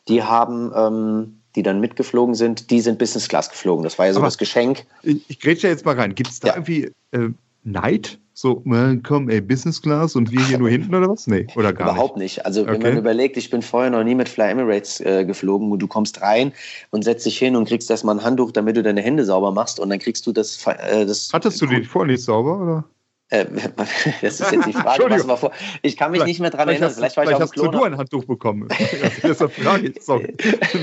Die 0.09 0.23
haben, 0.23 0.73
ähm, 0.75 1.41
die 1.57 1.63
dann 1.63 1.81
mitgeflogen 1.81 2.35
sind, 2.35 2.71
die 2.71 2.81
sind 2.81 2.99
Business 2.99 3.29
Class 3.29 3.51
geflogen. 3.51 3.83
Das 3.83 3.99
war 3.99 4.07
ja 4.07 4.13
so 4.13 4.21
Aber 4.21 4.29
das 4.29 4.39
Geschenk. 4.39 4.87
Ich, 5.03 5.23
ich 5.29 5.41
grätsche 5.41 5.69
jetzt 5.69 5.85
mal 5.85 5.97
rein. 5.97 6.15
Gibt 6.15 6.31
es 6.31 6.41
da 6.41 6.49
ja. 6.49 6.55
irgendwie 6.55 6.93
äh, 7.13 7.31
Neid? 7.65 8.19
So, 8.41 8.63
komm, 9.03 9.29
ey, 9.29 9.41
Business 9.41 9.83
Class 9.83 10.15
und 10.15 10.31
wir 10.31 10.41
hier 10.47 10.59
nur 10.59 10.71
hinten 10.71 10.95
oder 10.95 11.09
was? 11.09 11.27
Nee, 11.27 11.49
oder 11.57 11.73
gar 11.73 11.91
Überhaupt 11.91 12.19
nicht. 12.19 12.37
nicht. 12.37 12.47
Also, 12.47 12.63
okay. 12.63 12.75
wenn 12.75 12.83
man 12.83 12.97
überlegt, 12.97 13.37
ich 13.37 13.51
bin 13.51 13.63
vorher 13.63 13.91
noch 13.91 14.05
nie 14.05 14.15
mit 14.15 14.29
Fly 14.29 14.53
Emirates 14.53 15.01
äh, 15.01 15.25
geflogen 15.25 15.73
und 15.73 15.81
du 15.81 15.89
kommst 15.89 16.23
rein 16.23 16.53
und 16.91 17.03
setzt 17.03 17.27
dich 17.27 17.37
hin 17.37 17.57
und 17.57 17.67
kriegst 17.67 17.91
erstmal 17.91 18.15
ein 18.15 18.23
Handtuch, 18.23 18.53
damit 18.53 18.77
du 18.77 18.85
deine 18.85 19.03
Hände 19.03 19.25
sauber 19.25 19.51
machst 19.51 19.81
und 19.81 19.91
dann 19.91 19.99
kriegst 19.99 20.25
du 20.25 20.31
das. 20.31 20.65
Äh, 20.67 21.05
das 21.05 21.31
Hattest 21.33 21.61
du 21.61 21.67
die 21.67 21.83
vorher 21.83 22.13
nicht 22.13 22.23
sauber, 22.23 22.61
oder? 22.61 22.85
Äh, 23.31 23.45
das 24.23 24.41
ist 24.41 24.53
jetzt 24.53 24.67
die 24.67 24.73
Frage, 24.73 25.05
was 25.09 25.29
war 25.29 25.37
vor. 25.37 25.53
Ich 25.83 25.97
kann 25.97 26.13
mich 26.13 26.25
nicht 26.25 26.41
mehr 26.41 26.51
daran 26.51 26.69
erinnern. 26.69 26.91
Vielleicht, 26.91 27.15
vielleicht, 27.15 27.29
vielleicht 27.29 27.43
hast 27.43 27.57
du 27.57 27.85
ein 27.85 27.97
Handtuch 27.97 28.25
bekommen. 28.25 28.69
Deshalb 29.23 29.53
frage 29.53 29.89
ich. 29.89 30.03
Sorry. 30.03 30.35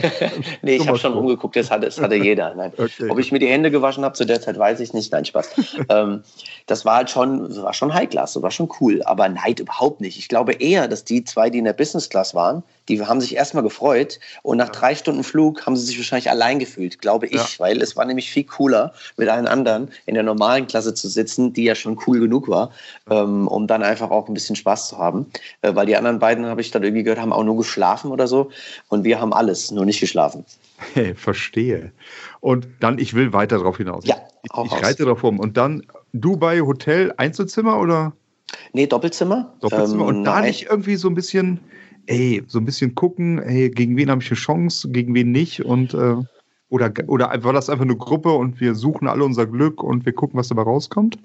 nee, 0.62 0.76
ich 0.76 0.88
habe 0.88 0.98
schon 0.98 1.14
umgeguckt, 1.14 1.56
das 1.56 1.72
hatte, 1.72 1.86
das 1.86 2.00
hatte 2.00 2.16
jeder. 2.16 2.54
Nein. 2.54 2.72
Okay. 2.78 3.10
Ob 3.10 3.18
ich 3.18 3.32
mir 3.32 3.40
die 3.40 3.48
Hände 3.48 3.72
gewaschen 3.72 4.04
habe 4.04 4.14
zu 4.14 4.26
der 4.26 4.42
Zeit, 4.42 4.60
weiß 4.60 4.80
ich 4.80 4.94
nicht. 4.94 5.12
Nein, 5.12 5.26
Spaß. 5.26 5.50
ähm, 5.90 6.24
das 6.68 6.86
war 6.86 6.98
halt 6.98 7.10
schon, 7.10 7.48
das 7.50 7.62
war 7.62 7.74
schon 7.74 7.94
High 7.94 8.10
Class, 8.10 8.34
das 8.34 8.44
war 8.44 8.52
schon 8.52 8.70
cool. 8.80 9.02
Aber 9.04 9.28
Neid 9.28 9.60
überhaupt 9.60 10.02
nicht. 10.02 10.20
Ich 10.20 10.28
glaube 10.28 10.54
eher, 10.54 10.88
dass 10.88 11.04
die 11.04 11.24
zwei, 11.24 11.50
die 11.50 11.58
in 11.58 11.66
der 11.66 11.74
Business 11.74 12.10
Class 12.10 12.36
waren, 12.36 12.64
die 12.90 13.02
haben 13.02 13.22
sich 13.22 13.36
erstmal 13.36 13.64
gefreut 13.64 14.20
und 14.44 14.58
nach 14.58 14.70
drei 14.70 14.96
Stunden 14.96 15.24
Flug 15.24 15.66
haben 15.66 15.76
sie 15.76 15.86
sich 15.86 15.98
wahrscheinlich 15.98 16.30
allein 16.30 16.60
gefühlt, 16.60 17.02
glaube 17.02 17.28
ich, 17.28 17.34
ja. 17.34 17.48
weil 17.58 17.82
es 17.82 17.96
war 17.96 18.06
nämlich 18.06 18.30
viel 18.30 18.44
cooler, 18.44 18.94
mit 19.18 19.30
allen 19.30 19.48
anderen 19.48 19.90
in 20.06 20.14
der 20.14 20.24
normalen 20.24 20.68
Klasse 20.68 20.94
zu 20.94 21.08
sitzen, 21.08 21.54
die 21.54 21.64
ja 21.64 21.76
schon 21.76 22.00
cool 22.08 22.20
genug 22.20 22.48
war, 22.48 22.72
ähm, 23.10 23.48
um 23.48 23.68
dann 23.68 23.84
einfach 23.84 24.12
auch 24.12 24.28
ein 24.28 24.34
bisschen 24.34 24.56
Spaß 24.56 24.90
zu 24.90 24.98
haben. 24.98 25.26
Äh, 25.62 25.76
weil 25.76 25.86
die 25.86 25.96
anderen 25.96 26.20
beiden, 26.20 26.46
habe 26.46 26.62
ich 26.62 26.72
dann 26.72 26.84
irgendwie 26.84 27.04
gehört, 27.04 27.20
haben 27.20 27.34
auch 27.34 27.44
nur 27.44 27.58
geschlafen 27.58 28.12
oder 28.12 28.28
so 28.28 28.52
und 28.90 29.04
wir 29.04 29.20
haben 29.20 29.34
alles, 29.34 29.72
nur 29.72 29.86
nicht 29.86 30.00
geschlafen. 30.00 30.46
Hey, 30.94 31.16
verstehe. 31.16 31.94
Und 32.42 32.68
dann, 32.82 33.00
ich 33.00 33.14
will 33.14 33.32
weiter 33.32 33.58
darauf 33.58 33.78
hinaus. 33.78 34.06
Ja, 34.06 34.18
ich, 34.44 34.52
ich 34.66 34.84
reite 34.84 35.04
darauf 35.04 35.24
um. 35.24 35.40
Und 35.40 35.56
dann 35.56 35.86
Dubai 36.12 36.60
Hotel 36.60 37.14
Einzelzimmer 37.16 37.80
oder? 37.80 38.14
Nee, 38.74 38.88
Doppelzimmer. 38.88 39.54
Doppelzimmer. 39.62 40.02
Ähm, 40.02 40.08
und 40.08 40.24
da 40.26 40.42
nicht 40.42 40.68
irgendwie 40.70 40.98
so 40.98 41.08
ein 41.08 41.16
bisschen 41.16 41.60
ey, 42.08 42.44
so 42.48 42.60
ein 42.60 42.66
bisschen 42.66 42.96
gucken, 42.96 43.40
ey, 43.40 43.70
gegen 43.70 43.98
wen 43.98 44.10
habe 44.10 44.22
ich 44.22 44.30
eine 44.30 44.38
Chance, 44.38 44.90
gegen 44.92 45.14
wen 45.14 45.32
nicht 45.32 45.64
und 45.66 45.94
äh 45.94 46.16
Oder, 46.70 46.92
oder 47.08 47.44
war 47.44 47.54
das 47.54 47.70
einfach 47.70 47.86
eine 47.86 47.96
Gruppe 47.96 48.32
und 48.34 48.60
wir 48.60 48.76
suchen 48.76 49.08
alle 49.08 49.24
unser 49.24 49.46
Glück 49.46 49.84
und 49.84 50.06
wir 50.06 50.14
gucken, 50.14 50.38
was 50.40 50.50
dabei 50.50 50.64
rauskommt? 50.64 51.18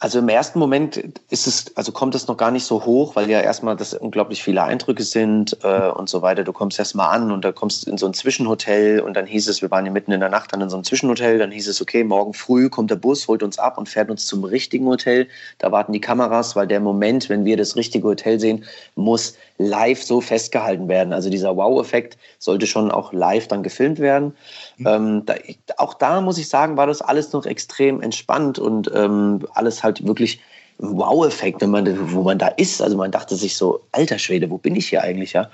Also 0.00 0.20
im 0.20 0.28
ersten 0.28 0.60
Moment 0.60 0.96
ist 1.28 1.48
es, 1.48 1.76
also 1.76 1.90
kommt 1.90 2.14
es 2.14 2.28
noch 2.28 2.36
gar 2.36 2.52
nicht 2.52 2.64
so 2.64 2.84
hoch, 2.84 3.16
weil 3.16 3.28
ja 3.28 3.40
erstmal 3.40 3.74
das 3.74 3.94
unglaublich 3.94 4.44
viele 4.44 4.62
Eindrücke 4.62 5.02
sind 5.02 5.58
äh, 5.64 5.88
und 5.88 6.08
so 6.08 6.22
weiter. 6.22 6.44
Du 6.44 6.52
kommst 6.52 6.78
erstmal 6.78 7.16
an 7.16 7.32
und 7.32 7.44
da 7.44 7.50
kommst 7.50 7.88
in 7.88 7.98
so 7.98 8.06
ein 8.06 8.14
Zwischenhotel 8.14 9.00
und 9.00 9.14
dann 9.14 9.26
hieß 9.26 9.48
es, 9.48 9.60
wir 9.60 9.72
waren 9.72 9.84
ja 9.86 9.90
mitten 9.90 10.12
in 10.12 10.20
der 10.20 10.28
Nacht 10.28 10.52
dann 10.52 10.60
in 10.60 10.70
so 10.70 10.76
einem 10.76 10.84
Zwischenhotel, 10.84 11.38
dann 11.38 11.50
hieß 11.50 11.66
es, 11.66 11.82
okay, 11.82 12.04
morgen 12.04 12.32
früh 12.32 12.68
kommt 12.68 12.92
der 12.92 12.96
Bus, 12.96 13.26
holt 13.26 13.42
uns 13.42 13.58
ab 13.58 13.76
und 13.76 13.88
fährt 13.88 14.08
uns 14.08 14.26
zum 14.26 14.44
richtigen 14.44 14.86
Hotel. 14.86 15.26
Da 15.58 15.72
warten 15.72 15.92
die 15.92 16.00
Kameras, 16.00 16.54
weil 16.54 16.68
der 16.68 16.78
Moment, 16.78 17.28
wenn 17.28 17.44
wir 17.44 17.56
das 17.56 17.74
richtige 17.74 18.06
Hotel 18.06 18.38
sehen, 18.38 18.64
muss 18.94 19.36
live 19.58 20.00
so 20.00 20.20
festgehalten 20.20 20.86
werden. 20.86 21.12
Also 21.12 21.28
dieser 21.28 21.56
Wow-Effekt 21.56 22.16
sollte 22.38 22.68
schon 22.68 22.92
auch 22.92 23.12
live 23.12 23.48
dann 23.48 23.64
gefilmt 23.64 23.98
werden. 23.98 24.36
Mhm. 24.78 24.86
Ähm, 24.86 25.26
da, 25.26 25.34
auch 25.76 25.94
da 25.94 26.20
muss 26.20 26.38
ich 26.38 26.48
sagen, 26.48 26.76
war 26.76 26.86
das 26.86 27.02
alles 27.02 27.32
noch 27.32 27.46
extrem 27.46 28.00
entspannt 28.00 28.58
und 28.58 28.90
ähm, 28.94 29.46
alles 29.54 29.82
halt 29.82 30.06
wirklich 30.06 30.40
ein 30.80 30.96
Wow-Effekt, 30.96 31.66
man, 31.66 32.12
wo 32.12 32.22
man 32.22 32.38
da 32.38 32.48
ist. 32.48 32.80
Also 32.80 32.96
man 32.96 33.10
dachte 33.10 33.36
sich 33.36 33.56
so, 33.56 33.80
alter 33.92 34.18
Schwede, 34.18 34.48
wo 34.50 34.58
bin 34.58 34.76
ich 34.76 34.88
hier 34.88 35.02
eigentlich, 35.02 35.32
ja? 35.32 35.50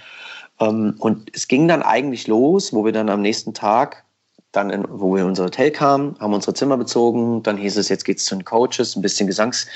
Ähm, 0.60 0.94
und 0.98 1.30
es 1.34 1.48
ging 1.48 1.66
dann 1.66 1.82
eigentlich 1.82 2.26
los, 2.26 2.72
wo 2.72 2.84
wir 2.84 2.92
dann 2.92 3.08
am 3.08 3.22
nächsten 3.22 3.54
Tag 3.54 4.04
dann, 4.52 4.70
in, 4.70 4.84
wo 4.88 5.14
wir 5.14 5.22
in 5.22 5.28
unser 5.28 5.44
Hotel 5.44 5.70
kamen, 5.70 6.16
haben 6.20 6.32
unsere 6.32 6.54
Zimmer 6.54 6.76
bezogen. 6.76 7.42
Dann 7.42 7.56
hieß 7.56 7.76
es, 7.76 7.88
jetzt 7.88 8.04
geht's 8.04 8.24
zu 8.24 8.36
den 8.36 8.44
Coaches, 8.44 8.94
ein 8.94 9.02
bisschen 9.02 9.26
Gesangssachen 9.26 9.68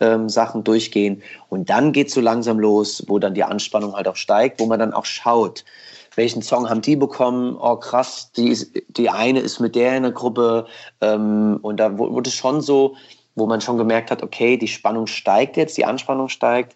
ähm, 0.00 0.64
durchgehen. 0.64 1.22
Und 1.48 1.70
dann 1.70 1.92
geht's 1.92 2.14
so 2.14 2.20
langsam 2.20 2.58
los, 2.58 3.02
wo 3.06 3.18
dann 3.18 3.34
die 3.34 3.44
Anspannung 3.44 3.94
halt 3.94 4.08
auch 4.08 4.16
steigt, 4.16 4.60
wo 4.60 4.66
man 4.66 4.78
dann 4.78 4.92
auch 4.92 5.06
schaut, 5.06 5.64
welchen 6.16 6.42
Song 6.42 6.68
haben 6.68 6.82
die 6.82 6.96
bekommen? 6.96 7.56
Oh 7.60 7.76
krass, 7.76 8.32
die, 8.32 8.56
die 8.88 9.10
eine 9.10 9.40
ist 9.40 9.60
mit 9.60 9.74
der 9.74 9.96
in 9.96 10.02
der 10.02 10.12
Gruppe. 10.12 10.66
Ähm, 11.00 11.58
und 11.62 11.78
da 11.78 11.98
wurde 11.98 12.28
es 12.28 12.34
schon 12.34 12.60
so, 12.60 12.96
wo 13.34 13.46
man 13.46 13.60
schon 13.60 13.76
gemerkt 13.76 14.10
hat, 14.10 14.22
okay, 14.22 14.56
die 14.56 14.68
Spannung 14.68 15.06
steigt 15.06 15.56
jetzt, 15.56 15.76
die 15.76 15.84
Anspannung 15.84 16.28
steigt, 16.28 16.74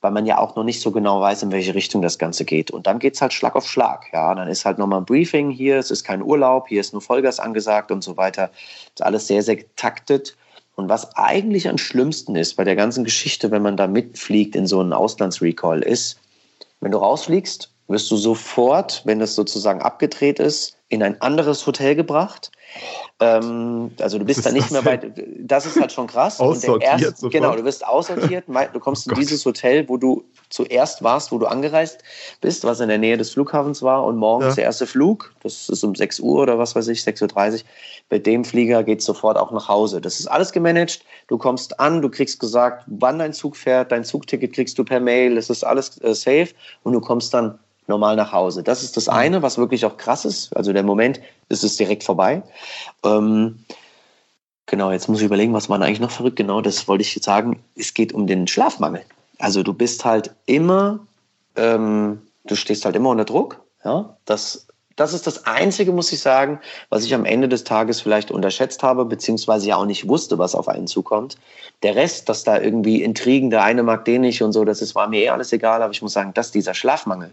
weil 0.00 0.12
man 0.12 0.24
ja 0.24 0.38
auch 0.38 0.54
noch 0.54 0.62
nicht 0.62 0.80
so 0.80 0.92
genau 0.92 1.20
weiß, 1.20 1.42
in 1.42 1.50
welche 1.50 1.74
Richtung 1.74 2.00
das 2.00 2.18
Ganze 2.18 2.44
geht. 2.44 2.70
Und 2.70 2.86
dann 2.86 3.00
geht 3.00 3.14
es 3.14 3.20
halt 3.20 3.32
Schlag 3.32 3.56
auf 3.56 3.68
Schlag. 3.68 4.04
Ja, 4.12 4.34
dann 4.34 4.48
ist 4.48 4.64
halt 4.64 4.78
nochmal 4.78 5.00
ein 5.00 5.04
Briefing 5.04 5.50
hier, 5.50 5.78
es 5.78 5.90
ist 5.90 6.04
kein 6.04 6.22
Urlaub, 6.22 6.68
hier 6.68 6.80
ist 6.80 6.92
nur 6.92 7.02
Vollgas 7.02 7.40
angesagt 7.40 7.90
und 7.90 8.04
so 8.04 8.16
weiter. 8.16 8.50
Das 8.94 9.00
ist 9.00 9.02
alles 9.02 9.26
sehr, 9.26 9.42
sehr 9.42 9.56
getaktet. 9.56 10.36
Und 10.76 10.88
was 10.88 11.16
eigentlich 11.16 11.68
am 11.68 11.78
schlimmsten 11.78 12.36
ist 12.36 12.54
bei 12.54 12.62
der 12.62 12.76
ganzen 12.76 13.02
Geschichte, 13.02 13.50
wenn 13.50 13.62
man 13.62 13.76
da 13.76 13.88
mitfliegt 13.88 14.54
in 14.54 14.66
so 14.66 14.78
einen 14.78 14.92
Auslandsrecall, 14.92 15.82
ist, 15.82 16.20
wenn 16.80 16.92
du 16.92 16.98
rausfliegst 16.98 17.72
wirst 17.88 18.10
du 18.10 18.16
sofort, 18.16 19.02
wenn 19.04 19.18
das 19.18 19.34
sozusagen 19.34 19.80
abgedreht 19.80 20.38
ist, 20.38 20.76
in 20.88 21.02
ein 21.02 21.20
anderes 21.20 21.66
Hotel 21.66 21.96
gebracht. 21.96 22.52
Ähm, 23.18 23.90
also 24.00 24.18
du 24.18 24.24
bist 24.24 24.46
da 24.46 24.52
nicht 24.52 24.70
mehr 24.70 24.82
bei, 24.82 24.98
das 25.38 25.66
ist 25.66 25.80
halt 25.80 25.90
schon 25.90 26.06
krass. 26.06 26.38
Aussortiert 26.38 27.02
erst, 27.02 27.18
sofort. 27.18 27.32
Genau, 27.32 27.56
du 27.56 27.64
wirst 27.64 27.84
aussortiert, 27.84 28.44
du 28.46 28.80
kommst 28.80 29.06
in 29.06 29.12
oh 29.12 29.16
dieses 29.16 29.44
Hotel, 29.44 29.88
wo 29.88 29.96
du 29.96 30.24
zuerst 30.48 31.02
warst, 31.02 31.32
wo 31.32 31.38
du 31.38 31.46
angereist 31.46 32.02
bist, 32.40 32.62
was 32.64 32.78
in 32.78 32.88
der 32.88 32.98
Nähe 32.98 33.16
des 33.16 33.30
Flughafens 33.30 33.82
war 33.82 34.04
und 34.04 34.16
morgens 34.16 34.50
ja. 34.50 34.54
der 34.56 34.64
erste 34.64 34.86
Flug, 34.86 35.32
das 35.42 35.68
ist 35.68 35.82
um 35.82 35.94
6 35.96 36.20
Uhr 36.20 36.42
oder 36.42 36.58
was 36.58 36.76
weiß 36.76 36.86
ich, 36.88 37.00
6.30 37.00 37.54
Uhr, 37.54 37.60
bei 38.08 38.18
dem 38.20 38.44
Flieger 38.44 38.84
geht 38.84 39.00
es 39.00 39.06
sofort 39.06 39.38
auch 39.38 39.50
nach 39.50 39.68
Hause. 39.68 40.00
Das 40.00 40.20
ist 40.20 40.28
alles 40.28 40.52
gemanagt, 40.52 41.00
du 41.26 41.36
kommst 41.36 41.80
an, 41.80 42.00
du 42.00 42.10
kriegst 42.10 42.38
gesagt, 42.38 42.84
wann 42.86 43.18
dein 43.18 43.32
Zug 43.32 43.56
fährt, 43.56 43.90
dein 43.90 44.04
Zugticket 44.04 44.52
kriegst 44.52 44.78
du 44.78 44.84
per 44.84 45.00
Mail, 45.00 45.36
es 45.36 45.50
ist 45.50 45.64
alles 45.64 46.00
äh, 46.02 46.14
safe 46.14 46.50
und 46.84 46.92
du 46.92 47.00
kommst 47.00 47.34
dann 47.34 47.58
normal 47.88 48.16
nach 48.16 48.32
Hause. 48.32 48.62
Das 48.62 48.82
ist 48.82 48.96
das 48.96 49.06
mhm. 49.06 49.12
eine, 49.12 49.42
was 49.42 49.58
wirklich 49.58 49.84
auch 49.84 49.96
krass 49.96 50.24
ist. 50.24 50.56
Also 50.56 50.72
der 50.72 50.82
Moment 50.82 51.20
ist 51.48 51.64
es 51.64 51.76
direkt 51.76 52.04
vorbei. 52.04 52.42
Ähm, 53.04 53.64
genau, 54.66 54.90
jetzt 54.90 55.08
muss 55.08 55.20
ich 55.20 55.26
überlegen, 55.26 55.52
was 55.52 55.68
war 55.68 55.80
eigentlich 55.80 56.00
noch 56.00 56.10
verrückt. 56.10 56.36
Genau, 56.36 56.60
das 56.60 56.88
wollte 56.88 57.02
ich 57.02 57.14
jetzt 57.14 57.24
sagen. 57.24 57.62
Es 57.76 57.94
geht 57.94 58.12
um 58.12 58.26
den 58.26 58.46
Schlafmangel. 58.46 59.02
Also 59.38 59.62
du 59.62 59.72
bist 59.72 60.04
halt 60.04 60.34
immer, 60.46 61.00
ähm, 61.56 62.22
du 62.44 62.56
stehst 62.56 62.84
halt 62.84 62.96
immer 62.96 63.10
unter 63.10 63.24
Druck. 63.24 63.60
Ja, 63.84 64.16
das 64.24 64.65
das 64.96 65.12
ist 65.12 65.26
das 65.26 65.44
Einzige, 65.44 65.92
muss 65.92 66.10
ich 66.10 66.20
sagen, 66.20 66.58
was 66.88 67.04
ich 67.04 67.14
am 67.14 67.26
Ende 67.26 67.48
des 67.48 67.64
Tages 67.64 68.00
vielleicht 68.00 68.30
unterschätzt 68.30 68.82
habe, 68.82 69.04
beziehungsweise 69.04 69.68
ja 69.68 69.76
auch 69.76 69.84
nicht 69.84 70.08
wusste, 70.08 70.38
was 70.38 70.54
auf 70.54 70.68
einen 70.68 70.86
zukommt. 70.86 71.36
Der 71.82 71.94
Rest, 71.94 72.30
dass 72.30 72.44
da 72.44 72.58
irgendwie 72.58 73.02
Intrigen, 73.02 73.50
der 73.50 73.62
eine 73.62 73.82
mag 73.82 74.06
den 74.06 74.22
nicht 74.22 74.42
und 74.42 74.52
so, 74.52 74.64
das 74.64 74.80
ist, 74.80 74.94
war 74.94 75.08
mir 75.08 75.20
eh 75.20 75.28
alles 75.28 75.52
egal, 75.52 75.82
aber 75.82 75.92
ich 75.92 76.00
muss 76.00 76.14
sagen, 76.14 76.32
dass 76.32 76.50
dieser 76.50 76.72
Schlafmangel, 76.72 77.30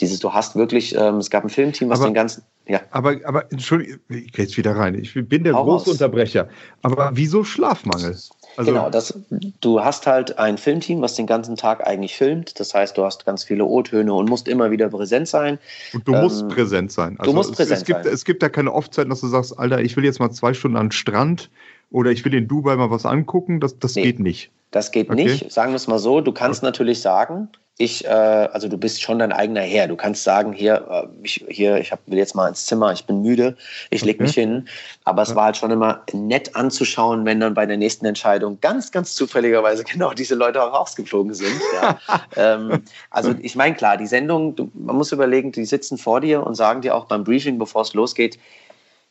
dieses, 0.00 0.20
du 0.20 0.32
hast 0.32 0.56
wirklich, 0.56 0.94
ähm, 0.94 1.18
es 1.18 1.28
gab 1.28 1.44
ein 1.44 1.50
Filmteam, 1.50 1.90
was 1.90 2.00
aber, 2.00 2.08
den 2.08 2.14
ganzen, 2.14 2.42
ja. 2.66 2.80
Aber, 2.90 3.16
aber, 3.24 3.52
Entschuldigung, 3.52 3.98
ich 4.08 4.32
gehe 4.32 4.46
jetzt 4.46 4.56
wieder 4.56 4.74
rein, 4.74 4.94
ich 4.94 5.12
bin 5.14 5.44
der 5.44 5.52
Hau 5.52 5.64
große 5.64 5.90
raus. 5.90 5.92
Unterbrecher, 5.92 6.48
aber 6.80 7.10
wieso 7.12 7.44
Schlafmangel? 7.44 8.16
Also 8.56 8.72
genau, 8.72 8.90
das, 8.90 9.18
du 9.60 9.84
hast 9.84 10.06
halt 10.06 10.38
ein 10.38 10.58
Filmteam, 10.58 11.02
was 11.02 11.14
den 11.14 11.26
ganzen 11.26 11.56
Tag 11.56 11.86
eigentlich 11.86 12.16
filmt. 12.16 12.58
Das 12.58 12.74
heißt, 12.74 12.96
du 12.96 13.04
hast 13.04 13.26
ganz 13.26 13.44
viele 13.44 13.64
O-Töne 13.64 14.12
und 14.14 14.28
musst 14.28 14.48
immer 14.48 14.70
wieder 14.70 14.88
präsent 14.88 15.28
sein. 15.28 15.58
Und 15.92 16.08
du 16.08 16.14
ähm, 16.14 16.22
musst 16.22 16.48
präsent 16.48 16.92
sein. 16.92 17.16
Also 17.18 17.30
du 17.30 17.36
musst 17.36 17.50
es, 17.50 17.56
präsent 17.56 17.78
es 17.78 17.84
gibt, 17.84 18.04
sein. 18.04 18.12
Es 18.12 18.24
gibt 18.24 18.42
ja 18.42 18.48
keine 18.48 18.72
Off-Zeiten, 18.72 19.10
dass 19.10 19.20
du 19.20 19.28
sagst, 19.28 19.58
Alter, 19.58 19.80
ich 19.80 19.96
will 19.96 20.04
jetzt 20.04 20.20
mal 20.20 20.30
zwei 20.30 20.54
Stunden 20.54 20.76
an 20.76 20.86
den 20.86 20.92
Strand 20.92 21.50
oder 21.90 22.10
ich 22.10 22.24
will 22.24 22.34
in 22.34 22.48
Dubai 22.48 22.76
mal 22.76 22.90
was 22.90 23.06
angucken. 23.06 23.60
Das, 23.60 23.78
das 23.78 23.94
nee, 23.94 24.02
geht 24.02 24.20
nicht. 24.20 24.50
Das 24.70 24.90
geht 24.90 25.10
okay. 25.10 25.24
nicht. 25.24 25.52
Sagen 25.52 25.72
wir 25.72 25.76
es 25.76 25.86
mal 25.86 25.98
so. 25.98 26.20
Du 26.20 26.32
kannst 26.32 26.60
okay. 26.60 26.66
natürlich 26.66 27.00
sagen, 27.00 27.48
ich, 27.78 28.06
äh, 28.06 28.08
also 28.08 28.68
du 28.68 28.78
bist 28.78 29.02
schon 29.02 29.18
dein 29.18 29.32
eigener 29.32 29.60
Herr. 29.60 29.86
Du 29.86 29.96
kannst 29.96 30.24
sagen, 30.24 30.54
hier, 30.54 30.86
äh, 30.88 31.06
ich, 31.22 31.44
hier, 31.48 31.76
ich 31.76 31.92
hab, 31.92 32.00
will 32.06 32.16
jetzt 32.16 32.34
mal 32.34 32.48
ins 32.48 32.64
Zimmer, 32.64 32.92
ich 32.92 33.04
bin 33.04 33.20
müde, 33.20 33.54
ich 33.90 34.02
leg 34.02 34.16
okay. 34.16 34.22
mich 34.22 34.34
hin. 34.34 34.68
Aber 35.04 35.22
es 35.22 35.34
war 35.34 35.46
halt 35.46 35.58
schon 35.58 35.70
immer 35.70 36.02
nett 36.14 36.56
anzuschauen, 36.56 37.26
wenn 37.26 37.38
dann 37.38 37.52
bei 37.52 37.66
der 37.66 37.76
nächsten 37.76 38.06
Entscheidung 38.06 38.58
ganz, 38.62 38.92
ganz 38.92 39.14
zufälligerweise 39.14 39.84
genau 39.92 40.14
diese 40.14 40.34
Leute 40.34 40.62
auch 40.62 40.72
rausgeflogen 40.72 41.34
sind. 41.34 41.60
Ja. 41.74 41.98
ähm, 42.36 42.82
also 43.10 43.34
ich 43.42 43.56
meine, 43.56 43.74
klar, 43.74 43.98
die 43.98 44.06
Sendung, 44.06 44.56
du, 44.56 44.70
man 44.72 44.96
muss 44.96 45.12
überlegen, 45.12 45.52
die 45.52 45.66
sitzen 45.66 45.98
vor 45.98 46.22
dir 46.22 46.46
und 46.46 46.54
sagen 46.54 46.80
dir 46.80 46.94
auch 46.94 47.04
beim 47.04 47.24
Briefing, 47.24 47.58
bevor 47.58 47.82
es 47.82 47.92
losgeht, 47.92 48.38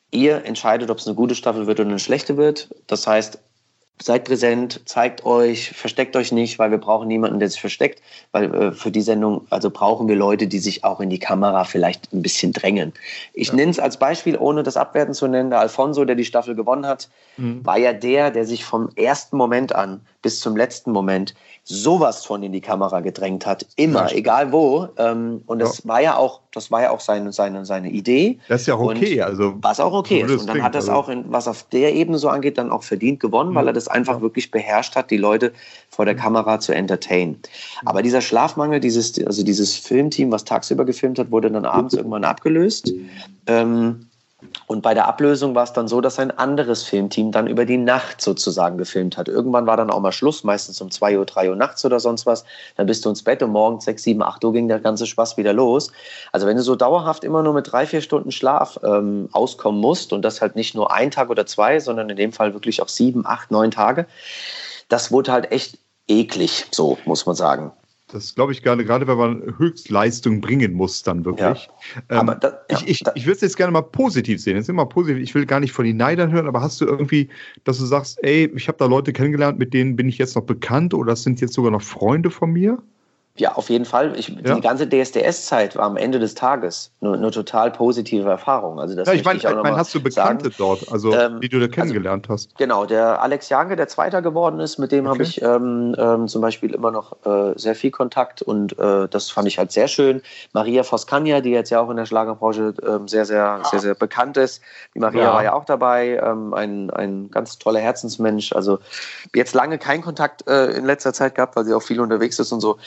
ihr 0.10 0.44
entscheidet, 0.44 0.90
ob 0.90 0.98
es 0.98 1.06
eine 1.06 1.16
gute 1.16 1.36
Staffel 1.36 1.68
wird 1.68 1.80
oder 1.80 1.90
eine 1.90 2.00
schlechte 2.00 2.36
wird. 2.36 2.70
Das 2.88 3.06
heißt, 3.06 3.38
Seid 4.02 4.26
präsent, 4.26 4.82
zeigt 4.86 5.26
euch, 5.26 5.72
versteckt 5.72 6.18
euch 6.18 6.34
nicht, 6.34 6.60
weil 6.60 6.70
wir 6.70 6.78
brauchen 6.80 7.08
niemanden, 7.08 7.40
der 7.40 7.50
sich 7.50 7.62
versteckt, 7.62 8.02
weil 8.34 8.54
äh, 8.54 8.72
für 8.74 8.92
die 8.92 9.02
Sendung, 9.02 9.48
also 9.50 9.70
brauchen 9.70 10.10
wir 10.10 10.18
Leute, 10.18 10.48
die 10.48 10.60
sich 10.60 10.84
auch 10.84 11.00
in 11.00 11.10
die 11.10 11.18
Kamera 11.18 11.64
vielleicht 11.64 12.12
ein 12.12 12.22
bisschen 12.22 12.52
drängen. 12.52 12.92
Ich 13.34 13.48
ja. 13.48 13.56
nenne 13.56 13.72
es 13.72 13.80
als 13.80 13.98
Beispiel, 13.98 14.38
ohne 14.38 14.64
das 14.64 14.76
abwerten 14.76 15.14
zu 15.14 15.28
nennen, 15.28 15.50
der 15.50 15.62
Alfonso, 15.62 16.04
der 16.04 16.18
die 16.18 16.26
Staffel 16.26 16.56
gewonnen 16.56 16.86
hat, 16.86 17.10
mhm. 17.38 17.66
war 17.66 17.78
ja 17.78 17.94
der, 17.94 18.32
der 18.32 18.46
sich 18.46 18.66
vom 18.66 18.90
ersten 18.98 19.38
Moment 19.38 19.74
an 19.74 20.02
bis 20.22 20.42
zum 20.42 20.58
letzten 20.58 20.92
Moment 20.92 21.34
sowas 21.68 22.24
von 22.24 22.44
in 22.44 22.52
die 22.52 22.62
Kamera 22.62 23.00
gedrängt 23.00 23.48
hat, 23.48 23.66
immer, 23.76 24.12
ja, 24.12 24.16
egal 24.16 24.52
wo. 24.52 24.88
Ähm, 24.98 25.42
und 25.48 25.58
das 25.58 25.80
ja. 25.80 25.90
war 25.90 26.02
ja 26.02 26.16
auch, 26.16 26.42
das 26.54 26.70
war 26.70 26.84
ja 26.84 26.92
auch 26.92 27.00
seine, 27.00 27.34
seine, 27.34 27.66
seine 27.66 27.90
Idee. 27.90 28.38
Das 28.48 28.62
ist 28.62 28.68
ja 28.68 28.76
auch 28.76 28.82
okay. 28.82 29.20
Also, 29.24 29.56
was 29.62 29.80
auch 29.80 29.92
okay 29.92 30.22
ist. 30.22 30.42
Und 30.42 30.48
dann 30.48 30.62
hat 30.62 30.76
das 30.76 30.88
also. 30.90 31.02
auch, 31.02 31.10
in, 31.10 31.26
was 31.32 31.48
auf 31.48 31.64
der 31.70 31.96
Ebene 31.96 32.20
so 32.20 32.30
angeht, 32.30 32.60
dann 32.60 32.72
auch 32.72 32.84
verdient 32.84 33.20
gewonnen, 33.20 33.50
mhm. 33.50 33.56
weil 33.56 33.68
er 33.68 33.74
das 33.74 33.88
einfach 33.88 34.22
wirklich 34.22 34.52
beherrscht 34.52 34.96
hat, 34.96 35.10
die 35.10 35.18
Leute 35.18 35.54
vor 35.90 36.06
der 36.06 36.14
mhm. 36.14 36.20
Kamera 36.20 36.60
zu 36.60 36.72
entertainen. 36.72 37.32
Mhm. 37.32 37.88
Aber 37.88 38.04
dieser 38.04 38.22
Schlafmangel, 38.22 38.80
dieses, 38.80 39.20
also 39.26 39.44
dieses 39.44 39.76
Filmteam, 39.76 40.32
was 40.32 40.46
tagsüber 40.46 40.86
gefilmt 40.86 41.18
hat, 41.18 41.32
wurde 41.32 41.50
dann 41.50 41.66
abends 41.66 41.94
irgendwann 41.96 42.26
abgelöst. 42.26 42.94
Ähm, 43.48 44.08
und 44.68 44.82
bei 44.82 44.94
der 44.94 45.08
Ablösung 45.08 45.56
war 45.56 45.64
es 45.64 45.74
dann 45.74 45.88
so, 45.88 46.02
dass 46.02 46.20
ein 46.20 46.32
anderes 46.32 46.84
Filmteam 46.84 47.32
dann 47.32 47.48
über 47.48 47.66
die 47.66 47.78
Nacht 47.78 48.22
sozusagen 48.22 48.78
gefilmt 48.78 49.18
hat. 49.18 49.28
Irgendwann 49.28 49.68
war 49.68 49.78
dann 49.78 49.92
auch 49.92 50.00
mal 50.00 50.12
Schluss, 50.12 50.44
meistens 50.44 50.82
um 50.82 50.92
2 50.92 51.20
Uhr, 51.20 51.26
3 51.26 51.50
Uhr 51.50 51.56
nachts 51.56 51.86
oder 51.86 52.00
sonst 52.00 52.26
was. 52.26 52.46
Dann 52.76 52.88
bist 52.88 53.06
du 53.06 53.10
ins 53.10 53.24
Bett 53.24 53.44
und 53.44 53.52
morgens 53.52 53.86
6, 53.86 54.04
7, 54.04 54.24
8 54.24 54.44
Uhr 54.44 54.54
ging 54.54 54.68
der 54.68 54.80
ganze 54.80 55.06
Spaß 55.06 55.38
wieder 55.38 55.54
los. 55.54 55.92
Also 56.32 56.48
wenn 56.48 56.58
du 56.58 56.64
so 56.64 56.76
dauerhaft 56.76 57.24
immer 57.24 57.44
nur 57.44 57.54
mit 57.54 57.72
drei, 57.72 57.86
vier 57.86 58.02
Stunden 58.02 58.32
Schlaf 58.32 58.80
ähm, 58.84 59.30
auskommen 59.32 59.80
musst 59.80 60.14
und 60.14 60.24
das 60.24 60.42
halt 60.42 60.56
nicht 60.56 60.76
nur 60.76 60.94
ein 60.94 61.12
Tag 61.12 61.30
oder 61.30 61.46
zwei, 61.46 61.80
sondern 61.80 62.10
in 62.10 62.18
dem 62.18 62.32
Fall 62.32 62.54
wirklich 62.54 62.82
auch 62.82 62.90
sieben, 62.90 63.26
acht, 63.26 63.52
neun 63.52 63.72
Tage, 63.72 64.08
das 64.90 65.12
wurde 65.12 65.32
halt 65.32 65.52
echt 65.52 65.78
eklig, 66.08 66.66
so 66.72 66.98
muss 67.06 67.26
man 67.26 67.36
sagen. 67.36 67.72
Das 68.08 68.36
glaube 68.36 68.52
ich 68.52 68.62
gerade, 68.62 68.86
gerade 68.86 69.08
wenn 69.08 69.18
man 69.18 69.58
Höchstleistung 69.58 70.40
bringen 70.40 70.74
muss, 70.74 71.02
dann 71.02 71.26
wirklich. 71.26 71.70
Ja, 72.12 72.22
ähm, 72.22 72.36
das, 72.40 72.54
ja, 72.70 72.78
ich 72.78 72.88
ich, 72.88 73.04
ich 73.16 73.26
würde 73.26 73.36
es 73.36 73.42
jetzt 73.42 73.58
gerne 73.58 73.72
mal 73.72 73.82
positiv 73.82 74.40
sehen. 74.40 74.58
Jetzt 74.58 74.70
immer 74.70 74.86
positiv. 74.86 75.22
Ich 75.24 75.34
will 75.34 75.48
gar 75.48 75.60
nicht 75.60 75.72
von 75.72 75.86
den 75.86 75.98
Neidern 75.98 76.32
hören, 76.32 76.48
aber 76.48 76.62
hast 76.62 76.80
du 76.82 76.86
irgendwie, 76.86 77.30
dass 77.64 77.80
du 77.80 77.86
sagst, 77.86 78.24
ey, 78.24 78.52
ich 78.56 78.68
habe 78.68 78.78
da 78.78 78.86
Leute 78.86 79.12
kennengelernt, 79.12 79.58
mit 79.58 79.74
denen 79.74 79.96
bin 79.96 80.08
ich 80.08 80.20
jetzt 80.20 80.36
noch 80.36 80.44
bekannt 80.44 80.94
oder 80.94 81.14
das 81.14 81.24
sind 81.24 81.42
jetzt 81.42 81.54
sogar 81.54 81.72
noch 81.72 81.82
Freunde 81.82 82.30
von 82.30 82.52
mir? 82.52 82.82
Ja, 83.38 83.56
auf 83.56 83.70
jeden 83.70 83.84
Fall. 83.84 84.18
Ich, 84.18 84.30
ja. 84.30 84.56
Die 84.56 84.62
ganze 84.62 84.88
DSDS-Zeit 84.88 85.76
war 85.76 85.84
am 85.84 85.98
Ende 85.98 86.20
des 86.20 86.36
Tages 86.36 86.92
eine, 87.02 87.14
eine 87.14 87.32
total 87.32 87.70
positive 87.70 88.30
Erfahrung. 88.30 88.80
Also 88.80 88.96
das 88.96 89.10
ja, 89.10 89.14
ich 89.14 89.26
meine, 89.26 89.40
ich 89.40 89.44
mein, 89.44 89.76
hast 89.76 89.94
du 89.94 90.02
Bekannte 90.02 90.46
sagen. 90.46 90.56
dort, 90.58 90.90
also 90.90 91.14
ähm, 91.14 91.42
die 91.42 91.50
du 91.50 91.60
da 91.60 91.66
also 91.66 91.76
kennengelernt 91.76 92.30
also, 92.30 92.34
hast? 92.46 92.58
Genau, 92.58 92.86
der 92.86 93.22
Alex 93.22 93.50
Janke, 93.50 93.76
der 93.76 93.90
Zweiter 93.90 94.22
geworden 94.22 94.62
ist, 94.62 94.78
mit 94.78 94.94
dem 94.94 95.06
okay. 95.06 95.14
habe 95.14 95.24
ich 95.24 95.42
ähm, 95.42 95.94
ähm, 95.98 96.30
zum 96.30 96.42
Beispiel 96.42 96.74
immer 96.74 96.92
noch 96.92 97.18
äh, 97.26 97.52
sehr 97.58 97.76
viel 97.76 97.92
Kontakt 97.92 98.42
und 98.42 98.80
äh, 98.80 99.10
das 99.10 99.30
fand 99.30 99.50
ich 99.50 99.58
halt 99.58 99.74
sehr 99.74 99.90
schön. 99.90 100.22
Maria 100.54 100.84
Foscagna, 100.84 101.42
die 101.42 101.52
jetzt 101.52 101.72
ja 101.72 101.82
auch 101.82 101.90
in 101.90 101.98
der 101.98 102.06
Schlagerbranche 102.06 102.74
äh, 102.82 103.06
sehr, 103.06 103.26
sehr, 103.26 103.60
sehr, 103.70 103.80
sehr 103.82 103.96
bekannt 103.96 104.38
ist. 104.38 104.62
Die 104.94 105.00
Maria 105.00 105.24
ja. 105.24 105.34
war 105.34 105.44
ja 105.44 105.54
auch 105.54 105.66
dabei, 105.66 106.22
ähm, 106.24 106.54
ein, 106.54 106.90
ein 106.90 107.30
ganz 107.32 107.60
toller 107.60 107.82
Herzensmensch. 107.82 108.54
Also 108.54 108.80
jetzt 109.34 109.54
lange 109.54 109.78
keinen 109.78 110.04
Kontakt 110.04 110.48
äh, 110.48 110.68
in 110.68 110.86
letzter 110.86 111.12
Zeit 111.12 111.36
gehabt, 111.36 111.58
weil 111.58 111.66
sie 111.66 111.74
auch 111.74 111.84
viel 111.84 112.00
unterwegs 112.00 112.40
ist 112.40 112.54
und 112.54 112.62
so. 112.62 112.78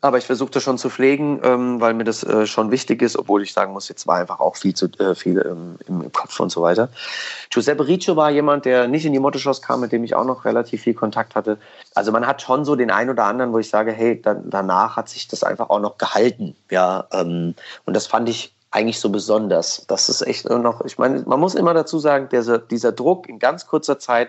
Aber 0.00 0.18
ich 0.18 0.24
versuche 0.24 0.50
das 0.52 0.62
schon 0.62 0.78
zu 0.78 0.90
pflegen, 0.90 1.40
ähm, 1.42 1.80
weil 1.80 1.92
mir 1.92 2.04
das 2.04 2.22
äh, 2.22 2.46
schon 2.46 2.70
wichtig 2.70 3.02
ist, 3.02 3.18
obwohl 3.18 3.42
ich 3.42 3.52
sagen 3.52 3.72
muss, 3.72 3.88
jetzt 3.88 4.06
war 4.06 4.16
einfach 4.16 4.38
auch 4.38 4.54
viel 4.54 4.72
zu 4.72 4.86
äh, 4.98 5.16
viel 5.16 5.44
ähm, 5.44 5.76
im, 5.88 6.12
Kopf 6.12 6.38
und 6.38 6.50
so 6.50 6.62
weiter. 6.62 6.88
Giuseppe 7.50 7.86
Riccio 7.86 8.14
war 8.14 8.30
jemand, 8.30 8.64
der 8.64 8.86
nicht 8.86 9.04
in 9.04 9.12
die 9.12 9.18
Motorshows 9.18 9.60
kam, 9.60 9.80
mit 9.80 9.90
dem 9.90 10.04
ich 10.04 10.14
auch 10.14 10.24
noch 10.24 10.44
relativ 10.44 10.82
viel 10.82 10.94
Kontakt 10.94 11.34
hatte. 11.34 11.58
Also 11.96 12.12
man 12.12 12.28
hat 12.28 12.42
schon 12.42 12.64
so 12.64 12.76
den 12.76 12.92
einen 12.92 13.10
oder 13.10 13.24
anderen, 13.24 13.52
wo 13.52 13.58
ich 13.58 13.70
sage, 13.70 13.90
hey, 13.90 14.22
da, 14.22 14.34
danach 14.34 14.96
hat 14.96 15.08
sich 15.08 15.26
das 15.26 15.42
einfach 15.42 15.68
auch 15.68 15.80
noch 15.80 15.98
gehalten. 15.98 16.54
Ja, 16.70 17.08
ähm, 17.12 17.56
und 17.84 17.94
das 17.94 18.06
fand 18.06 18.28
ich 18.28 18.54
eigentlich 18.70 19.00
so 19.00 19.08
besonders. 19.08 19.84
Das 19.88 20.08
ist 20.08 20.22
echt 20.22 20.48
noch, 20.48 20.84
ich 20.84 20.98
meine, 20.98 21.22
man 21.26 21.40
muss 21.40 21.54
immer 21.54 21.74
dazu 21.74 21.98
sagen, 21.98 22.28
dieser, 22.30 22.58
dieser 22.58 22.92
Druck 22.92 23.28
in 23.28 23.38
ganz 23.38 23.66
kurzer 23.66 23.98
Zeit 23.98 24.28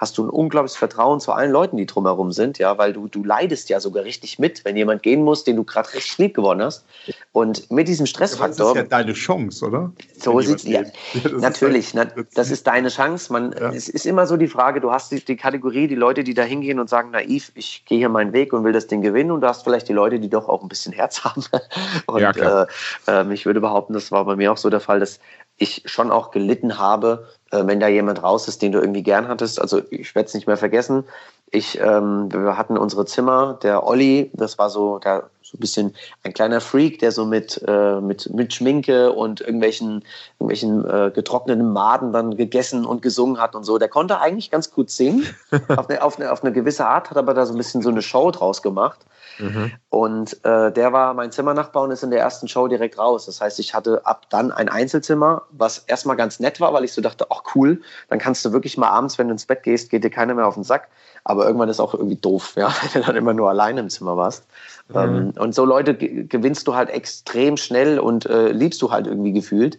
hast 0.00 0.16
du 0.16 0.24
ein 0.24 0.30
unglaubliches 0.30 0.78
Vertrauen 0.78 1.20
zu 1.20 1.32
allen 1.32 1.52
Leuten, 1.52 1.76
die 1.76 1.84
drumherum 1.84 2.32
sind, 2.32 2.56
ja, 2.56 2.78
weil 2.78 2.94
du, 2.94 3.06
du 3.06 3.22
leidest 3.22 3.68
ja 3.68 3.80
sogar 3.80 4.04
richtig 4.04 4.38
mit, 4.38 4.64
wenn 4.64 4.74
jemand 4.74 5.02
gehen 5.02 5.22
muss, 5.22 5.44
den 5.44 5.56
du 5.56 5.64
gerade 5.64 5.92
richtig 5.92 6.16
lieb 6.16 6.34
gewonnen 6.34 6.62
hast. 6.62 6.86
Und 7.32 7.70
mit 7.70 7.86
diesem 7.86 8.06
Stressfaktor. 8.06 8.68
das 8.68 8.68
ist 8.68 8.76
ja 8.76 8.82
deine 8.84 9.12
Chance, 9.12 9.66
oder? 9.66 9.92
So 10.18 10.40
sieht 10.40 10.64
ja, 10.64 10.84
natürlich. 11.38 11.94
Halt, 11.94 12.14
na, 12.16 12.24
das 12.34 12.50
ist 12.50 12.66
deine 12.66 12.88
Chance. 12.88 13.30
Man, 13.30 13.52
ja. 13.52 13.72
Es 13.72 13.90
ist 13.90 14.06
immer 14.06 14.26
so 14.26 14.38
die 14.38 14.48
Frage, 14.48 14.80
du 14.80 14.90
hast 14.90 15.12
die, 15.12 15.22
die 15.22 15.36
Kategorie, 15.36 15.86
die 15.86 15.96
Leute, 15.96 16.24
die 16.24 16.32
da 16.32 16.44
hingehen 16.44 16.80
und 16.80 16.88
sagen, 16.88 17.10
naiv, 17.10 17.52
ich 17.54 17.84
gehe 17.84 17.98
hier 17.98 18.08
meinen 18.08 18.32
Weg 18.32 18.54
und 18.54 18.64
will 18.64 18.72
das 18.72 18.86
Ding 18.86 19.02
gewinnen. 19.02 19.30
Und 19.30 19.42
du 19.42 19.48
hast 19.48 19.64
vielleicht 19.64 19.90
die 19.90 19.92
Leute, 19.92 20.18
die 20.18 20.30
doch 20.30 20.48
auch 20.48 20.62
ein 20.62 20.68
bisschen 20.68 20.94
Herz 20.94 21.24
haben. 21.24 21.44
Und 22.06 22.20
ja, 22.20 22.62
äh, 22.62 22.66
äh, 23.06 23.34
ich 23.34 23.44
würde 23.44 23.60
behaupten, 23.60 23.92
das 23.92 24.10
war 24.10 24.24
bei 24.24 24.36
mir 24.36 24.50
auch 24.50 24.56
so 24.56 24.70
der 24.70 24.80
Fall, 24.80 25.00
dass 25.00 25.20
ich 25.58 25.82
schon 25.84 26.10
auch 26.10 26.30
gelitten 26.30 26.78
habe, 26.78 27.28
äh, 27.50 27.66
wenn 27.66 27.80
da 27.80 27.88
jemand 27.88 28.22
raus 28.22 28.48
ist, 28.48 28.62
den 28.62 28.72
du 28.72 28.80
irgendwie 28.80 29.02
gern 29.02 29.28
hattest. 29.28 29.60
Also 29.60 29.82
ich 29.90 30.14
werde 30.14 30.28
es 30.28 30.34
nicht 30.34 30.46
mehr 30.46 30.56
vergessen. 30.56 31.04
Ich, 31.50 31.80
ähm, 31.80 32.32
wir 32.32 32.56
hatten 32.56 32.78
unsere 32.78 33.06
Zimmer, 33.06 33.58
der 33.62 33.84
Olli, 33.84 34.30
das 34.34 34.56
war 34.56 34.70
so, 34.70 34.98
der, 35.00 35.30
so 35.42 35.56
ein 35.56 35.60
bisschen 35.60 35.96
ein 36.22 36.32
kleiner 36.32 36.60
Freak, 36.60 37.00
der 37.00 37.10
so 37.10 37.26
mit, 37.26 37.60
äh, 37.66 38.00
mit, 38.00 38.32
mit 38.32 38.54
Schminke 38.54 39.10
und 39.12 39.40
irgendwelchen, 39.40 40.04
irgendwelchen 40.38 40.88
äh, 40.88 41.10
getrockneten 41.10 41.72
Maden 41.72 42.12
dann 42.12 42.36
gegessen 42.36 42.86
und 42.86 43.02
gesungen 43.02 43.40
hat 43.40 43.56
und 43.56 43.64
so. 43.64 43.78
Der 43.78 43.88
konnte 43.88 44.20
eigentlich 44.20 44.52
ganz 44.52 44.70
gut 44.70 44.90
singen, 44.90 45.26
auf, 45.68 45.90
eine, 45.90 46.04
auf, 46.04 46.20
eine, 46.20 46.30
auf 46.30 46.44
eine 46.44 46.52
gewisse 46.52 46.86
Art, 46.86 47.10
hat 47.10 47.16
aber 47.16 47.34
da 47.34 47.44
so 47.46 47.54
ein 47.54 47.58
bisschen 47.58 47.82
so 47.82 47.90
eine 47.90 48.02
Show 48.02 48.30
draus 48.30 48.62
gemacht. 48.62 49.00
Mhm. 49.40 49.72
Und 49.88 50.44
äh, 50.44 50.72
der 50.72 50.92
war 50.92 51.14
mein 51.14 51.32
Zimmernachbar 51.32 51.82
und 51.82 51.90
ist 51.90 52.02
in 52.02 52.10
der 52.10 52.20
ersten 52.20 52.48
Show 52.48 52.68
direkt 52.68 52.98
raus. 52.98 53.26
Das 53.26 53.40
heißt, 53.40 53.58
ich 53.58 53.74
hatte 53.74 54.04
ab 54.04 54.26
dann 54.30 54.52
ein 54.52 54.68
Einzelzimmer, 54.68 55.42
was 55.50 55.78
erstmal 55.78 56.16
ganz 56.16 56.40
nett 56.40 56.60
war, 56.60 56.72
weil 56.72 56.84
ich 56.84 56.92
so 56.92 57.00
dachte, 57.00 57.26
ach 57.30 57.42
cool, 57.54 57.80
dann 58.08 58.18
kannst 58.18 58.44
du 58.44 58.52
wirklich 58.52 58.76
mal 58.76 58.88
abends, 58.88 59.18
wenn 59.18 59.28
du 59.28 59.32
ins 59.32 59.46
Bett 59.46 59.62
gehst, 59.62 59.90
geht 59.90 60.04
dir 60.04 60.10
keiner 60.10 60.34
mehr 60.34 60.46
auf 60.46 60.54
den 60.54 60.64
Sack. 60.64 60.88
Aber 61.24 61.44
irgendwann 61.46 61.68
ist 61.68 61.80
auch 61.80 61.94
irgendwie 61.94 62.16
doof, 62.16 62.54
ja, 62.56 62.72
wenn 62.92 63.02
du 63.02 63.06
dann 63.06 63.16
immer 63.16 63.34
nur 63.34 63.48
alleine 63.48 63.80
im 63.80 63.90
Zimmer 63.90 64.16
warst. 64.16 64.44
Mhm. 64.88 64.96
Ähm, 64.96 65.32
und 65.38 65.54
so 65.54 65.64
Leute 65.64 65.94
gewinnst 65.94 66.66
du 66.66 66.74
halt 66.74 66.90
extrem 66.90 67.56
schnell 67.56 67.98
und 67.98 68.26
äh, 68.26 68.52
liebst 68.52 68.80
du 68.82 68.90
halt 68.90 69.06
irgendwie 69.06 69.32
gefühlt. 69.32 69.78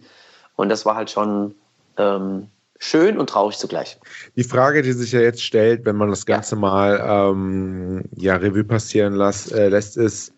Und 0.56 0.68
das 0.68 0.84
war 0.84 0.94
halt 0.94 1.10
schon 1.10 1.54
ähm, 1.96 2.48
schön 2.82 3.16
und 3.16 3.30
traurig 3.30 3.56
zugleich. 3.56 3.96
Die 4.34 4.42
Frage, 4.42 4.82
die 4.82 4.92
sich 4.92 5.12
ja 5.12 5.20
jetzt 5.20 5.42
stellt, 5.42 5.84
wenn 5.84 5.96
man 5.96 6.10
das 6.10 6.26
Ganze 6.26 6.56
ja. 6.56 6.60
mal 6.60 7.00
ähm, 7.00 8.02
ja, 8.16 8.36
Revue 8.36 8.64
passieren 8.64 9.14
las, 9.14 9.52
äh, 9.52 9.68
lässt, 9.68 9.96
ist, 9.96 10.34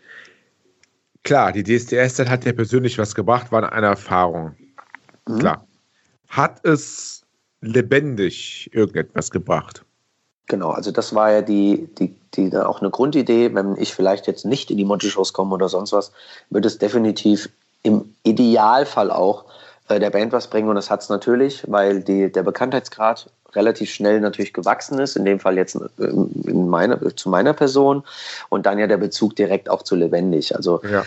klar, 1.22 1.52
die 1.52 1.62
DSDS 1.62 2.18
hat 2.28 2.44
ja 2.44 2.52
persönlich 2.52 2.98
was 2.98 3.14
gebracht, 3.14 3.50
war 3.50 3.72
eine 3.72 3.86
Erfahrung. 3.86 4.54
Mhm. 5.26 5.38
Klar. 5.38 5.66
Hat 6.28 6.64
es 6.66 7.22
lebendig 7.62 8.68
irgendetwas 8.74 9.30
gebracht? 9.30 9.82
Genau, 10.46 10.70
also 10.70 10.90
das 10.90 11.14
war 11.14 11.32
ja 11.32 11.40
die, 11.40 11.88
die, 11.98 12.14
die 12.34 12.54
auch 12.54 12.82
eine 12.82 12.90
Grundidee. 12.90 13.54
Wenn 13.54 13.76
ich 13.78 13.94
vielleicht 13.94 14.26
jetzt 14.26 14.44
nicht 14.44 14.70
in 14.70 14.76
die 14.76 14.84
Monty-Shows 14.84 15.32
komme 15.32 15.54
oder 15.54 15.70
sonst 15.70 15.92
was, 15.92 16.12
wird 16.50 16.66
es 16.66 16.76
definitiv 16.76 17.48
im 17.82 18.14
Idealfall 18.24 19.10
auch 19.10 19.46
äh, 19.88 20.00
der 20.00 20.10
Band 20.10 20.32
was 20.32 20.48
bringen 20.48 20.68
und 20.68 20.76
das 20.76 20.90
hat 20.90 21.02
es 21.02 21.08
natürlich, 21.08 21.64
weil 21.66 22.00
die, 22.00 22.30
der 22.32 22.42
Bekanntheitsgrad 22.42 23.28
relativ 23.54 23.90
schnell 23.90 24.20
natürlich 24.20 24.52
gewachsen 24.52 24.98
ist, 24.98 25.16
in 25.16 25.24
dem 25.24 25.40
Fall 25.40 25.56
jetzt 25.56 25.76
äh, 25.76 26.04
in 26.04 26.68
meine, 26.68 27.14
zu 27.14 27.28
meiner 27.28 27.52
Person 27.52 28.02
und 28.48 28.66
dann 28.66 28.78
ja 28.78 28.86
der 28.86 28.96
Bezug 28.96 29.36
direkt 29.36 29.68
auch 29.68 29.82
zu 29.82 29.94
lebendig. 29.94 30.56
Also 30.56 30.80
ja. 30.84 31.04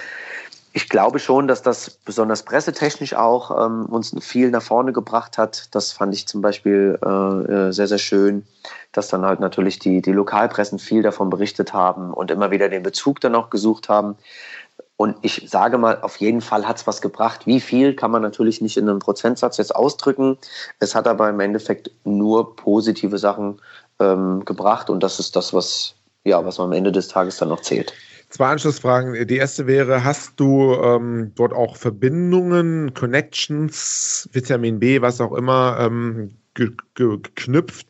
ich 0.73 0.89
glaube 0.89 1.19
schon, 1.19 1.47
dass 1.47 1.61
das 1.61 1.89
besonders 2.05 2.43
pressetechnisch 2.43 3.15
auch 3.15 3.65
ähm, 3.65 3.85
uns 3.87 4.15
viel 4.19 4.49
nach 4.51 4.63
vorne 4.63 4.93
gebracht 4.93 5.37
hat. 5.37 5.73
Das 5.75 5.91
fand 5.91 6.13
ich 6.13 6.27
zum 6.27 6.41
Beispiel 6.41 6.99
äh, 7.03 7.09
äh, 7.09 7.71
sehr, 7.71 7.87
sehr 7.87 7.97
schön, 7.97 8.45
dass 8.91 9.09
dann 9.09 9.25
halt 9.25 9.39
natürlich 9.39 9.79
die, 9.79 10.01
die 10.01 10.13
Lokalpressen 10.13 10.79
viel 10.79 11.01
davon 11.01 11.29
berichtet 11.29 11.73
haben 11.73 12.13
und 12.13 12.31
immer 12.31 12.51
wieder 12.51 12.69
den 12.69 12.83
Bezug 12.83 13.19
dann 13.21 13.35
auch 13.35 13.49
gesucht 13.49 13.89
haben. 13.89 14.15
Und 14.97 15.15
ich 15.21 15.47
sage 15.47 15.77
mal, 15.77 16.01
auf 16.01 16.17
jeden 16.17 16.41
Fall 16.41 16.67
hat 16.67 16.77
es 16.77 16.87
was 16.87 17.01
gebracht. 17.01 17.45
Wie 17.45 17.61
viel 17.61 17.93
kann 17.95 18.09
man 18.09 18.23
natürlich 18.23 18.61
nicht 18.61 18.77
in 18.77 18.89
einem 18.89 18.99
Prozentsatz 18.99 19.57
jetzt 19.57 19.75
ausdrücken. 19.75 20.37
Es 20.79 20.95
hat 20.95 21.07
aber 21.07 21.29
im 21.29 21.39
Endeffekt 21.39 21.91
nur 22.03 22.55
positive 22.55 23.19
Sachen 23.19 23.61
ähm, 23.99 24.43
gebracht 24.43 24.89
und 24.89 25.01
das 25.01 25.19
ist 25.19 25.35
das, 25.35 25.53
was, 25.53 25.93
ja, 26.23 26.43
was 26.43 26.59
am 26.59 26.71
Ende 26.71 26.91
des 26.91 27.07
Tages 27.07 27.37
dann 27.37 27.49
noch 27.49 27.61
zählt. 27.61 27.93
Zwei 28.29 28.47
Anschlussfragen. 28.47 29.27
Die 29.27 29.37
erste 29.37 29.67
wäre, 29.67 30.03
hast 30.03 30.39
du 30.39 30.73
ähm, 30.73 31.31
dort 31.35 31.53
auch 31.53 31.77
Verbindungen, 31.77 32.93
Connections, 32.93 34.27
Vitamin 34.33 34.79
B, 34.79 35.01
was 35.01 35.21
auch 35.21 35.31
immer, 35.33 35.77
ähm, 35.79 36.31
ge 36.53 36.71
ge 36.95 37.19
geknüpft, 37.21 37.87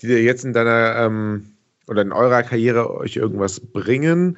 die 0.00 0.08
dir 0.08 0.22
jetzt 0.22 0.44
in 0.44 0.52
deiner 0.52 0.96
ähm, 0.96 1.54
oder 1.86 2.02
in 2.02 2.12
eurer 2.12 2.42
Karriere 2.42 2.90
euch 2.90 3.16
irgendwas 3.16 3.60
bringen? 3.60 4.36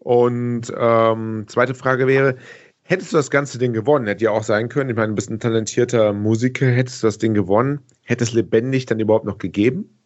Und 0.00 0.72
ähm, 0.76 1.44
zweite 1.46 1.74
Frage 1.74 2.06
wäre, 2.06 2.36
hättest 2.82 3.12
du 3.12 3.18
das 3.18 3.30
ganze 3.30 3.58
Ding 3.58 3.72
gewonnen? 3.72 4.06
Hätte 4.06 4.24
ja 4.24 4.30
auch 4.30 4.42
sein 4.42 4.68
können. 4.68 4.90
Ich 4.90 4.96
meine, 4.96 5.08
du 5.08 5.14
bist 5.14 5.30
ein 5.30 5.38
talentierter 5.38 6.12
Musiker. 6.12 6.66
Hättest 6.66 7.02
du 7.02 7.06
das 7.06 7.18
Ding 7.18 7.34
gewonnen? 7.34 7.80
Hätte 8.02 8.24
es 8.24 8.32
lebendig 8.32 8.86
dann 8.86 8.98
überhaupt 8.98 9.26
noch 9.26 9.38
gegeben? 9.38 9.98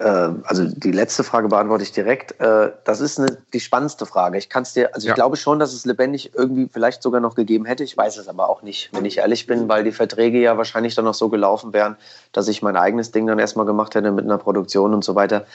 Ähm, 0.00 0.42
also 0.46 0.64
die 0.64 0.90
letzte 0.90 1.22
Frage 1.22 1.48
beantworte 1.48 1.84
ich 1.84 1.92
direkt. 1.92 2.40
Äh, 2.40 2.72
das 2.84 3.00
ist 3.00 3.20
eine, 3.20 3.38
die 3.52 3.60
spannendste 3.60 4.06
Frage. 4.06 4.38
Ich 4.38 4.48
kann 4.48 4.64
es 4.64 4.72
dir, 4.72 4.92
also 4.92 5.04
ich 5.04 5.10
ja. 5.10 5.14
glaube 5.14 5.36
schon, 5.36 5.60
dass 5.60 5.72
es 5.72 5.84
lebendig 5.84 6.32
irgendwie 6.34 6.68
vielleicht 6.72 7.02
sogar 7.02 7.20
noch 7.20 7.36
gegeben 7.36 7.64
hätte. 7.64 7.84
Ich 7.84 7.96
weiß 7.96 8.16
es 8.16 8.26
aber 8.26 8.48
auch 8.48 8.62
nicht, 8.62 8.90
wenn 8.92 9.04
ich 9.04 9.18
ehrlich 9.18 9.46
bin, 9.46 9.68
weil 9.68 9.84
die 9.84 9.92
Verträge 9.92 10.40
ja 10.40 10.56
wahrscheinlich 10.56 10.96
dann 10.96 11.04
noch 11.04 11.14
so 11.14 11.28
gelaufen 11.28 11.72
wären, 11.72 11.96
dass 12.32 12.48
ich 12.48 12.60
mein 12.60 12.76
eigenes 12.76 13.12
Ding 13.12 13.26
dann 13.28 13.38
erstmal 13.38 13.66
gemacht 13.66 13.94
hätte 13.94 14.10
mit 14.10 14.24
einer 14.24 14.38
Produktion 14.38 14.94
und 14.94 15.04
so 15.04 15.14
weiter. 15.14 15.46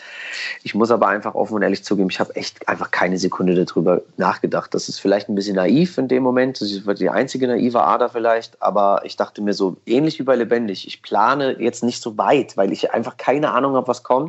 Ich 0.63 0.73
muss 0.73 0.89
aber 0.89 1.09
einfach 1.09 1.35
offen 1.35 1.55
und 1.55 1.61
ehrlich 1.61 1.83
zugeben, 1.83 2.09
ich 2.09 2.21
habe 2.21 2.35
echt 2.37 2.67
einfach 2.69 2.91
keine 2.91 3.17
Sekunde 3.17 3.65
darüber 3.65 4.01
nachgedacht. 4.15 4.73
Das 4.73 4.87
ist 4.87 4.99
vielleicht 4.99 5.27
ein 5.27 5.35
bisschen 5.35 5.57
naiv 5.57 5.97
in 5.97 6.07
dem 6.07 6.23
Moment. 6.23 6.61
Das 6.61 6.71
ist 6.71 6.87
die 6.99 7.09
einzige 7.09 7.47
naive 7.47 7.83
Ader 7.83 8.07
vielleicht, 8.07 8.61
aber 8.61 9.01
ich 9.03 9.17
dachte 9.17 9.41
mir 9.41 9.53
so 9.53 9.75
ähnlich 9.85 10.17
wie 10.17 10.23
bei 10.23 10.37
lebendig. 10.37 10.87
Ich 10.87 11.01
plane 11.01 11.59
jetzt 11.59 11.83
nicht 11.83 12.01
so 12.01 12.17
weit, 12.17 12.55
weil 12.55 12.71
ich 12.71 12.93
einfach 12.93 13.17
keine 13.17 13.51
Ahnung 13.51 13.75
habe, 13.75 13.87
was 13.89 14.03
kommt 14.03 14.28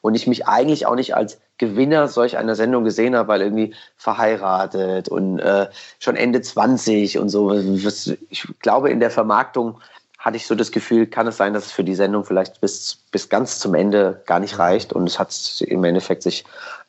und 0.00 0.14
ich 0.14 0.26
mich 0.26 0.46
eigentlich 0.46 0.86
auch 0.86 0.94
nicht 0.94 1.14
als 1.14 1.38
Gewinner 1.58 2.08
solch 2.08 2.36
einer 2.36 2.54
Sendung 2.54 2.84
gesehen 2.84 3.14
habe, 3.16 3.28
weil 3.28 3.42
irgendwie 3.42 3.74
verheiratet 3.96 5.08
und 5.08 5.38
äh, 5.38 5.68
schon 5.98 6.16
Ende 6.16 6.42
20 6.42 7.18
und 7.18 7.28
so. 7.28 7.52
Ich 8.30 8.46
glaube, 8.60 8.90
in 8.90 9.00
der 9.00 9.10
Vermarktung 9.10 9.80
hatte 10.18 10.36
ich 10.38 10.46
so 10.46 10.54
das 10.54 10.72
Gefühl, 10.72 11.06
kann 11.06 11.26
es 11.26 11.36
sein, 11.36 11.52
dass 11.52 11.66
es 11.66 11.72
für 11.72 11.84
die 11.84 11.94
Sendung 11.94 12.24
vielleicht 12.24 12.60
bis, 12.60 12.96
bis 13.12 13.28
ganz 13.28 13.58
zum 13.58 13.74
Ende 13.74 14.22
gar 14.26 14.40
nicht 14.40 14.58
reicht 14.58 14.92
und 14.92 15.06
es 15.06 15.18
hat 15.18 15.34
im 15.60 15.84
Endeffekt 15.84 16.22
sich 16.22 16.44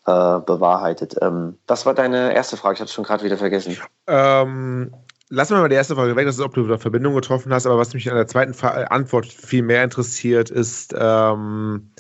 äh, 0.05 0.39
bewahrheitet. 0.39 1.15
Ähm, 1.21 1.57
das 1.67 1.85
war 1.85 1.93
deine 1.93 2.33
erste 2.33 2.55
Frage, 2.57 2.75
ich 2.75 2.79
hatte 2.79 2.89
es 2.89 2.93
schon 2.93 3.03
gerade 3.03 3.25
wieder 3.25 3.37
vergessen. 3.37 3.77
Ähm, 4.07 4.93
lassen 5.29 5.55
wir 5.55 5.61
mal 5.61 5.69
die 5.69 5.75
erste 5.75 5.95
Frage 5.95 6.15
weg, 6.15 6.25
das 6.25 6.35
ist, 6.35 6.41
ob 6.41 6.53
du 6.53 6.63
eine 6.63 6.79
Verbindung 6.79 7.13
getroffen 7.13 7.53
hast, 7.53 7.65
aber 7.65 7.77
was 7.77 7.93
mich 7.93 8.09
an 8.09 8.15
der 8.15 8.27
zweiten 8.27 8.55
Antwort 8.65 9.25
viel 9.25 9.63
mehr 9.63 9.83
interessiert, 9.83 10.49
ist, 10.49 10.95
ähm, 10.97 11.91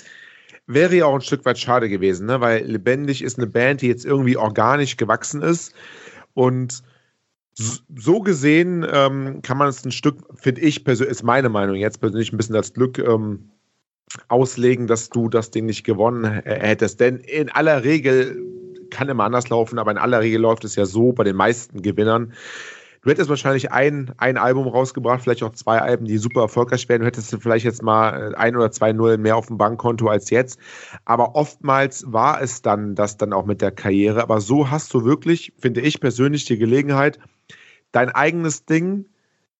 wäre 0.67 0.95
ja 0.95 1.05
auch 1.05 1.15
ein 1.15 1.21
Stück 1.21 1.45
weit 1.45 1.57
schade 1.57 1.89
gewesen, 1.89 2.25
ne? 2.25 2.41
weil 2.41 2.65
Lebendig 2.65 3.21
ist 3.23 3.37
eine 3.37 3.47
Band, 3.47 3.81
die 3.81 3.87
jetzt 3.87 4.05
irgendwie 4.05 4.37
organisch 4.37 4.97
gewachsen 4.97 5.41
ist. 5.41 5.73
Und 6.33 6.83
so 7.57 8.19
gesehen 8.19 8.85
ähm, 8.91 9.41
kann 9.41 9.57
man 9.57 9.69
es 9.69 9.85
ein 9.85 9.91
Stück, 9.91 10.17
finde 10.35 10.61
ich 10.61 10.83
persönlich, 10.83 11.11
ist 11.11 11.23
meine 11.23 11.49
Meinung 11.49 11.75
jetzt 11.75 12.01
persönlich 12.01 12.33
ein 12.33 12.37
bisschen 12.37 12.55
als 12.55 12.73
Glück 12.73 12.97
ähm, 12.99 13.49
auslegen, 14.27 14.87
dass 14.87 15.09
du 15.09 15.29
das 15.29 15.51
Ding 15.51 15.65
nicht 15.65 15.83
gewonnen 15.83 16.25
hättest. 16.25 16.99
Denn 16.99 17.17
in 17.17 17.49
aller 17.49 17.83
Regel 17.83 18.41
kann 18.89 19.09
immer 19.09 19.23
anders 19.23 19.49
laufen, 19.49 19.79
aber 19.79 19.91
in 19.91 19.97
aller 19.97 20.21
Regel 20.21 20.41
läuft 20.41 20.65
es 20.65 20.75
ja 20.75 20.85
so 20.85 21.11
bei 21.11 21.23
den 21.23 21.35
meisten 21.35 21.81
Gewinnern. 21.81 22.33
Du 23.05 23.11
hättest 23.11 23.29
wahrscheinlich 23.29 23.71
ein, 23.71 24.11
ein 24.17 24.35
Album 24.35 24.67
rausgebracht, 24.67 25.21
vielleicht 25.21 25.43
auch 25.43 25.51
zwei 25.51 25.79
Alben, 25.79 26.05
die 26.05 26.17
super 26.17 26.41
erfolgreich 26.41 26.89
wären. 26.89 27.01
Du 27.01 27.05
hättest 27.05 27.37
vielleicht 27.39 27.63
jetzt 27.63 27.83
mal 27.83 28.33
äh, 28.33 28.35
ein 28.35 28.55
oder 28.55 28.71
zwei 28.71 28.93
Nullen 28.93 29.21
mehr 29.21 29.37
auf 29.37 29.45
dem 29.45 29.59
Bankkonto 29.59 30.07
als 30.07 30.31
jetzt. 30.31 30.59
Aber 31.05 31.35
oftmals 31.35 32.11
war 32.11 32.41
es 32.41 32.63
dann 32.63 32.95
das 32.95 33.17
dann 33.17 33.31
auch 33.31 33.45
mit 33.45 33.61
der 33.61 33.69
Karriere. 33.69 34.23
Aber 34.23 34.41
so 34.41 34.71
hast 34.71 34.91
du 34.91 35.05
wirklich, 35.05 35.53
finde 35.59 35.81
ich 35.81 36.01
persönlich, 36.01 36.45
die 36.45 36.57
Gelegenheit, 36.57 37.19
dein 37.91 38.09
eigenes 38.09 38.65
Ding 38.65 39.05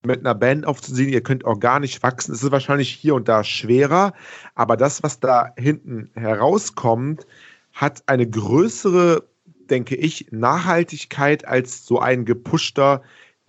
mit 0.04 0.22
einer 0.22 0.34
Band 0.34 0.66
aufzuziehen. 0.66 1.10
Ihr 1.10 1.22
könnt 1.22 1.44
organisch 1.44 2.02
wachsen. 2.02 2.34
Es 2.34 2.42
ist 2.42 2.52
wahrscheinlich 2.52 2.90
hier 2.90 3.14
und 3.14 3.28
da 3.28 3.44
schwerer, 3.44 4.14
aber 4.56 4.76
das, 4.76 5.04
was 5.04 5.20
da 5.20 5.54
hinten 5.56 6.10
herauskommt, 6.16 7.28
hat 7.74 8.02
eine 8.08 8.28
größere, 8.28 9.24
denke 9.70 9.96
ich, 9.96 10.32
Nachhaltigkeit 10.32 11.48
als 11.48 11.86
so 11.86 12.00
ein 12.00 12.26
gepushter 12.26 13.04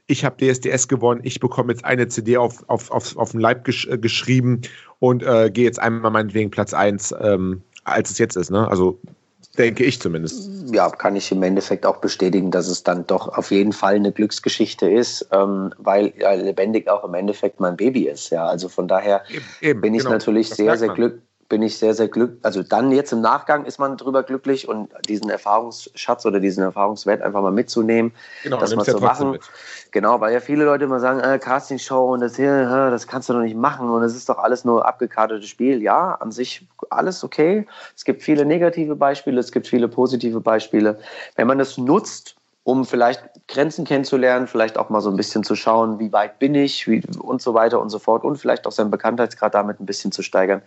ich 0.06 0.24
habe 0.24 0.36
DSDS 0.36 0.88
gewonnen, 0.88 1.20
ich 1.24 1.40
bekomme 1.40 1.72
jetzt 1.72 1.84
eine 1.84 2.08
CD 2.08 2.36
auf, 2.36 2.64
auf, 2.68 2.90
auf, 2.90 3.16
auf 3.16 3.32
den 3.32 3.40
Leib 3.40 3.64
gesch 3.64 3.86
äh, 3.88 3.98
geschrieben 3.98 4.62
und 4.98 5.22
äh, 5.22 5.50
gehe 5.50 5.64
jetzt 5.64 5.80
einmal 5.80 6.10
meinetwegen 6.10 6.50
Platz 6.50 6.72
1, 6.72 7.14
ähm, 7.20 7.62
als 7.84 8.10
es 8.10 8.18
jetzt 8.18 8.36
ist. 8.36 8.50
Ne? 8.50 8.68
Also 8.68 8.98
denke 9.58 9.84
ich 9.84 10.00
zumindest. 10.00 10.72
Ja, 10.72 10.90
kann 10.90 11.16
ich 11.16 11.32
im 11.32 11.42
Endeffekt 11.42 11.86
auch 11.86 11.96
bestätigen, 11.98 12.50
dass 12.50 12.68
es 12.68 12.82
dann 12.82 13.06
doch 13.06 13.28
auf 13.28 13.50
jeden 13.50 13.72
Fall 13.72 13.94
eine 13.94 14.12
Glücksgeschichte 14.12 14.88
ist, 14.88 15.28
ähm, 15.32 15.72
weil 15.78 16.12
ja, 16.18 16.32
lebendig 16.34 16.88
auch 16.88 17.04
im 17.04 17.14
Endeffekt 17.14 17.58
mein 17.58 17.76
Baby 17.76 18.08
ist. 18.08 18.30
Ja, 18.30 18.46
also 18.46 18.68
von 18.68 18.86
daher 18.86 19.22
eben, 19.30 19.44
eben, 19.60 19.80
bin 19.80 19.94
ich 19.94 20.00
genau, 20.00 20.12
natürlich 20.12 20.50
sehr, 20.50 20.76
sehr 20.76 20.88
glücklich 20.88 21.22
bin 21.48 21.62
ich 21.62 21.78
sehr, 21.78 21.94
sehr 21.94 22.08
glücklich. 22.08 22.38
Also 22.44 22.62
dann 22.62 22.90
jetzt 22.92 23.12
im 23.12 23.20
Nachgang 23.20 23.64
ist 23.64 23.78
man 23.78 23.96
drüber 23.96 24.22
glücklich 24.22 24.68
und 24.68 24.90
diesen 25.08 25.30
Erfahrungsschatz 25.30 26.26
oder 26.26 26.40
diesen 26.40 26.62
Erfahrungswert 26.62 27.22
einfach 27.22 27.42
mal 27.42 27.52
mitzunehmen, 27.52 28.12
genau, 28.42 28.58
das 28.58 28.74
mal 28.74 28.84
zu 28.84 28.98
machen. 28.98 29.32
Mit. 29.32 29.42
Genau, 29.92 30.20
weil 30.20 30.32
ja 30.32 30.40
viele 30.40 30.64
Leute 30.64 30.84
immer 30.84 31.00
sagen, 31.00 31.20
äh, 31.20 31.38
Castingshow 31.38 32.12
und 32.12 32.20
das 32.20 32.36
hier, 32.36 32.90
das 32.90 33.06
kannst 33.06 33.28
du 33.28 33.32
doch 33.32 33.40
nicht 33.40 33.56
machen 33.56 33.88
und 33.88 34.02
es 34.02 34.14
ist 34.14 34.28
doch 34.28 34.38
alles 34.38 34.64
nur 34.64 34.86
abgekartetes 34.86 35.48
Spiel. 35.48 35.82
Ja, 35.82 36.14
an 36.14 36.32
sich 36.32 36.66
alles 36.90 37.24
okay. 37.24 37.66
Es 37.94 38.04
gibt 38.04 38.22
viele 38.22 38.44
negative 38.44 38.96
Beispiele, 38.96 39.40
es 39.40 39.52
gibt 39.52 39.66
viele 39.66 39.88
positive 39.88 40.40
Beispiele. 40.40 40.98
Wenn 41.36 41.46
man 41.46 41.58
das 41.58 41.78
nutzt, 41.78 42.35
um 42.66 42.84
vielleicht 42.84 43.22
Grenzen 43.46 43.84
kennenzulernen, 43.84 44.48
vielleicht 44.48 44.76
auch 44.76 44.90
mal 44.90 45.00
so 45.00 45.08
ein 45.08 45.14
bisschen 45.14 45.44
zu 45.44 45.54
schauen, 45.54 46.00
wie 46.00 46.12
weit 46.12 46.40
bin 46.40 46.56
ich 46.56 46.88
wie, 46.88 47.00
und 47.20 47.40
so 47.40 47.54
weiter 47.54 47.80
und 47.80 47.90
so 47.90 48.00
fort 48.00 48.24
und 48.24 48.38
vielleicht 48.38 48.66
auch 48.66 48.72
seinen 48.72 48.90
Bekanntheitsgrad 48.90 49.54
damit 49.54 49.78
ein 49.78 49.86
bisschen 49.86 50.10
zu 50.10 50.22
steigern, 50.22 50.62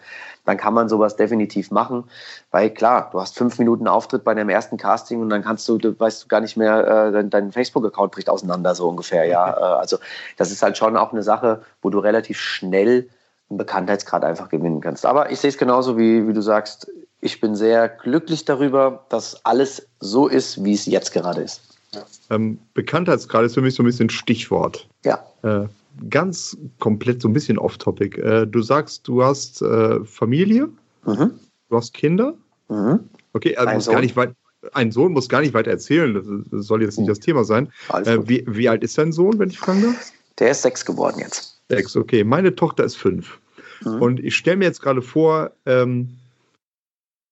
dann 0.45 0.55
kann 0.55 0.73
man 0.73 0.87
sowas 0.87 1.17
definitiv 1.17 1.71
machen. 1.71 2.05
Weil 2.51 2.69
klar, 2.69 3.09
du 3.11 3.19
hast 3.19 3.37
fünf 3.37 3.59
Minuten 3.59 3.85
Auftritt 3.89 4.23
bei 4.23 4.33
deinem 4.33 4.47
ersten 4.47 4.77
Casting 4.77 5.19
und 5.21 5.29
dann 5.29 5.43
kannst 5.43 5.67
du, 5.67 5.77
du 5.77 5.99
weißt 5.99 6.23
du 6.23 6.27
gar 6.29 6.39
nicht 6.39 6.55
mehr, 6.55 6.87
äh, 6.87 7.11
dein, 7.11 7.29
dein 7.29 7.51
Facebook-Account 7.51 8.13
bricht 8.13 8.29
auseinander, 8.29 8.75
so 8.75 8.87
ungefähr, 8.87 9.25
ja. 9.25 9.49
Äh, 9.59 9.79
also 9.79 9.97
das 10.37 10.51
ist 10.51 10.63
halt 10.63 10.77
schon 10.77 10.95
auch 10.95 11.11
eine 11.11 11.21
Sache, 11.23 11.63
wo 11.81 11.89
du 11.89 11.99
relativ 11.99 12.39
schnell 12.39 13.09
einen 13.49 13.57
Bekanntheitsgrad 13.57 14.23
einfach 14.23 14.47
gewinnen 14.47 14.79
kannst. 14.79 15.05
Aber 15.05 15.31
ich 15.31 15.39
sehe 15.41 15.49
es 15.49 15.57
genauso, 15.57 15.97
wie, 15.97 16.25
wie 16.29 16.33
du 16.33 16.41
sagst, 16.41 16.89
ich 17.19 17.41
bin 17.41 17.55
sehr 17.55 17.89
glücklich 17.89 18.45
darüber, 18.45 19.03
dass 19.09 19.45
alles 19.45 19.89
so 19.99 20.27
ist, 20.27 20.63
wie 20.63 20.73
es 20.73 20.85
jetzt 20.85 21.11
gerade 21.11 21.41
ist. 21.41 21.68
Ja. 21.93 22.05
Ähm, 22.29 22.59
Bekanntheitsgrad 22.73 23.45
ist 23.45 23.55
für 23.55 23.61
mich 23.61 23.75
so 23.75 23.83
ein 23.83 23.85
bisschen 23.85 24.09
Stichwort. 24.09 24.87
Ja. 25.03 25.23
Äh, 25.43 25.67
ganz 26.09 26.57
komplett 26.79 27.21
so 27.21 27.27
ein 27.27 27.33
bisschen 27.33 27.57
off-topic. 27.57 28.21
Äh, 28.21 28.47
du 28.47 28.61
sagst, 28.61 29.07
du 29.07 29.23
hast 29.23 29.61
äh, 29.61 30.03
Familie, 30.05 30.69
mhm. 31.05 31.39
du 31.69 31.75
hast 31.75 31.93
Kinder. 31.93 32.35
Mhm. 32.69 33.09
Okay, 33.33 33.55
also 33.55 33.73
muss 33.73 33.87
gar 33.87 34.01
nicht 34.01 34.15
weit, 34.15 34.33
ein 34.73 34.91
Sohn 34.91 35.13
muss 35.13 35.29
gar 35.29 35.41
nicht 35.41 35.53
weiter 35.53 35.71
erzählen, 35.71 36.13
das, 36.51 36.65
soll 36.65 36.81
jetzt 36.83 36.97
nicht 36.97 37.07
mhm. 37.07 37.11
das 37.11 37.19
Thema 37.19 37.43
sein. 37.43 37.71
Äh, 37.93 38.19
wie, 38.25 38.43
wie, 38.47 38.69
alt 38.69 38.83
ist 38.83 38.97
dein 38.97 39.11
Sohn, 39.11 39.39
wenn 39.39 39.49
ich 39.49 39.59
fragen 39.59 39.81
darf? 39.81 40.11
Der 40.37 40.51
ist 40.51 40.61
sechs 40.61 40.85
geworden 40.85 41.19
jetzt. 41.19 41.61
Sechs, 41.69 41.95
okay. 41.95 42.23
Meine 42.23 42.55
Tochter 42.55 42.83
ist 42.83 42.95
fünf. 42.95 43.39
Mhm. 43.83 44.01
Und 44.01 44.19
ich 44.19 44.35
stelle 44.35 44.57
mir 44.57 44.65
jetzt 44.65 44.81
gerade 44.81 45.01
vor, 45.01 45.51
ähm, 45.65 46.17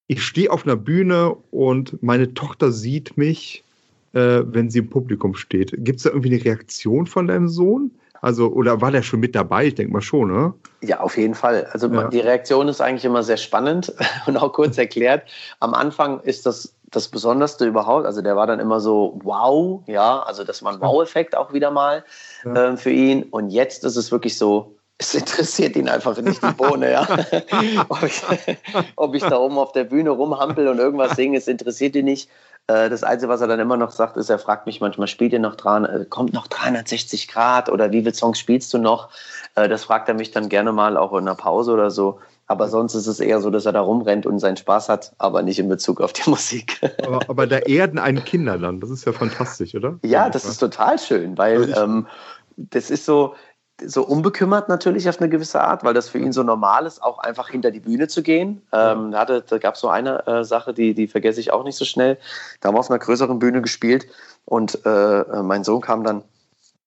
ich 0.08 0.24
stehe 0.24 0.52
auf 0.52 0.66
einer 0.66 0.78
Bühne 0.78 1.36
und 1.52 2.02
meine 2.02 2.34
Tochter 2.34 2.72
sieht 2.72 3.18
mich 3.18 3.64
äh, 4.18 4.44
wenn 4.54 4.70
sie 4.70 4.80
im 4.80 4.90
Publikum 4.90 5.36
steht. 5.36 5.74
Gibt 5.78 5.98
es 5.98 6.04
da 6.04 6.10
irgendwie 6.10 6.34
eine 6.34 6.44
Reaktion 6.44 7.06
von 7.06 7.28
deinem 7.28 7.48
Sohn? 7.48 7.92
Also, 8.22 8.48
oder 8.48 8.82
war 8.82 8.90
der 8.90 9.04
schon 9.04 9.20
mit 9.20 9.36
dabei? 9.36 9.68
Ich 9.68 9.76
denke 9.76 9.94
mal 9.94 10.02
schon, 10.02 10.32
ne? 10.32 10.54
Ja, 10.82 11.02
auf 11.02 11.18
jeden 11.18 11.36
Fall. 11.36 11.68
Also 11.72 11.88
ja. 11.88 12.08
die 12.08 12.20
Reaktion 12.20 12.68
ist 12.68 12.82
eigentlich 12.82 13.06
immer 13.06 13.22
sehr 13.22 13.38
spannend 13.38 13.94
und 14.26 14.38
auch 14.38 14.54
kurz 14.54 14.78
erklärt. 14.78 15.24
Am 15.60 15.74
Anfang 15.74 16.20
ist 16.22 16.46
das 16.46 16.74
das 16.90 17.10
Besonderste 17.10 17.66
überhaupt. 17.66 18.06
Also 18.06 18.22
der 18.22 18.36
war 18.36 18.48
dann 18.48 18.60
immer 18.60 18.80
so, 18.80 19.20
wow, 19.24 19.84
ja, 19.88 20.20
also 20.22 20.44
das 20.44 20.64
war 20.64 20.74
ein 20.74 20.80
Wow-Effekt 20.80 21.36
auch 21.36 21.52
wieder 21.52 21.70
mal 21.70 22.06
ja. 22.46 22.72
äh, 22.72 22.78
für 22.78 22.92
ihn. 22.92 23.24
Und 23.24 23.50
jetzt 23.50 23.84
ist 23.84 23.98
es 23.98 24.12
wirklich 24.12 24.38
so, 24.38 24.78
es 24.98 25.14
interessiert 25.14 25.76
ihn 25.76 25.90
einfach 25.90 26.18
nicht 26.20 26.42
die 26.42 26.54
Bohne, 26.54 26.92
ja. 26.92 27.08
ob, 27.90 28.04
ich, 28.04 28.24
ob, 28.96 29.14
ich, 29.14 29.22
da 29.24 29.38
oben 29.38 29.58
auf 29.58 29.74
der 29.74 29.84
Bühne 29.84 30.10
rumhampel 30.12 30.68
und 30.68 30.80
irgendwas 30.80 31.16
singe, 31.16 31.38
es 31.38 31.48
interessiert 31.48 31.96
ihn 31.96 32.06
nicht. 32.06 32.30
Äh, 32.68 32.90
das 32.90 33.04
Einzige, 33.04 33.30
was 33.30 33.42
er 33.42 33.48
dann 33.48 33.60
immer 33.60 33.78
noch 33.78 33.92
sagt, 33.92 34.18
ist, 34.18 34.30
er 34.30 34.40
fragt 34.40 34.66
mich 34.66 34.82
manchmal, 34.82 35.08
spielt 35.08 35.34
ihr 35.34 35.40
noch 35.40 35.56
dran, 35.56 35.86
äh, 35.86 36.06
kommt 36.08 36.34
noch 36.34 36.48
360 36.48 37.30
Grad 37.30 37.70
oder 37.70 37.92
wie 37.92 38.02
viele 38.02 38.14
Songs 38.14 38.40
spielst 38.40 38.74
du 38.74 38.78
noch? 38.78 39.10
Äh, 39.56 39.70
das 39.70 39.86
fragt 39.86 40.10
er 40.10 40.16
mich 40.16 40.32
dann 40.32 40.50
gerne 40.50 40.74
mal 40.74 40.98
auch 40.98 41.14
in 41.14 41.20
einer 41.20 41.36
Pause 41.36 41.72
oder 41.72 41.90
so. 41.90 42.20
Aber 42.46 42.70
sonst 42.70 42.96
ist 42.96 43.08
es 43.08 43.20
eher 43.20 43.42
so, 43.42 43.50
dass 43.50 43.66
er 43.66 43.74
da 43.74 43.82
rumrennt 43.82 44.26
und 44.26 44.40
seinen 44.40 44.56
Spaß 44.56 44.88
hat, 44.88 45.14
aber 45.18 45.42
nicht 45.44 45.60
in 45.60 45.68
Bezug 45.68 46.02
auf 46.02 46.14
die 46.14 46.30
Musik. 46.30 46.80
Aber, 47.06 47.20
aber 47.30 47.48
da 47.48 47.58
erden 47.60 48.00
einen 48.00 48.24
Kinder 48.24 48.58
dann, 48.58 48.80
das 48.80 48.90
ist 48.90 49.06
ja 49.06 49.14
fantastisch, 49.14 49.74
oder? 49.74 50.00
Ja, 50.04 50.30
das 50.30 50.46
ist 50.46 50.58
total 50.58 51.00
schön, 51.00 51.38
weil 51.38 51.74
also 51.74 51.82
ähm, 51.82 52.08
das 52.58 52.90
ist 52.90 53.06
so, 53.06 53.36
so 53.86 54.04
unbekümmert 54.04 54.70
natürlich 54.70 55.08
auf 55.08 55.20
eine 55.20 55.30
gewisse 55.30 55.62
Art, 55.62 55.84
weil 55.84 55.94
das 55.94 56.10
für 56.10 56.18
ihn 56.18 56.34
so 56.34 56.44
normal 56.44 56.86
ist, 56.86 57.04
auch 57.04 57.20
einfach 57.20 57.50
hinter 57.50 57.72
die 57.72 57.80
Bühne 57.80 58.08
zu 58.08 58.24
gehen. 58.24 58.62
Ähm, 58.74 59.12
da, 59.12 59.20
hatte, 59.20 59.44
da 59.48 59.58
gab 59.60 59.76
es 59.76 59.82
so 59.82 59.90
eine 59.90 60.26
äh, 60.26 60.44
Sache, 60.44 60.74
die, 60.74 60.94
die 60.94 61.08
vergesse 61.08 61.40
ich 61.40 61.54
auch 61.54 61.64
nicht 61.64 61.78
so 61.78 61.86
schnell. 61.86 62.18
Da 62.60 62.70
haben 62.70 62.76
wir 62.76 62.80
auf 62.80 62.90
einer 62.90 63.00
größeren 63.00 63.38
Bühne 63.40 63.62
gespielt 63.62 64.08
und 64.46 64.84
äh, 64.86 65.44
mein 65.44 65.64
Sohn 65.64 65.82
kam 65.82 66.04
dann 66.04 66.24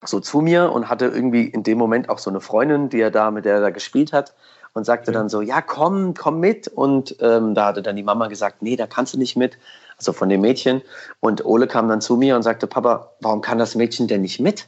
so 0.04 0.18
zu 0.18 0.40
mir 0.40 0.72
und 0.72 0.88
hatte 0.88 1.06
irgendwie 1.06 1.44
in 1.44 1.62
dem 1.62 1.78
Moment 1.78 2.08
auch 2.08 2.18
so 2.18 2.30
eine 2.30 2.40
Freundin, 2.40 2.88
die 2.88 3.00
er 3.00 3.10
da, 3.10 3.30
mit 3.30 3.44
der 3.44 3.56
er 3.56 3.60
da 3.60 3.70
gespielt 3.70 4.12
hat 4.12 4.34
und 4.72 4.84
sagte 4.84 5.12
dann 5.12 5.28
so, 5.28 5.42
ja 5.42 5.60
komm, 5.60 6.14
komm 6.14 6.40
mit. 6.40 6.68
Und 6.68 7.16
ähm, 7.20 7.54
da 7.54 7.66
hatte 7.66 7.82
dann 7.82 7.96
die 7.96 8.02
Mama 8.02 8.28
gesagt, 8.28 8.62
nee, 8.62 8.76
da 8.76 8.86
kannst 8.86 9.14
du 9.14 9.18
nicht 9.18 9.36
mit. 9.36 9.58
Also 9.96 10.12
von 10.14 10.30
dem 10.30 10.40
Mädchen. 10.40 10.80
Und 11.20 11.44
Ole 11.44 11.66
kam 11.66 11.88
dann 11.88 12.00
zu 12.00 12.16
mir 12.16 12.34
und 12.34 12.42
sagte, 12.42 12.66
Papa, 12.66 13.10
warum 13.20 13.42
kann 13.42 13.58
das 13.58 13.74
Mädchen 13.74 14.08
denn 14.08 14.22
nicht 14.22 14.40
mit? 14.40 14.66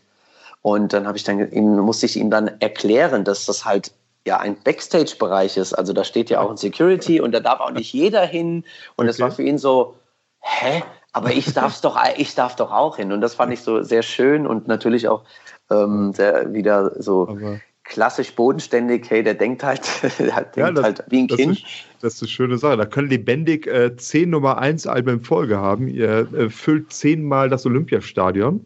Und 0.63 0.93
dann 0.93 1.07
habe 1.07 1.19
ich 1.19 1.25
dann 1.25 1.51
ihm, 1.51 1.79
musste 1.81 2.07
ich 2.07 2.17
ihm 2.17 2.31
dann 2.31 2.49
erklären, 2.61 3.25
dass 3.25 3.47
das 3.47 3.65
halt 3.65 3.93
ja 4.25 4.39
ein 4.39 4.57
Backstage-Bereich 4.63 5.57
ist. 5.57 5.75
Also 5.75 5.93
da 5.93 6.05
steht 6.05 6.31
ja 6.31 6.41
auch 6.41 6.51
ein 6.51 6.57
Security 6.57 7.21
und 7.21 7.33
da 7.33 7.41
darf 7.41 7.61
auch 7.61 7.73
nicht 7.73 7.93
jeder 7.93 8.25
hin. 8.25 8.65
Und 8.97 9.09
es 9.09 9.17
okay. 9.17 9.23
war 9.23 9.31
für 9.33 9.43
ihn 9.43 9.59
so, 9.59 9.97
hä? 10.41 10.83
Aber 11.13 11.33
ich 11.33 11.53
darf's 11.55 11.81
doch, 11.81 11.99
ich 12.17 12.35
darf 12.35 12.57
doch 12.57 12.71
auch 12.71 12.97
hin. 12.97 13.13
Und 13.13 13.21
das 13.21 13.35
fand 13.35 13.53
ich 13.53 13.61
so 13.61 13.83
sehr 13.83 14.03
schön 14.03 14.47
und 14.47 14.69
natürlich 14.69 15.09
auch 15.09 15.25
ähm, 15.71 16.13
sehr 16.13 16.53
wieder 16.55 17.03
so 17.03 17.29
Aber 17.29 17.61
klassisch 17.85 18.35
bodenständig. 18.35 19.11
Hey, 19.11 19.23
der 19.23 19.35
denkt 19.35 19.63
halt, 19.63 19.83
der 20.19 20.27
denkt 20.27 20.57
ja, 20.57 20.71
das, 20.71 20.85
halt 20.85 21.05
wie 21.09 21.23
ein 21.23 21.29
das 21.29 21.37
Kind. 21.37 21.53
Ist, 21.59 21.67
das 22.01 22.15
ist 22.15 22.23
eine 22.23 22.29
schöne 22.29 22.59
Sache. 22.59 22.77
Da 22.77 22.87
können 22.87 23.09
lebendig 23.09 23.67
äh, 23.67 23.97
zehn 23.97 24.31
Nummer 24.31 24.59
eins 24.59 24.87
Alben 24.87 25.15
in 25.15 25.21
Folge 25.21 25.59
haben. 25.59 25.89
Ihr 25.89 26.33
äh, 26.33 26.49
füllt 26.49 26.93
zehnmal 26.93 27.49
das 27.49 27.67
Olympiastadion. 27.67 28.65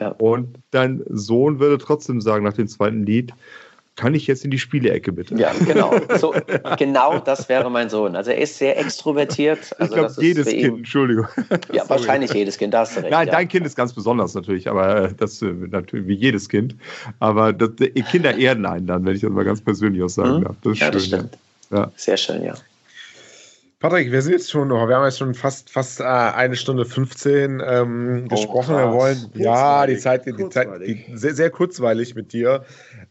Ja. 0.00 0.08
Und 0.18 0.58
dein 0.70 1.02
Sohn 1.08 1.60
würde 1.60 1.78
trotzdem 1.78 2.20
sagen, 2.20 2.44
nach 2.44 2.54
dem 2.54 2.68
zweiten 2.68 3.04
Lied, 3.04 3.32
kann 3.96 4.14
ich 4.14 4.26
jetzt 4.26 4.46
in 4.46 4.50
die 4.50 4.58
Spielecke 4.58 5.12
bitte? 5.12 5.34
Ja, 5.34 5.52
genau. 5.66 5.94
So, 6.18 6.34
genau 6.78 7.18
das 7.18 7.48
wäre 7.48 7.70
mein 7.70 7.90
Sohn. 7.90 8.16
Also 8.16 8.30
er 8.30 8.38
ist 8.38 8.56
sehr 8.56 8.78
extrovertiert. 8.78 9.78
Also 9.78 9.94
ich 9.94 10.00
glaube, 10.00 10.14
jedes 10.22 10.48
Kind, 10.48 10.78
Entschuldigung. 10.78 11.26
Ja, 11.72 11.84
wahrscheinlich 11.88 12.32
jedes 12.32 12.56
Kind, 12.56 12.72
da 12.72 12.80
hast 12.80 12.96
du 12.96 13.00
recht. 13.00 13.10
Nein, 13.10 13.26
ja. 13.26 13.34
dein 13.34 13.48
Kind 13.48 13.66
ist 13.66 13.76
ganz 13.76 13.92
besonders 13.92 14.34
natürlich, 14.34 14.68
aber 14.68 15.04
äh, 15.04 15.12
das 15.14 15.42
äh, 15.42 15.52
natürlich 15.52 16.06
wie 16.06 16.14
jedes 16.14 16.48
Kind. 16.48 16.76
Aber 17.18 17.52
das, 17.52 17.70
Kinder 18.10 18.34
erden 18.38 18.64
einen 18.64 18.86
dann, 18.86 19.04
wenn 19.04 19.14
ich 19.14 19.20
das 19.20 19.30
mal 19.30 19.44
ganz 19.44 19.60
persönlich 19.60 20.02
auch 20.02 20.08
sagen 20.08 20.38
mhm. 20.38 20.44
darf. 20.44 20.56
Das 20.62 20.72
ist 20.72 20.80
ja, 20.80 20.86
schön. 20.86 20.92
Das 20.94 21.06
stimmt. 21.06 21.38
Ja. 21.70 21.92
Sehr 21.96 22.16
schön, 22.16 22.42
ja. 22.42 22.54
Patrick, 23.80 24.12
wir 24.12 24.20
sind 24.20 24.32
jetzt 24.32 24.50
schon 24.50 24.68
noch, 24.68 24.86
wir 24.88 24.96
haben 24.96 25.06
jetzt 25.06 25.16
schon 25.16 25.32
fast, 25.32 25.70
fast 25.70 26.00
äh, 26.00 26.04
eine 26.04 26.54
Stunde 26.54 26.84
15 26.84 27.62
ähm, 27.64 28.24
oh, 28.26 28.28
gesprochen. 28.28 28.76
wir 28.76 28.92
wollen, 28.92 29.30
ja, 29.32 29.86
die 29.86 29.96
Zeit, 29.96 30.26
die 30.26 30.48
Zeit, 30.50 30.68
die, 30.86 31.06
sehr, 31.14 31.34
sehr 31.34 31.48
kurzweilig 31.48 32.14
mit 32.14 32.34
dir. 32.34 32.62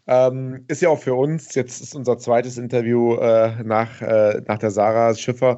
Ähm, 0.06 0.66
ist 0.68 0.84
ja 0.84 0.90
auch 0.90 1.00
für 1.00 1.16
uns, 1.16 1.56
jetzt 1.56 1.82
ist 1.82 1.96
unser 1.96 2.20
zweites 2.20 2.60
Interview 2.60 3.16
äh, 3.16 3.64
nach, 3.64 4.00
äh, 4.04 4.44
nach 4.48 4.60
der 4.60 4.70
Sarah 4.70 5.16
Schiffer. 5.16 5.58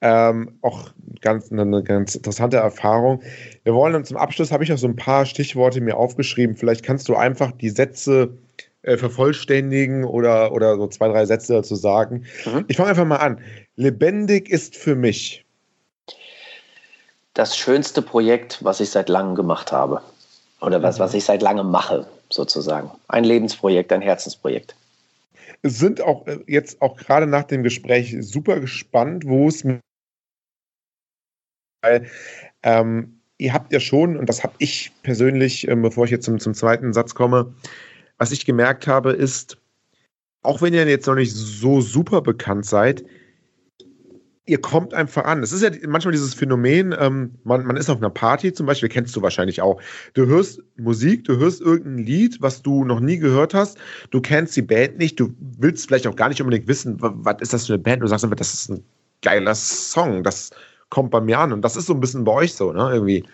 Ähm, 0.00 0.58
auch 0.62 0.90
ganz, 1.22 1.50
eine 1.50 1.82
ganz 1.82 2.14
interessante 2.14 2.58
Erfahrung. 2.58 3.22
Wir 3.64 3.74
wollen 3.74 4.04
zum 4.04 4.16
Abschluss, 4.16 4.52
habe 4.52 4.62
ich 4.62 4.72
auch 4.72 4.78
so 4.78 4.86
ein 4.86 4.94
paar 4.94 5.26
Stichworte 5.26 5.80
mir 5.80 5.96
aufgeschrieben. 5.96 6.54
Vielleicht 6.54 6.84
kannst 6.84 7.08
du 7.08 7.16
einfach 7.16 7.50
die 7.50 7.70
Sätze 7.70 8.38
äh, 8.86 8.96
vervollständigen 8.96 10.04
oder, 10.04 10.52
oder 10.52 10.76
so 10.76 10.86
zwei, 10.86 11.08
drei 11.08 11.26
Sätze 11.26 11.52
dazu 11.52 11.74
sagen. 11.74 12.24
Mhm. 12.44 12.64
Ich 12.68 12.76
fange 12.76 12.90
einfach 12.90 13.04
mal 13.04 13.16
an. 13.16 13.40
Lebendig 13.74 14.48
ist 14.48 14.76
für 14.76 14.94
mich. 14.94 15.44
das 17.34 17.56
schönste 17.56 18.00
Projekt, 18.00 18.64
was 18.64 18.80
ich 18.80 18.90
seit 18.90 19.08
langem 19.08 19.34
gemacht 19.34 19.70
habe. 19.70 20.00
Oder 20.60 20.82
was, 20.82 20.98
was 20.98 21.12
ich 21.12 21.24
seit 21.24 21.42
langem 21.42 21.70
mache, 21.70 22.06
sozusagen. 22.30 22.90
Ein 23.08 23.24
Lebensprojekt, 23.24 23.92
ein 23.92 24.00
Herzensprojekt. 24.00 24.74
Sind 25.62 26.00
auch 26.00 26.26
äh, 26.26 26.38
jetzt 26.46 26.80
auch 26.80 26.96
gerade 26.96 27.26
nach 27.26 27.44
dem 27.44 27.62
Gespräch 27.62 28.16
super 28.20 28.58
gespannt, 28.60 29.24
wo 29.26 29.48
es 29.48 29.64
weil 31.82 32.08
ähm, 32.62 33.20
ihr 33.38 33.52
habt 33.52 33.72
ja 33.72 33.80
schon, 33.80 34.16
und 34.16 34.28
das 34.28 34.42
habe 34.42 34.54
ich 34.58 34.92
persönlich, 35.02 35.68
ähm, 35.68 35.82
bevor 35.82 36.04
ich 36.06 36.10
jetzt 36.10 36.24
zum, 36.24 36.38
zum 36.38 36.54
zweiten 36.54 36.92
Satz 36.92 37.14
komme, 37.14 37.54
was 38.18 38.32
ich 38.32 38.46
gemerkt 38.46 38.86
habe, 38.86 39.12
ist, 39.12 39.58
auch 40.42 40.62
wenn 40.62 40.74
ihr 40.74 40.86
jetzt 40.86 41.06
noch 41.06 41.14
nicht 41.14 41.34
so 41.34 41.80
super 41.80 42.22
bekannt 42.22 42.66
seid, 42.66 43.04
ihr 44.46 44.60
kommt 44.60 44.94
einfach 44.94 45.24
an. 45.24 45.42
Es 45.42 45.52
ist 45.52 45.62
ja 45.62 45.70
manchmal 45.88 46.12
dieses 46.12 46.34
Phänomen, 46.34 46.94
ähm, 46.98 47.34
man, 47.42 47.66
man 47.66 47.76
ist 47.76 47.90
auf 47.90 47.98
einer 47.98 48.10
Party 48.10 48.52
zum 48.52 48.66
Beispiel, 48.66 48.88
kennst 48.88 49.14
du 49.16 49.22
wahrscheinlich 49.22 49.60
auch. 49.60 49.80
Du 50.14 50.26
hörst 50.26 50.62
Musik, 50.76 51.24
du 51.24 51.36
hörst 51.36 51.60
irgendein 51.60 52.04
Lied, 52.04 52.40
was 52.40 52.62
du 52.62 52.84
noch 52.84 53.00
nie 53.00 53.18
gehört 53.18 53.54
hast, 53.54 53.76
du 54.10 54.20
kennst 54.20 54.56
die 54.56 54.62
Band 54.62 54.98
nicht, 54.98 55.18
du 55.18 55.34
willst 55.40 55.88
vielleicht 55.88 56.06
auch 56.06 56.16
gar 56.16 56.28
nicht 56.28 56.40
unbedingt 56.40 56.68
wissen, 56.68 56.96
was 57.00 57.40
ist 57.40 57.52
das 57.52 57.66
für 57.66 57.74
eine 57.74 57.82
Band, 57.82 58.02
du 58.02 58.06
sagst 58.06 58.24
einfach, 58.24 58.36
das 58.36 58.54
ist 58.54 58.70
ein 58.70 58.84
geiler 59.20 59.54
Song, 59.54 60.22
das 60.22 60.50
kommt 60.90 61.10
bei 61.10 61.20
mir 61.20 61.38
an. 61.38 61.52
Und 61.52 61.62
das 61.62 61.76
ist 61.76 61.86
so 61.86 61.94
ein 61.94 62.00
bisschen 62.00 62.24
bei 62.24 62.32
euch 62.32 62.54
so, 62.54 62.72
ne? 62.72 62.90
Irgendwie. 62.92 63.24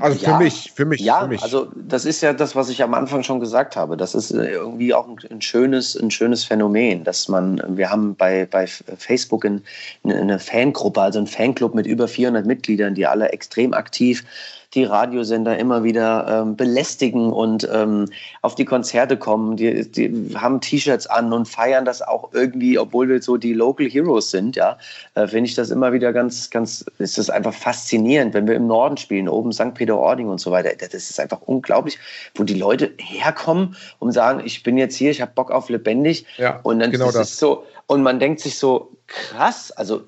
Also 0.00 0.18
für 0.18 0.24
ja, 0.26 0.38
mich, 0.38 0.72
für 0.74 0.84
mich, 0.84 1.00
ja, 1.00 1.20
für 1.20 1.28
mich. 1.28 1.42
also 1.42 1.68
das 1.76 2.04
ist 2.04 2.20
ja 2.20 2.32
das, 2.32 2.56
was 2.56 2.68
ich 2.68 2.82
am 2.82 2.94
Anfang 2.94 3.22
schon 3.22 3.38
gesagt 3.38 3.76
habe. 3.76 3.96
Das 3.96 4.14
ist 4.16 4.32
äh, 4.32 4.50
irgendwie 4.50 4.92
auch 4.92 5.06
ein, 5.08 5.40
schönes, 5.40 5.94
ein 5.94 6.10
schönes 6.10 6.44
Phänomen, 6.44 7.04
dass 7.04 7.28
man, 7.28 7.62
wir 7.76 7.90
haben 7.90 8.16
bei, 8.16 8.46
bei 8.46 8.66
Facebook 8.66 9.44
in, 9.44 9.62
eine 10.02 10.40
Fangruppe, 10.40 11.00
also 11.00 11.20
ein 11.20 11.28
Fanclub 11.28 11.74
mit 11.74 11.86
über 11.86 12.08
400 12.08 12.44
Mitgliedern, 12.44 12.94
die 12.94 13.06
alle 13.06 13.28
extrem 13.28 13.72
aktiv 13.72 14.24
die 14.74 14.84
Radiosender 14.84 15.58
immer 15.58 15.84
wieder 15.84 16.26
ähm, 16.28 16.56
belästigen 16.56 17.32
und 17.32 17.68
ähm, 17.72 18.06
auf 18.42 18.54
die 18.54 18.64
Konzerte 18.64 19.16
kommen. 19.16 19.56
Die, 19.56 19.90
die 19.90 20.34
haben 20.34 20.60
T-Shirts 20.60 21.06
an 21.06 21.32
und 21.32 21.46
feiern 21.46 21.84
das 21.84 22.02
auch 22.02 22.30
irgendwie, 22.32 22.78
obwohl 22.78 23.08
wir 23.08 23.22
so 23.22 23.36
die 23.36 23.52
Local 23.52 23.88
Heroes 23.88 24.30
sind, 24.30 24.56
ja, 24.56 24.78
äh, 25.14 25.26
finde 25.26 25.48
ich 25.48 25.54
das 25.54 25.70
immer 25.70 25.92
wieder 25.92 26.12
ganz, 26.12 26.50
ganz, 26.50 26.84
ist 26.98 27.18
das 27.18 27.30
einfach 27.30 27.54
faszinierend, 27.54 28.34
wenn 28.34 28.46
wir 28.46 28.54
im 28.54 28.66
Norden 28.66 28.96
spielen, 28.96 29.28
oben 29.28 29.52
St. 29.52 29.74
Peter-Ording 29.74 30.28
und 30.28 30.40
so 30.40 30.50
weiter. 30.50 30.70
Das 30.76 30.92
ist 30.92 31.20
einfach 31.20 31.40
unglaublich, 31.42 31.98
wo 32.34 32.44
die 32.44 32.54
Leute 32.54 32.92
herkommen 32.98 33.76
und 33.98 34.12
sagen, 34.12 34.42
ich 34.44 34.62
bin 34.62 34.76
jetzt 34.76 34.96
hier, 34.96 35.10
ich 35.10 35.20
habe 35.20 35.32
Bock 35.34 35.50
auf 35.50 35.68
lebendig. 35.68 36.26
Ja, 36.36 36.60
und 36.62 36.80
dann 36.80 36.90
genau 36.90 37.08
ist 37.08 37.16
das. 37.16 37.30
es 37.32 37.38
so, 37.38 37.64
und 37.86 38.02
man 38.02 38.18
denkt 38.18 38.40
sich 38.40 38.58
so, 38.58 38.90
krass, 39.06 39.70
also, 39.72 40.04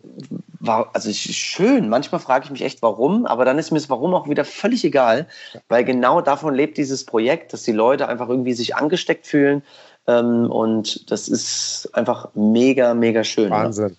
war, 0.60 0.90
also 0.92 1.12
schön. 1.12 1.88
Manchmal 1.88 2.20
frage 2.20 2.46
ich 2.46 2.50
mich 2.50 2.62
echt, 2.62 2.82
warum, 2.82 3.26
aber 3.26 3.44
dann 3.44 3.58
ist 3.58 3.70
mir 3.70 3.78
das 3.78 3.90
Warum 3.90 4.14
auch 4.14 4.28
wieder 4.28 4.44
völlig 4.44 4.84
egal, 4.84 5.26
weil 5.68 5.84
genau 5.84 6.20
davon 6.20 6.54
lebt 6.54 6.76
dieses 6.76 7.04
Projekt, 7.04 7.52
dass 7.52 7.62
die 7.62 7.72
Leute 7.72 8.08
einfach 8.08 8.28
irgendwie 8.28 8.54
sich 8.54 8.74
angesteckt 8.74 9.26
fühlen. 9.26 9.62
Ähm, 10.06 10.50
und 10.50 11.10
das 11.10 11.28
ist 11.28 11.90
einfach 11.92 12.28
mega, 12.34 12.94
mega 12.94 13.24
schön. 13.24 13.50
Wahnsinn. 13.50 13.88
Ne? 13.88 13.96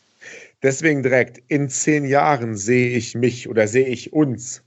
Deswegen 0.63 1.03
direkt, 1.03 1.39
in 1.49 1.69
zehn 1.69 2.05
Jahren 2.05 2.55
sehe 2.55 2.97
ich 2.97 3.13
mich 3.13 3.47
oder 3.47 3.67
sehe 3.67 3.85
ich 3.85 4.13
uns. 4.13 4.63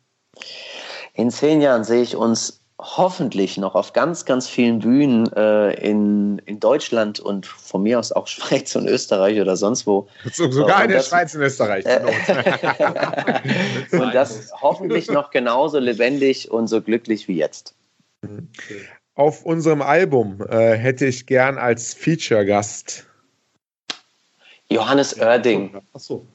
In 1.15 1.31
zehn 1.31 1.61
Jahren 1.61 1.83
sehe 1.83 2.03
ich 2.03 2.15
uns 2.15 2.60
hoffentlich 2.81 3.57
noch 3.57 3.75
auf 3.75 3.93
ganz, 3.93 4.25
ganz 4.25 4.49
vielen 4.49 4.79
Bühnen 4.81 5.31
äh, 5.33 5.73
in, 5.75 6.39
in 6.47 6.61
Deutschland 6.61 7.21
und 7.21 7.47
von 7.47 7.83
mir 7.83 7.99
aus 7.99 8.13
auch 8.13 8.27
Schweiz 8.29 8.75
und 8.75 8.89
Österreich 8.89 9.41
oder 9.41 9.57
sonst 9.57 9.87
wo. 9.87 10.09
So, 10.33 10.51
sogar 10.51 10.85
in 10.85 10.91
der 10.91 11.03
Schweiz 11.03 11.35
und 11.35 11.43
Österreich. 11.43 11.85
Äh, 11.87 12.01
und 13.93 14.15
das 14.15 14.51
hoffentlich 14.61 15.11
noch 15.11 15.31
genauso 15.31 15.79
lebendig 15.79 16.51
und 16.51 16.69
so 16.69 16.81
glücklich 16.81 17.29
wie 17.29 17.37
jetzt. 17.37 17.75
Auf 19.15 19.45
unserem 19.45 19.83
Album 19.83 20.45
äh, 20.49 20.77
hätte 20.77 21.07
ich 21.07 21.27
gern 21.27 21.59
als 21.59 21.95
Feature-Gast 21.95 23.07
Johannes 24.71 25.19
Oerding. 25.19 25.81
Achso. 25.93 26.27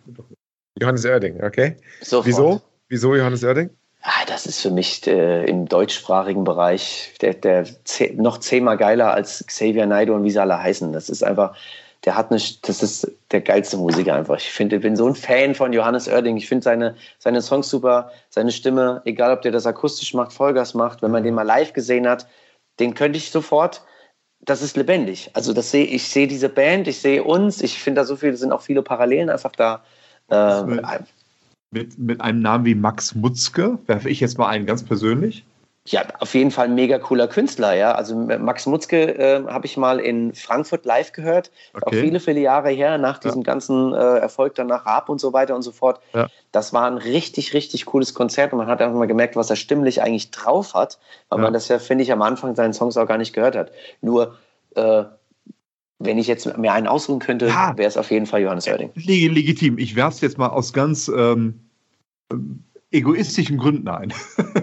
Johannes 0.78 1.06
Oerding, 1.06 1.42
okay. 1.42 1.78
Sofort. 2.02 2.28
Wieso? 2.28 2.62
Wieso 2.90 3.16
Johannes 3.16 3.44
Oerding? 3.44 3.70
Ah, 4.08 4.24
das 4.28 4.46
ist 4.46 4.62
für 4.62 4.70
mich 4.70 5.08
äh, 5.08 5.46
im 5.46 5.68
deutschsprachigen 5.68 6.44
Bereich 6.44 7.16
der, 7.22 7.34
der 7.34 7.66
noch 8.14 8.38
zehnmal 8.38 8.78
geiler 8.78 9.12
als 9.12 9.44
Xavier 9.48 9.88
Naidoo 9.88 10.14
und 10.14 10.24
wie 10.24 10.30
sie 10.30 10.40
alle 10.40 10.62
heißen. 10.62 10.94
Das 10.94 11.10
ist 11.10 11.24
einfach, 11.24 11.58
der 12.04 12.16
hat 12.16 12.30
eine, 12.30 12.40
das 12.62 12.84
ist 12.84 13.12
der 13.32 13.42
geilste 13.42 13.78
Musiker 13.78 14.14
einfach. 14.14 14.38
Ich 14.38 14.52
finde, 14.52 14.76
ich 14.76 14.84
bin 14.84 14.96
so 14.96 15.08
ein 15.08 15.16
Fan 15.16 15.56
von 15.56 15.74
Johannes 15.74 16.08
Oerding. 16.08 16.38
Ich 16.38 16.48
finde 16.48 16.64
seine, 16.64 16.96
seine 17.18 17.42
Songs 17.42 17.68
super, 17.68 18.12
seine 18.30 18.52
Stimme, 18.52 19.02
egal 19.06 19.34
ob 19.34 19.42
der 19.42 19.52
das 19.52 19.66
akustisch 19.66 20.14
macht, 20.14 20.34
Vollgas 20.34 20.76
macht, 20.76 21.02
wenn 21.02 21.10
man 21.10 21.24
den 21.24 21.34
mal 21.34 21.42
live 21.42 21.74
gesehen 21.74 22.08
hat, 22.08 22.28
den 22.80 22.94
könnte 22.94 23.18
ich 23.18 23.32
sofort. 23.32 23.84
Das 24.40 24.62
ist 24.62 24.78
lebendig. 24.78 25.32
Also 25.34 25.52
das 25.52 25.72
sehe 25.72 25.86
ich 25.86 26.08
sehe 26.08 26.28
diese 26.28 26.50
Band, 26.50 26.88
ich 26.88 27.02
sehe 27.02 27.24
uns. 27.24 27.60
Ich 27.60 27.82
finde 27.82 28.02
da 28.02 28.06
so 28.06 28.18
viele, 28.18 28.38
sind 28.38 28.52
auch 28.52 28.62
viele 28.62 28.84
Parallelen 28.84 29.32
einfach 29.32 29.54
da. 29.54 29.84
Äh, 30.30 30.36
mit, 31.76 32.00
mit 32.00 32.22
einem 32.22 32.40
Namen 32.40 32.66
wie 32.66 32.74
Max 32.74 33.14
Mutzke, 33.14 33.78
werfe 33.86 34.10
ich 34.10 34.22
jetzt 34.22 34.38
mal 34.38 34.48
einen 34.48 34.66
ganz 34.66 34.84
persönlich. 34.84 35.46
Ja, 35.88 36.02
auf 36.20 36.34
jeden 36.34 36.50
Fall 36.50 36.66
ein 36.66 36.74
mega 36.74 36.98
cooler 36.98 37.28
Künstler, 37.28 37.76
ja. 37.76 37.92
Also 37.92 38.16
Max 38.16 38.66
Mutzke 38.66 39.20
äh, 39.20 39.44
habe 39.46 39.68
ich 39.68 39.78
mal 39.78 40.00
in 40.00 40.34
Frankfurt 40.34 40.84
live 40.84 41.12
gehört, 41.12 41.52
okay. 41.74 41.86
auch 41.86 41.92
viele, 41.92 42.20
viele 42.20 42.40
Jahre 42.40 42.72
her, 42.72 42.98
nach 42.98 43.20
diesem 43.20 43.42
ja. 43.42 43.44
ganzen 43.44 43.94
äh, 43.94 44.18
Erfolg 44.18 44.56
danach 44.56 44.88
Raab 44.88 45.10
und 45.10 45.22
so 45.22 45.32
weiter 45.32 45.56
und 45.56 45.62
so 45.62 45.72
fort. 45.72 46.00
Ja. 46.16 46.28
Das 46.52 46.74
war 46.74 46.88
ein 46.88 46.98
richtig, 46.98 47.54
richtig 47.54 47.86
cooles 47.86 48.16
Konzert 48.16 48.52
und 48.52 48.58
man 48.58 48.68
hat 48.68 48.82
einfach 48.82 48.98
mal 48.98 49.06
gemerkt, 49.06 49.36
was 49.36 49.52
er 49.52 49.58
stimmlich 49.58 50.02
eigentlich 50.02 50.32
drauf 50.32 50.74
hat, 50.74 50.98
weil 51.30 51.38
ja. 51.38 51.44
man 51.44 51.54
das 51.54 51.68
ja, 51.68 51.78
finde 51.78 52.04
ich, 52.04 52.12
am 52.12 52.24
Anfang 52.24 52.56
seinen 52.56 52.74
Songs 52.74 52.98
auch 52.98 53.08
gar 53.08 53.20
nicht 53.20 53.34
gehört 53.34 53.56
hat. 53.56 53.72
Nur 54.02 54.40
äh, 54.76 55.04
wenn 56.00 56.18
ich 56.18 56.26
jetzt 56.26 56.58
mir 56.58 56.74
einen 56.74 56.88
ausruhen 56.88 57.20
könnte, 57.20 57.48
wäre 57.48 57.88
es 57.88 57.96
auf 57.96 58.10
jeden 58.10 58.26
Fall 58.26 58.42
Johannes 58.42 58.68
Oerding. 58.68 58.92
Legitim. 58.96 59.78
Ich 59.78 59.96
werfe 59.96 60.16
es 60.16 60.22
jetzt 60.22 60.38
mal 60.40 60.48
aus 60.48 60.74
ganz 60.74 61.08
ähm, 61.08 61.65
egoistischen 62.96 63.58
Gründen 63.58 63.88
ein. 63.88 64.14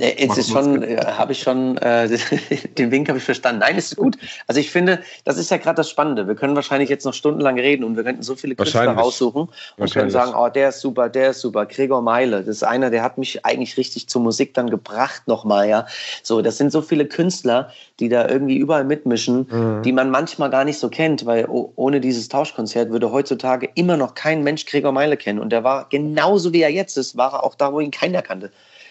Jetzt 0.00 0.38
ist 0.38 0.50
schon, 0.50 0.82
äh, 0.82 0.96
habe 1.04 1.32
ich 1.32 1.40
schon, 1.40 1.76
äh, 1.78 2.08
den 2.78 2.90
Wink 2.90 3.08
habe 3.08 3.18
ich 3.18 3.24
verstanden. 3.24 3.60
Nein, 3.60 3.76
ist 3.76 3.96
gut. 3.96 4.16
Also 4.46 4.60
ich 4.60 4.70
finde, 4.70 5.02
das 5.24 5.36
ist 5.36 5.50
ja 5.50 5.58
gerade 5.58 5.76
das 5.76 5.90
Spannende. 5.90 6.26
Wir 6.26 6.34
können 6.34 6.56
wahrscheinlich 6.56 6.88
jetzt 6.88 7.04
noch 7.04 7.14
stundenlang 7.14 7.58
reden 7.58 7.84
und 7.84 7.96
wir 7.96 8.04
könnten 8.04 8.22
so 8.22 8.34
viele 8.34 8.54
Künstler 8.54 8.92
raussuchen 8.92 9.48
und 9.76 9.92
können 9.92 10.10
sagen, 10.10 10.32
oh, 10.34 10.48
der 10.48 10.70
ist 10.70 10.80
super, 10.80 11.08
der 11.08 11.30
ist 11.30 11.40
super. 11.40 11.66
Gregor 11.66 12.02
Meile, 12.02 12.38
das 12.38 12.56
ist 12.56 12.62
einer, 12.62 12.90
der 12.90 13.02
hat 13.02 13.18
mich 13.18 13.44
eigentlich 13.44 13.76
richtig 13.76 14.08
zur 14.08 14.22
Musik 14.22 14.54
dann 14.54 14.70
gebracht 14.70 15.28
nochmal, 15.28 15.68
ja. 15.68 15.86
So, 16.22 16.40
das 16.42 16.56
sind 16.58 16.72
so 16.72 16.80
viele 16.80 17.06
Künstler, 17.06 17.70
die 18.02 18.08
da 18.08 18.28
irgendwie 18.28 18.56
überall 18.56 18.84
mitmischen, 18.84 19.46
mhm. 19.48 19.82
die 19.82 19.92
man 19.92 20.10
manchmal 20.10 20.50
gar 20.50 20.64
nicht 20.64 20.78
so 20.78 20.88
kennt, 20.88 21.24
weil 21.24 21.46
ohne 21.48 22.00
dieses 22.00 22.28
Tauschkonzert 22.28 22.90
würde 22.90 23.12
heutzutage 23.12 23.68
immer 23.76 23.96
noch 23.96 24.14
kein 24.14 24.42
Mensch 24.42 24.66
Gregor 24.66 24.90
Meile 24.90 25.16
kennen 25.16 25.38
und 25.38 25.50
der 25.50 25.62
war 25.62 25.86
genauso 25.88 26.52
wie 26.52 26.62
er 26.62 26.70
jetzt 26.70 26.98
ist, 26.98 27.16
war 27.16 27.32
er 27.32 27.44
auch 27.44 27.54
da, 27.54 27.72
wo 27.72 27.78
ihn 27.78 27.92
keiner 27.92 28.22
kannte. 28.22 28.50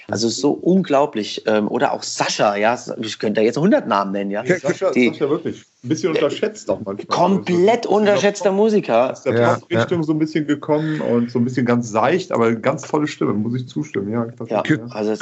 Also 0.10 0.30
so 0.30 0.52
unglaublich. 0.52 1.44
Ähm, 1.46 1.68
oder 1.68 1.94
auch 1.94 2.04
Sascha, 2.04 2.56
ja, 2.56 2.78
ich 3.02 3.20
könnte 3.20 3.42
da 3.42 3.46
jetzt 3.46 3.58
100 3.58 3.88
Namen 3.88 4.12
nennen, 4.12 4.32
ja. 4.32 4.44
ja 4.44 4.60
Sascha, 4.60 4.92
die, 4.92 5.10
Sascha 5.10 5.30
wirklich. 5.30 5.64
Ein 5.84 5.90
bisschen 5.90 6.14
unterschätzt 6.14 6.70
auch 6.70 6.80
manchmal. 6.86 7.06
Komplett 7.08 7.86
also, 7.86 7.98
unterschätzter 7.98 8.52
Musiker. 8.52 9.12
Ist 9.12 9.24
der 9.24 9.40
ja, 9.40 9.54
Richtung 9.70 10.00
ja. 10.00 10.04
so 10.04 10.14
ein 10.14 10.20
bisschen 10.20 10.48
gekommen 10.48 11.02
und 11.02 11.32
so 11.32 11.40
ein 11.40 11.46
bisschen 11.46 11.66
ganz 11.66 11.90
seicht, 11.90 12.32
aber 12.32 12.54
ganz 12.56 12.84
tolle 12.84 13.08
Stimme, 13.08 13.34
muss 13.34 13.56
ich 13.56 13.68
zustimmen. 13.68 14.12
Ja, 14.12 14.28
ja, 14.48 14.64
ja. 14.66 14.78
also 14.90 15.16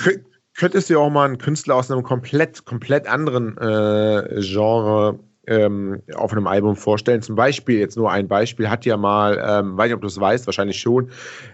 könntest 0.59 0.89
du 0.89 0.99
auch 0.99 1.09
mal 1.09 1.25
einen 1.25 1.37
Künstler 1.37 1.75
aus 1.75 1.89
einem 1.89 2.03
komplett, 2.03 2.65
komplett 2.65 3.07
anderen 3.07 3.57
äh, 3.57 4.41
Genre 4.41 5.17
ähm, 5.47 6.03
auf 6.15 6.33
einem 6.33 6.47
Album 6.47 6.75
vorstellen. 6.75 7.21
Zum 7.21 7.35
Beispiel, 7.35 7.79
jetzt 7.79 7.95
nur 7.95 8.11
ein 8.11 8.27
Beispiel, 8.27 8.69
hat 8.69 8.85
ja 8.85 8.97
mal, 8.97 9.41
ähm, 9.41 9.77
weiß 9.77 9.85
nicht, 9.85 9.95
ob 9.95 10.01
du 10.01 10.07
es 10.07 10.19
weißt, 10.19 10.45
wahrscheinlich 10.45 10.77
schon, 10.77 11.11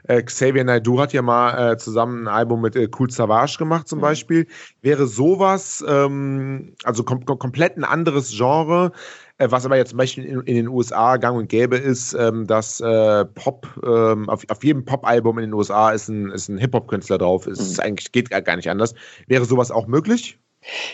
äh, 0.08 0.24
Xavier 0.24 0.64
Naidoo 0.64 1.00
hat 1.00 1.14
ja 1.14 1.22
mal 1.22 1.74
äh, 1.74 1.78
zusammen 1.78 2.24
ein 2.24 2.28
Album 2.28 2.62
mit 2.62 2.76
äh, 2.76 2.90
Cool 2.98 3.12
Savage 3.12 3.58
gemacht 3.60 3.88
zum 3.88 4.00
mhm. 4.00 4.04
Beispiel. 4.04 4.48
Wäre 4.82 5.06
sowas, 5.06 5.86
ähm, 5.88 6.74
also 6.84 7.04
kom 7.04 7.24
komplett 7.26 7.78
ein 7.78 7.84
anderes 7.84 8.36
Genre, 8.36 8.92
was 9.38 9.66
aber 9.66 9.78
jetzt 9.78 9.90
zum 9.90 9.98
Beispiel 9.98 10.26
in, 10.26 10.42
in, 10.42 10.56
den 10.56 10.68
USA 10.68 11.18
gang 11.18 11.38
und 11.38 11.50
gäbe 11.50 11.78
ist, 11.78 12.14
ähm, 12.14 12.48
dass 12.48 12.80
äh, 12.80 13.26
Pop, 13.26 13.68
ähm, 13.86 14.30
auf, 14.30 14.44
auf 14.50 14.64
jedem 14.64 14.86
Pop-Album 14.86 15.40
in 15.40 15.46
den 15.46 15.54
USA 15.54 15.92
ist 15.92 16.08
ein, 16.08 16.32
ist 16.32 16.48
ein 16.48 16.58
Hip-Hop-Künstler 16.58 17.18
drauf. 17.18 17.46
Es 17.48 17.78
mhm. 17.78 17.84
eigentlich 17.84 18.12
geht 18.12 18.30
gar 18.30 18.56
nicht 18.56 18.70
anders. 18.70 18.94
Wäre 19.28 19.46
sowas 19.46 19.72
auch 19.72 19.88
möglich? 19.88 20.40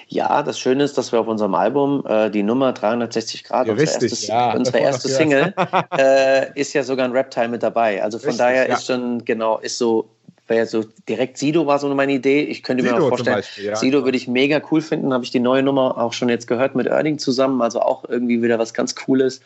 Ja, 0.07 0.43
das 0.43 0.59
Schöne 0.59 0.83
ist, 0.83 0.97
dass 0.97 1.11
wir 1.11 1.19
auf 1.21 1.27
unserem 1.27 1.55
Album 1.55 2.03
äh, 2.05 2.29
die 2.29 2.43
Nummer 2.43 2.73
360 2.73 3.43
Grad, 3.45 3.67
ja, 3.67 3.73
unsere 3.73 4.01
richtig, 4.01 4.11
erste, 4.11 4.27
ja, 4.27 4.53
unsere 4.53 4.79
erste 4.79 5.07
Single, 5.07 5.53
äh, 5.97 6.59
ist 6.59 6.73
ja 6.73 6.83
sogar 6.83 7.05
ein 7.05 7.13
Rap-Teil 7.13 7.47
mit 7.47 7.63
dabei. 7.63 8.03
Also 8.03 8.19
von 8.19 8.29
richtig, 8.29 8.39
daher 8.39 8.67
ja. 8.67 8.75
ist 8.75 8.85
schon, 8.85 9.23
genau, 9.23 9.59
ist 9.59 9.77
so, 9.77 10.09
wäre 10.51 10.67
so 10.67 10.83
direkt 11.09 11.39
Sido 11.39 11.65
war 11.65 11.79
so 11.79 11.87
meine 11.95 12.13
Idee. 12.13 12.43
Ich 12.43 12.61
könnte 12.61 12.83
Sido 12.83 12.97
mir 12.97 13.07
vorstellen, 13.07 13.37
Beispiel, 13.37 13.65
ja. 13.65 13.75
Sido 13.75 14.03
würde 14.03 14.17
ich 14.17 14.27
mega 14.27 14.61
cool 14.69 14.81
finden. 14.81 15.11
Habe 15.11 15.23
ich 15.23 15.31
die 15.31 15.39
neue 15.39 15.63
Nummer 15.63 15.97
auch 15.97 16.13
schon 16.13 16.29
jetzt 16.29 16.45
gehört 16.45 16.75
mit 16.75 16.85
Erding 16.85 17.17
zusammen. 17.17 17.63
Also 17.63 17.81
auch 17.81 18.05
irgendwie 18.07 18.43
wieder 18.43 18.59
was 18.59 18.75
ganz 18.75 18.93
Cooles. 18.93 19.41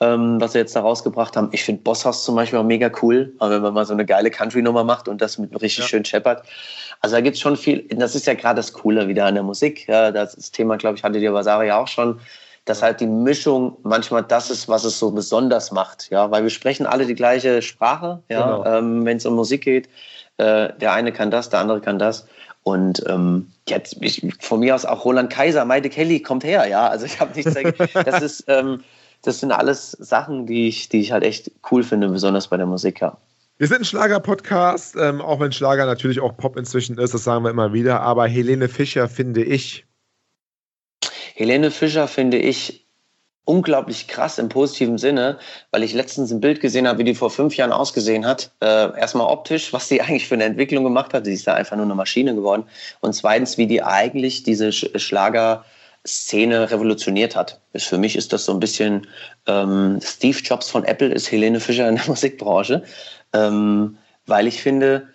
ähm, 0.00 0.40
was 0.40 0.52
sie 0.52 0.58
jetzt 0.58 0.76
da 0.76 0.80
rausgebracht 0.80 1.36
haben. 1.36 1.48
Ich 1.52 1.64
finde 1.64 1.82
Bosshaus 1.82 2.24
zum 2.24 2.34
Beispiel 2.36 2.58
auch 2.58 2.64
mega 2.64 2.90
cool, 3.02 3.32
wenn 3.40 3.62
man 3.62 3.74
mal 3.74 3.84
so 3.84 3.92
eine 3.92 4.06
geile 4.06 4.30
Country-Nummer 4.30 4.84
macht 4.84 5.08
und 5.08 5.20
das 5.20 5.38
mit 5.38 5.52
richtig 5.60 5.78
ja. 5.78 5.84
schön 5.84 6.04
scheppert. 6.04 6.44
Also 7.00 7.16
da 7.16 7.20
gibt 7.20 7.36
es 7.36 7.40
schon 7.40 7.56
viel, 7.56 7.86
das 7.88 8.14
ist 8.14 8.26
ja 8.26 8.34
gerade 8.34 8.56
das 8.56 8.72
Coole 8.72 9.08
wieder 9.08 9.26
an 9.26 9.34
der 9.34 9.42
Musik. 9.42 9.88
Ja, 9.88 10.10
das 10.10 10.50
Thema, 10.50 10.76
glaube 10.76 10.96
ich, 10.96 11.04
hatte 11.04 11.20
die 11.20 11.32
Vasari 11.32 11.68
ja 11.68 11.78
auch 11.78 11.88
schon, 11.88 12.20
dass 12.64 12.82
halt 12.82 13.00
die 13.00 13.06
Mischung 13.06 13.76
manchmal 13.82 14.22
das 14.22 14.50
ist, 14.50 14.68
was 14.68 14.84
es 14.84 14.98
so 14.98 15.10
besonders 15.10 15.72
macht. 15.72 16.10
Ja, 16.10 16.30
weil 16.30 16.42
wir 16.42 16.50
sprechen 16.50 16.86
alle 16.86 17.06
die 17.06 17.14
gleiche 17.14 17.62
Sprache, 17.62 18.22
ja, 18.28 18.58
genau. 18.58 18.78
ähm, 18.78 19.04
wenn 19.04 19.16
es 19.16 19.26
um 19.26 19.34
Musik 19.34 19.62
geht. 19.64 19.88
Äh, 20.38 20.72
der 20.78 20.92
eine 20.92 21.12
kann 21.12 21.30
das, 21.30 21.50
der 21.50 21.60
andere 21.60 21.80
kann 21.80 21.98
das. 21.98 22.26
Und 22.62 23.02
ähm, 23.06 23.50
jetzt 23.68 23.96
ich, 24.00 24.26
von 24.40 24.60
mir 24.60 24.74
aus 24.74 24.84
auch 24.84 25.04
Roland 25.04 25.30
Kaiser, 25.30 25.64
Maide 25.64 25.88
Kelly 25.88 26.20
kommt 26.20 26.44
her, 26.44 26.66
ja. 26.66 26.88
Also 26.88 27.06
ich 27.06 27.20
habe 27.20 27.34
nichts 27.34 27.54
dagegen. 27.54 27.88
Das 28.04 28.22
ist, 28.22 28.44
ähm, 28.48 28.82
das 29.22 29.40
sind 29.40 29.52
alles 29.52 29.92
Sachen, 29.92 30.46
die 30.46 30.68
ich, 30.68 30.88
die 30.88 31.00
ich 31.00 31.12
halt 31.12 31.24
echt 31.24 31.50
cool 31.70 31.82
finde, 31.82 32.08
besonders 32.08 32.48
bei 32.48 32.56
der 32.56 32.66
Musik, 32.66 33.00
ja. 33.00 33.16
Wir 33.56 33.66
sind 33.66 33.78
ein 33.78 33.84
Schlager-Podcast, 33.84 34.94
ähm, 35.00 35.20
auch 35.20 35.40
wenn 35.40 35.50
Schlager 35.50 35.84
natürlich 35.84 36.20
auch 36.20 36.36
Pop 36.36 36.56
inzwischen 36.56 36.96
ist, 36.98 37.12
das 37.12 37.24
sagen 37.24 37.42
wir 37.42 37.50
immer 37.50 37.72
wieder. 37.72 38.00
Aber 38.02 38.28
Helene 38.28 38.68
Fischer 38.68 39.08
finde 39.08 39.42
ich. 39.42 39.84
Helene 41.34 41.72
Fischer 41.72 42.06
finde 42.06 42.38
ich 42.38 42.87
unglaublich 43.48 44.08
krass 44.08 44.38
im 44.38 44.50
positiven 44.50 44.98
Sinne, 44.98 45.38
weil 45.70 45.82
ich 45.82 45.94
letztens 45.94 46.30
ein 46.30 46.40
Bild 46.40 46.60
gesehen 46.60 46.86
habe, 46.86 46.98
wie 46.98 47.04
die 47.04 47.14
vor 47.14 47.30
fünf 47.30 47.56
Jahren 47.56 47.72
ausgesehen 47.72 48.26
hat. 48.26 48.50
Äh, 48.60 48.98
erstmal 48.98 49.26
optisch, 49.26 49.72
was 49.72 49.88
sie 49.88 50.00
eigentlich 50.02 50.28
für 50.28 50.34
eine 50.34 50.44
Entwicklung 50.44 50.84
gemacht 50.84 51.14
hat. 51.14 51.24
Sie 51.24 51.32
ist 51.32 51.46
da 51.46 51.54
einfach 51.54 51.76
nur 51.76 51.86
eine 51.86 51.94
Maschine 51.94 52.34
geworden. 52.34 52.64
Und 53.00 53.14
zweitens, 53.14 53.56
wie 53.56 53.66
die 53.66 53.82
eigentlich 53.82 54.42
diese 54.42 54.70
Schlager- 54.72 55.64
Szene 56.06 56.70
revolutioniert 56.70 57.36
hat. 57.36 57.60
Für 57.76 57.98
mich 57.98 58.16
ist 58.16 58.32
das 58.32 58.44
so 58.46 58.52
ein 58.52 58.60
bisschen 58.60 59.06
ähm, 59.46 59.98
Steve 60.02 60.38
Jobs 60.38 60.70
von 60.70 60.84
Apple 60.84 61.08
ist 61.08 61.30
Helene 61.30 61.60
Fischer 61.60 61.88
in 61.88 61.96
der 61.96 62.04
Musikbranche, 62.06 62.82
ähm, 63.34 63.98
weil 64.24 64.46
ich 64.46 64.62
finde, 64.62 65.08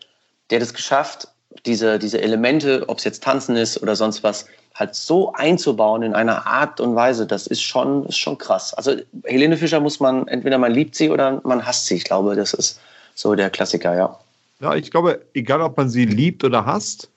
der 0.49 0.59
hat 0.59 0.63
es 0.63 0.73
geschafft, 0.73 1.29
diese, 1.65 1.99
diese 1.99 2.21
Elemente, 2.21 2.83
ob 2.87 2.97
es 2.97 3.03
jetzt 3.03 3.23
Tanzen 3.23 3.55
ist 3.55 3.81
oder 3.81 3.95
sonst 3.95 4.23
was, 4.23 4.45
halt 4.75 4.95
so 4.95 5.33
einzubauen 5.33 6.01
in 6.01 6.13
einer 6.13 6.47
Art 6.47 6.79
und 6.79 6.95
Weise, 6.95 7.27
das 7.27 7.47
ist 7.47 7.61
schon, 7.61 8.05
ist 8.05 8.17
schon 8.17 8.37
krass. 8.37 8.73
Also 8.73 8.95
Helene 9.23 9.57
Fischer 9.57 9.79
muss 9.79 9.99
man, 9.99 10.27
entweder 10.27 10.57
man 10.57 10.71
liebt 10.71 10.95
sie 10.95 11.09
oder 11.09 11.41
man 11.43 11.65
hasst 11.65 11.85
sie. 11.85 11.95
Ich 11.95 12.05
glaube, 12.05 12.35
das 12.35 12.53
ist 12.53 12.79
so 13.13 13.35
der 13.35 13.49
Klassiker, 13.49 13.95
ja. 13.95 14.17
Ja, 14.59 14.75
ich 14.75 14.89
glaube, 14.89 15.21
egal 15.33 15.61
ob 15.61 15.77
man 15.77 15.89
sie 15.89 16.05
liebt 16.05 16.43
oder 16.43 16.65
hasst, 16.65 17.09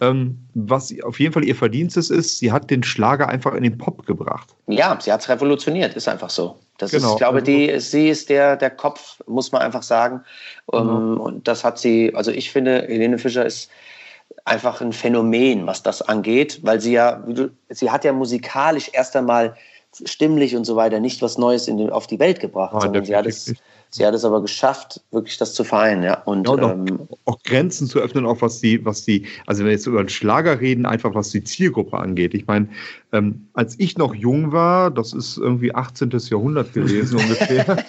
ähm, 0.00 0.38
was 0.54 0.94
auf 1.02 1.18
jeden 1.18 1.32
Fall 1.32 1.44
ihr 1.44 1.56
Verdienst 1.56 1.96
ist, 1.96 2.10
ist, 2.10 2.38
sie 2.38 2.52
hat 2.52 2.70
den 2.70 2.82
Schlager 2.82 3.28
einfach 3.28 3.54
in 3.54 3.62
den 3.62 3.78
Pop 3.78 4.06
gebracht. 4.06 4.48
Ja, 4.66 4.98
sie 5.00 5.12
hat 5.12 5.20
es 5.20 5.28
revolutioniert, 5.28 5.94
ist 5.96 6.08
einfach 6.08 6.30
so. 6.30 6.56
Das 6.78 6.92
genau. 6.92 7.08
ist, 7.08 7.12
ich 7.12 7.18
glaube, 7.18 7.42
die, 7.42 7.78
sie 7.80 8.08
ist 8.08 8.30
der, 8.30 8.56
der 8.56 8.70
Kopf, 8.70 9.20
muss 9.26 9.52
man 9.52 9.62
einfach 9.62 9.82
sagen. 9.82 10.22
Mhm. 10.72 11.18
und 11.20 11.48
das 11.48 11.64
hat 11.64 11.78
sie, 11.78 12.14
also 12.14 12.30
ich 12.30 12.50
finde, 12.50 12.86
Helene 12.86 13.18
Fischer 13.18 13.44
ist 13.44 13.70
einfach 14.44 14.80
ein 14.80 14.92
Phänomen, 14.92 15.66
was 15.66 15.82
das 15.82 16.02
angeht, 16.02 16.60
weil 16.62 16.80
sie 16.80 16.92
ja, 16.92 17.22
sie 17.68 17.90
hat 17.90 18.04
ja 18.04 18.12
musikalisch 18.12 18.90
erst 18.92 19.16
einmal 19.16 19.56
stimmlich 20.04 20.54
und 20.54 20.64
so 20.64 20.76
weiter 20.76 21.00
nicht 21.00 21.22
was 21.22 21.38
Neues 21.38 21.68
in, 21.68 21.90
auf 21.90 22.06
die 22.06 22.18
Welt 22.18 22.40
gebracht, 22.40 22.74
oh, 22.76 22.80
sondern 22.80 23.04
sie 23.04 23.16
hat 23.16 23.26
es 23.26 23.54
Sie 23.90 24.04
hat 24.04 24.14
es 24.14 24.24
aber 24.24 24.42
geschafft, 24.42 25.00
wirklich 25.10 25.38
das 25.38 25.54
zu 25.54 25.64
vereinen, 25.64 26.02
ja. 26.02 26.22
Und, 26.22 26.46
ja, 26.46 26.52
und 26.52 26.62
auch, 26.62 26.72
ähm, 26.72 27.08
auch, 27.24 27.42
Grenzen 27.42 27.88
zu 27.88 28.00
öffnen, 28.00 28.26
auch 28.26 28.42
was 28.42 28.60
die, 28.60 28.84
was 28.84 29.04
die, 29.04 29.26
also 29.46 29.60
wenn 29.60 29.66
wir 29.66 29.72
jetzt 29.72 29.86
über 29.86 30.02
den 30.02 30.10
Schlager 30.10 30.60
reden, 30.60 30.84
einfach 30.84 31.14
was 31.14 31.30
die 31.30 31.42
Zielgruppe 31.42 31.96
angeht. 31.96 32.34
Ich 32.34 32.46
meine, 32.46 32.68
ähm, 33.12 33.48
als 33.54 33.78
ich 33.78 33.96
noch 33.96 34.14
jung 34.14 34.52
war, 34.52 34.90
das 34.90 35.14
ist 35.14 35.38
irgendwie 35.38 35.74
18. 35.74 36.10
Jahrhundert 36.10 36.74
gewesen 36.74 37.18
ungefähr, 37.20 37.84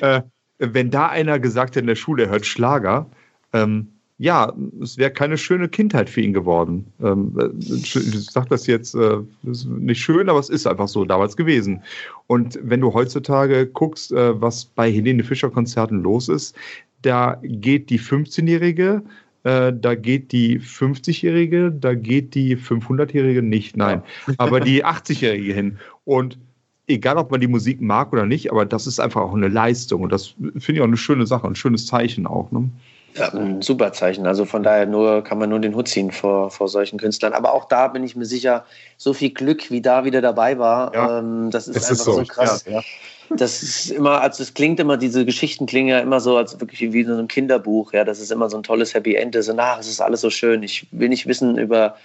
äh, 0.00 0.22
wenn 0.58 0.90
da 0.90 1.08
einer 1.08 1.38
gesagt 1.38 1.76
hat 1.76 1.80
in 1.80 1.86
der 1.86 1.96
Schule, 1.96 2.24
er 2.24 2.30
hört 2.30 2.46
Schlager, 2.46 3.06
ähm, 3.52 3.93
ja, 4.18 4.52
es 4.80 4.96
wäre 4.96 5.10
keine 5.10 5.36
schöne 5.36 5.68
Kindheit 5.68 6.08
für 6.08 6.20
ihn 6.20 6.32
geworden. 6.32 6.86
Ähm, 7.02 7.36
ich 7.58 7.92
sage 8.30 8.48
das 8.48 8.66
jetzt 8.66 8.94
äh, 8.94 9.18
nicht 9.42 10.00
schön, 10.00 10.28
aber 10.28 10.38
es 10.38 10.50
ist 10.50 10.66
einfach 10.66 10.88
so 10.88 11.04
damals 11.04 11.36
gewesen. 11.36 11.82
Und 12.28 12.58
wenn 12.62 12.80
du 12.80 12.94
heutzutage 12.94 13.66
guckst, 13.66 14.12
äh, 14.12 14.40
was 14.40 14.66
bei 14.66 14.90
Helene 14.90 15.24
Fischer 15.24 15.50
Konzerten 15.50 16.02
los 16.02 16.28
ist, 16.28 16.56
da 17.02 17.40
geht 17.42 17.90
die 17.90 17.98
15-Jährige, 17.98 19.02
äh, 19.42 19.72
da 19.72 19.94
geht 19.96 20.30
die 20.30 20.60
50-Jährige, 20.60 21.72
da 21.72 21.94
geht 21.94 22.34
die 22.34 22.56
500-Jährige 22.56 23.42
nicht, 23.42 23.76
nein, 23.76 24.02
ja. 24.28 24.34
aber 24.38 24.60
die 24.60 24.84
80-Jährige 24.86 25.52
hin. 25.52 25.78
Und 26.04 26.38
egal, 26.86 27.16
ob 27.16 27.32
man 27.32 27.40
die 27.40 27.48
Musik 27.48 27.80
mag 27.80 28.12
oder 28.12 28.26
nicht, 28.26 28.52
aber 28.52 28.64
das 28.64 28.86
ist 28.86 29.00
einfach 29.00 29.22
auch 29.22 29.34
eine 29.34 29.48
Leistung. 29.48 30.02
Und 30.02 30.12
das 30.12 30.28
finde 30.38 30.74
ich 30.74 30.80
auch 30.80 30.86
eine 30.86 30.96
schöne 30.96 31.26
Sache, 31.26 31.46
ein 31.46 31.56
schönes 31.56 31.86
Zeichen 31.86 32.26
auch. 32.26 32.52
Ne? 32.52 32.70
Ja, 33.14 33.32
ein 33.32 33.62
super 33.62 33.92
Zeichen. 33.92 34.26
Also 34.26 34.44
von 34.44 34.64
daher 34.64 34.86
nur, 34.86 35.22
kann 35.22 35.38
man 35.38 35.48
nur 35.48 35.60
den 35.60 35.74
Hut 35.76 35.86
ziehen 35.86 36.10
vor, 36.10 36.50
vor 36.50 36.68
solchen 36.68 36.98
Künstlern. 36.98 37.32
Aber 37.32 37.54
auch 37.54 37.66
da 37.66 37.86
bin 37.88 38.02
ich 38.02 38.16
mir 38.16 38.24
sicher, 38.24 38.64
so 38.96 39.12
viel 39.12 39.30
Glück, 39.30 39.70
wie 39.70 39.80
da 39.80 40.04
wieder 40.04 40.20
dabei 40.20 40.58
war, 40.58 40.92
ja, 40.94 41.20
ähm, 41.20 41.50
das 41.50 41.68
ist 41.68 41.76
einfach 41.76 41.90
ist 41.90 42.04
so. 42.04 42.12
so. 42.14 42.24
krass. 42.24 42.64
Ja. 42.68 42.82
Das 43.30 43.62
ist 43.62 43.90
immer, 43.90 44.20
also 44.20 44.42
es 44.42 44.52
klingt 44.52 44.80
immer, 44.80 44.96
diese 44.96 45.24
Geschichten 45.24 45.66
klingen 45.66 45.88
ja 45.88 46.00
immer 46.00 46.20
so, 46.20 46.36
als 46.36 46.60
wirklich 46.60 46.92
wie 46.92 47.04
so 47.04 47.16
ein 47.16 47.28
Kinderbuch. 47.28 47.92
Ja, 47.92 48.04
das 48.04 48.20
ist 48.20 48.32
immer 48.32 48.50
so 48.50 48.56
ein 48.56 48.62
tolles 48.64 48.94
Happy 48.94 49.14
End. 49.14 49.36
So, 49.38 49.52
nach, 49.52 49.78
es 49.78 49.88
ist 49.88 50.00
alles 50.00 50.20
so 50.20 50.30
schön. 50.30 50.62
Ich 50.62 50.86
will 50.90 51.08
nicht 51.08 51.26
wissen 51.26 51.56
über, 51.56 51.96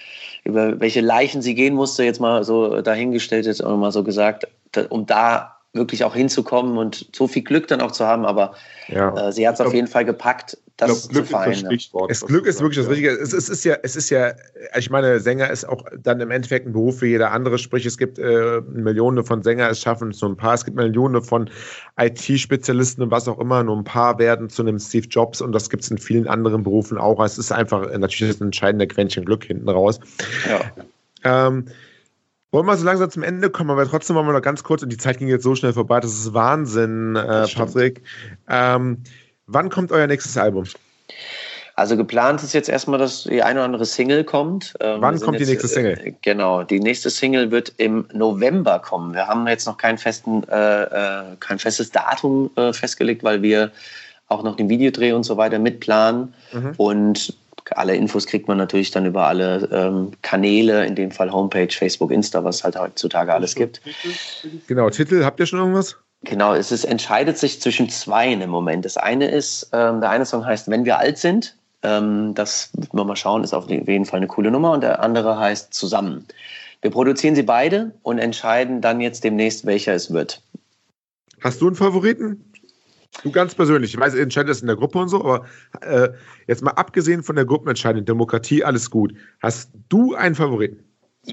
über 0.43 0.79
welche 0.79 1.01
Leichen 1.01 1.41
sie 1.41 1.55
gehen 1.55 1.73
musste, 1.73 2.03
jetzt 2.03 2.21
mal 2.21 2.43
so 2.43 2.81
dahingestellt, 2.81 3.47
jetzt 3.47 3.63
auch 3.63 3.77
mal 3.77 3.91
so 3.91 4.03
gesagt, 4.03 4.47
um 4.89 5.05
da 5.05 5.58
wirklich 5.73 6.03
auch 6.03 6.15
hinzukommen 6.15 6.77
und 6.77 7.07
so 7.15 7.27
viel 7.27 7.43
Glück 7.43 7.67
dann 7.67 7.81
auch 7.81 7.91
zu 7.91 8.05
haben. 8.05 8.25
Aber 8.25 8.55
ja. 8.87 9.27
äh, 9.27 9.31
sie 9.31 9.47
hat 9.47 9.55
es 9.55 9.61
auf 9.61 9.73
jeden 9.73 9.87
Fall 9.87 10.03
gepackt, 10.03 10.57
das 10.77 10.87
glaub, 10.87 11.11
Glück 11.11 11.25
zu 11.25 11.31
feiern. 11.31 11.51
Ist 11.51 11.63
das 11.63 11.73
Stichwort. 11.73 12.11
Es, 12.11 12.21
Glück 12.21 12.45
ist 12.47 12.61
wirklich 12.61 12.79
das 12.79 12.89
Richtige. 12.89 13.11
Es, 13.11 13.33
es, 13.33 13.49
ist 13.49 13.63
ja, 13.65 13.75
es 13.83 13.95
ist 13.95 14.09
ja, 14.09 14.33
ich 14.77 14.89
meine, 14.89 15.19
Sänger 15.19 15.49
ist 15.49 15.67
auch 15.67 15.83
dann 16.01 16.21
im 16.21 16.31
Endeffekt 16.31 16.65
ein 16.65 16.73
Beruf 16.73 17.01
wie 17.01 17.07
jeder 17.07 17.31
andere. 17.31 17.57
Sprich, 17.59 17.85
es 17.85 17.97
gibt 17.97 18.17
äh, 18.17 18.61
Millionen 18.61 19.23
von 19.23 19.43
Sänger, 19.43 19.69
es 19.69 19.81
schaffen 19.81 20.09
es 20.09 20.21
nur 20.21 20.31
ein 20.31 20.37
paar. 20.37 20.55
Es 20.55 20.65
gibt 20.65 20.77
Millionen 20.77 21.21
von 21.21 21.49
IT-Spezialisten 21.97 23.03
und 23.03 23.11
was 23.11 23.27
auch 23.27 23.39
immer. 23.39 23.63
Nur 23.63 23.77
ein 23.77 23.83
paar 23.83 24.17
werden 24.17 24.49
zu 24.49 24.63
einem 24.63 24.79
Steve 24.79 25.07
Jobs 25.07 25.41
und 25.41 25.51
das 25.51 25.69
gibt 25.69 25.83
es 25.83 25.91
in 25.91 25.97
vielen 25.97 26.27
anderen 26.27 26.63
Berufen 26.63 26.97
auch. 26.97 27.23
Es 27.23 27.37
ist 27.37 27.51
einfach 27.51 27.95
natürlich 27.97 28.39
ein 28.39 28.45
entscheidender 28.45 28.87
Quäntchen 28.87 29.25
Glück 29.25 29.43
hinten 29.43 29.69
raus. 29.69 29.99
Ja. 30.49 31.47
Ähm, 31.47 31.65
wollen 32.51 32.65
wir 32.65 32.77
so 32.77 32.85
langsam 32.85 33.09
zum 33.09 33.23
Ende 33.23 33.49
kommen, 33.49 33.69
aber 33.69 33.87
trotzdem 33.87 34.15
wollen 34.15 34.27
wir 34.27 34.33
noch 34.33 34.41
ganz 34.41 34.63
kurz, 34.63 34.83
und 34.83 34.89
die 34.89 34.97
Zeit 34.97 35.19
ging 35.19 35.27
jetzt 35.27 35.43
so 35.43 35.55
schnell 35.55 35.73
vorbei, 35.73 35.99
das 35.99 36.13
ist 36.13 36.33
Wahnsinn, 36.33 37.15
äh, 37.15 37.47
Patrick. 37.47 38.01
Ähm, 38.47 39.03
wann 39.47 39.69
kommt 39.69 39.91
euer 39.91 40.07
nächstes 40.07 40.37
Album? 40.37 40.65
Also 41.75 41.95
geplant 41.95 42.43
ist 42.43 42.53
jetzt 42.53 42.67
erstmal, 42.67 42.99
dass 42.99 43.23
die 43.23 43.41
eine 43.41 43.59
oder 43.59 43.65
andere 43.65 43.85
Single 43.85 44.25
kommt. 44.25 44.73
Ähm, 44.81 44.97
wann 44.99 45.17
kommt 45.21 45.39
jetzt, 45.39 45.47
die 45.47 45.53
nächste 45.53 45.69
Single? 45.69 45.97
Äh, 46.03 46.13
genau, 46.21 46.63
die 46.63 46.79
nächste 46.81 47.09
Single 47.09 47.51
wird 47.51 47.73
im 47.77 48.05
November 48.11 48.79
kommen. 48.79 49.13
Wir 49.13 49.27
haben 49.27 49.47
jetzt 49.47 49.65
noch 49.65 49.77
kein, 49.77 49.97
festen, 49.97 50.43
äh, 50.49 50.83
äh, 50.83 51.23
kein 51.39 51.57
festes 51.57 51.89
Datum 51.89 52.49
äh, 52.57 52.73
festgelegt, 52.73 53.23
weil 53.23 53.41
wir 53.41 53.71
auch 54.27 54.43
noch 54.43 54.57
den 54.57 54.67
Videodreh 54.67 55.13
und 55.13 55.23
so 55.23 55.37
weiter 55.37 55.57
mitplanen. 55.57 56.33
Mhm. 56.51 56.73
Und 56.75 57.33
alle 57.75 57.95
Infos 57.95 58.27
kriegt 58.27 58.47
man 58.47 58.57
natürlich 58.57 58.91
dann 58.91 59.05
über 59.05 59.27
alle 59.27 59.69
ähm, 59.71 60.11
Kanäle, 60.21 60.85
in 60.85 60.95
dem 60.95 61.11
Fall 61.11 61.31
Homepage, 61.31 61.71
Facebook, 61.71 62.11
Insta, 62.11 62.43
was 62.43 62.63
halt 62.63 62.77
heutzutage 62.77 63.33
alles 63.33 63.55
gibt. 63.55 63.81
Genau, 64.67 64.89
Titel, 64.89 65.23
habt 65.23 65.39
ihr 65.39 65.45
schon 65.45 65.59
irgendwas? 65.59 65.97
Genau, 66.23 66.53
es 66.53 66.71
ist, 66.71 66.83
entscheidet 66.83 67.37
sich 67.37 67.61
zwischen 67.61 67.89
zwei 67.89 68.31
im 68.31 68.49
Moment. 68.49 68.83
Das 68.83 68.97
eine 68.97 69.29
ist, 69.29 69.69
ähm, 69.71 70.01
der 70.01 70.09
eine 70.09 70.25
Song 70.25 70.45
heißt 70.45 70.69
Wenn 70.69 70.85
wir 70.85 70.97
alt 70.97 71.17
sind. 71.17 71.55
Ähm, 71.81 72.33
das 72.35 72.71
wird 72.73 72.93
man 72.93 73.07
mal 73.07 73.15
schauen, 73.15 73.43
ist 73.43 73.53
auf 73.53 73.69
jeden 73.69 74.05
Fall 74.05 74.17
eine 74.17 74.27
coole 74.27 74.51
Nummer. 74.51 74.73
Und 74.73 74.81
der 74.81 75.01
andere 75.01 75.39
heißt 75.39 75.73
Zusammen. 75.73 76.25
Wir 76.81 76.91
produzieren 76.91 77.35
sie 77.35 77.43
beide 77.43 77.91
und 78.03 78.19
entscheiden 78.19 78.81
dann 78.81 79.01
jetzt 79.01 79.23
demnächst, 79.23 79.65
welcher 79.65 79.93
es 79.93 80.11
wird. 80.11 80.41
Hast 81.41 81.61
du 81.61 81.67
einen 81.67 81.75
Favoriten? 81.75 82.48
Du 83.23 83.31
ganz 83.31 83.55
persönlich, 83.55 83.93
ich 83.93 83.99
weiß, 83.99 84.15
ihr 84.15 84.21
entscheidet 84.21 84.49
das 84.49 84.61
in 84.61 84.67
der 84.67 84.75
Gruppe 84.75 84.99
und 84.99 85.09
so, 85.09 85.19
aber 85.19 85.45
äh, 85.81 86.09
jetzt 86.47 86.61
mal 86.61 86.71
abgesehen 86.71 87.23
von 87.23 87.35
der 87.35 87.45
Gruppenentscheidung, 87.45 88.05
Demokratie, 88.05 88.63
alles 88.63 88.89
gut. 88.89 89.13
Hast 89.41 89.71
du 89.89 90.15
einen 90.15 90.35
Favoriten? 90.35 90.83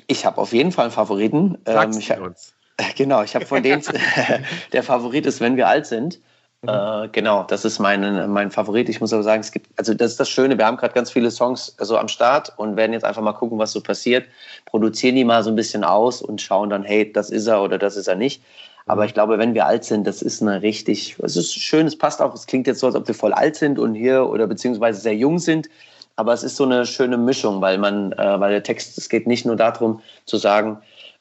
Ich 0.07 0.27
habe 0.27 0.39
auf 0.39 0.53
jeden 0.53 0.73
Fall 0.73 0.87
einen 0.87 0.93
Favoriten. 0.93 1.59
Sag's 1.65 1.97
ähm, 1.97 2.03
ich, 2.03 2.21
uns. 2.21 2.53
Genau, 2.97 3.23
ich 3.23 3.35
habe 3.35 3.47
von 3.47 3.63
denen, 3.63 3.83
der 4.73 4.83
Favorit 4.83 5.25
ist, 5.27 5.41
wenn 5.41 5.57
wir 5.57 5.69
alt 5.69 5.87
sind. 5.87 6.21
Mhm. 6.63 6.69
Äh, 6.69 7.09
genau, 7.09 7.45
das 7.45 7.65
ist 7.65 7.79
mein, 7.79 8.31
mein 8.31 8.51
Favorit. 8.51 8.89
Ich 8.89 9.01
muss 9.01 9.13
aber 9.13 9.23
sagen, 9.23 9.41
es 9.41 9.53
gibt, 9.53 9.69
also 9.79 9.95
das 9.95 10.13
ist 10.13 10.21
das 10.21 10.29
Schöne, 10.29 10.59
wir 10.59 10.67
haben 10.67 10.77
gerade 10.77 10.95
ganz 10.95 11.11
viele 11.11 11.31
Songs 11.31 11.75
so 11.79 11.97
am 11.97 12.09
Start 12.09 12.53
und 12.57 12.77
werden 12.77 12.93
jetzt 12.93 13.05
einfach 13.05 13.23
mal 13.23 13.33
gucken, 13.33 13.59
was 13.59 13.73
so 13.73 13.81
passiert, 13.81 14.27
produzieren 14.67 15.17
die 15.17 15.25
mal 15.25 15.43
so 15.43 15.51
ein 15.51 15.57
bisschen 15.57 15.85
aus 15.85 16.21
und 16.21 16.41
schauen 16.41 16.71
dann, 16.71 16.85
hey, 16.85 17.11
das 17.13 17.31
ist 17.31 17.47
er 17.47 17.63
oder 17.63 17.79
das 17.79 17.97
ist 17.97 18.09
er 18.09 18.17
nicht. 18.17 18.43
Aber 18.87 19.05
ich 19.05 19.15
glaube, 19.15 19.39
wenn 19.39 19.55
wir 19.55 19.67
alt 19.67 19.85
sind, 19.85 20.07
das 20.07 20.23
ist 20.23 20.41
eine 20.41 20.63
richtig, 20.63 21.17
es 21.21 21.37
ist 21.37 21.55
schön, 21.55 21.87
es 21.87 21.99
passt 21.99 22.23
auch, 22.23 22.33
es 22.35 22.47
klingt 22.47 22.69
jetzt 22.69 22.79
so, 22.79 22.87
als 22.87 22.95
ob 22.95 23.07
wir 23.09 23.15
voll 23.15 23.33
alt 23.33 23.57
sind 23.57 23.79
und 23.79 23.95
hier 23.95 24.29
oder 24.29 24.47
beziehungsweise 24.47 25.01
sehr 25.01 25.17
jung 25.17 25.41
sind. 25.41 25.69
Aber 26.15 26.33
es 26.33 26.45
ist 26.45 26.57
so 26.57 26.65
eine 26.65 26.87
schöne 26.87 27.19
Mischung, 27.19 27.61
weil 27.61 27.79
man, 27.79 28.13
äh, 28.13 28.41
weil 28.41 28.53
der 28.53 28.63
Text, 28.63 28.97
es 28.97 29.09
geht 29.09 29.27
nicht 29.27 29.45
nur 29.45 29.57
darum 29.57 30.01
zu 30.25 30.37
sagen, 30.39 30.79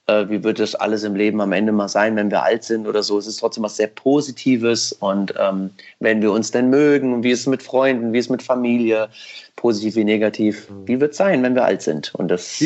äh, 0.08 0.30
wie 0.30 0.44
wird 0.44 0.60
das 0.60 0.76
alles 0.76 1.04
im 1.04 1.16
Leben 1.16 1.42
am 1.42 1.52
Ende 1.52 1.72
mal 1.72 1.90
sein, 1.90 2.16
wenn 2.16 2.30
wir 2.30 2.44
alt 2.44 2.64
sind 2.64 2.88
oder 2.88 3.02
so. 3.02 3.18
Es 3.18 3.28
ist 3.28 3.38
trotzdem 3.38 3.64
was 3.64 3.78
sehr 3.78 3.88
Positives 3.88 4.94
und 4.94 5.34
ähm, 5.38 5.72
wenn 6.00 6.22
wir 6.22 6.32
uns 6.32 6.52
denn 6.52 6.70
mögen, 6.70 7.24
wie 7.24 7.32
es 7.32 7.48
mit 7.48 7.64
Freunden, 7.64 8.14
wie 8.14 8.20
es 8.20 8.30
mit 8.30 8.44
Familie, 8.44 9.10
positiv 9.56 9.96
wie 9.96 10.04
negativ, 10.04 10.70
mhm. 10.70 10.88
wie 10.88 11.02
wird 11.02 11.12
es 11.12 11.18
sein, 11.18 11.42
wenn 11.44 11.56
wir 11.56 11.66
alt 11.66 11.82
sind? 11.82 12.14
Und 12.16 12.28
das 12.30 12.62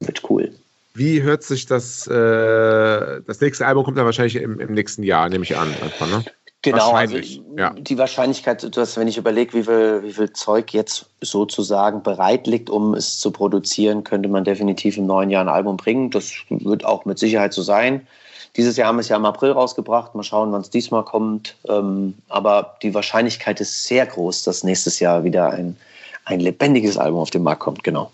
wird 0.00 0.30
cool. 0.30 0.52
Wie 0.94 1.22
hört 1.22 1.42
sich 1.42 1.66
das, 1.66 2.06
äh, 2.06 3.20
das 3.26 3.40
nächste 3.40 3.66
Album 3.66 3.84
kommt 3.84 3.98
dann 3.98 4.06
wahrscheinlich 4.06 4.36
im, 4.36 4.60
im 4.60 4.72
nächsten 4.74 5.02
Jahr, 5.02 5.28
nehme 5.28 5.42
ich 5.42 5.56
an. 5.56 5.68
Einfach, 5.82 6.08
ne? 6.08 6.24
Genau, 6.62 6.92
Wahrscheinlich, 6.92 7.40
also 7.40 7.58
ja. 7.58 7.70
die 7.76 7.98
Wahrscheinlichkeit, 7.98 8.74
dass 8.74 8.96
wenn 8.96 9.06
ich 9.06 9.18
überlege, 9.18 9.52
wie 9.52 9.64
viel, 9.64 10.02
wie 10.02 10.12
viel 10.14 10.32
Zeug 10.32 10.72
jetzt 10.72 11.10
sozusagen 11.20 12.02
bereit 12.02 12.46
liegt, 12.46 12.70
um 12.70 12.94
es 12.94 13.18
zu 13.18 13.30
produzieren, 13.32 14.02
könnte 14.02 14.30
man 14.30 14.44
definitiv 14.44 14.96
im 14.96 15.04
neuen 15.04 15.28
Jahr 15.28 15.44
ein 15.44 15.50
Album 15.50 15.76
bringen. 15.76 16.10
Das 16.10 16.32
wird 16.48 16.86
auch 16.86 17.04
mit 17.04 17.18
Sicherheit 17.18 17.52
so 17.52 17.60
sein. 17.60 18.06
Dieses 18.56 18.78
Jahr 18.78 18.88
haben 18.88 18.96
wir 18.96 19.00
es 19.00 19.10
ja 19.10 19.16
im 19.16 19.26
April 19.26 19.50
rausgebracht. 19.50 20.14
Mal 20.14 20.22
schauen, 20.22 20.52
wann 20.52 20.62
es 20.62 20.70
diesmal 20.70 21.04
kommt. 21.04 21.54
Ähm, 21.68 22.14
aber 22.28 22.78
die 22.82 22.94
Wahrscheinlichkeit 22.94 23.60
ist 23.60 23.84
sehr 23.84 24.06
groß, 24.06 24.44
dass 24.44 24.64
nächstes 24.64 25.00
Jahr 25.00 25.22
wieder 25.22 25.50
ein, 25.50 25.76
ein 26.24 26.40
lebendiges 26.40 26.96
Album 26.96 27.20
auf 27.20 27.30
den 27.30 27.42
Markt 27.42 27.60
kommt. 27.60 27.84
Genau. 27.84 28.10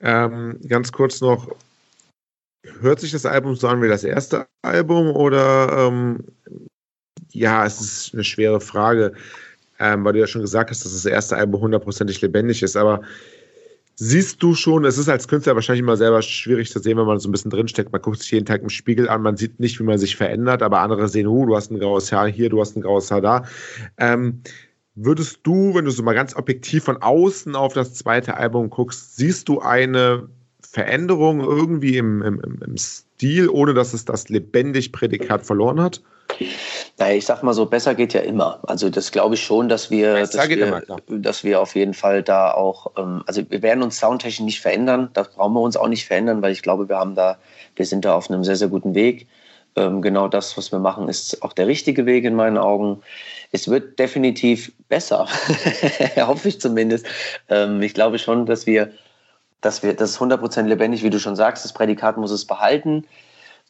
Ähm, 0.00 0.60
ganz 0.68 0.92
kurz 0.92 1.20
noch, 1.20 1.48
hört 2.80 3.00
sich 3.00 3.12
das 3.12 3.26
Album 3.26 3.54
so 3.56 3.68
an 3.68 3.82
wie 3.82 3.88
das 3.88 4.04
erste 4.04 4.46
Album 4.62 5.10
oder 5.10 5.88
ähm, 5.88 6.24
ja, 7.32 7.66
es 7.66 7.80
ist 7.80 8.14
eine 8.14 8.24
schwere 8.24 8.60
Frage, 8.60 9.12
ähm, 9.78 10.04
weil 10.04 10.14
du 10.14 10.20
ja 10.20 10.26
schon 10.26 10.42
gesagt 10.42 10.70
hast, 10.70 10.84
dass 10.84 10.92
das 10.92 11.04
erste 11.04 11.36
Album 11.36 11.60
hundertprozentig 11.60 12.20
lebendig 12.22 12.62
ist. 12.62 12.76
Aber 12.76 13.02
siehst 13.96 14.42
du 14.42 14.54
schon, 14.54 14.84
es 14.84 14.98
ist 14.98 15.08
als 15.08 15.28
Künstler 15.28 15.54
wahrscheinlich 15.54 15.82
immer 15.82 15.96
selber 15.96 16.22
schwierig 16.22 16.70
zu 16.70 16.78
sehen, 16.78 16.98
wenn 16.98 17.06
man 17.06 17.18
so 17.18 17.28
ein 17.28 17.32
bisschen 17.32 17.50
drinsteckt. 17.50 17.92
Man 17.92 18.02
guckt 18.02 18.20
sich 18.20 18.30
jeden 18.30 18.46
Tag 18.46 18.62
im 18.62 18.70
Spiegel 18.70 19.08
an, 19.08 19.22
man 19.22 19.36
sieht 19.36 19.60
nicht, 19.60 19.78
wie 19.80 19.84
man 19.84 19.98
sich 19.98 20.16
verändert, 20.16 20.62
aber 20.62 20.80
andere 20.80 21.08
sehen, 21.08 21.26
uh, 21.26 21.46
du 21.46 21.56
hast 21.56 21.70
ein 21.70 21.78
graues 21.78 22.12
Haar 22.12 22.28
hier, 22.28 22.48
du 22.48 22.60
hast 22.60 22.76
ein 22.76 22.82
graues 22.82 23.10
Haar 23.10 23.20
da. 23.20 23.44
Ähm, 23.98 24.42
würdest 24.94 25.40
du, 25.42 25.74
wenn 25.74 25.84
du 25.84 25.90
so 25.90 26.02
mal 26.02 26.14
ganz 26.14 26.34
objektiv 26.36 26.84
von 26.84 27.02
außen 27.02 27.54
auf 27.54 27.74
das 27.74 27.94
zweite 27.94 28.36
Album 28.36 28.70
guckst, 28.70 29.16
siehst 29.16 29.48
du 29.48 29.60
eine 29.60 30.28
Veränderung 30.76 31.40
irgendwie 31.40 31.96
im, 31.96 32.20
im, 32.20 32.60
im 32.62 32.76
Stil, 32.76 33.48
ohne 33.48 33.72
dass 33.72 33.94
es 33.94 34.04
das 34.04 34.28
lebendig 34.28 34.92
Prädikat 34.92 35.46
verloren 35.46 35.80
hat? 35.80 36.02
Naja, 36.98 37.14
ich 37.16 37.24
sag 37.24 37.42
mal 37.42 37.54
so, 37.54 37.64
besser 37.64 37.94
geht 37.94 38.12
ja 38.12 38.20
immer. 38.20 38.60
Also 38.64 38.90
das 38.90 39.10
glaube 39.10 39.36
ich 39.36 39.42
schon, 39.42 39.70
dass 39.70 39.90
wir, 39.90 40.12
dass 40.26 40.34
wir, 40.50 40.66
immer, 40.66 40.82
dass 41.08 41.44
wir 41.44 41.62
auf 41.62 41.74
jeden 41.74 41.94
Fall 41.94 42.22
da 42.22 42.50
auch, 42.50 42.92
ähm, 42.98 43.22
also 43.26 43.40
wir 43.48 43.62
werden 43.62 43.82
uns 43.82 43.98
soundtechnisch 43.98 44.44
nicht 44.44 44.60
verändern, 44.60 45.08
das 45.14 45.30
brauchen 45.30 45.54
wir 45.54 45.62
uns 45.62 45.78
auch 45.78 45.88
nicht 45.88 46.04
verändern, 46.04 46.42
weil 46.42 46.52
ich 46.52 46.60
glaube, 46.60 46.90
wir 46.90 46.98
haben 46.98 47.14
da, 47.14 47.38
wir 47.74 47.86
sind 47.86 48.04
da 48.04 48.14
auf 48.14 48.28
einem 48.28 48.44
sehr, 48.44 48.56
sehr 48.56 48.68
guten 48.68 48.94
Weg. 48.94 49.26
Ähm, 49.76 50.02
genau 50.02 50.28
das, 50.28 50.58
was 50.58 50.72
wir 50.72 50.78
machen, 50.78 51.08
ist 51.08 51.42
auch 51.42 51.54
der 51.54 51.68
richtige 51.68 52.04
Weg 52.04 52.24
in 52.24 52.34
meinen 52.34 52.58
Augen. 52.58 53.00
Es 53.50 53.66
wird 53.68 53.98
definitiv 53.98 54.72
besser, 54.90 55.26
hoffe 56.18 56.48
ich 56.48 56.60
zumindest. 56.60 57.06
Ähm, 57.48 57.80
ich 57.80 57.94
glaube 57.94 58.18
schon, 58.18 58.44
dass 58.44 58.66
wir, 58.66 58.90
dass 59.66 59.82
wir, 59.82 59.94
das 59.94 60.12
ist 60.12 60.20
100% 60.20 60.62
lebendig, 60.62 61.02
wie 61.02 61.10
du 61.10 61.18
schon 61.18 61.36
sagst, 61.36 61.64
das 61.64 61.72
Prädikat 61.72 62.16
muss 62.16 62.30
es 62.30 62.46
behalten. 62.46 63.04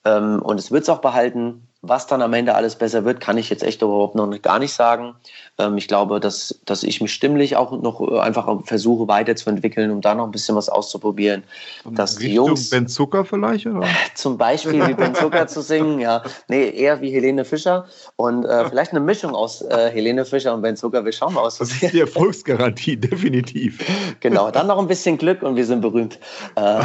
Ähm, 0.05 0.41
und 0.43 0.61
es 0.61 0.71
wird 0.71 0.83
es 0.83 0.89
auch 0.91 1.01
behalten. 1.01 1.67
Was 1.89 2.07
dann 2.07 2.23
am 2.23 2.33
Ende 2.33 2.55
alles 2.55 2.77
besser 2.77 3.05
wird, 3.05 3.21
kann 3.21 3.39
ich 3.39 3.51
jetzt 3.51 3.63
echt 3.63 3.83
überhaupt 3.83 4.15
noch 4.15 4.31
gar 4.43 4.59
nicht 4.59 4.73
sagen. 4.73 5.15
Ähm, 5.59 5.77
ich 5.79 5.89
glaube, 5.89 6.21
dass, 6.21 6.61
dass 6.65 6.83
ich 6.83 7.01
mich 7.01 7.13
stimmlich 7.13 7.57
auch 7.57 7.73
noch 7.81 8.01
äh, 8.01 8.19
einfach 8.19 8.49
versuche 8.65 9.09
weiterzuentwickeln, 9.09 9.91
um 9.91 10.01
da 10.01 10.15
noch 10.15 10.25
ein 10.25 10.31
bisschen 10.31 10.57
was 10.57 10.69
auszuprobieren. 10.69 11.45
Dass 11.85 12.17
die 12.17 12.35
Jungs, 12.35 12.71
Ben 12.71 12.89
Zucker 12.89 13.25
vielleicht? 13.25 13.67
Oder? 13.67 13.87
Zum 14.15 14.37
Beispiel 14.37 14.87
wie 14.87 14.95
Ben 14.95 15.15
Zucker 15.15 15.47
zu 15.47 15.63
singen, 15.63 16.01
ja. 16.01 16.23
Nee, 16.49 16.71
eher 16.71 17.01
wie 17.01 17.11
Helene 17.11 17.45
Fischer 17.45 17.87
und 18.17 18.45
äh, 18.45 18.69
vielleicht 18.69 18.91
eine 18.91 19.01
Mischung 19.01 19.35
aus 19.35 19.63
äh, 19.63 19.91
Helene 19.91 20.25
Fischer 20.25 20.55
und 20.55 20.63
Ben 20.63 20.77
Zucker. 20.77 21.05
Wir 21.05 21.13
schauen 21.13 21.35
mal 21.35 21.43
aus. 21.43 21.59
Das 21.59 21.71
ist 21.71 21.93
die 21.93 22.01
Erfolgsgarantie, 22.01 22.97
definitiv. 22.97 23.85
Genau, 24.21 24.51
dann 24.51 24.67
noch 24.67 24.79
ein 24.79 24.89
bisschen 24.89 25.19
Glück 25.19 25.43
und 25.43 25.57
wir 25.57 25.65
sind 25.65 25.81
berühmt. 25.81 26.19
Äh, 26.57 26.81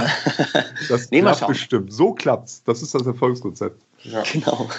das 0.90 1.12
nee, 1.12 1.22
klappt 1.22 1.48
bestimmt. 1.48 1.92
So 1.92 2.14
klappt's. 2.14 2.64
Das 2.64 2.82
ist 2.82 2.94
das 2.96 3.06
Erfolgskonzept. 3.06 3.82
Ja. 4.04 4.24
Genau. 4.34 4.70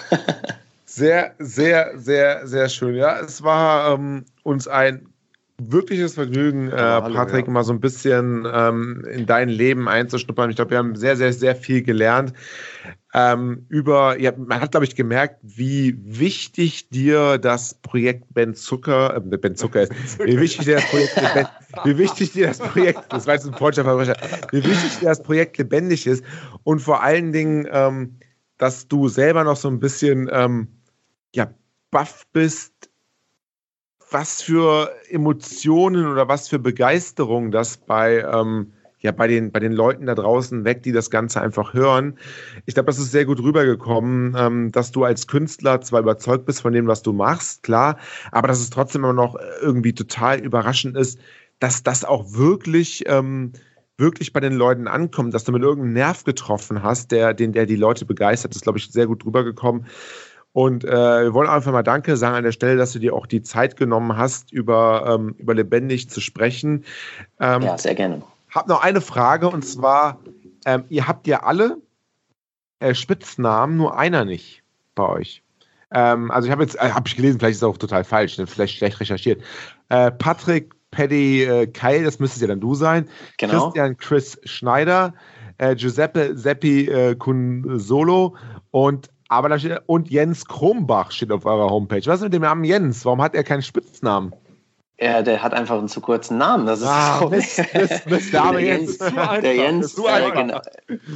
sehr, 0.85 1.35
sehr, 1.39 1.99
sehr, 1.99 2.47
sehr 2.47 2.69
schön. 2.69 2.95
Ja, 2.95 3.21
es 3.21 3.43
war 3.43 3.95
ähm, 3.95 4.25
uns 4.43 4.69
ein 4.69 5.07
wirkliches 5.71 6.15
Vergnügen, 6.15 6.69
äh, 6.69 6.77
Patrick, 6.77 7.47
ja. 7.47 7.53
mal 7.53 7.65
so 7.65 7.73
ein 7.73 7.81
bisschen 7.81 8.47
ähm, 8.53 9.05
in 9.11 9.27
dein 9.27 9.49
Leben 9.49 9.89
einzuschnuppern. 9.89 10.51
Ich 10.51 10.57
glaube, 10.57 10.73
wir 10.73 10.79
haben 10.79 10.97
sehr, 10.97 11.17
sehr, 11.17 11.33
sehr 11.33 11.55
viel 11.55 11.83
gelernt. 11.83 12.33
Ähm, 13.15 13.67
über, 13.69 14.19
ja, 14.19 14.33
man 14.37 14.61
hat, 14.61 14.71
glaube 14.71 14.87
ich, 14.87 14.97
gemerkt, 14.97 15.39
wie 15.43 15.99
wichtig 16.03 16.89
dir 16.89 17.37
das 17.37 17.75
Projekt 17.75 18.25
Ben 18.31 18.55
Zucker, 18.55 19.15
äh, 19.17 19.21
Ben 19.21 19.55
Zucker 19.55 19.83
ist, 19.83 20.19
wie 20.25 20.41
wichtig 20.41 20.65
dir 20.65 20.77
das 20.77 20.91
Projekt, 20.91 21.15
ben, 21.17 21.47
wie 21.85 21.99
wichtig 21.99 22.33
dir 22.33 22.49
das 22.49 22.59
Projekt, 22.59 23.01
das 23.11 23.27
war 23.27 23.35
jetzt 23.35 23.47
ein 23.47 23.53
Verbrecher, 23.53 24.17
wie 24.51 24.65
wichtig 24.65 24.99
dir 24.99 25.11
das 25.11 25.23
Projekt 25.23 25.59
lebendig 25.59 26.07
ist 26.07 26.25
und 26.65 26.81
vor 26.81 27.03
allen 27.03 27.33
Dingen, 27.33 27.69
ähm, 27.71 28.17
dass 28.63 28.87
du 28.87 29.09
selber 29.09 29.43
noch 29.43 29.57
so 29.57 29.67
ein 29.67 29.81
bisschen 29.81 30.31
ähm, 30.31 30.69
ja, 31.35 31.53
baff 31.91 32.29
bist, 32.33 32.73
was 34.09 34.41
für 34.41 34.93
Emotionen 35.11 36.07
oder 36.07 36.29
was 36.29 36.49
für 36.49 36.61
Begeisterung 36.61 37.51
das 37.51 37.77
bei, 37.77 38.21
ähm, 38.21 38.73
ja, 39.01 39.11
bei, 39.11 39.27
den, 39.27 39.51
bei 39.51 39.59
den 39.59 39.73
Leuten 39.73 40.07
da 40.07 40.15
draußen 40.15 40.65
weg, 40.65 40.85
die 40.85 40.93
das 40.93 41.11
Ganze 41.11 41.41
einfach 41.41 41.75
hören. 41.75 42.17
Ich 42.65 42.75
glaube, 42.75 42.87
das 42.87 43.01
ist 43.01 43.11
sehr 43.11 43.25
gut 43.25 43.41
rübergekommen, 43.41 44.37
ähm, 44.39 44.71
dass 44.71 44.93
du 44.93 45.03
als 45.03 45.27
Künstler 45.27 45.81
zwar 45.81 45.99
überzeugt 45.99 46.47
bist 46.47 46.63
von 46.63 46.73
dem, 46.73 46.87
was 46.87 47.03
du 47.03 47.13
machst, 47.13 47.65
klar, 47.65 47.99
aber 48.31 48.47
dass 48.47 48.61
es 48.61 48.71
trotzdem 48.71 49.03
immer 49.03 49.13
noch 49.13 49.37
irgendwie 49.61 49.93
total 49.93 50.39
überraschend 50.39 50.97
ist, 50.97 51.19
dass 51.59 51.83
das 51.83 52.05
auch 52.05 52.33
wirklich 52.35 53.03
ähm, 53.07 53.55
wirklich 53.99 54.33
bei 54.33 54.41
den 54.41 54.55
Leuten 54.55 54.89
ankommt, 54.89 55.35
dass 55.35 55.45
du 55.45 55.53
mit 55.53 55.63
irgendeinem 55.63 55.93
Nerv 55.93 56.25
getroffen 56.25 56.83
hast, 56.83 57.13
der, 57.13 57.35
den, 57.35 57.53
der 57.53 57.67
die 57.67 57.77
Leute 57.77 58.05
begeistert, 58.05 58.55
ist, 58.55 58.63
glaube 58.63 58.79
ich, 58.79 58.91
sehr 58.91 59.07
gut 59.07 59.25
drüber 59.25 59.45
gekommen. 59.45 59.87
Und 60.53 60.85
äh, 60.85 60.89
wir 61.25 61.35
wollen 61.35 61.49
einfach 61.49 61.73
mal 61.73 61.83
Danke 61.83 62.17
sagen 62.17 62.37
an 62.37 62.45
der 62.45 62.53
Stelle, 62.53 62.77
dass 62.77 62.93
du 62.93 62.99
dir 62.99 63.15
auch 63.15 63.27
die 63.27 63.43
Zeit 63.43 63.77
genommen 63.77 64.17
hast, 64.17 64.53
über, 64.53 65.17
ähm, 65.19 65.35
über 65.39 65.55
lebendig 65.55 66.11
zu 66.11 66.21
sprechen. 66.21 66.85
Ähm, 67.41 67.63
ja, 67.63 67.79
sehr 67.79 67.95
gerne. 67.95 68.23
Hab 68.51 68.69
noch 68.69 68.83
eine 68.83 69.01
Frage 69.01 69.49
und 69.49 69.65
zwar: 69.65 70.21
ähm, 70.67 70.85
Ihr 70.91 71.09
habt 71.09 71.27
ja 71.27 71.43
alle 71.43 71.79
äh, 72.81 72.95
Spitznamen, 72.95 73.79
nur 73.79 73.97
einer 73.97 74.27
nicht 74.27 74.63
bei 74.95 75.09
euch. 75.09 75.43
Ähm, 75.91 76.31
also 76.31 76.47
ich 76.47 76.53
habe 76.53 76.63
jetzt, 76.63 76.77
äh, 76.77 76.91
habe 76.91 77.09
ich 77.09 77.17
gelesen, 77.17 77.39
vielleicht 77.39 77.53
ist 77.53 77.63
es 77.63 77.69
auch 77.69 77.79
total 77.79 78.05
falsch, 78.05 78.37
ne, 78.39 78.47
vielleicht 78.47 78.77
schlecht 78.77 79.01
recherchiert. 79.01 79.43
Äh, 79.89 80.11
Patrick 80.11 80.75
Paddy 80.93 81.43
äh, 81.43 81.67
Keil, 81.67 82.05
das 82.05 82.21
müsste 82.21 82.41
ja 82.41 82.47
dann 82.47 82.61
du 82.61 82.75
sein. 82.75 83.09
Genau. 83.39 83.65
Christian 83.65 83.97
Chris 83.97 84.39
Schneider, 84.45 85.15
äh, 85.59 85.75
Giuseppe 85.75 86.37
Seppi 86.37 86.87
äh, 86.87 87.17
Solo 87.79 88.37
und 88.71 89.11
aber 89.29 89.49
da 89.49 89.59
steht, 89.59 89.81
und 89.87 90.11
Jens 90.11 90.45
Krumbach 90.45 91.11
steht 91.11 91.33
auf 91.33 91.47
eurer 91.47 91.71
Homepage. 91.71 92.03
Was 92.05 92.17
ist 92.17 92.25
mit 92.25 92.35
dem 92.35 92.43
Namen 92.43 92.65
Jens? 92.65 93.07
Warum 93.07 93.23
hat 93.23 93.35
er 93.35 93.43
keinen 93.43 93.63
Spitznamen? 93.63 94.35
Ja, 95.03 95.21
der 95.21 95.43
hat 95.43 95.53
einfach 95.53 95.79
einen 95.79 95.89
zu 95.89 96.01
kurzen 96.01 96.39
Namen. 96.39 96.65
Das 96.65 96.81
ist 96.81 96.87
ah, 96.87 97.27
Mist, 97.29 97.59
Mist, 97.75 98.07
Mist, 98.07 98.33
der, 98.33 98.53
der 98.53 98.61
Jens, 98.61 98.99
der 98.99 99.55
Jens, 99.57 99.99
äh, 99.99 100.31
genau, 100.31 100.61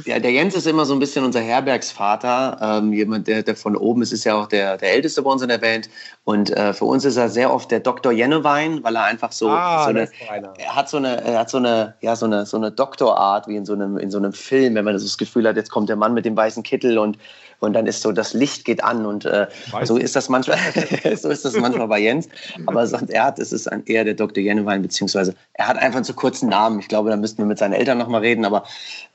ja, 0.03 0.19
der 0.19 0.31
Jens 0.31 0.55
ist 0.55 0.67
immer 0.67 0.83
so 0.83 0.93
ein 0.93 0.99
bisschen 0.99 1.23
unser 1.23 1.39
Herbergsvater. 1.39 2.57
Ähm, 2.61 2.91
jemand, 2.91 3.29
der, 3.29 3.43
der 3.43 3.55
von 3.55 3.77
oben 3.77 4.01
ist, 4.01 4.11
ist 4.11 4.25
ja 4.25 4.35
auch 4.35 4.47
der, 4.47 4.75
der 4.75 4.91
Älteste 4.91 5.21
bei 5.21 5.31
uns 5.31 5.41
in 5.41 5.47
der 5.47 5.59
Band. 5.59 5.89
Und 6.25 6.49
äh, 6.49 6.73
für 6.73 6.83
uns 6.83 7.05
ist 7.05 7.15
er 7.15 7.29
sehr 7.29 7.53
oft 7.53 7.71
der 7.71 7.79
Dr. 7.79 8.11
Jennewein, 8.11 8.83
weil 8.83 8.97
er 8.97 9.05
einfach 9.05 9.31
so, 9.31 9.47
ah, 9.47 9.85
so 9.85 9.89
eine, 9.91 10.09
er 10.57 10.75
hat 10.75 10.89
so 10.89 10.97
eine, 10.97 11.23
er 11.23 11.39
hat 11.39 11.49
so 11.49 11.57
eine, 11.57 11.95
ja, 12.01 12.17
so 12.17 12.25
eine, 12.25 12.45
so 12.45 12.57
eine 12.57 12.71
Doktorart 12.71 13.47
wie 13.47 13.55
in 13.55 13.65
so 13.65 13.71
einem, 13.71 13.97
in 13.97 14.11
so 14.11 14.17
einem 14.17 14.33
Film, 14.33 14.75
wenn 14.75 14.83
man 14.83 14.99
so 14.99 15.05
das 15.05 15.17
Gefühl 15.17 15.47
hat, 15.47 15.55
jetzt 15.55 15.71
kommt 15.71 15.87
der 15.87 15.95
Mann 15.95 16.13
mit 16.13 16.25
dem 16.25 16.35
weißen 16.35 16.61
Kittel 16.61 16.97
und 16.97 17.17
und 17.59 17.73
dann 17.73 17.87
ist 17.87 18.01
so, 18.01 18.11
das 18.11 18.33
Licht 18.33 18.65
geht 18.65 18.83
an 18.83 19.05
und 19.05 19.25
äh, 19.25 19.47
so 19.83 19.97
ist 19.97 20.15
das 20.15 20.29
manchmal, 20.29 20.57
so 21.15 21.29
ist 21.29 21.45
das 21.45 21.53
manchmal 21.55 21.87
bei 21.87 21.99
Jens. 21.99 22.29
Aber 22.65 22.85
sagt, 22.85 23.09
er 23.09 23.25
hat, 23.25 23.39
es 23.39 23.51
ist 23.51 23.71
ein, 23.71 23.83
eher 23.85 24.03
der 24.03 24.13
Dr. 24.13 24.43
Jennewein, 24.43 24.81
beziehungsweise 24.81 25.33
er 25.53 25.67
hat 25.67 25.77
einfach 25.77 25.97
einen 25.97 26.05
zu 26.05 26.13
kurzen 26.13 26.49
Namen. 26.49 26.79
Ich 26.79 26.87
glaube, 26.87 27.09
da 27.09 27.17
müssten 27.17 27.39
wir 27.39 27.45
mit 27.45 27.57
seinen 27.57 27.73
Eltern 27.73 27.97
nochmal 27.97 28.21
reden, 28.21 28.45
aber 28.45 28.63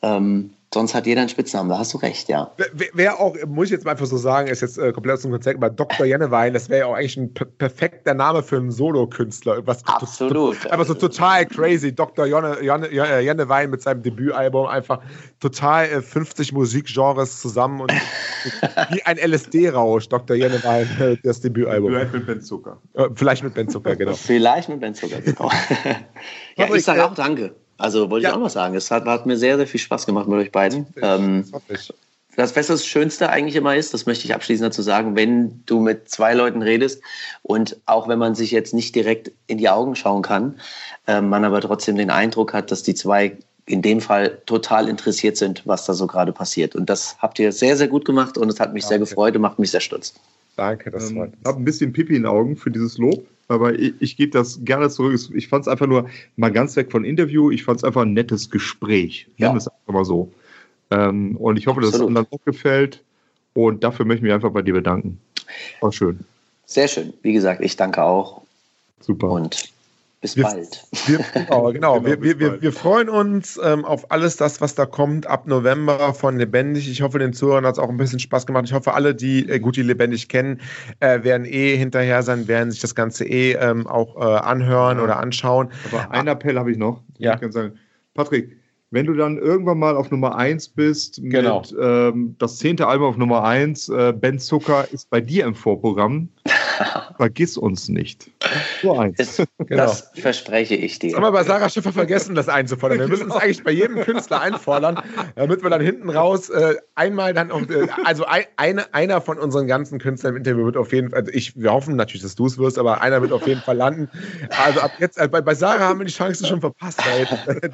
ähm, 0.02 0.54
Sonst 0.74 0.94
hat 0.94 1.06
jeder 1.06 1.20
einen 1.20 1.28
Spitznamen, 1.28 1.68
da 1.68 1.78
hast 1.78 1.92
du 1.92 1.98
recht, 1.98 2.30
ja. 2.30 2.50
Wer, 2.56 2.88
wer 2.94 3.20
auch, 3.20 3.36
muss 3.46 3.66
ich 3.66 3.72
jetzt 3.72 3.84
mal 3.84 3.90
einfach 3.90 4.06
so 4.06 4.16
sagen, 4.16 4.48
ist 4.48 4.62
jetzt 4.62 4.78
äh, 4.78 4.90
komplett 4.92 5.16
aus 5.16 5.22
dem 5.22 5.30
Konzept, 5.30 5.56
aber 5.56 5.68
Dr. 5.68 6.06
Jennewein, 6.06 6.54
das 6.54 6.70
wäre 6.70 6.80
ja 6.80 6.86
auch 6.86 6.94
eigentlich 6.94 7.18
ein 7.18 7.34
perfekter 7.34 8.14
Name 8.14 8.42
für 8.42 8.56
einen 8.56 8.70
Solokünstler. 8.70 9.62
Absolut. 9.66 10.70
Aber 10.70 10.86
so 10.86 10.94
total 10.94 11.44
crazy. 11.44 11.94
Dr. 11.94 12.24
Jonne, 12.24 12.62
Jonne, 12.62 12.88
Jennewein 12.88 13.68
mit 13.68 13.82
seinem 13.82 14.02
Debütalbum 14.02 14.66
einfach 14.66 15.00
total 15.40 15.86
äh, 15.86 16.00
50 16.00 16.54
Musikgenres 16.54 17.40
zusammen 17.40 17.82
und 17.82 17.92
wie 18.90 19.02
ein 19.02 19.18
LSD-Rausch, 19.18 20.08
Dr. 20.08 20.36
Jennewein, 20.36 20.88
äh, 20.98 21.16
das 21.22 21.42
Debütalbum. 21.42 21.90
Vielleicht 21.90 22.14
mit 22.14 22.26
Ben 22.26 22.40
Zucker. 22.40 22.80
Äh, 22.94 23.08
vielleicht 23.14 23.44
mit 23.44 23.52
Ben 23.52 23.68
Zucker, 23.68 23.94
genau. 23.94 24.14
Vielleicht 24.14 24.70
mit 24.70 24.80
Ben 24.80 24.94
Zucker, 24.94 25.20
genau. 25.20 25.50
ja, 26.56 26.74
ich 26.74 26.82
sage 26.82 27.04
auch 27.04 27.14
danke. 27.14 27.54
Also 27.78 28.10
wollte 28.10 28.24
ja. 28.24 28.30
ich 28.30 28.36
auch 28.36 28.40
noch 28.40 28.50
sagen, 28.50 28.74
es 28.74 28.90
hat, 28.90 29.04
hat, 29.06 29.26
mir 29.26 29.36
sehr, 29.36 29.56
sehr 29.56 29.66
viel 29.66 29.80
Spaß 29.80 30.06
gemacht 30.06 30.28
mit 30.28 30.38
euch 30.38 30.52
beiden. 30.52 30.86
Ähm, 31.00 31.44
das, 32.36 32.56
was 32.56 32.66
das 32.68 32.86
Schönste 32.86 33.28
eigentlich 33.28 33.56
immer 33.56 33.76
ist, 33.76 33.92
das 33.92 34.06
möchte 34.06 34.24
ich 34.24 34.34
abschließend 34.34 34.66
dazu 34.66 34.82
sagen, 34.82 35.16
wenn 35.16 35.62
du 35.66 35.80
mit 35.80 36.08
zwei 36.08 36.32
Leuten 36.32 36.62
redest 36.62 37.02
und 37.42 37.76
auch 37.86 38.08
wenn 38.08 38.18
man 38.18 38.34
sich 38.34 38.50
jetzt 38.50 38.72
nicht 38.72 38.94
direkt 38.94 39.32
in 39.48 39.58
die 39.58 39.68
Augen 39.68 39.96
schauen 39.96 40.22
kann, 40.22 40.58
äh, 41.06 41.20
man 41.20 41.44
aber 41.44 41.60
trotzdem 41.60 41.96
den 41.96 42.10
Eindruck 42.10 42.54
hat, 42.54 42.70
dass 42.70 42.82
die 42.82 42.94
zwei 42.94 43.36
in 43.66 43.82
dem 43.82 44.00
Fall 44.00 44.38
total 44.46 44.88
interessiert 44.88 45.36
sind, 45.36 45.62
was 45.66 45.84
da 45.86 45.94
so 45.94 46.06
gerade 46.06 46.32
passiert. 46.32 46.74
Und 46.74 46.88
das 46.88 47.16
habt 47.18 47.38
ihr 47.38 47.52
sehr, 47.52 47.76
sehr 47.76 47.88
gut 47.88 48.04
gemacht 48.04 48.36
und 48.36 48.48
es 48.48 48.58
hat 48.58 48.72
mich 48.72 48.84
Danke. 48.84 48.88
sehr 48.88 48.98
gefreut 48.98 49.36
und 49.36 49.42
macht 49.42 49.58
mich 49.58 49.70
sehr 49.70 49.80
stolz. 49.80 50.14
Danke, 50.56 50.90
das 50.90 51.10
ähm, 51.10 51.32
Ich 51.40 51.46
habe 51.46 51.60
ein 51.60 51.64
bisschen 51.64 51.92
Pipi 51.92 52.14
in 52.14 52.22
den 52.22 52.26
Augen 52.26 52.56
für 52.56 52.70
dieses 52.70 52.98
Lob, 52.98 53.26
aber 53.48 53.78
ich, 53.78 53.94
ich 54.00 54.16
gebe 54.16 54.30
das 54.30 54.64
gerne 54.64 54.90
zurück. 54.90 55.18
Ich 55.34 55.48
fand 55.48 55.62
es 55.62 55.68
einfach 55.68 55.86
nur 55.86 56.08
mal 56.36 56.52
ganz 56.52 56.76
weg 56.76 56.90
von 56.92 57.04
Interview. 57.04 57.50
Ich 57.50 57.64
fand 57.64 57.78
es 57.78 57.84
einfach 57.84 58.02
ein 58.02 58.12
nettes 58.12 58.50
Gespräch. 58.50 59.28
Ja. 59.36 59.48
Nennen 59.48 59.58
es 59.58 59.68
einfach 59.68 59.92
mal 59.92 60.04
so. 60.04 60.32
Ähm, 60.90 61.36
und 61.36 61.58
ich 61.58 61.66
hoffe, 61.66 61.78
Absolut. 61.78 61.94
dass 61.94 62.00
es 62.00 62.06
anderen 62.06 62.26
auch 62.30 62.44
gefällt. 62.44 63.02
Und 63.54 63.84
dafür 63.84 64.06
möchte 64.06 64.18
ich 64.18 64.24
mich 64.24 64.32
einfach 64.32 64.52
bei 64.52 64.62
dir 64.62 64.74
bedanken. 64.74 65.18
War 65.80 65.92
schön. 65.92 66.20
Sehr 66.66 66.88
schön. 66.88 67.12
Wie 67.22 67.32
gesagt, 67.32 67.60
ich 67.62 67.76
danke 67.76 68.02
auch. 68.02 68.42
Super. 69.00 69.30
Und 69.30 69.72
bis 70.22 70.36
wir, 70.36 70.44
bald. 70.44 70.86
Wir, 71.06 71.18
genau, 71.34 71.72
genau. 71.72 72.00
genau 72.00 72.22
wir, 72.22 72.38
wir, 72.38 72.62
wir, 72.62 72.72
freuen 72.72 73.08
uns 73.08 73.60
ähm, 73.62 73.84
auf 73.84 74.10
alles 74.10 74.36
das, 74.36 74.60
was 74.60 74.74
da 74.74 74.86
kommt 74.86 75.26
ab 75.26 75.46
November 75.46 76.14
von 76.14 76.38
Lebendig. 76.38 76.88
Ich 76.88 77.02
hoffe, 77.02 77.18
den 77.18 77.32
Zuhörern 77.32 77.66
hat 77.66 77.74
es 77.74 77.78
auch 77.78 77.90
ein 77.90 77.96
bisschen 77.96 78.20
Spaß 78.20 78.46
gemacht. 78.46 78.64
Ich 78.66 78.72
hoffe, 78.72 78.94
alle, 78.94 79.14
die 79.14 79.48
äh, 79.48 79.58
gut 79.58 79.76
die 79.76 79.82
Lebendig 79.82 80.28
kennen, 80.28 80.60
äh, 81.00 81.22
werden 81.24 81.44
eh 81.44 81.76
hinterher 81.76 82.22
sein, 82.22 82.48
werden 82.48 82.70
sich 82.70 82.80
das 82.80 82.94
Ganze 82.94 83.26
eh 83.26 83.52
ähm, 83.54 83.86
auch 83.86 84.16
äh, 84.16 84.38
anhören 84.38 84.98
ja. 84.98 85.04
oder 85.04 85.18
anschauen. 85.18 85.70
Aber 85.92 86.10
ein 86.12 86.28
Appell 86.28 86.58
habe 86.58 86.70
ich 86.70 86.78
noch. 86.78 87.02
Ja. 87.18 87.38
Ich 87.42 87.52
sagen. 87.52 87.74
Patrick, 88.14 88.56
wenn 88.92 89.06
du 89.06 89.14
dann 89.14 89.38
irgendwann 89.38 89.78
mal 89.78 89.96
auf 89.96 90.10
Nummer 90.10 90.36
1 90.36 90.68
bist, 90.68 91.20
genau. 91.24 91.60
mit 91.60 91.74
ähm, 91.80 92.36
das 92.38 92.58
zehnte 92.58 92.86
Album 92.86 93.08
auf 93.08 93.16
Nummer 93.16 93.42
1, 93.42 93.88
äh, 93.88 94.12
Ben 94.12 94.38
Zucker 94.38 94.86
ist 94.92 95.10
bei 95.10 95.20
dir 95.20 95.46
im 95.46 95.54
Vorprogramm, 95.54 96.28
vergiss 97.16 97.56
uns 97.56 97.88
nicht. 97.88 98.30
Nur 98.82 99.00
eins. 99.00 99.16
Das, 99.16 99.36
genau. 99.58 99.84
das 99.84 100.10
verspreche 100.14 100.74
ich 100.74 100.98
dir. 100.98 101.10
Das 101.10 101.16
haben 101.16 101.24
wir 101.24 101.32
bei 101.32 101.44
Sarah 101.44 101.68
Schiffer 101.68 101.92
vergessen, 101.92 102.34
das 102.34 102.48
einzufordern. 102.48 102.98
Wir 102.98 103.08
müssen 103.08 103.22
es 103.22 103.28
genau. 103.28 103.40
eigentlich 103.40 103.64
bei 103.64 103.70
jedem 103.70 104.00
Künstler 104.00 104.40
einfordern, 104.40 105.00
damit 105.36 105.62
wir 105.62 105.70
dann 105.70 105.80
hinten 105.80 106.10
raus 106.10 106.50
äh, 106.50 106.76
einmal 106.94 107.34
dann, 107.34 107.50
auch, 107.50 107.62
äh, 107.62 107.88
also 108.04 108.24
ein, 108.24 108.44
eine, 108.56 108.92
einer 108.94 109.20
von 109.20 109.38
unseren 109.38 109.66
ganzen 109.66 109.98
Künstlern 109.98 110.34
im 110.34 110.38
Interview 110.38 110.64
wird 110.64 110.76
auf 110.76 110.92
jeden 110.92 111.10
Fall, 111.10 111.20
also 111.20 111.32
ich, 111.32 111.56
wir 111.56 111.72
hoffen 111.72 111.96
natürlich, 111.96 112.22
dass 112.22 112.34
du 112.34 112.46
es 112.46 112.58
wirst, 112.58 112.78
aber 112.78 113.00
einer 113.00 113.20
wird 113.22 113.32
auf 113.32 113.46
jeden 113.46 113.60
Fall 113.60 113.76
landen. 113.76 114.08
Also 114.64 114.80
ab 114.80 114.92
jetzt, 114.98 115.18
äh, 115.18 115.28
bei, 115.28 115.40
bei 115.40 115.54
Sarah 115.54 115.88
haben 115.88 116.00
wir 116.00 116.06
die 116.06 116.12
Chance 116.12 116.46
schon 116.46 116.60
verpasst. 116.60 117.00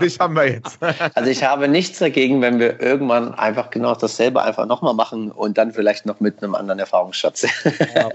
Dich 0.01 0.19
haben 0.19 0.35
wir 0.35 0.51
jetzt. 0.51 0.79
Also 1.15 1.31
ich 1.31 1.43
habe 1.43 1.69
nichts 1.69 1.99
dagegen, 1.99 2.41
wenn 2.43 2.59
wir 2.59 2.81
irgendwann 2.81 3.35
einfach 3.35 3.71
genau 3.71 3.95
dasselbe 3.95 4.43
einfach 4.43 4.67
nochmal 4.67 4.95
machen 4.95 5.31
und 5.31 5.59
dann 5.59 5.73
vielleicht 5.73 6.07
noch 6.07 6.21
mit 6.21 6.43
einem 6.43 6.55
anderen 6.55 6.79
Erfahrungsschatz. 6.79 7.47
Ja, 7.95 8.09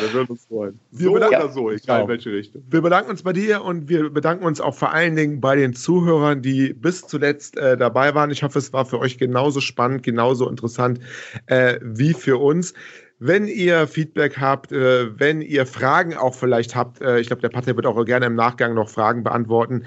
wir 0.00 0.12
würden 0.12 0.30
uns 0.30 0.46
freuen. 0.46 0.78
So 0.92 1.12
oder 1.12 1.30
ja, 1.30 1.48
so, 1.48 1.70
egal 1.70 1.98
genau. 1.98 2.08
welche 2.08 2.32
Richtung. 2.32 2.62
Wir 2.68 2.80
bedanken 2.80 3.10
uns 3.10 3.22
bei 3.22 3.32
dir 3.32 3.62
und 3.62 3.88
wir 3.88 4.10
bedanken 4.10 4.44
uns 4.44 4.60
auch 4.60 4.74
vor 4.74 4.92
allen 4.92 5.16
Dingen 5.16 5.40
bei 5.40 5.56
den 5.56 5.74
Zuhörern, 5.74 6.42
die 6.42 6.72
bis 6.72 7.06
zuletzt 7.06 7.56
äh, 7.56 7.76
dabei 7.76 8.14
waren. 8.14 8.30
Ich 8.30 8.42
hoffe, 8.42 8.58
es 8.58 8.72
war 8.72 8.86
für 8.86 8.98
euch 8.98 9.18
genauso 9.18 9.60
spannend, 9.60 10.02
genauso 10.02 10.48
interessant 10.48 11.00
äh, 11.46 11.78
wie 11.82 12.14
für 12.14 12.38
uns. 12.38 12.74
Wenn 13.18 13.48
ihr 13.48 13.86
Feedback 13.86 14.36
habt, 14.38 14.72
äh, 14.72 15.18
wenn 15.18 15.40
ihr 15.40 15.64
Fragen 15.64 16.14
auch 16.14 16.34
vielleicht 16.34 16.76
habt, 16.76 17.00
äh, 17.00 17.18
ich 17.18 17.28
glaube, 17.28 17.40
der 17.40 17.48
Patrick 17.48 17.76
wird 17.76 17.86
auch 17.86 18.04
gerne 18.04 18.26
im 18.26 18.34
Nachgang 18.34 18.74
noch 18.74 18.90
Fragen 18.90 19.24
beantworten, 19.24 19.84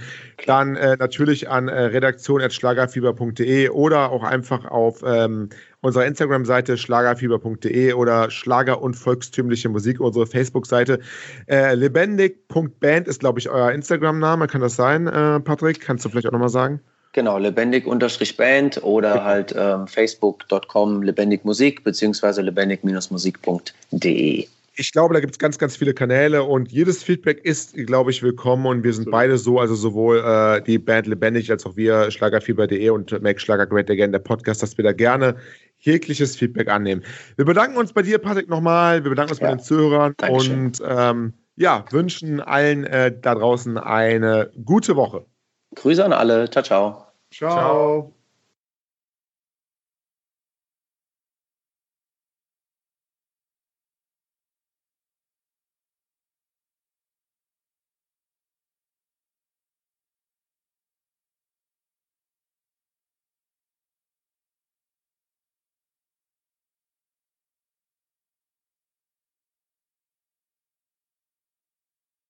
dann 0.47 0.76
äh, 0.76 0.97
natürlich 0.97 1.47
an 1.47 1.68
äh, 1.68 1.80
redaktion.schlagerfieber.de 1.80 3.69
oder 3.69 4.11
auch 4.11 4.23
einfach 4.23 4.65
auf 4.65 5.03
ähm, 5.06 5.49
unserer 5.81 6.07
Instagram-Seite 6.07 6.76
schlagerfieber.de 6.77 7.93
oder 7.93 8.31
Schlager 8.31 8.81
und 8.81 8.95
volkstümliche 8.95 9.69
Musik, 9.69 9.99
unsere 9.99 10.26
Facebook-Seite. 10.26 10.99
Äh, 11.47 11.76
lebendig.band 11.76 13.07
ist, 13.07 13.19
glaube 13.19 13.38
ich, 13.38 13.47
euer 13.47 13.72
Instagram-Name. 13.72 14.47
Kann 14.47 14.61
das 14.61 14.76
sein, 14.76 15.06
äh, 15.06 15.39
Patrick? 15.39 15.81
Kannst 15.81 16.03
du 16.03 16.10
vielleicht 16.10 16.27
auch 16.27 16.31
nochmal 16.31 16.49
sagen? 16.49 16.81
Genau, 17.14 17.40
lebendig-band 17.40 18.84
oder 18.84 19.23
halt 19.23 19.56
ähm, 19.57 19.88
facebook.com 19.88 21.02
lebendigmusik 21.02 21.84
beziehungsweise 21.84 22.44
lebendig-musik.de. 22.44 24.48
Ich 24.76 24.91
glaube, 24.94 25.14
da 25.14 25.19
gibt 25.19 25.34
es 25.34 25.40
ganz, 25.40 25.57
ganz 25.57 25.76
viele 25.76 25.94
Kanäle 25.94 26.44
und 26.44 26.72
jedes 26.72 27.03
Feedback 27.03 27.44
ist, 27.44 27.76
glaube 27.76 28.11
ich, 28.11 28.23
willkommen 28.23 28.65
und 28.65 28.84
wir 28.84 28.94
sind 28.94 29.06
so. 29.06 29.11
beide 29.11 29.38
so, 29.38 29.60
also 29.60 29.76
sowohl 29.76 30.19
äh, 30.19 30.61
die 30.61 30.77
Band 30.77 31.07
Lebendig 31.07 31.52
als 31.52 31.65
auch 31.65 31.76
wir, 31.76 32.11
Schlagerfieber.de 32.11 32.90
und 32.90 33.11
Make 33.22 33.40
Schlager 33.40 33.65
Great 33.65 33.90
Again, 33.90 34.11
der 34.11 34.19
Podcast, 34.19 34.64
dass 34.64 34.77
wir 34.77 34.84
da 34.84 34.94
gerne 34.94 35.36
jegliches 35.80 36.38
Feedback 36.38 36.69
annehmen. 36.69 37.03
Wir 37.36 37.45
bedanken 37.45 37.77
uns 37.77 37.91
bei 37.91 38.03
dir, 38.03 38.19
Patrick, 38.19 38.48
nochmal. 38.48 39.03
Wir 39.03 39.10
bedanken 39.10 39.31
uns 39.31 39.41
ja. 39.41 39.48
bei 39.48 39.56
den 39.56 39.64
Zuhörern 39.64 40.14
Dankeschön. 40.15 40.68
und 40.68 40.81
ähm, 40.88 41.34
ja, 41.57 41.84
wünschen 41.90 42.40
allen 42.40 42.86
äh, 42.86 43.14
da 43.19 43.36
draußen 43.36 43.77
eine 43.77 44.52
gute 44.64 44.95
Woche. 44.95 45.26
Grüße 45.75 46.03
an 46.03 46.13
alle. 46.13 46.49
Ciao, 46.49 46.63
ciao. 46.63 47.07
Ciao. 47.31 47.51
ciao. 47.51 48.13